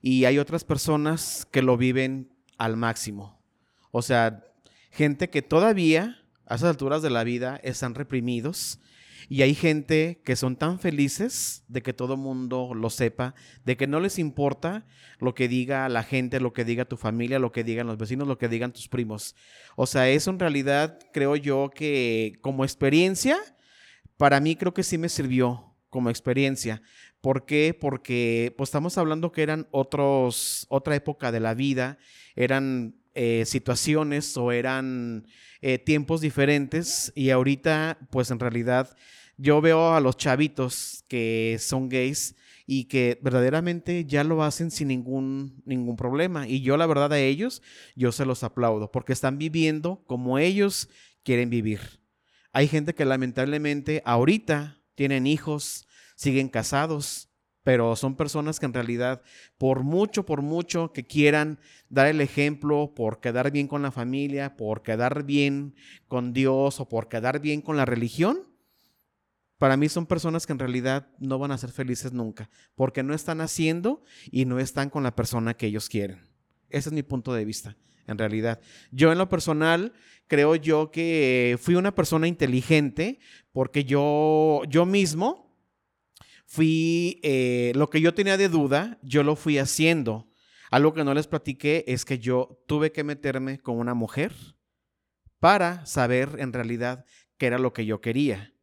y 0.00 0.24
hay 0.24 0.38
otras 0.38 0.64
personas 0.64 1.46
que 1.50 1.62
lo 1.62 1.76
viven 1.76 2.30
al 2.56 2.76
máximo. 2.76 3.38
O 3.90 4.02
sea, 4.02 4.44
gente 4.90 5.28
que 5.28 5.42
todavía 5.42 6.22
a 6.46 6.54
esas 6.54 6.70
alturas 6.70 7.02
de 7.02 7.10
la 7.10 7.24
vida 7.24 7.60
están 7.62 7.94
reprimidos 7.94 8.80
y 9.28 9.42
hay 9.42 9.54
gente 9.54 10.20
que 10.24 10.36
son 10.36 10.56
tan 10.56 10.78
felices 10.78 11.64
de 11.68 11.82
que 11.82 11.92
todo 11.92 12.16
mundo 12.16 12.72
lo 12.74 12.90
sepa, 12.90 13.34
de 13.64 13.76
que 13.76 13.86
no 13.86 14.00
les 14.00 14.18
importa 14.18 14.86
lo 15.18 15.34
que 15.34 15.48
diga 15.48 15.88
la 15.88 16.02
gente, 16.02 16.40
lo 16.40 16.52
que 16.52 16.64
diga 16.64 16.84
tu 16.84 16.96
familia, 16.96 17.38
lo 17.38 17.52
que 17.52 17.64
digan 17.64 17.86
los 17.86 17.98
vecinos, 17.98 18.28
lo 18.28 18.38
que 18.38 18.48
digan 18.48 18.72
tus 18.72 18.88
primos. 18.88 19.34
O 19.76 19.86
sea, 19.86 20.08
eso 20.08 20.30
en 20.30 20.38
realidad 20.38 20.98
creo 21.12 21.36
yo 21.36 21.70
que 21.74 22.38
como 22.40 22.64
experiencia, 22.64 23.36
para 24.16 24.40
mí 24.40 24.56
creo 24.56 24.74
que 24.74 24.82
sí 24.82 24.98
me 24.98 25.08
sirvió 25.08 25.74
como 25.90 26.10
experiencia. 26.10 26.82
¿Por 27.20 27.46
qué? 27.46 27.76
Porque 27.78 28.54
pues 28.56 28.68
estamos 28.68 28.96
hablando 28.98 29.32
que 29.32 29.42
eran 29.42 29.66
otros, 29.70 30.66
otra 30.68 30.94
época 30.94 31.32
de 31.32 31.40
la 31.40 31.54
vida, 31.54 31.98
eran 32.36 32.94
eh, 33.14 33.44
situaciones 33.46 34.36
o 34.36 34.52
eran 34.52 35.26
eh, 35.60 35.78
tiempos 35.78 36.20
diferentes 36.20 37.12
y 37.14 37.30
ahorita 37.30 37.98
pues 38.10 38.30
en 38.30 38.38
realidad 38.38 38.96
yo 39.36 39.60
veo 39.60 39.94
a 39.94 40.00
los 40.00 40.16
chavitos 40.16 41.04
que 41.08 41.56
son 41.60 41.88
gays 41.88 42.34
y 42.66 42.84
que 42.84 43.18
verdaderamente 43.22 44.04
ya 44.04 44.24
lo 44.24 44.42
hacen 44.42 44.70
sin 44.70 44.88
ningún, 44.88 45.62
ningún 45.64 45.96
problema. 45.96 46.46
Y 46.46 46.60
yo 46.60 46.76
la 46.76 46.86
verdad 46.86 47.12
a 47.14 47.18
ellos, 47.18 47.62
yo 47.96 48.12
se 48.12 48.26
los 48.26 48.42
aplaudo 48.42 48.92
porque 48.92 49.14
están 49.14 49.38
viviendo 49.38 50.04
como 50.06 50.38
ellos 50.38 50.90
quieren 51.22 51.48
vivir. 51.48 51.80
Hay 52.52 52.68
gente 52.68 52.94
que 52.94 53.04
lamentablemente 53.04 54.02
ahorita 54.04 54.82
tienen 54.94 55.26
hijos, 55.26 55.86
siguen 56.14 56.48
casados, 56.48 57.27
pero 57.68 57.96
son 57.96 58.16
personas 58.16 58.58
que 58.58 58.64
en 58.64 58.72
realidad, 58.72 59.20
por 59.58 59.82
mucho, 59.82 60.24
por 60.24 60.40
mucho 60.40 60.90
que 60.90 61.06
quieran 61.06 61.58
dar 61.90 62.06
el 62.06 62.22
ejemplo, 62.22 62.94
por 62.96 63.20
quedar 63.20 63.50
bien 63.50 63.68
con 63.68 63.82
la 63.82 63.90
familia, 63.90 64.56
por 64.56 64.80
quedar 64.80 65.24
bien 65.24 65.74
con 66.06 66.32
Dios 66.32 66.80
o 66.80 66.88
por 66.88 67.08
quedar 67.08 67.40
bien 67.40 67.60
con 67.60 67.76
la 67.76 67.84
religión, 67.84 68.38
para 69.58 69.76
mí 69.76 69.90
son 69.90 70.06
personas 70.06 70.46
que 70.46 70.54
en 70.54 70.60
realidad 70.60 71.08
no 71.18 71.38
van 71.38 71.50
a 71.50 71.58
ser 71.58 71.70
felices 71.70 72.10
nunca, 72.10 72.48
porque 72.74 73.02
no 73.02 73.12
están 73.12 73.42
haciendo 73.42 74.02
y 74.30 74.46
no 74.46 74.58
están 74.60 74.88
con 74.88 75.02
la 75.02 75.14
persona 75.14 75.52
que 75.52 75.66
ellos 75.66 75.90
quieren. 75.90 76.22
Ese 76.70 76.88
es 76.88 76.94
mi 76.94 77.02
punto 77.02 77.34
de 77.34 77.44
vista, 77.44 77.76
en 78.06 78.16
realidad. 78.16 78.62
Yo 78.92 79.12
en 79.12 79.18
lo 79.18 79.28
personal 79.28 79.92
creo 80.26 80.56
yo 80.56 80.90
que 80.90 81.58
fui 81.60 81.74
una 81.74 81.94
persona 81.94 82.28
inteligente 82.28 83.18
porque 83.52 83.84
yo, 83.84 84.62
yo 84.70 84.86
mismo 84.86 85.47
fui, 86.48 87.20
eh, 87.22 87.72
lo 87.76 87.90
que 87.90 88.00
yo 88.00 88.14
tenía 88.14 88.38
de 88.38 88.48
duda, 88.48 88.98
yo 89.02 89.22
lo 89.22 89.36
fui 89.36 89.58
haciendo. 89.58 90.30
Algo 90.70 90.94
que 90.94 91.04
no 91.04 91.12
les 91.12 91.26
platiqué 91.26 91.84
es 91.86 92.06
que 92.06 92.18
yo 92.18 92.64
tuve 92.66 92.90
que 92.90 93.04
meterme 93.04 93.60
con 93.60 93.78
una 93.78 93.92
mujer 93.92 94.32
para 95.38 95.84
saber 95.84 96.36
en 96.38 96.54
realidad 96.54 97.04
qué 97.36 97.46
era 97.46 97.58
lo 97.58 97.74
que 97.74 97.84
yo 97.84 98.00
quería. 98.00 98.54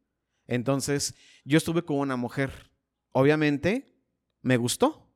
Entonces, 0.48 1.14
yo 1.44 1.58
estuve 1.58 1.84
con 1.84 1.98
una 1.98 2.16
mujer. 2.16 2.72
Obviamente, 3.12 3.96
me 4.42 4.56
gustó, 4.56 5.08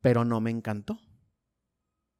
pero 0.00 0.24
no 0.24 0.40
me 0.40 0.50
encantó. 0.50 1.00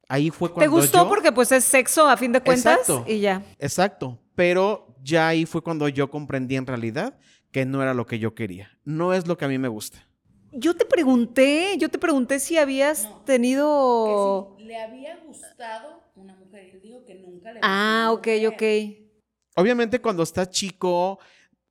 Ahí 0.09 0.31
fue 0.31 0.51
cuando 0.51 0.69
¿Te 0.69 0.81
gustó 0.81 1.03
yo... 1.03 1.09
porque 1.09 1.31
pues 1.31 1.51
es 1.53 1.63
sexo 1.63 2.07
a 2.07 2.17
fin 2.17 2.33
de 2.33 2.41
cuentas 2.41 2.79
Exacto. 2.79 3.05
y 3.09 3.21
ya? 3.21 3.41
Exacto, 3.57 4.19
pero 4.35 4.97
ya 5.01 5.29
ahí 5.29 5.45
fue 5.45 5.63
cuando 5.63 5.87
yo 5.87 6.09
comprendí 6.09 6.57
en 6.57 6.67
realidad 6.67 7.17
que 7.53 7.65
no 7.65 7.81
era 7.81 7.93
lo 7.93 8.05
que 8.05 8.19
yo 8.19 8.33
quería. 8.33 8.77
No 8.83 9.13
es 9.13 9.27
lo 9.27 9.37
que 9.37 9.45
a 9.45 9.47
mí 9.47 9.57
me 9.59 9.69
gusta. 9.69 10.05
Yo 10.51 10.75
te 10.75 10.85
pregunté, 10.85 11.77
yo 11.77 11.87
te 11.87 11.99
pregunté 11.99 12.39
si 12.39 12.57
habías 12.57 13.05
No, 13.05 13.21
tenido... 13.25 14.55
Que 14.57 14.63
si 14.63 14.67
le 14.67 14.77
había 14.81 15.17
gustado 15.17 16.01
una 16.15 16.35
mujer. 16.35 16.67
Y 16.67 16.71
él 16.71 16.81
dijo 16.81 17.05
que 17.05 17.15
nunca 17.15 17.53
le 17.53 17.59
Ah, 17.61 18.09
ok, 18.11 18.27
ok. 18.47 18.63
Obviamente 19.55 20.01
cuando 20.01 20.23
estás 20.23 20.49
chico, 20.49 21.19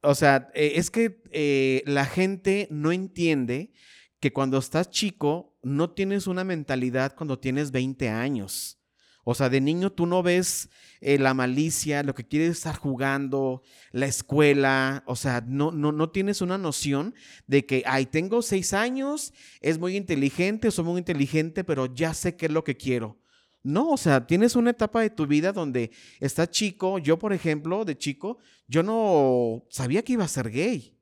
o 0.02 0.14
sea, 0.14 0.50
eh, 0.54 0.74
es 0.76 0.90
que 0.90 1.20
eh, 1.32 1.82
la 1.84 2.06
gente 2.06 2.68
no 2.70 2.92
entiende 2.92 3.72
que 4.20 4.32
cuando 4.32 4.58
estás 4.58 4.88
chico 4.88 5.58
no 5.62 5.90
tienes 5.90 6.28
una 6.28 6.44
mentalidad 6.44 7.14
cuando 7.16 7.40
tienes 7.40 7.72
20 7.72 8.08
años. 8.08 8.78
O 9.24 9.34
sea, 9.34 9.48
de 9.48 9.60
niño 9.60 9.92
tú 9.92 10.06
no 10.06 10.22
ves 10.22 10.68
eh, 11.00 11.18
la 11.18 11.32
malicia, 11.34 12.02
lo 12.02 12.14
que 12.14 12.26
quieres 12.26 12.50
estar 12.50 12.76
jugando, 12.76 13.62
la 13.92 14.06
escuela, 14.06 15.04
o 15.06 15.14
sea, 15.14 15.44
no, 15.46 15.70
no, 15.70 15.92
no 15.92 16.10
tienes 16.10 16.40
una 16.40 16.58
noción 16.58 17.14
de 17.46 17.64
que, 17.64 17.84
ay, 17.86 18.06
tengo 18.06 18.42
seis 18.42 18.72
años, 18.72 19.32
es 19.60 19.78
muy 19.78 19.96
inteligente, 19.96 20.70
soy 20.70 20.84
muy 20.84 20.98
inteligente, 20.98 21.62
pero 21.64 21.86
ya 21.86 22.14
sé 22.14 22.36
qué 22.36 22.46
es 22.46 22.52
lo 22.52 22.64
que 22.64 22.76
quiero. 22.76 23.20
No, 23.62 23.90
o 23.90 23.96
sea, 23.96 24.26
tienes 24.26 24.56
una 24.56 24.70
etapa 24.70 25.02
de 25.02 25.10
tu 25.10 25.26
vida 25.26 25.52
donde 25.52 25.92
estás 26.18 26.50
chico, 26.50 26.98
yo 26.98 27.18
por 27.18 27.32
ejemplo, 27.32 27.84
de 27.84 27.96
chico, 27.96 28.38
yo 28.66 28.82
no 28.82 29.64
sabía 29.70 30.02
que 30.02 30.14
iba 30.14 30.24
a 30.24 30.28
ser 30.28 30.50
gay. 30.50 30.98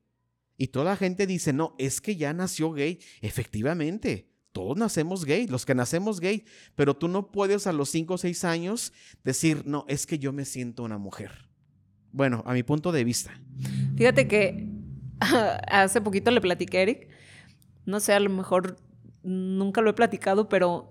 Y 0.59 0.69
toda 0.69 0.85
la 0.85 0.97
gente 0.97 1.27
dice, 1.27 1.55
no, 1.55 1.75
es 1.79 2.03
que 2.03 2.17
ya 2.17 2.35
nació 2.35 2.73
gay. 2.73 2.99
Efectivamente, 3.23 4.30
todos 4.53 4.77
nacemos 4.77 5.25
gay, 5.25 5.47
los 5.47 5.65
que 5.65 5.75
nacemos 5.75 6.21
gay, 6.21 6.45
pero 6.77 6.95
tú 6.95 7.09
no 7.09 7.31
puedes 7.31 7.67
a 7.67 7.73
los 7.73 7.91
5 7.91 8.15
o 8.15 8.19
6 8.19 8.45
años 8.45 8.93
decir, 9.25 9.63
no, 9.67 9.85
es 9.89 10.07
que 10.07 10.19
yo 10.19 10.33
me 10.33 10.45
siento 10.45 10.83
una 10.83 10.99
mujer. 10.99 11.49
Bueno, 12.13 12.43
a 12.47 12.53
mi 12.53 12.63
punto 12.63 12.91
de 12.93 13.05
vista. 13.05 13.41
Fíjate 13.97 14.27
que 14.27 14.69
hace 15.69 16.01
poquito 16.01 16.31
le 16.31 16.41
platiqué 16.41 16.79
a 16.79 16.83
Eric, 16.83 17.09
no 17.87 18.01
sé, 18.01 18.13
a 18.13 18.21
lo 18.21 18.31
mejor 18.31 18.77
nunca 19.23 19.81
lo 19.81 19.91
he 19.91 19.95
platicado, 19.95 20.49
pero 20.49 20.91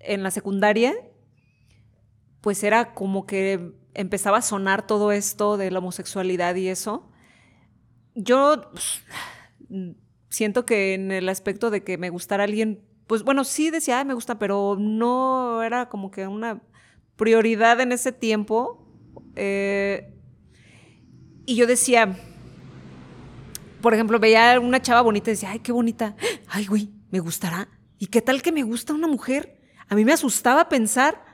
en 0.00 0.22
la 0.22 0.30
secundaria, 0.30 0.94
pues 2.40 2.62
era 2.64 2.94
como 2.94 3.26
que 3.26 3.72
empezaba 3.94 4.38
a 4.38 4.42
sonar 4.42 4.86
todo 4.86 5.12
esto 5.12 5.56
de 5.56 5.70
la 5.70 5.78
homosexualidad 5.78 6.54
y 6.56 6.68
eso. 6.68 7.08
Yo 8.14 8.70
pues, 8.72 9.02
siento 10.32 10.64
que 10.66 10.94
en 10.94 11.12
el 11.12 11.28
aspecto 11.28 11.70
de 11.70 11.84
que 11.84 11.98
me 11.98 12.10
gustara 12.10 12.44
alguien, 12.44 12.84
pues 13.06 13.22
bueno, 13.22 13.44
sí 13.44 13.70
decía, 13.70 13.98
"Ay, 13.98 14.04
me 14.04 14.14
gusta, 14.14 14.38
pero 14.38 14.76
no 14.78 15.62
era 15.62 15.88
como 15.88 16.10
que 16.10 16.26
una 16.26 16.62
prioridad 17.16 17.80
en 17.80 17.92
ese 17.92 18.12
tiempo. 18.12 18.84
Eh, 19.36 20.12
y 21.46 21.54
yo 21.54 21.66
decía, 21.66 22.16
por 23.80 23.94
ejemplo, 23.94 24.18
veía 24.18 24.54
a 24.54 24.60
una 24.60 24.82
chava 24.82 25.02
bonita 25.02 25.30
y 25.30 25.34
decía, 25.34 25.50
ay, 25.50 25.60
qué 25.60 25.72
bonita. 25.72 26.16
Ay, 26.48 26.66
güey, 26.66 26.90
¿me 27.10 27.20
gustará? 27.20 27.68
¿Y 27.98 28.06
qué 28.06 28.22
tal 28.22 28.42
que 28.42 28.52
me 28.52 28.62
gusta 28.62 28.92
una 28.92 29.08
mujer? 29.08 29.60
A 29.88 29.94
mí 29.94 30.04
me 30.04 30.12
asustaba 30.12 30.68
pensar 30.68 31.24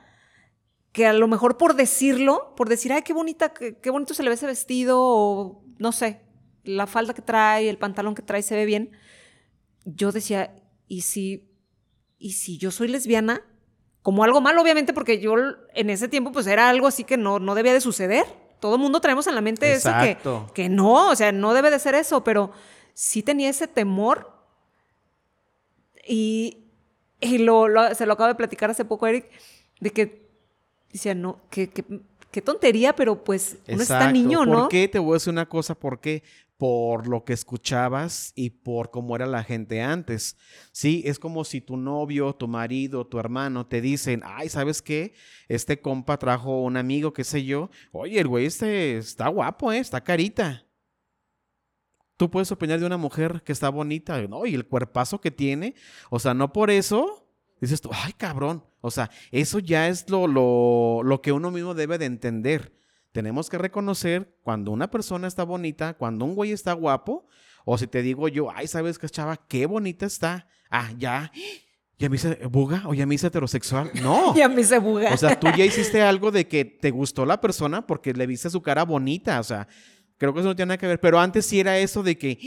que 0.92 1.06
a 1.06 1.12
lo 1.12 1.28
mejor 1.28 1.56
por 1.56 1.74
decirlo, 1.74 2.54
por 2.56 2.68
decir, 2.68 2.92
ay, 2.92 3.02
qué 3.02 3.12
bonita, 3.12 3.54
qué, 3.54 3.78
qué 3.78 3.90
bonito 3.90 4.14
se 4.14 4.22
le 4.22 4.30
ve 4.30 4.34
ese 4.34 4.46
vestido, 4.46 4.98
o 5.00 5.64
no 5.78 5.92
sé, 5.92 6.22
la 6.68 6.86
falda 6.86 7.14
que 7.14 7.22
trae, 7.22 7.68
el 7.68 7.78
pantalón 7.78 8.14
que 8.14 8.22
trae 8.22 8.42
se 8.42 8.54
ve 8.56 8.64
bien. 8.66 8.90
Yo 9.84 10.12
decía, 10.12 10.54
¿y 10.86 11.00
si, 11.02 11.50
y 12.18 12.32
si 12.32 12.58
yo 12.58 12.70
soy 12.70 12.88
lesbiana? 12.88 13.42
Como 14.02 14.22
algo 14.24 14.40
malo, 14.40 14.62
obviamente, 14.62 14.92
porque 14.92 15.18
yo 15.20 15.34
en 15.74 15.90
ese 15.90 16.08
tiempo 16.08 16.30
pues 16.32 16.46
era 16.46 16.68
algo 16.68 16.86
así 16.86 17.04
que 17.04 17.16
no, 17.16 17.38
no 17.38 17.54
debía 17.54 17.72
de 17.72 17.80
suceder. 17.80 18.24
Todo 18.60 18.74
el 18.76 18.80
mundo 18.80 19.00
traemos 19.00 19.26
en 19.26 19.34
la 19.34 19.40
mente 19.40 19.72
eso 19.72 19.90
que, 20.02 20.16
que 20.54 20.68
no, 20.68 21.10
o 21.10 21.16
sea, 21.16 21.30
no 21.32 21.54
debe 21.54 21.70
de 21.70 21.78
ser 21.78 21.94
eso, 21.94 22.24
pero 22.24 22.50
sí 22.94 23.22
tenía 23.22 23.48
ese 23.50 23.68
temor 23.68 24.32
y, 26.06 26.64
y 27.20 27.38
lo, 27.38 27.68
lo- 27.68 27.94
se 27.94 28.06
lo 28.06 28.14
acabo 28.14 28.28
de 28.28 28.34
platicar 28.34 28.70
hace 28.70 28.84
poco 28.84 29.06
Eric, 29.06 29.26
de 29.80 29.90
que 29.90 30.28
decía, 30.92 31.14
no, 31.14 31.40
que, 31.50 31.68
que, 31.68 31.84
qué 32.30 32.42
tontería, 32.42 32.94
pero 32.96 33.22
pues 33.24 33.58
uno 33.68 33.82
está 33.82 33.96
Exacto. 33.98 34.12
niño, 34.12 34.46
¿no? 34.46 34.60
¿Por 34.62 34.68
qué? 34.68 34.88
Te 34.88 34.98
voy 34.98 35.12
a 35.12 35.14
decir 35.14 35.32
una 35.32 35.48
cosa, 35.48 35.74
¿por 35.74 36.00
qué? 36.00 36.22
Por 36.58 37.08
lo 37.08 37.24
que 37.24 37.32
escuchabas 37.32 38.32
y 38.34 38.50
por 38.50 38.90
cómo 38.90 39.16
era 39.16 39.26
la 39.26 39.44
gente 39.44 39.80
antes. 39.80 40.36
Sí, 40.72 41.02
es 41.06 41.18
como 41.18 41.44
si 41.44 41.62
tu 41.62 41.78
novio, 41.78 42.34
tu 42.34 42.48
marido, 42.48 43.06
tu 43.06 43.18
hermano 43.18 43.66
te 43.66 43.80
dicen, 43.80 44.22
ay, 44.24 44.50
¿sabes 44.50 44.82
qué? 44.82 45.14
Este 45.48 45.80
compa 45.80 46.18
trajo 46.18 46.60
un 46.62 46.76
amigo, 46.76 47.14
qué 47.14 47.24
sé 47.24 47.44
yo. 47.44 47.70
Oye, 47.92 48.20
el 48.20 48.28
güey 48.28 48.44
este 48.44 48.98
está 48.98 49.28
guapo, 49.28 49.72
¿eh? 49.72 49.78
Está 49.78 50.02
carita. 50.02 50.66
Tú 52.18 52.28
puedes 52.28 52.50
opinar 52.50 52.80
de 52.80 52.86
una 52.86 52.96
mujer 52.96 53.42
que 53.44 53.52
está 53.52 53.68
bonita, 53.68 54.20
¿no? 54.26 54.44
Y 54.44 54.56
el 54.56 54.66
cuerpazo 54.66 55.20
que 55.20 55.30
tiene. 55.30 55.76
O 56.10 56.18
sea, 56.18 56.34
no 56.34 56.52
por 56.52 56.70
eso 56.70 57.30
dices 57.60 57.80
tú, 57.80 57.90
ay, 57.92 58.12
cabrón. 58.14 58.64
O 58.80 58.90
sea, 58.90 59.10
eso 59.30 59.60
ya 59.60 59.88
es 59.88 60.10
lo, 60.10 60.26
lo, 60.26 61.02
lo 61.04 61.22
que 61.22 61.30
uno 61.30 61.52
mismo 61.52 61.74
debe 61.74 61.98
de 61.98 62.06
entender. 62.06 62.76
Tenemos 63.18 63.50
que 63.50 63.58
reconocer 63.58 64.32
cuando 64.44 64.70
una 64.70 64.88
persona 64.92 65.26
está 65.26 65.42
bonita, 65.42 65.94
cuando 65.94 66.24
un 66.24 66.36
güey 66.36 66.52
está 66.52 66.72
guapo, 66.72 67.26
o 67.64 67.76
si 67.76 67.88
te 67.88 68.00
digo 68.00 68.28
yo, 68.28 68.48
ay, 68.54 68.68
¿sabes 68.68 68.96
qué, 68.96 69.08
chava? 69.08 69.36
Qué 69.48 69.66
bonita 69.66 70.06
está. 70.06 70.46
Ah, 70.70 70.92
ya. 70.96 71.32
¿Ya 71.98 72.08
me 72.08 72.14
hice 72.14 72.36
buga 72.46 72.84
o 72.86 72.94
ya 72.94 73.06
me 73.06 73.16
hice 73.16 73.26
heterosexual? 73.26 73.90
No. 74.00 74.34
Ya 74.36 74.48
me 74.48 74.60
hice 74.60 74.78
buga. 74.78 75.12
O 75.12 75.16
sea, 75.16 75.36
tú 75.40 75.48
ya 75.56 75.64
hiciste 75.64 76.00
algo 76.00 76.30
de 76.30 76.46
que 76.46 76.64
te 76.64 76.92
gustó 76.92 77.26
la 77.26 77.40
persona 77.40 77.84
porque 77.88 78.12
le 78.12 78.24
viste 78.28 78.50
su 78.50 78.62
cara 78.62 78.84
bonita. 78.84 79.40
O 79.40 79.42
sea, 79.42 79.66
creo 80.16 80.32
que 80.32 80.38
eso 80.38 80.48
no 80.50 80.54
tiene 80.54 80.68
nada 80.68 80.78
que 80.78 80.86
ver. 80.86 81.00
Pero 81.00 81.18
antes 81.18 81.44
sí 81.44 81.58
era 81.58 81.76
eso 81.76 82.04
de 82.04 82.16
que 82.16 82.38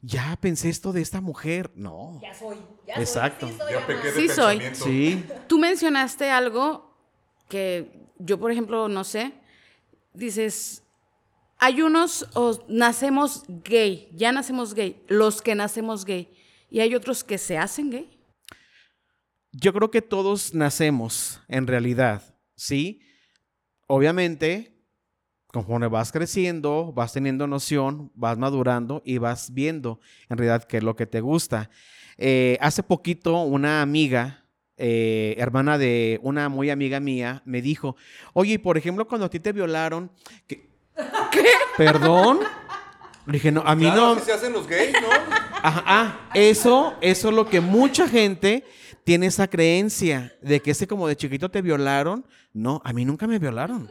ya 0.00 0.38
pensé 0.40 0.70
esto 0.70 0.94
de 0.94 1.02
esta 1.02 1.20
mujer. 1.20 1.70
No. 1.74 2.18
ya 2.22 2.32
soy. 2.32 2.56
Ya 2.86 2.94
Exacto. 2.94 3.46
soy, 3.46 3.52
sí 3.52 3.58
soy, 3.58 3.70
Ya 3.72 3.76
ama. 3.76 3.86
pequé 3.88 4.06
de 4.10 4.20
Sí 4.22 4.28
soy. 4.30 4.60
Sí. 4.72 5.24
Tú 5.48 5.58
mencionaste 5.58 6.30
algo 6.30 6.96
que 7.50 8.08
yo, 8.18 8.40
por 8.40 8.50
ejemplo, 8.52 8.88
no 8.88 9.04
sé. 9.04 9.34
Dices, 10.14 10.82
hay 11.58 11.80
unos, 11.80 12.28
nacemos 12.68 13.44
gay, 13.64 14.08
ya 14.12 14.32
nacemos 14.32 14.74
gay, 14.74 15.00
los 15.08 15.40
que 15.40 15.54
nacemos 15.54 16.04
gay, 16.04 16.28
y 16.68 16.80
hay 16.80 16.94
otros 16.94 17.22
que 17.22 17.38
se 17.38 17.56
hacen 17.56 17.90
gay. 17.90 18.18
Yo 19.52 19.72
creo 19.72 19.90
que 19.90 20.02
todos 20.02 20.54
nacemos, 20.54 21.40
en 21.46 21.66
realidad, 21.66 22.34
¿sí? 22.56 23.00
Obviamente, 23.86 24.72
conforme 25.46 25.86
vas 25.86 26.10
creciendo, 26.10 26.92
vas 26.92 27.12
teniendo 27.12 27.46
noción, 27.46 28.10
vas 28.14 28.38
madurando 28.38 29.02
y 29.04 29.18
vas 29.18 29.52
viendo 29.52 30.00
en 30.30 30.38
realidad 30.38 30.64
qué 30.64 30.78
es 30.78 30.82
lo 30.82 30.96
que 30.96 31.06
te 31.06 31.20
gusta. 31.20 31.70
Eh, 32.16 32.56
hace 32.60 32.82
poquito 32.82 33.42
una 33.42 33.82
amiga, 33.82 34.41
eh, 34.84 35.36
hermana 35.38 35.78
de 35.78 36.18
una 36.24 36.48
muy 36.48 36.68
amiga 36.68 36.98
mía, 36.98 37.40
me 37.44 37.62
dijo, 37.62 37.94
oye, 38.32 38.58
por 38.58 38.76
ejemplo, 38.76 39.06
cuando 39.06 39.26
a 39.26 39.30
ti 39.30 39.38
te 39.38 39.52
violaron, 39.52 40.10
¿qué? 40.48 40.68
¿Perdón? 41.76 42.40
Le 43.26 43.34
dije, 43.34 43.52
no, 43.52 43.62
a 43.64 43.76
mí 43.76 43.84
Claro, 43.84 44.16
no... 44.16 44.20
se 44.20 44.32
hacen 44.32 44.52
los 44.52 44.66
gays, 44.66 44.92
¿no? 45.00 45.08
Ajá, 45.62 45.84
ah, 45.86 46.20
eso, 46.34 46.94
eso 47.00 47.28
es 47.28 47.34
lo 47.34 47.48
que 47.48 47.60
mucha 47.60 48.08
gente 48.08 48.64
tiene 49.04 49.26
esa 49.26 49.46
creencia 49.46 50.34
de 50.42 50.58
que 50.58 50.72
ese 50.72 50.88
como 50.88 51.06
de 51.06 51.14
chiquito 51.14 51.48
te 51.48 51.62
violaron. 51.62 52.26
No, 52.52 52.82
a 52.84 52.92
mí 52.92 53.04
nunca 53.04 53.28
me 53.28 53.38
violaron. 53.38 53.88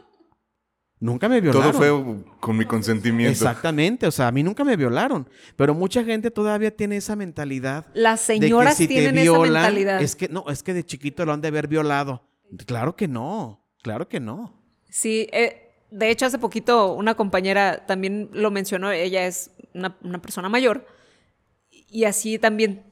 Nunca 1.02 1.28
me 1.28 1.42
violaron. 1.42 1.72
Todo 1.72 1.80
fue 1.80 2.24
con 2.40 2.56
mi 2.56 2.66
consentimiento. 2.66 3.32
Exactamente, 3.32 4.06
o 4.06 4.12
sea, 4.12 4.28
a 4.28 4.32
mí 4.32 4.44
nunca 4.44 4.64
me 4.64 4.78
violaron. 4.78 5.28
Pero 5.56 5.74
mucha 5.74 6.04
gente 6.04 6.30
todavía 6.30 6.70
tiene 6.70 6.98
esa 6.98 7.16
mentalidad. 7.16 7.88
Las 7.96 8.28
de 8.28 8.36
que 8.36 8.42
señoras 8.42 8.78
si 8.78 8.88
te 8.88 8.94
tienen 8.94 9.16
violan, 9.16 9.46
esa 9.46 9.54
mentalidad. 9.54 10.02
Es 10.02 10.16
que 10.16 10.30
no, 10.30 10.46
es 10.48 10.62
que 10.62 10.76
de 10.76 10.86
chiquito 10.86 11.26
lo 11.26 11.34
han 11.34 11.42
de 11.42 11.48
haber 11.48 11.68
violado. 11.68 12.22
Claro 12.68 12.96
que 12.96 13.08
no, 13.08 13.68
claro 13.82 14.08
que 14.08 14.20
no. 14.20 14.54
Sí, 14.92 15.28
eh, 15.32 15.74
de 15.90 16.12
hecho 16.12 16.28
hace 16.28 16.38
poquito 16.38 16.94
una 16.94 17.16
compañera 17.16 17.84
también 17.88 18.30
lo 18.32 18.52
mencionó, 18.52 18.92
ella 18.92 19.26
es 19.26 19.50
una, 19.74 19.98
una 20.04 20.22
persona 20.22 20.50
mayor 20.50 20.86
y 21.72 22.04
así 22.04 22.38
también 22.38 22.84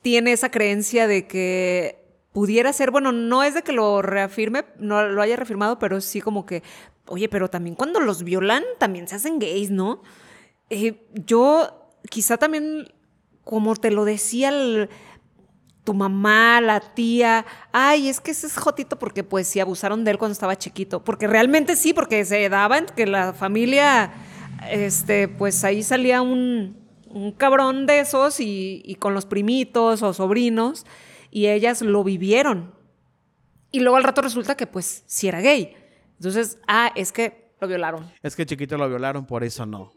tiene 0.00 0.32
esa 0.32 0.50
creencia 0.50 1.06
de 1.06 1.26
que 1.26 2.04
pudiera 2.34 2.72
ser, 2.72 2.90
bueno, 2.90 3.12
no 3.12 3.44
es 3.44 3.54
de 3.54 3.62
que 3.62 3.72
lo 3.72 4.02
reafirme, 4.02 4.64
no 4.78 5.06
lo 5.06 5.22
haya 5.22 5.36
reafirmado, 5.36 5.78
pero 5.78 6.00
sí 6.00 6.20
como 6.20 6.44
que, 6.44 6.64
oye, 7.06 7.28
pero 7.28 7.48
también 7.48 7.74
cuando 7.74 8.00
los 8.00 8.22
violan 8.22 8.64
también 8.78 9.08
se 9.08 9.16
hacen 9.16 9.38
gays, 9.38 9.70
¿no? 9.70 10.02
Eh, 10.70 11.06
yo 11.12 11.90
quizá 12.08 12.36
también, 12.36 12.92
como 13.44 13.76
te 13.76 13.90
lo 13.90 14.04
decía 14.04 14.52
tu 15.84 15.92
mamá, 15.92 16.60
la 16.62 16.80
tía, 16.80 17.44
ay, 17.72 18.08
es 18.08 18.20
que 18.20 18.30
ese 18.30 18.46
es 18.46 18.56
Jotito 18.56 18.98
porque 18.98 19.22
pues 19.22 19.46
sí 19.46 19.60
abusaron 19.60 20.04
de 20.04 20.12
él 20.12 20.18
cuando 20.18 20.32
estaba 20.32 20.56
chiquito, 20.56 21.04
porque 21.04 21.26
realmente 21.26 21.76
sí, 21.76 21.92
porque 21.92 22.24
se 22.24 22.48
daban 22.48 22.86
que 22.96 23.06
la 23.06 23.34
familia, 23.34 24.12
este, 24.70 25.28
pues 25.28 25.62
ahí 25.62 25.82
salía 25.82 26.22
un, 26.22 26.78
un 27.10 27.32
cabrón 27.32 27.84
de 27.86 28.00
esos 28.00 28.40
y, 28.40 28.82
y 28.84 28.94
con 28.94 29.12
los 29.12 29.26
primitos 29.26 30.02
o 30.02 30.14
sobrinos 30.14 30.86
y 31.30 31.48
ellas 31.48 31.82
lo 31.82 32.02
vivieron. 32.02 32.72
Y 33.70 33.80
luego 33.80 33.96
al 33.96 34.04
rato 34.04 34.22
resulta 34.22 34.56
que 34.56 34.66
pues 34.66 35.02
sí 35.06 35.28
era 35.28 35.40
gay. 35.40 35.76
Entonces, 36.14 36.58
ah, 36.66 36.92
es 36.94 37.12
que 37.12 37.52
lo 37.60 37.68
violaron. 37.68 38.10
Es 38.22 38.36
que 38.36 38.46
chiquito 38.46 38.76
lo 38.76 38.88
violaron, 38.88 39.26
por 39.26 39.44
eso 39.44 39.66
no. 39.66 39.92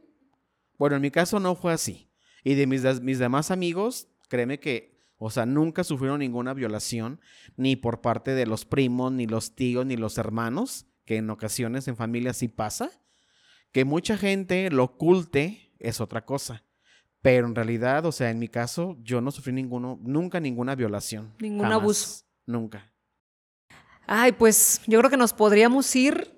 Bueno, 0.78 0.96
en 0.96 1.02
mi 1.02 1.12
caso 1.12 1.40
no 1.40 1.56
fue 1.56 1.74
así. 1.74 2.10
Y 2.44 2.56
de 2.56 2.68
mis, 2.68 2.84
mis 3.02 3.20
demás 3.20 3.52
amigos, 3.52 4.08
créeme 4.30 4.60
que, 4.60 4.98
o 5.18 5.30
sea, 5.30 5.46
nunca 5.46 5.84
sufrieron 5.84 6.20
ninguna 6.20 6.54
violación, 6.54 7.20
ni 7.56 7.76
por 7.76 8.02
parte 8.02 8.32
de 8.32 8.46
los 8.46 8.66
primos, 8.66 9.12
ni 9.12 9.26
los 9.26 9.56
tíos, 9.56 9.86
ni 9.86 9.98
los 9.98 10.18
hermanos, 10.18 10.86
que 11.06 11.18
en 11.18 11.30
ocasiones 11.30 11.88
en 11.88 11.96
familia 11.96 12.34
sí 12.34 12.48
pasa. 12.48 12.92
Que 13.72 13.86
mucha 13.86 14.18
gente 14.18 14.70
lo 14.70 14.84
oculte 14.84 15.72
es 15.80 16.00
otra 16.00 16.26
cosa. 16.26 16.64
Pero 17.22 17.48
en 17.48 17.56
realidad, 17.56 18.06
o 18.06 18.12
sea, 18.12 18.30
en 18.30 18.40
mi 18.40 18.48
caso, 18.48 18.98
yo 19.02 19.22
no 19.22 19.32
sufrí 19.32 19.52
ninguno, 19.52 20.00
nunca 20.04 20.40
ninguna 20.40 20.76
violación. 20.76 21.34
Ningún 21.40 21.64
Jamás. 21.64 21.82
abuso. 21.82 22.26
Nunca. 22.46 22.94
Ay, 24.08 24.32
pues 24.32 24.82
yo 24.88 24.98
creo 25.00 25.10
que 25.12 25.18
nos 25.18 25.34
podríamos 25.34 25.94
ir. 25.96 26.32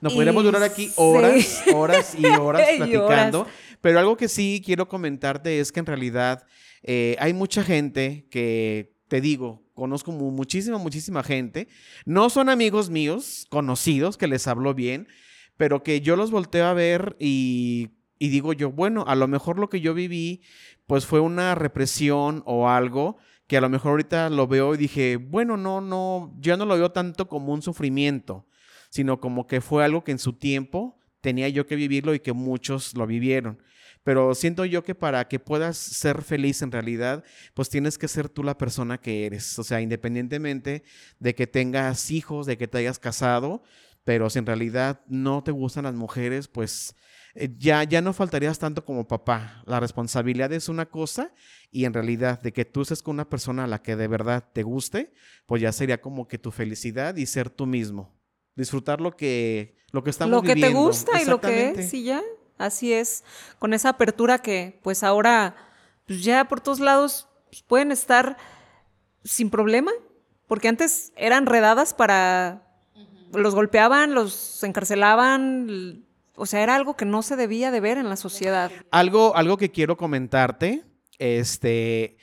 Nos 0.00 0.12
podríamos 0.14 0.44
durar 0.44 0.62
aquí 0.62 0.86
sí. 0.86 0.92
horas, 0.96 1.62
horas 1.74 2.14
y 2.18 2.24
horas 2.40 2.68
Y 2.72 2.76
platicando. 2.76 3.40
horas. 3.42 3.52
Pero 3.80 3.98
algo 3.98 4.16
que 4.16 4.28
sí 4.28 4.62
quiero 4.64 4.88
comentarte 4.88 5.58
es 5.60 5.72
que 5.72 5.80
en 5.80 5.86
realidad 5.86 6.44
eh, 6.82 7.16
hay 7.18 7.32
mucha 7.32 7.62
gente 7.64 8.26
que, 8.30 8.94
te 9.08 9.20
digo, 9.20 9.62
conozco 9.74 10.12
mu- 10.12 10.30
muchísima, 10.30 10.78
muchísima 10.78 11.22
gente. 11.22 11.68
No 12.04 12.30
son 12.30 12.48
amigos 12.48 12.90
míos, 12.90 13.46
conocidos, 13.50 14.16
que 14.16 14.26
les 14.28 14.46
hablo 14.46 14.74
bien, 14.74 15.08
pero 15.56 15.82
que 15.82 16.00
yo 16.00 16.16
los 16.16 16.30
volteo 16.30 16.66
a 16.66 16.74
ver 16.74 17.16
y, 17.18 17.90
y 18.18 18.28
digo 18.28 18.52
yo, 18.52 18.70
bueno, 18.70 19.04
a 19.08 19.14
lo 19.14 19.26
mejor 19.28 19.58
lo 19.58 19.68
que 19.68 19.80
yo 19.80 19.94
viví, 19.94 20.42
pues 20.86 21.06
fue 21.06 21.20
una 21.20 21.54
represión 21.54 22.42
o 22.46 22.68
algo 22.68 23.16
que 23.46 23.56
a 23.56 23.60
lo 23.60 23.68
mejor 23.68 23.92
ahorita 23.92 24.30
lo 24.30 24.46
veo 24.46 24.74
y 24.74 24.78
dije, 24.78 25.16
bueno, 25.16 25.56
no, 25.56 25.80
no, 25.80 26.34
yo 26.40 26.56
no 26.56 26.66
lo 26.66 26.76
veo 26.76 26.92
tanto 26.92 27.28
como 27.28 27.52
un 27.52 27.62
sufrimiento, 27.62 28.46
sino 28.90 29.20
como 29.20 29.46
que 29.46 29.60
fue 29.60 29.84
algo 29.84 30.04
que 30.04 30.12
en 30.12 30.18
su 30.18 30.32
tiempo 30.32 30.98
tenía 31.20 31.48
yo 31.48 31.66
que 31.66 31.76
vivirlo 31.76 32.14
y 32.14 32.20
que 32.20 32.32
muchos 32.32 32.94
lo 32.94 33.06
vivieron. 33.06 33.62
Pero 34.04 34.36
siento 34.36 34.64
yo 34.64 34.84
que 34.84 34.94
para 34.94 35.26
que 35.26 35.40
puedas 35.40 35.76
ser 35.76 36.22
feliz 36.22 36.62
en 36.62 36.70
realidad, 36.70 37.24
pues 37.54 37.68
tienes 37.68 37.98
que 37.98 38.06
ser 38.06 38.28
tú 38.28 38.44
la 38.44 38.56
persona 38.56 38.98
que 38.98 39.26
eres. 39.26 39.58
O 39.58 39.64
sea, 39.64 39.80
independientemente 39.80 40.84
de 41.18 41.34
que 41.34 41.48
tengas 41.48 42.12
hijos, 42.12 42.46
de 42.46 42.56
que 42.56 42.68
te 42.68 42.78
hayas 42.78 43.00
casado, 43.00 43.64
pero 44.04 44.30
si 44.30 44.38
en 44.38 44.46
realidad 44.46 45.00
no 45.08 45.42
te 45.42 45.50
gustan 45.50 45.82
las 45.84 45.94
mujeres, 45.94 46.46
pues 46.46 46.94
eh, 47.36 47.54
ya, 47.58 47.84
ya 47.84 48.00
no 48.00 48.12
faltarías 48.12 48.58
tanto 48.58 48.84
como 48.84 49.06
papá. 49.06 49.62
La 49.66 49.78
responsabilidad 49.78 50.52
es 50.52 50.68
una 50.68 50.86
cosa 50.86 51.32
y 51.70 51.84
en 51.84 51.92
realidad 51.92 52.40
de 52.40 52.52
que 52.52 52.64
tú 52.64 52.82
estés 52.82 53.02
con 53.02 53.16
una 53.16 53.28
persona 53.28 53.64
a 53.64 53.66
la 53.66 53.82
que 53.82 53.96
de 53.96 54.08
verdad 54.08 54.48
te 54.52 54.62
guste, 54.62 55.12
pues 55.46 55.60
ya 55.60 55.72
sería 55.72 56.00
como 56.00 56.28
que 56.28 56.38
tu 56.38 56.50
felicidad 56.50 57.16
y 57.16 57.26
ser 57.26 57.50
tú 57.50 57.66
mismo. 57.66 58.14
Disfrutar 58.54 59.00
lo 59.00 59.16
que, 59.16 59.76
lo 59.92 60.02
que 60.02 60.10
estamos 60.10 60.32
lo 60.32 60.42
que 60.42 60.56
te 60.56 60.70
gusta 60.70 61.20
y 61.20 61.26
lo 61.26 61.40
que 61.40 61.70
es, 61.70 61.92
y 61.92 62.04
ya. 62.04 62.22
Así 62.58 62.92
es. 62.92 63.22
Con 63.58 63.74
esa 63.74 63.90
apertura 63.90 64.38
que, 64.38 64.80
pues 64.82 65.02
ahora, 65.02 65.54
pues 66.06 66.24
ya 66.24 66.48
por 66.48 66.60
todos 66.60 66.80
lados 66.80 67.28
pues, 67.50 67.62
pueden 67.62 67.92
estar 67.92 68.38
sin 69.24 69.50
problema. 69.50 69.92
Porque 70.46 70.68
antes 70.68 71.12
eran 71.16 71.46
redadas 71.46 71.92
para. 71.92 72.62
Los 73.32 73.54
golpeaban, 73.54 74.14
los 74.14 74.62
encarcelaban. 74.62 76.05
O 76.36 76.46
sea, 76.46 76.62
era 76.62 76.76
algo 76.76 76.96
que 76.96 77.04
no 77.04 77.22
se 77.22 77.36
debía 77.36 77.70
de 77.70 77.80
ver 77.80 77.98
en 77.98 78.08
la 78.08 78.16
sociedad. 78.16 78.70
Algo, 78.90 79.34
algo 79.36 79.56
que 79.56 79.70
quiero 79.70 79.96
comentarte, 79.96 80.84
este, 81.18 82.18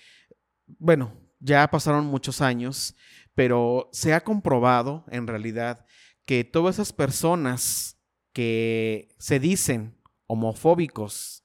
bueno, 0.65 1.13
ya 1.39 1.69
pasaron 1.69 2.05
muchos 2.05 2.41
años, 2.41 2.95
pero 3.33 3.89
se 3.91 4.13
ha 4.13 4.23
comprobado 4.23 5.03
en 5.09 5.27
realidad 5.27 5.85
que 6.25 6.43
todas 6.43 6.75
esas 6.75 6.93
personas 6.93 7.97
que 8.31 9.09
se 9.19 9.39
dicen 9.39 9.97
homofóbicos 10.27 11.43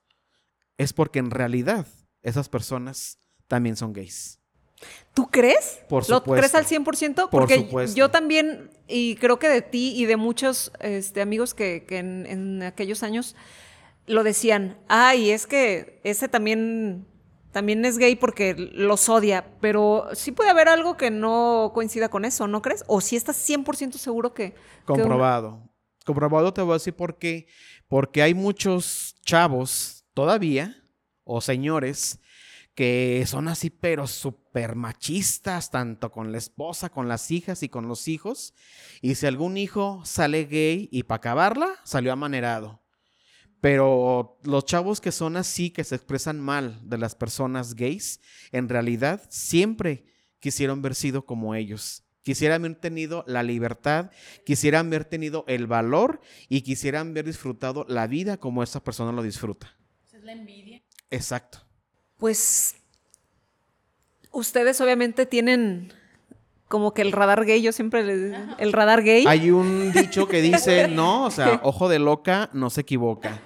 es 0.76 0.92
porque 0.92 1.18
en 1.18 1.30
realidad 1.30 1.86
esas 2.22 2.48
personas 2.48 3.18
también 3.46 3.76
son 3.76 3.92
gays. 3.92 4.37
¿Tú 5.14 5.28
crees? 5.30 5.80
Por 5.88 6.08
¿Lo 6.08 6.18
supuesto. 6.18 6.32
crees 6.34 6.54
al 6.54 6.64
100%? 6.66 7.14
Por 7.28 7.30
Porque 7.30 7.68
yo 7.94 8.10
también, 8.10 8.70
y 8.86 9.16
creo 9.16 9.38
que 9.38 9.48
de 9.48 9.62
ti 9.62 9.92
y 9.96 10.06
de 10.06 10.16
muchos 10.16 10.70
este, 10.80 11.20
amigos 11.20 11.54
que, 11.54 11.84
que 11.84 11.98
en, 11.98 12.26
en 12.26 12.62
aquellos 12.62 13.02
años 13.02 13.34
lo 14.06 14.22
decían, 14.22 14.78
ay, 14.88 15.30
es 15.30 15.46
que 15.46 16.00
ese 16.04 16.28
también, 16.28 17.04
también 17.50 17.84
es 17.84 17.98
gay 17.98 18.14
porque 18.16 18.54
los 18.56 19.08
odia, 19.08 19.44
pero 19.60 20.08
sí 20.14 20.30
puede 20.32 20.50
haber 20.50 20.68
algo 20.68 20.96
que 20.96 21.10
no 21.10 21.72
coincida 21.74 22.08
con 22.08 22.24
eso, 22.24 22.46
¿no 22.46 22.62
crees? 22.62 22.84
O 22.86 23.00
si 23.00 23.16
estás 23.16 23.36
100% 23.48 23.92
seguro 23.94 24.32
que... 24.34 24.52
que 24.52 24.92
una- 24.92 25.02
Comprobado. 25.02 25.62
Comprobado 26.06 26.54
te 26.54 26.62
voy 26.62 26.70
a 26.70 26.74
decir 26.74 26.94
por 26.94 27.18
qué. 27.18 27.46
Porque 27.88 28.22
hay 28.22 28.32
muchos 28.34 29.14
chavos 29.26 30.04
todavía, 30.14 30.74
o 31.24 31.40
señores, 31.40 32.18
que 32.78 33.24
son 33.26 33.48
así, 33.48 33.70
pero 33.70 34.06
súper 34.06 34.76
machistas, 34.76 35.72
tanto 35.72 36.12
con 36.12 36.30
la 36.30 36.38
esposa, 36.38 36.90
con 36.90 37.08
las 37.08 37.32
hijas 37.32 37.64
y 37.64 37.68
con 37.68 37.88
los 37.88 38.06
hijos. 38.06 38.54
Y 39.02 39.16
si 39.16 39.26
algún 39.26 39.56
hijo 39.56 40.00
sale 40.04 40.44
gay 40.44 40.88
y 40.92 41.02
para 41.02 41.16
acabarla, 41.16 41.70
salió 41.82 42.12
amanerado. 42.12 42.80
Pero 43.60 44.38
los 44.44 44.64
chavos 44.64 45.00
que 45.00 45.10
son 45.10 45.36
así, 45.36 45.70
que 45.70 45.82
se 45.82 45.96
expresan 45.96 46.38
mal 46.38 46.78
de 46.88 46.98
las 46.98 47.16
personas 47.16 47.74
gays, 47.74 48.20
en 48.52 48.68
realidad 48.68 49.26
siempre 49.28 50.04
quisieron 50.38 50.78
haber 50.78 50.94
sido 50.94 51.26
como 51.26 51.56
ellos. 51.56 52.04
Quisieran 52.22 52.64
haber 52.64 52.76
tenido 52.76 53.24
la 53.26 53.42
libertad, 53.42 54.12
quisieran 54.46 54.86
haber 54.86 55.04
tenido 55.04 55.44
el 55.48 55.66
valor 55.66 56.20
y 56.48 56.60
quisieran 56.60 57.10
haber 57.10 57.24
disfrutado 57.24 57.84
la 57.88 58.06
vida 58.06 58.36
como 58.36 58.62
esa 58.62 58.84
persona 58.84 59.10
lo 59.10 59.24
disfruta. 59.24 59.76
Es 60.12 60.22
la 60.22 60.30
envidia. 60.30 60.80
Exacto. 61.10 61.67
Pues 62.18 62.76
ustedes 64.32 64.80
obviamente 64.80 65.26
tienen 65.26 65.92
como 66.68 66.92
que 66.92 67.02
el 67.02 67.12
radar 67.12 67.46
gay, 67.46 67.62
yo 67.62 67.72
siempre 67.72 68.04
les 68.04 68.38
el 68.58 68.72
radar 68.72 69.02
gay. 69.02 69.24
Hay 69.26 69.50
un 69.50 69.90
dicho 69.92 70.28
que 70.28 70.42
dice, 70.42 70.86
no, 70.88 71.24
o 71.24 71.30
sea, 71.30 71.60
ojo 71.62 71.88
de 71.88 71.98
loca 71.98 72.50
no 72.52 72.68
se 72.68 72.82
equivoca. 72.82 73.40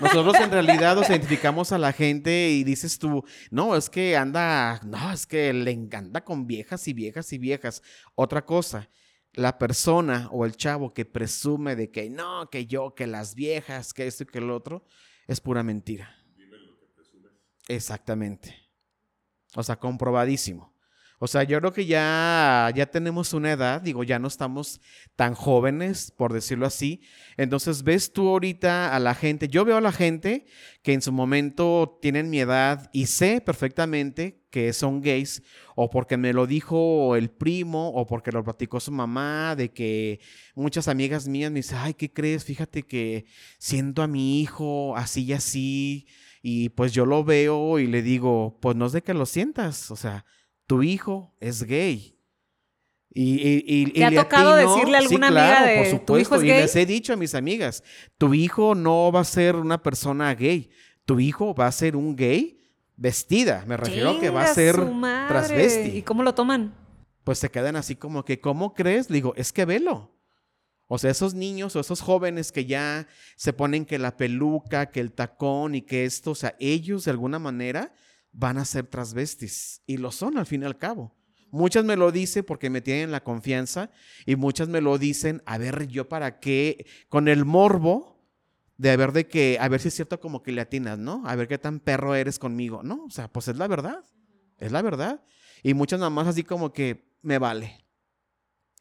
Nosotros 0.00 0.34
en 0.40 0.50
realidad 0.50 0.96
nos 0.96 1.08
identificamos 1.08 1.72
a 1.72 1.78
la 1.78 1.92
gente 1.92 2.50
y 2.50 2.64
dices 2.64 2.98
tú, 2.98 3.24
no, 3.50 3.76
es 3.76 3.88
que 3.88 4.16
anda, 4.16 4.80
no, 4.84 5.12
es 5.12 5.26
que 5.26 5.52
le 5.52 5.70
encanta 5.70 6.24
con 6.24 6.46
viejas 6.46 6.86
y 6.88 6.92
viejas 6.92 7.32
y 7.32 7.38
viejas. 7.38 7.82
Otra 8.14 8.44
cosa, 8.44 8.90
la 9.32 9.58
persona 9.58 10.28
o 10.32 10.44
el 10.44 10.56
chavo 10.56 10.92
que 10.92 11.04
presume 11.04 11.76
de 11.76 11.90
que 11.90 12.10
no, 12.10 12.50
que 12.50 12.66
yo, 12.66 12.94
que 12.94 13.06
las 13.06 13.34
viejas, 13.34 13.94
que 13.94 14.06
esto 14.06 14.24
y 14.24 14.26
que 14.26 14.38
el 14.38 14.50
otro, 14.50 14.84
es 15.28 15.40
pura 15.40 15.62
mentira. 15.62 16.16
Exactamente. 17.68 18.54
O 19.54 19.62
sea, 19.62 19.76
comprobadísimo. 19.76 20.76
O 21.18 21.26
sea, 21.26 21.44
yo 21.44 21.58
creo 21.60 21.72
que 21.72 21.86
ya, 21.86 22.70
ya 22.74 22.86
tenemos 22.86 23.32
una 23.32 23.52
edad, 23.52 23.80
digo, 23.80 24.04
ya 24.04 24.18
no 24.18 24.28
estamos 24.28 24.82
tan 25.16 25.34
jóvenes, 25.34 26.12
por 26.14 26.34
decirlo 26.34 26.66
así. 26.66 27.00
Entonces, 27.38 27.84
ves 27.84 28.12
tú 28.12 28.28
ahorita 28.28 28.94
a 28.94 28.98
la 29.00 29.14
gente, 29.14 29.48
yo 29.48 29.64
veo 29.64 29.78
a 29.78 29.80
la 29.80 29.92
gente 29.92 30.44
que 30.82 30.92
en 30.92 31.00
su 31.00 31.12
momento 31.12 31.98
tienen 32.02 32.28
mi 32.28 32.40
edad 32.40 32.90
y 32.92 33.06
sé 33.06 33.40
perfectamente 33.40 34.42
que 34.50 34.74
son 34.74 35.00
gays, 35.00 35.42
o 35.74 35.88
porque 35.88 36.18
me 36.18 36.34
lo 36.34 36.46
dijo 36.46 37.16
el 37.16 37.30
primo, 37.30 37.88
o 37.90 38.06
porque 38.06 38.30
lo 38.30 38.44
platicó 38.44 38.78
su 38.78 38.92
mamá, 38.92 39.54
de 39.56 39.72
que 39.72 40.20
muchas 40.54 40.86
amigas 40.86 41.28
mías 41.28 41.50
me 41.50 41.60
dicen, 41.60 41.78
ay, 41.80 41.94
¿qué 41.94 42.12
crees? 42.12 42.44
Fíjate 42.44 42.82
que 42.82 43.24
siento 43.58 44.02
a 44.02 44.06
mi 44.06 44.42
hijo 44.42 44.94
así 44.96 45.24
y 45.24 45.32
así, 45.32 46.06
y 46.48 46.68
pues 46.68 46.92
yo 46.92 47.06
lo 47.06 47.24
veo 47.24 47.80
y 47.80 47.88
le 47.88 48.02
digo, 48.02 48.56
pues 48.60 48.76
no 48.76 48.86
es 48.86 48.92
de 48.92 49.02
que 49.02 49.14
lo 49.14 49.26
sientas, 49.26 49.90
o 49.90 49.96
sea, 49.96 50.24
tu 50.68 50.84
hijo 50.84 51.34
es 51.40 51.64
gay. 51.64 52.20
Y, 53.12 53.34
y, 53.42 53.64
y- 53.66 53.86
¿Te 53.92 53.98
y 53.98 54.02
ha 54.04 54.14
tocado 54.14 54.54
decirle 54.54 54.96
a 54.98 55.00
Sí, 55.00 55.06
alguna 55.06 55.26
amiga 55.28 55.42
claro, 55.56 55.66
de, 55.66 55.76
por 55.76 55.84
"¿Tu 55.86 55.90
supuesto, 55.90 56.18
hijo 56.18 56.34
es 56.36 56.42
y 56.44 56.46
gay"? 56.46 56.60
les 56.62 56.76
he 56.76 56.86
dicho 56.86 57.12
a 57.12 57.16
mis 57.16 57.34
amigas, 57.34 57.82
tu 58.16 58.32
hijo 58.34 58.76
no 58.76 59.10
va 59.10 59.20
a 59.20 59.24
ser 59.24 59.56
una 59.56 59.82
persona 59.82 60.32
gay, 60.36 60.70
tu 61.04 61.18
hijo 61.18 61.52
va 61.52 61.66
a 61.66 61.72
ser 61.72 61.96
un 61.96 62.14
gay 62.14 62.60
vestida, 62.96 63.64
me 63.66 63.76
refiero 63.76 64.10
a 64.10 64.20
que 64.20 64.30
va 64.30 64.44
a 64.44 64.54
ser 64.54 64.76
transvesti. 65.28 65.96
¿Y 65.98 66.02
cómo 66.02 66.22
lo 66.22 66.32
toman? 66.34 66.74
Pues 67.24 67.38
se 67.40 67.50
quedan 67.50 67.74
así 67.74 67.96
como 67.96 68.24
que, 68.24 68.38
¿cómo 68.40 68.72
crees? 68.72 69.10
Le 69.10 69.14
digo, 69.16 69.34
es 69.36 69.52
que 69.52 69.64
velo. 69.64 70.15
O 70.88 70.98
sea, 70.98 71.10
esos 71.10 71.34
niños 71.34 71.74
o 71.74 71.80
esos 71.80 72.00
jóvenes 72.00 72.52
que 72.52 72.64
ya 72.64 73.08
se 73.36 73.52
ponen 73.52 73.84
que 73.84 73.98
la 73.98 74.16
peluca, 74.16 74.86
que 74.86 75.00
el 75.00 75.12
tacón 75.12 75.74
y 75.74 75.82
que 75.82 76.04
esto, 76.04 76.32
o 76.32 76.34
sea, 76.34 76.54
ellos 76.60 77.04
de 77.04 77.10
alguna 77.10 77.38
manera 77.38 77.92
van 78.32 78.58
a 78.58 78.64
ser 78.64 78.86
transvestis. 78.86 79.82
Y 79.86 79.96
lo 79.96 80.12
son 80.12 80.38
al 80.38 80.46
fin 80.46 80.62
y 80.62 80.66
al 80.66 80.78
cabo. 80.78 81.14
Muchas 81.50 81.84
me 81.84 81.96
lo 81.96 82.12
dicen 82.12 82.44
porque 82.44 82.70
me 82.70 82.80
tienen 82.80 83.10
la 83.10 83.24
confianza 83.24 83.90
y 84.26 84.36
muchas 84.36 84.68
me 84.68 84.80
lo 84.80 84.98
dicen, 84.98 85.42
a 85.46 85.58
ver, 85.58 85.86
yo 85.88 86.08
para 86.08 86.38
qué, 86.38 86.86
con 87.08 87.28
el 87.28 87.44
morbo 87.44 88.16
de 88.76 88.90
a 88.90 88.96
ver 88.96 89.12
de 89.12 89.26
que, 89.26 89.56
a 89.60 89.68
ver 89.68 89.80
si 89.80 89.88
es 89.88 89.94
cierto 89.94 90.20
como 90.20 90.42
que 90.42 90.52
le 90.52 90.60
atinas, 90.60 90.98
¿no? 90.98 91.22
A 91.26 91.34
ver 91.34 91.48
qué 91.48 91.58
tan 91.58 91.80
perro 91.80 92.14
eres 92.14 92.38
conmigo, 92.38 92.82
¿no? 92.82 93.04
O 93.04 93.10
sea, 93.10 93.28
pues 93.28 93.48
es 93.48 93.56
la 93.56 93.68
verdad, 93.68 94.04
es 94.58 94.70
la 94.70 94.82
verdad. 94.82 95.22
Y 95.62 95.74
muchas 95.74 95.98
nada 95.98 96.10
más 96.10 96.26
así 96.26 96.44
como 96.44 96.72
que 96.72 97.08
me 97.22 97.38
vale. 97.38 97.85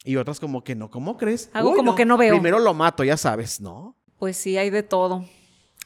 Y 0.06 0.16
otras 0.18 0.40
como 0.40 0.64
que 0.64 0.76
no, 0.76 0.90
¿cómo 0.90 1.18
crees? 1.18 1.50
Hago 1.52 1.76
como 1.76 1.96
que 1.96 2.06
no 2.06 2.16
veo. 2.16 2.36
Primero 2.36 2.60
lo 2.60 2.74
mato, 2.74 3.04
ya 3.04 3.18
sabes, 3.18 3.60
¿no? 3.60 3.96
Pues 4.18 4.38
sí, 4.38 4.58
hay 4.58 4.70
de 4.70 4.84
todo. 4.84 5.26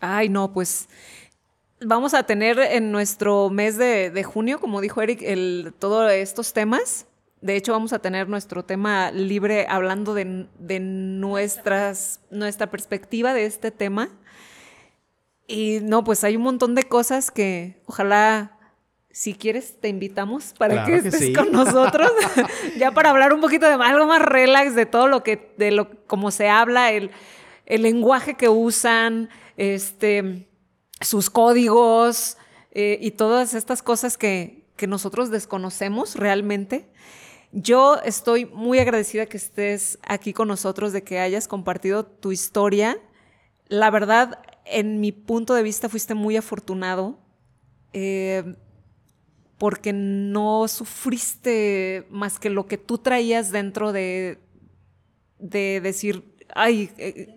Ay, 0.01 0.29
no, 0.29 0.53
pues 0.53 0.89
vamos 1.81 2.13
a 2.13 2.23
tener 2.23 2.59
en 2.59 2.91
nuestro 2.91 3.49
mes 3.49 3.77
de, 3.77 4.11
de 4.11 4.23
junio, 4.23 4.59
como 4.59 4.81
dijo 4.81 5.01
Eric, 5.01 5.21
el, 5.23 5.73
todos 5.79 6.11
estos 6.11 6.53
temas. 6.53 7.05
De 7.41 7.55
hecho, 7.55 7.71
vamos 7.71 7.93
a 7.93 7.99
tener 7.99 8.27
nuestro 8.27 8.65
tema 8.65 9.11
libre 9.11 9.65
hablando 9.69 10.13
de, 10.13 10.47
de 10.59 10.79
nuestras, 10.81 12.19
nuestra 12.29 12.69
perspectiva 12.69 13.33
de 13.33 13.45
este 13.45 13.71
tema. 13.71 14.09
Y 15.47 15.79
no, 15.81 16.03
pues 16.03 16.23
hay 16.23 16.35
un 16.35 16.43
montón 16.43 16.75
de 16.75 16.83
cosas 16.83 17.31
que 17.31 17.81
ojalá, 17.85 18.58
si 19.11 19.33
quieres, 19.33 19.79
te 19.79 19.87
invitamos 19.87 20.53
para 20.57 20.73
Claro 20.73 20.87
que 20.87 21.01
que 21.01 21.07
estés 21.07 21.27
sí. 21.27 21.33
con 21.33 21.51
nosotros, 21.51 22.11
ya 22.77 22.91
para 22.91 23.09
hablar 23.09 23.33
un 23.33 23.41
poquito 23.41 23.65
de 23.65 23.73
algo 23.73 24.05
más 24.05 24.21
relax 24.21 24.75
de 24.75 24.85
todo 24.85 25.07
lo 25.07 25.23
que, 25.23 25.53
de 25.57 25.71
lo 25.71 26.05
como 26.05 26.31
se 26.31 26.49
habla, 26.49 26.91
el, 26.91 27.11
el 27.65 27.81
lenguaje 27.81 28.35
que 28.35 28.49
usan, 28.49 29.29
este, 29.57 30.47
sus 31.01 31.29
códigos 31.29 32.37
eh, 32.71 32.97
y 33.01 33.11
todas 33.11 33.53
estas 33.53 33.81
cosas 33.81 34.17
que, 34.17 34.65
que 34.75 34.87
nosotros 34.87 35.31
desconocemos 35.31 36.15
realmente. 36.15 36.89
Yo 37.51 37.97
estoy 38.03 38.45
muy 38.45 38.77
agradecida 38.77 39.25
que 39.25 39.37
estés 39.37 39.97
aquí 40.03 40.33
con 40.33 40.47
nosotros, 40.47 40.93
de 40.93 41.03
que 41.03 41.19
hayas 41.19 41.47
compartido 41.47 42.05
tu 42.05 42.31
historia. 42.31 42.99
La 43.67 43.89
verdad, 43.89 44.39
en 44.65 44.99
mi 44.99 45.11
punto 45.11 45.55
de 45.55 45.63
vista, 45.63 45.89
fuiste 45.89 46.13
muy 46.13 46.37
afortunado 46.37 47.17
eh, 47.91 48.55
porque 49.59 49.93
no 49.93 50.67
sufriste 50.67 52.05
más 52.09 52.39
que 52.39 52.49
lo 52.49 52.67
que 52.67 52.77
tú 52.79 52.97
traías 52.99 53.51
dentro 53.51 53.91
de, 53.91 54.39
de 55.39 55.81
decir, 55.81 56.23
ay, 56.55 56.89
eh, 56.97 57.27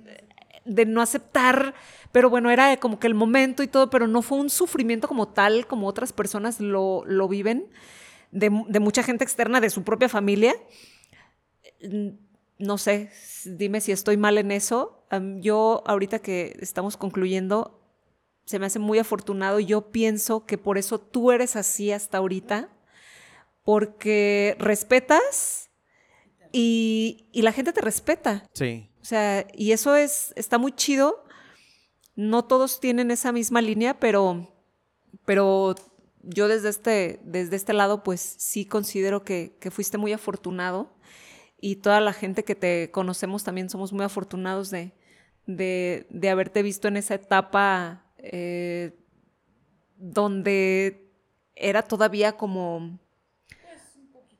de 0.64 0.86
no 0.86 1.02
aceptar, 1.02 1.74
pero 2.12 2.30
bueno, 2.30 2.50
era 2.50 2.76
como 2.78 2.98
que 2.98 3.06
el 3.08 3.14
momento 3.14 3.62
y 3.62 3.68
todo, 3.68 3.90
pero 3.90 4.06
no 4.06 4.22
fue 4.22 4.38
un 4.38 4.50
sufrimiento 4.50 5.08
como 5.08 5.28
tal, 5.28 5.66
como 5.66 5.88
otras 5.88 6.12
personas 6.12 6.60
lo, 6.60 7.04
lo 7.06 7.28
viven, 7.28 7.68
de, 8.30 8.50
de 8.68 8.80
mucha 8.80 9.02
gente 9.02 9.24
externa, 9.24 9.60
de 9.60 9.70
su 9.70 9.82
propia 9.84 10.08
familia. 10.08 10.54
Mm, 11.82 12.08
No 12.58 12.78
sé, 12.78 13.10
dime 13.44 13.80
si 13.80 13.90
estoy 13.92 14.16
mal 14.16 14.38
en 14.38 14.52
eso. 14.52 15.04
Yo 15.40 15.82
ahorita 15.86 16.20
que 16.20 16.56
estamos 16.60 16.96
concluyendo, 16.96 17.81
se 18.44 18.58
me 18.58 18.66
hace 18.66 18.78
muy 18.78 18.98
afortunado. 18.98 19.60
Yo 19.60 19.90
pienso 19.90 20.46
que 20.46 20.58
por 20.58 20.78
eso 20.78 21.00
tú 21.00 21.32
eres 21.32 21.56
así 21.56 21.92
hasta 21.92 22.18
ahorita, 22.18 22.70
porque 23.64 24.56
respetas 24.58 25.70
y, 26.52 27.28
y 27.32 27.42
la 27.42 27.52
gente 27.52 27.72
te 27.72 27.80
respeta. 27.80 28.44
Sí. 28.52 28.90
O 29.00 29.04
sea, 29.04 29.46
y 29.54 29.72
eso 29.72 29.96
es, 29.96 30.32
está 30.36 30.58
muy 30.58 30.72
chido. 30.72 31.24
No 32.14 32.44
todos 32.44 32.78
tienen 32.80 33.10
esa 33.10 33.32
misma 33.32 33.62
línea, 33.62 33.98
pero, 33.98 34.54
pero 35.24 35.74
yo 36.22 36.46
desde 36.48 36.68
este, 36.68 37.20
desde 37.24 37.56
este 37.56 37.72
lado, 37.72 38.02
pues 38.02 38.20
sí 38.20 38.66
considero 38.66 39.24
que, 39.24 39.56
que 39.60 39.70
fuiste 39.70 39.98
muy 39.98 40.12
afortunado. 40.12 40.94
Y 41.60 41.76
toda 41.76 42.00
la 42.00 42.12
gente 42.12 42.44
que 42.44 42.56
te 42.56 42.90
conocemos 42.90 43.44
también 43.44 43.70
somos 43.70 43.92
muy 43.92 44.04
afortunados 44.04 44.70
de, 44.70 44.92
de, 45.46 46.06
de 46.10 46.30
haberte 46.30 46.62
visto 46.62 46.88
en 46.88 46.96
esa 46.96 47.14
etapa 47.14 48.01
eh, 48.22 48.92
donde 49.96 51.10
era 51.54 51.82
todavía 51.82 52.32
como 52.32 52.98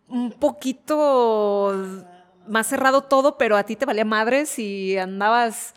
un 0.08 0.32
poquito 0.32 2.04
más 2.46 2.66
cerrado 2.66 3.02
todo, 3.02 3.38
pero 3.38 3.56
a 3.56 3.64
ti 3.64 3.76
te 3.76 3.84
valía 3.86 4.04
madres 4.04 4.58
y 4.58 4.96
andabas 4.98 5.74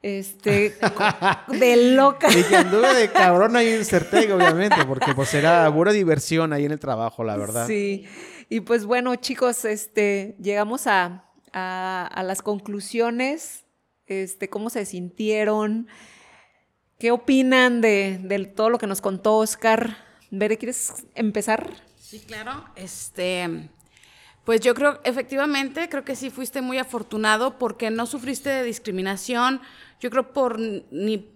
Este, 0.00 0.76
de 1.48 1.94
loca. 1.94 2.28
Y 2.30 2.44
que 2.44 2.56
anduve 2.56 2.94
de 2.94 3.10
cabrón 3.10 3.56
ahí 3.56 3.68
en 3.68 3.84
Certeg, 3.84 4.30
obviamente, 4.32 4.76
porque 4.86 5.12
pues 5.12 5.34
era 5.34 5.68
pura 5.74 5.90
diversión 5.90 6.52
ahí 6.52 6.64
en 6.64 6.70
el 6.70 6.78
trabajo, 6.78 7.24
la 7.24 7.36
verdad. 7.36 7.66
Sí. 7.66 8.06
Y 8.48 8.60
pues 8.60 8.84
bueno, 8.84 9.16
chicos, 9.16 9.64
este, 9.64 10.36
llegamos 10.40 10.86
a, 10.86 11.24
a, 11.52 12.06
a 12.06 12.22
las 12.22 12.42
conclusiones, 12.42 13.64
este, 14.06 14.48
cómo 14.48 14.70
se 14.70 14.84
sintieron, 14.86 15.88
qué 16.98 17.10
opinan 17.12 17.80
de, 17.80 18.18
de 18.22 18.44
todo 18.46 18.70
lo 18.70 18.78
que 18.78 18.86
nos 18.86 19.00
contó 19.00 19.36
Oscar. 19.36 19.96
Bere, 20.30 20.58
¿quieres 20.58 21.06
empezar? 21.14 21.70
Sí, 21.96 22.20
claro. 22.20 22.64
Este, 22.76 23.70
pues 24.44 24.60
yo 24.60 24.74
creo, 24.74 25.00
efectivamente, 25.04 25.88
creo 25.88 26.04
que 26.04 26.16
sí 26.16 26.30
fuiste 26.30 26.60
muy 26.60 26.78
afortunado 26.78 27.58
porque 27.58 27.90
no 27.90 28.06
sufriste 28.06 28.50
de 28.50 28.62
discriminación. 28.64 29.60
Yo 30.00 30.10
creo 30.10 30.32
por 30.32 30.58
ni 30.58 31.28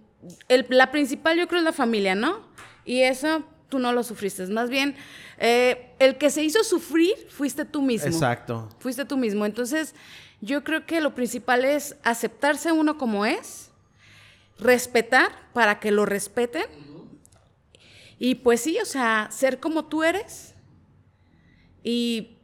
el- 0.49 0.67
la 0.69 0.91
principal, 0.91 1.39
yo 1.39 1.47
creo 1.49 1.61
es 1.61 1.65
la 1.65 1.73
familia, 1.73 2.15
¿no? 2.15 2.41
Y 2.85 3.01
eso 3.01 3.45
tú 3.69 3.79
no 3.79 3.93
lo 3.93 4.03
sufriste. 4.03 4.47
Más 4.49 4.69
bien, 4.69 4.97
eh, 5.39 5.95
el 5.99 6.19
que 6.19 6.31
se 6.31 6.43
hizo 6.43 6.63
sufrir 6.65 7.15
fuiste 7.31 7.65
tú 7.65 7.83
mismo. 7.83 8.09
Exacto. 8.09 8.69
Fuiste 8.81 9.05
tú 9.05 9.17
mismo. 9.17 9.47
Entonces, 9.47 9.95
yo 10.41 10.63
creo 10.65 10.85
que 10.87 11.01
lo 11.01 11.15
principal 11.15 11.65
es 11.65 11.97
aceptarse 12.03 12.73
uno 12.73 12.99
como 12.99 13.25
es, 13.25 13.71
respetar 14.63 15.33
para 15.53 15.81
que 15.81 15.91
lo 15.91 16.07
respeten. 16.07 16.65
Y 18.19 18.37
pues 18.37 18.61
sí, 18.61 18.79
o 18.81 18.85
sea, 18.87 19.29
ser 19.31 19.59
como 19.61 19.87
tú 19.87 20.03
eres. 20.05 20.55
Y 21.83 22.39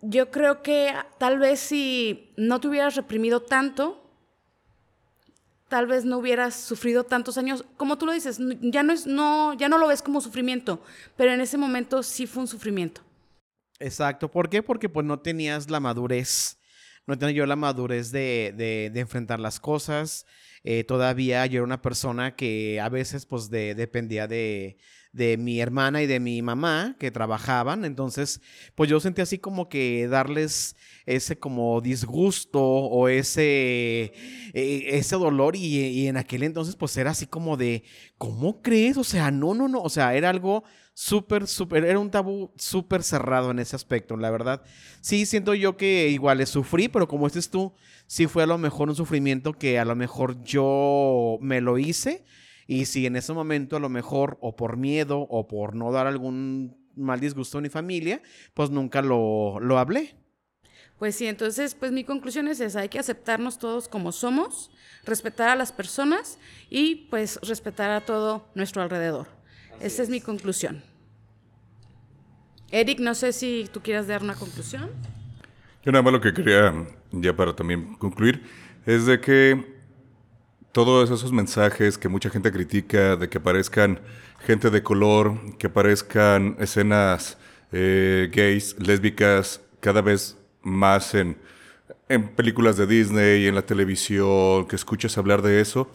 yo 0.00 0.30
creo 0.30 0.62
que 0.62 0.94
tal 1.18 1.38
vez 1.38 1.58
si 1.60 2.32
no 2.36 2.60
te 2.60 2.68
hubieras 2.68 2.94
reprimido 2.94 3.42
tanto, 3.42 4.04
tal 5.68 5.86
vez 5.86 6.04
no 6.04 6.18
hubieras 6.18 6.54
sufrido 6.54 7.04
tantos 7.04 7.36
años. 7.36 7.64
Como 7.76 7.98
tú 7.98 8.06
lo 8.06 8.12
dices, 8.12 8.38
ya 8.60 8.82
no, 8.82 8.92
es, 8.92 9.06
no, 9.06 9.54
ya 9.54 9.68
no 9.68 9.78
lo 9.78 9.88
ves 9.88 10.02
como 10.02 10.20
sufrimiento, 10.20 10.82
pero 11.16 11.32
en 11.32 11.40
ese 11.40 11.58
momento 11.58 12.02
sí 12.02 12.26
fue 12.26 12.42
un 12.42 12.48
sufrimiento. 12.48 13.02
Exacto. 13.80 14.30
¿Por 14.30 14.48
qué? 14.48 14.62
Porque 14.62 14.88
pues 14.88 15.04
no 15.04 15.18
tenías 15.20 15.68
la 15.70 15.80
madurez. 15.80 16.58
No 17.06 17.18
tenía 17.18 17.34
yo 17.34 17.46
la 17.46 17.56
madurez 17.56 18.10
de, 18.12 18.52
de- 18.56 18.90
de 18.92 19.00
enfrentar 19.00 19.40
las 19.40 19.58
cosas. 19.60 20.26
Eh, 20.70 20.84
todavía 20.84 21.46
yo 21.46 21.58
era 21.58 21.64
una 21.64 21.80
persona 21.80 22.36
que 22.36 22.78
a 22.80 22.88
veces 22.90 23.24
pues 23.26 23.48
de- 23.48 23.74
dependía 23.74 24.26
de, 24.28 24.76
de 25.12 25.38
mi 25.38 25.60
hermana 25.60 26.02
y 26.02 26.06
de 26.06 26.20
mi 26.20 26.42
mamá 26.42 26.94
que 26.98 27.10
trabajaban. 27.10 27.84
Entonces 27.86 28.40
pues 28.74 28.90
yo 28.90 29.00
sentí 29.00 29.22
así 29.22 29.38
como 29.38 29.68
que 29.70 30.06
darles 30.08 30.76
ese 31.06 31.38
como 31.38 31.80
disgusto 31.80 32.60
o 32.62 33.08
ese, 33.08 34.12
eh, 34.52 34.84
ese 34.98 35.16
dolor 35.16 35.56
y, 35.56 35.76
y 35.86 36.06
en 36.08 36.16
aquel 36.16 36.42
entonces 36.42 36.76
pues 36.76 36.96
era 36.96 37.12
así 37.12 37.26
como 37.26 37.56
de, 37.56 37.82
¿cómo 38.18 38.60
crees? 38.62 38.96
O 38.98 39.04
sea, 39.04 39.30
no, 39.30 39.54
no, 39.54 39.68
no. 39.68 39.80
O 39.82 39.88
sea, 39.88 40.14
era 40.14 40.28
algo 40.30 40.64
súper, 40.98 41.46
súper, 41.46 41.84
era 41.84 42.00
un 42.00 42.10
tabú 42.10 42.50
súper 42.56 43.04
cerrado 43.04 43.52
en 43.52 43.60
ese 43.60 43.76
aspecto, 43.76 44.16
la 44.16 44.32
verdad. 44.32 44.62
Sí, 45.00 45.26
siento 45.26 45.54
yo 45.54 45.76
que 45.76 46.08
igual 46.08 46.44
sufrí, 46.44 46.88
pero 46.88 47.06
como 47.06 47.28
dices 47.28 47.50
tú, 47.50 47.72
sí 48.08 48.26
fue 48.26 48.42
a 48.42 48.46
lo 48.46 48.58
mejor 48.58 48.88
un 48.88 48.96
sufrimiento 48.96 49.52
que 49.52 49.78
a 49.78 49.84
lo 49.84 49.94
mejor 49.94 50.42
yo 50.42 51.38
me 51.40 51.60
lo 51.60 51.78
hice. 51.78 52.24
Y 52.66 52.86
si 52.86 53.06
en 53.06 53.14
ese 53.14 53.32
momento 53.32 53.76
a 53.76 53.80
lo 53.80 53.88
mejor 53.88 54.38
o 54.40 54.56
por 54.56 54.76
miedo 54.76 55.20
o 55.20 55.46
por 55.46 55.76
no 55.76 55.92
dar 55.92 56.08
algún 56.08 56.76
mal 56.96 57.20
disgusto 57.20 57.58
a 57.58 57.60
mi 57.60 57.68
familia, 57.68 58.20
pues 58.52 58.70
nunca 58.70 59.00
lo, 59.00 59.60
lo 59.60 59.78
hablé. 59.78 60.16
Pues 60.98 61.14
sí, 61.14 61.28
entonces, 61.28 61.76
pues 61.76 61.92
mi 61.92 62.02
conclusión 62.02 62.48
es 62.48 62.58
esa, 62.58 62.80
hay 62.80 62.88
que 62.88 62.98
aceptarnos 62.98 63.58
todos 63.58 63.86
como 63.86 64.10
somos, 64.10 64.72
respetar 65.04 65.48
a 65.48 65.54
las 65.54 65.70
personas 65.70 66.40
y 66.70 67.06
pues 67.08 67.38
respetar 67.42 67.92
a 67.92 68.04
todo 68.04 68.48
nuestro 68.56 68.82
alrededor. 68.82 69.37
Esa 69.80 70.02
es 70.02 70.08
mi 70.08 70.20
conclusión. 70.20 70.82
Eric, 72.70 73.00
no 73.00 73.14
sé 73.14 73.32
si 73.32 73.68
tú 73.72 73.80
quieras 73.80 74.06
dar 74.06 74.22
una 74.22 74.34
conclusión. 74.34 74.90
Yo 75.84 75.92
nada 75.92 76.02
más 76.02 76.12
lo 76.12 76.20
que 76.20 76.34
quería, 76.34 76.86
ya 77.12 77.34
para 77.34 77.54
también 77.54 77.94
concluir, 77.94 78.42
es 78.84 79.06
de 79.06 79.20
que 79.20 79.78
todos 80.72 81.10
esos 81.10 81.32
mensajes 81.32 81.96
que 81.96 82.08
mucha 82.08 82.28
gente 82.28 82.52
critica, 82.52 83.16
de 83.16 83.28
que 83.28 83.38
aparezcan 83.38 84.00
gente 84.40 84.70
de 84.70 84.82
color, 84.82 85.56
que 85.56 85.68
aparezcan 85.68 86.56
escenas 86.58 87.38
eh, 87.72 88.28
gays, 88.32 88.76
lésbicas, 88.78 89.60
cada 89.80 90.02
vez 90.02 90.36
más 90.62 91.14
en, 91.14 91.38
en 92.08 92.28
películas 92.28 92.76
de 92.76 92.86
Disney, 92.86 93.46
en 93.46 93.54
la 93.54 93.62
televisión, 93.62 94.66
que 94.66 94.76
escuches 94.76 95.16
hablar 95.16 95.40
de 95.42 95.60
eso, 95.60 95.90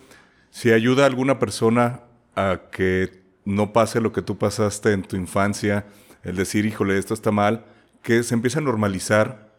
si 0.50 0.72
ayuda 0.72 1.04
a 1.04 1.08
alguna 1.08 1.38
persona 1.38 2.02
a 2.36 2.62
que 2.72 3.23
no 3.46 3.74
pase 3.74 4.02
lo 4.02 4.12
que 4.12 4.22
tú 4.22 4.38
pasaste 4.38 4.92
en 4.92 5.04
tu 5.04 5.16
infancia, 5.16 5.86
el 6.24 6.36
decir, 6.36 6.66
híjole, 6.66 6.98
esto 6.98 7.14
está 7.14 7.32
mal, 7.32 7.66
que 8.02 8.24
se 8.24 8.34
empiece 8.34 8.60
a 8.60 8.62
normalizar, 8.62 9.52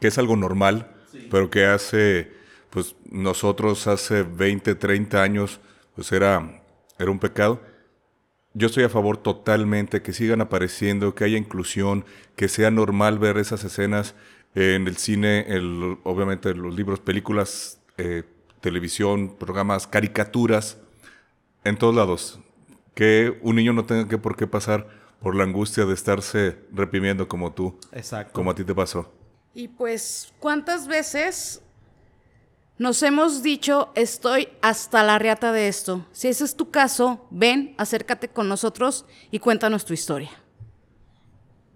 que 0.00 0.08
es 0.08 0.18
algo 0.18 0.36
normal, 0.36 0.90
pero 1.30 1.50
que 1.50 1.66
hace, 1.66 2.32
pues 2.70 2.96
nosotros 3.10 3.86
hace 3.86 4.22
20, 4.22 4.74
30 4.74 5.22
años, 5.22 5.60
pues 5.94 6.10
era, 6.12 6.62
era 6.98 7.10
un 7.10 7.18
pecado. 7.18 7.60
Yo 8.52 8.66
estoy 8.66 8.84
a 8.84 8.88
favor 8.88 9.16
totalmente 9.16 10.02
que 10.02 10.12
sigan 10.12 10.40
apareciendo, 10.40 11.14
que 11.14 11.24
haya 11.24 11.38
inclusión, 11.38 12.04
que 12.36 12.48
sea 12.48 12.70
normal 12.70 13.18
ver 13.18 13.38
esas 13.38 13.64
escenas 13.64 14.14
en 14.54 14.86
el 14.86 14.96
cine, 14.96 15.46
el, 15.48 15.98
obviamente 16.04 16.54
los 16.54 16.74
libros, 16.74 17.00
películas, 17.00 17.80
eh, 17.96 18.22
televisión, 18.60 19.36
programas, 19.36 19.86
caricaturas, 19.86 20.78
en 21.64 21.76
todos 21.76 21.94
lados. 21.94 22.38
Que 22.94 23.38
un 23.42 23.56
niño 23.56 23.72
no 23.72 23.84
tenga 23.84 24.08
que 24.08 24.18
por 24.18 24.36
qué 24.36 24.46
pasar 24.46 24.88
por 25.20 25.34
la 25.34 25.44
angustia 25.44 25.84
de 25.84 25.94
estarse 25.94 26.58
reprimiendo 26.72 27.26
como 27.28 27.52
tú, 27.52 27.78
Exacto. 27.92 28.32
como 28.32 28.50
a 28.50 28.54
ti 28.54 28.64
te 28.64 28.74
pasó. 28.74 29.10
Y 29.54 29.68
pues, 29.68 30.32
¿cuántas 30.38 30.86
veces 30.86 31.62
nos 32.76 33.02
hemos 33.02 33.42
dicho, 33.42 33.90
estoy 33.94 34.48
hasta 34.60 35.02
la 35.02 35.18
riata 35.18 35.52
de 35.52 35.68
esto? 35.68 36.06
Si 36.12 36.28
ese 36.28 36.44
es 36.44 36.56
tu 36.56 36.70
caso, 36.70 37.26
ven, 37.30 37.74
acércate 37.78 38.28
con 38.28 38.48
nosotros 38.48 39.06
y 39.30 39.38
cuéntanos 39.38 39.84
tu 39.84 39.94
historia. 39.94 40.30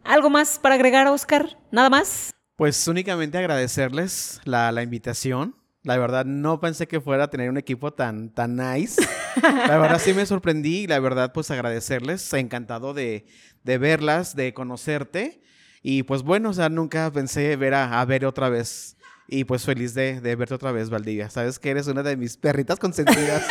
¿Algo 0.05 0.31
más 0.31 0.59
para 0.59 0.75
agregar, 0.75 1.07
Oscar? 1.07 1.59
¿Nada 1.71 1.91
más? 1.91 2.35
Pues 2.57 2.89
únicamente 2.89 3.39
agradecerles 3.39 4.41
la, 4.45 4.73
la 4.73 4.83
invitación. 4.83 5.55
La 5.89 5.97
verdad, 5.97 6.27
no 6.27 6.61
pensé 6.61 6.87
que 6.87 7.01
fuera 7.01 7.25
a 7.25 7.31
tener 7.31 7.49
un 7.49 7.57
equipo 7.57 7.95
tan, 7.95 8.29
tan 8.29 8.57
nice. 8.57 9.01
La 9.43 9.79
verdad, 9.79 9.99
sí 9.99 10.13
me 10.13 10.27
sorprendí 10.27 10.81
y 10.81 10.87
la 10.87 11.01
verdad, 11.01 11.33
pues 11.33 11.51
agradecerles. 11.51 12.31
Encantado 12.35 12.93
de, 12.93 13.25
de 13.65 13.79
verlas, 13.79 14.37
de 14.37 14.53
conocerte. 14.53 15.41
Y 15.83 16.03
pues 16.03 16.23
bueno, 16.25 16.51
o 16.51 16.53
sea, 16.53 16.69
nunca 16.69 17.11
pensé 17.11 17.57
ver 17.57 17.73
a, 17.73 18.03
a 18.03 18.05
ver 18.05 18.27
otra 18.27 18.51
vez. 18.51 18.99
Y 19.29 19.45
pues 19.45 19.65
feliz 19.65 19.95
de, 19.95 20.21
de 20.21 20.37
verte 20.37 20.53
otra 20.53 20.73
vez, 20.73 20.91
Valdivia. 20.91 21.31
Sabes 21.31 21.59
que 21.59 21.71
eres 21.71 21.87
una 21.87 22.03
de 22.03 22.19
mis 22.19 22.37
perritas 22.37 22.79
consentidas. 22.79 23.47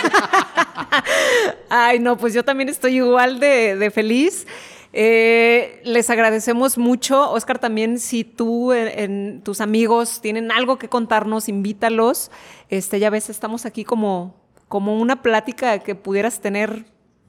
Ay, 1.71 1.97
no, 1.97 2.17
pues 2.17 2.35
yo 2.35 2.45
también 2.45 2.69
estoy 2.69 2.97
igual 2.97 3.39
de, 3.39 3.77
de 3.77 3.89
feliz. 3.89 4.45
Eh, 4.93 5.81
les 5.83 6.09
agradecemos 6.09 6.77
mucho. 6.77 7.29
Oscar, 7.31 7.59
también 7.59 7.99
si 7.99 8.23
tú, 8.23 8.73
en, 8.73 8.87
en 8.99 9.41
tus 9.43 9.61
amigos 9.61 10.21
tienen 10.21 10.51
algo 10.51 10.77
que 10.77 10.89
contarnos, 10.89 11.49
invítalos. 11.49 12.31
Este, 12.69 12.99
ya 12.99 13.09
ves, 13.09 13.29
estamos 13.29 13.65
aquí 13.65 13.83
como, 13.83 14.35
como 14.67 14.97
una 14.97 15.21
plática 15.21 15.79
que 15.79 15.95
pudieras 15.95 16.39
tener 16.41 16.85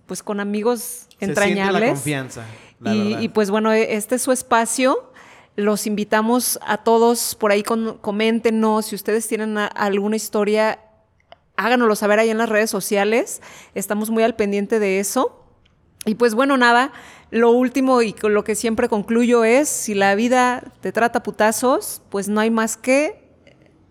pues 0.07 0.23
con 0.23 0.41
amigos 0.41 0.81
Se 0.81 1.07
siente 1.19 1.27
la 1.41 1.47
entrañables. 1.47 1.91
confianza. 1.91 2.45
la 2.81 2.95
y, 2.95 3.29
pues 3.29 3.51
bueno, 3.51 3.73
e- 3.73 3.95
este 3.95 4.15
es 4.15 4.23
su 4.23 4.33
espacio. 4.33 5.13
Los 5.57 5.87
invitamos 5.87 6.59
a 6.65 6.79
todos 6.79 7.35
por 7.35 7.51
ahí, 7.51 7.63
con, 7.63 7.99
coméntenos 7.99 8.87
si 8.87 8.95
ustedes 8.95 9.27
tienen 9.29 9.59
a- 9.59 9.67
alguna 9.67 10.17
historia, 10.17 10.79
háganoslo 11.57 11.97
saber 11.97 12.21
ahí 12.21 12.31
en 12.31 12.39
las 12.39 12.49
redes 12.49 12.71
sociales. 12.71 13.43
Estamos 13.75 14.09
muy 14.09 14.23
al 14.23 14.37
pendiente 14.37 14.79
de 14.79 15.01
eso. 15.01 15.38
Y 16.09 16.15
pues 16.15 16.35
bueno, 16.35 16.57
nada, 16.57 16.91
lo 17.31 17.51
último 17.51 18.01
y 18.01 18.15
con 18.15 18.33
lo 18.33 18.43
que 18.43 18.55
siempre 18.55 18.89
concluyo 18.89 19.45
es, 19.45 19.69
si 19.69 19.95
la 19.95 20.15
vida 20.15 20.63
te 20.81 20.91
trata 20.91 21.23
putazos, 21.23 22.01
pues 22.09 22.29
no 22.29 22.41
hay 22.41 22.51
más 22.51 22.79
que 22.79 23.29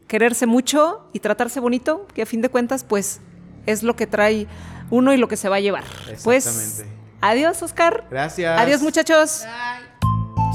quererse 0.08 0.48
mucho 0.48 1.08
y 1.14 1.20
tratarse 1.20 1.60
bonito, 1.60 2.08
que 2.16 2.24
a 2.24 2.26
fin 2.26 2.42
de 2.42 2.50
cuentas, 2.50 2.84
pues 2.84 3.20
es 3.68 3.84
lo 3.84 3.96
que 3.96 4.08
trae 4.08 4.48
uno 4.90 5.14
y 5.14 5.18
lo 5.18 5.28
que 5.28 5.38
se 5.38 5.48
va 5.48 5.58
a 5.58 5.60
llevar. 5.60 5.84
Pues, 6.24 6.48
Exactamente. 6.48 6.98
adiós, 7.22 7.62
Oscar. 7.62 8.08
Gracias. 8.10 8.60
Adiós, 8.60 8.82
muchachos. 8.82 9.44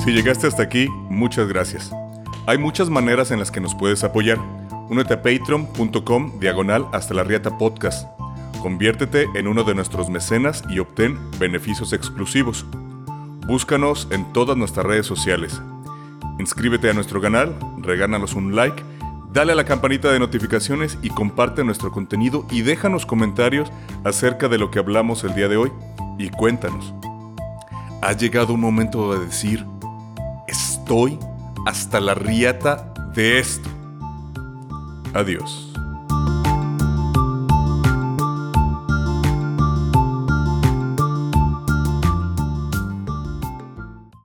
Si 0.02 0.10
llegaste 0.10 0.48
hasta 0.48 0.64
aquí, 0.64 0.88
muchas 0.88 1.46
gracias. 1.46 1.92
Hay 2.46 2.58
muchas 2.58 2.90
maneras 2.90 3.30
en 3.30 3.38
las 3.38 3.52
que 3.52 3.60
nos 3.60 3.76
puedes 3.76 4.02
apoyar. 4.02 4.38
Únete 4.90 5.14
a 5.14 5.22
patreon.com 5.22 6.40
diagonal 6.40 6.88
hasta 6.92 7.14
la 7.14 7.22
riata 7.22 7.56
podcast. 7.56 8.08
Conviértete 8.62 9.26
en 9.34 9.48
uno 9.48 9.64
de 9.64 9.74
nuestros 9.74 10.08
mecenas 10.08 10.62
y 10.70 10.78
obtén 10.78 11.18
beneficios 11.40 11.92
exclusivos. 11.92 12.64
Búscanos 13.44 14.06
en 14.12 14.32
todas 14.32 14.56
nuestras 14.56 14.86
redes 14.86 15.04
sociales. 15.04 15.60
Inscríbete 16.38 16.88
a 16.88 16.94
nuestro 16.94 17.20
canal, 17.20 17.56
regálanos 17.78 18.34
un 18.34 18.54
like, 18.54 18.84
Dale 19.32 19.52
a 19.52 19.54
la 19.54 19.64
campanita 19.64 20.12
de 20.12 20.18
notificaciones 20.18 20.98
y 21.00 21.08
comparte 21.08 21.64
nuestro 21.64 21.90
contenido 21.90 22.46
y 22.50 22.60
déjanos 22.60 23.06
comentarios 23.06 23.72
acerca 24.04 24.46
de 24.48 24.58
lo 24.58 24.70
que 24.70 24.78
hablamos 24.78 25.24
el 25.24 25.34
día 25.34 25.48
de 25.48 25.56
hoy 25.56 25.72
y 26.18 26.28
cuéntanos. 26.28 26.92
Ha 28.02 28.12
llegado 28.12 28.52
un 28.52 28.60
momento 28.60 29.14
de 29.14 29.24
decir, 29.24 29.64
estoy 30.48 31.18
hasta 31.64 31.98
la 31.98 32.14
riata 32.14 32.92
de 33.14 33.38
esto. 33.38 33.70
Adiós. 35.14 35.71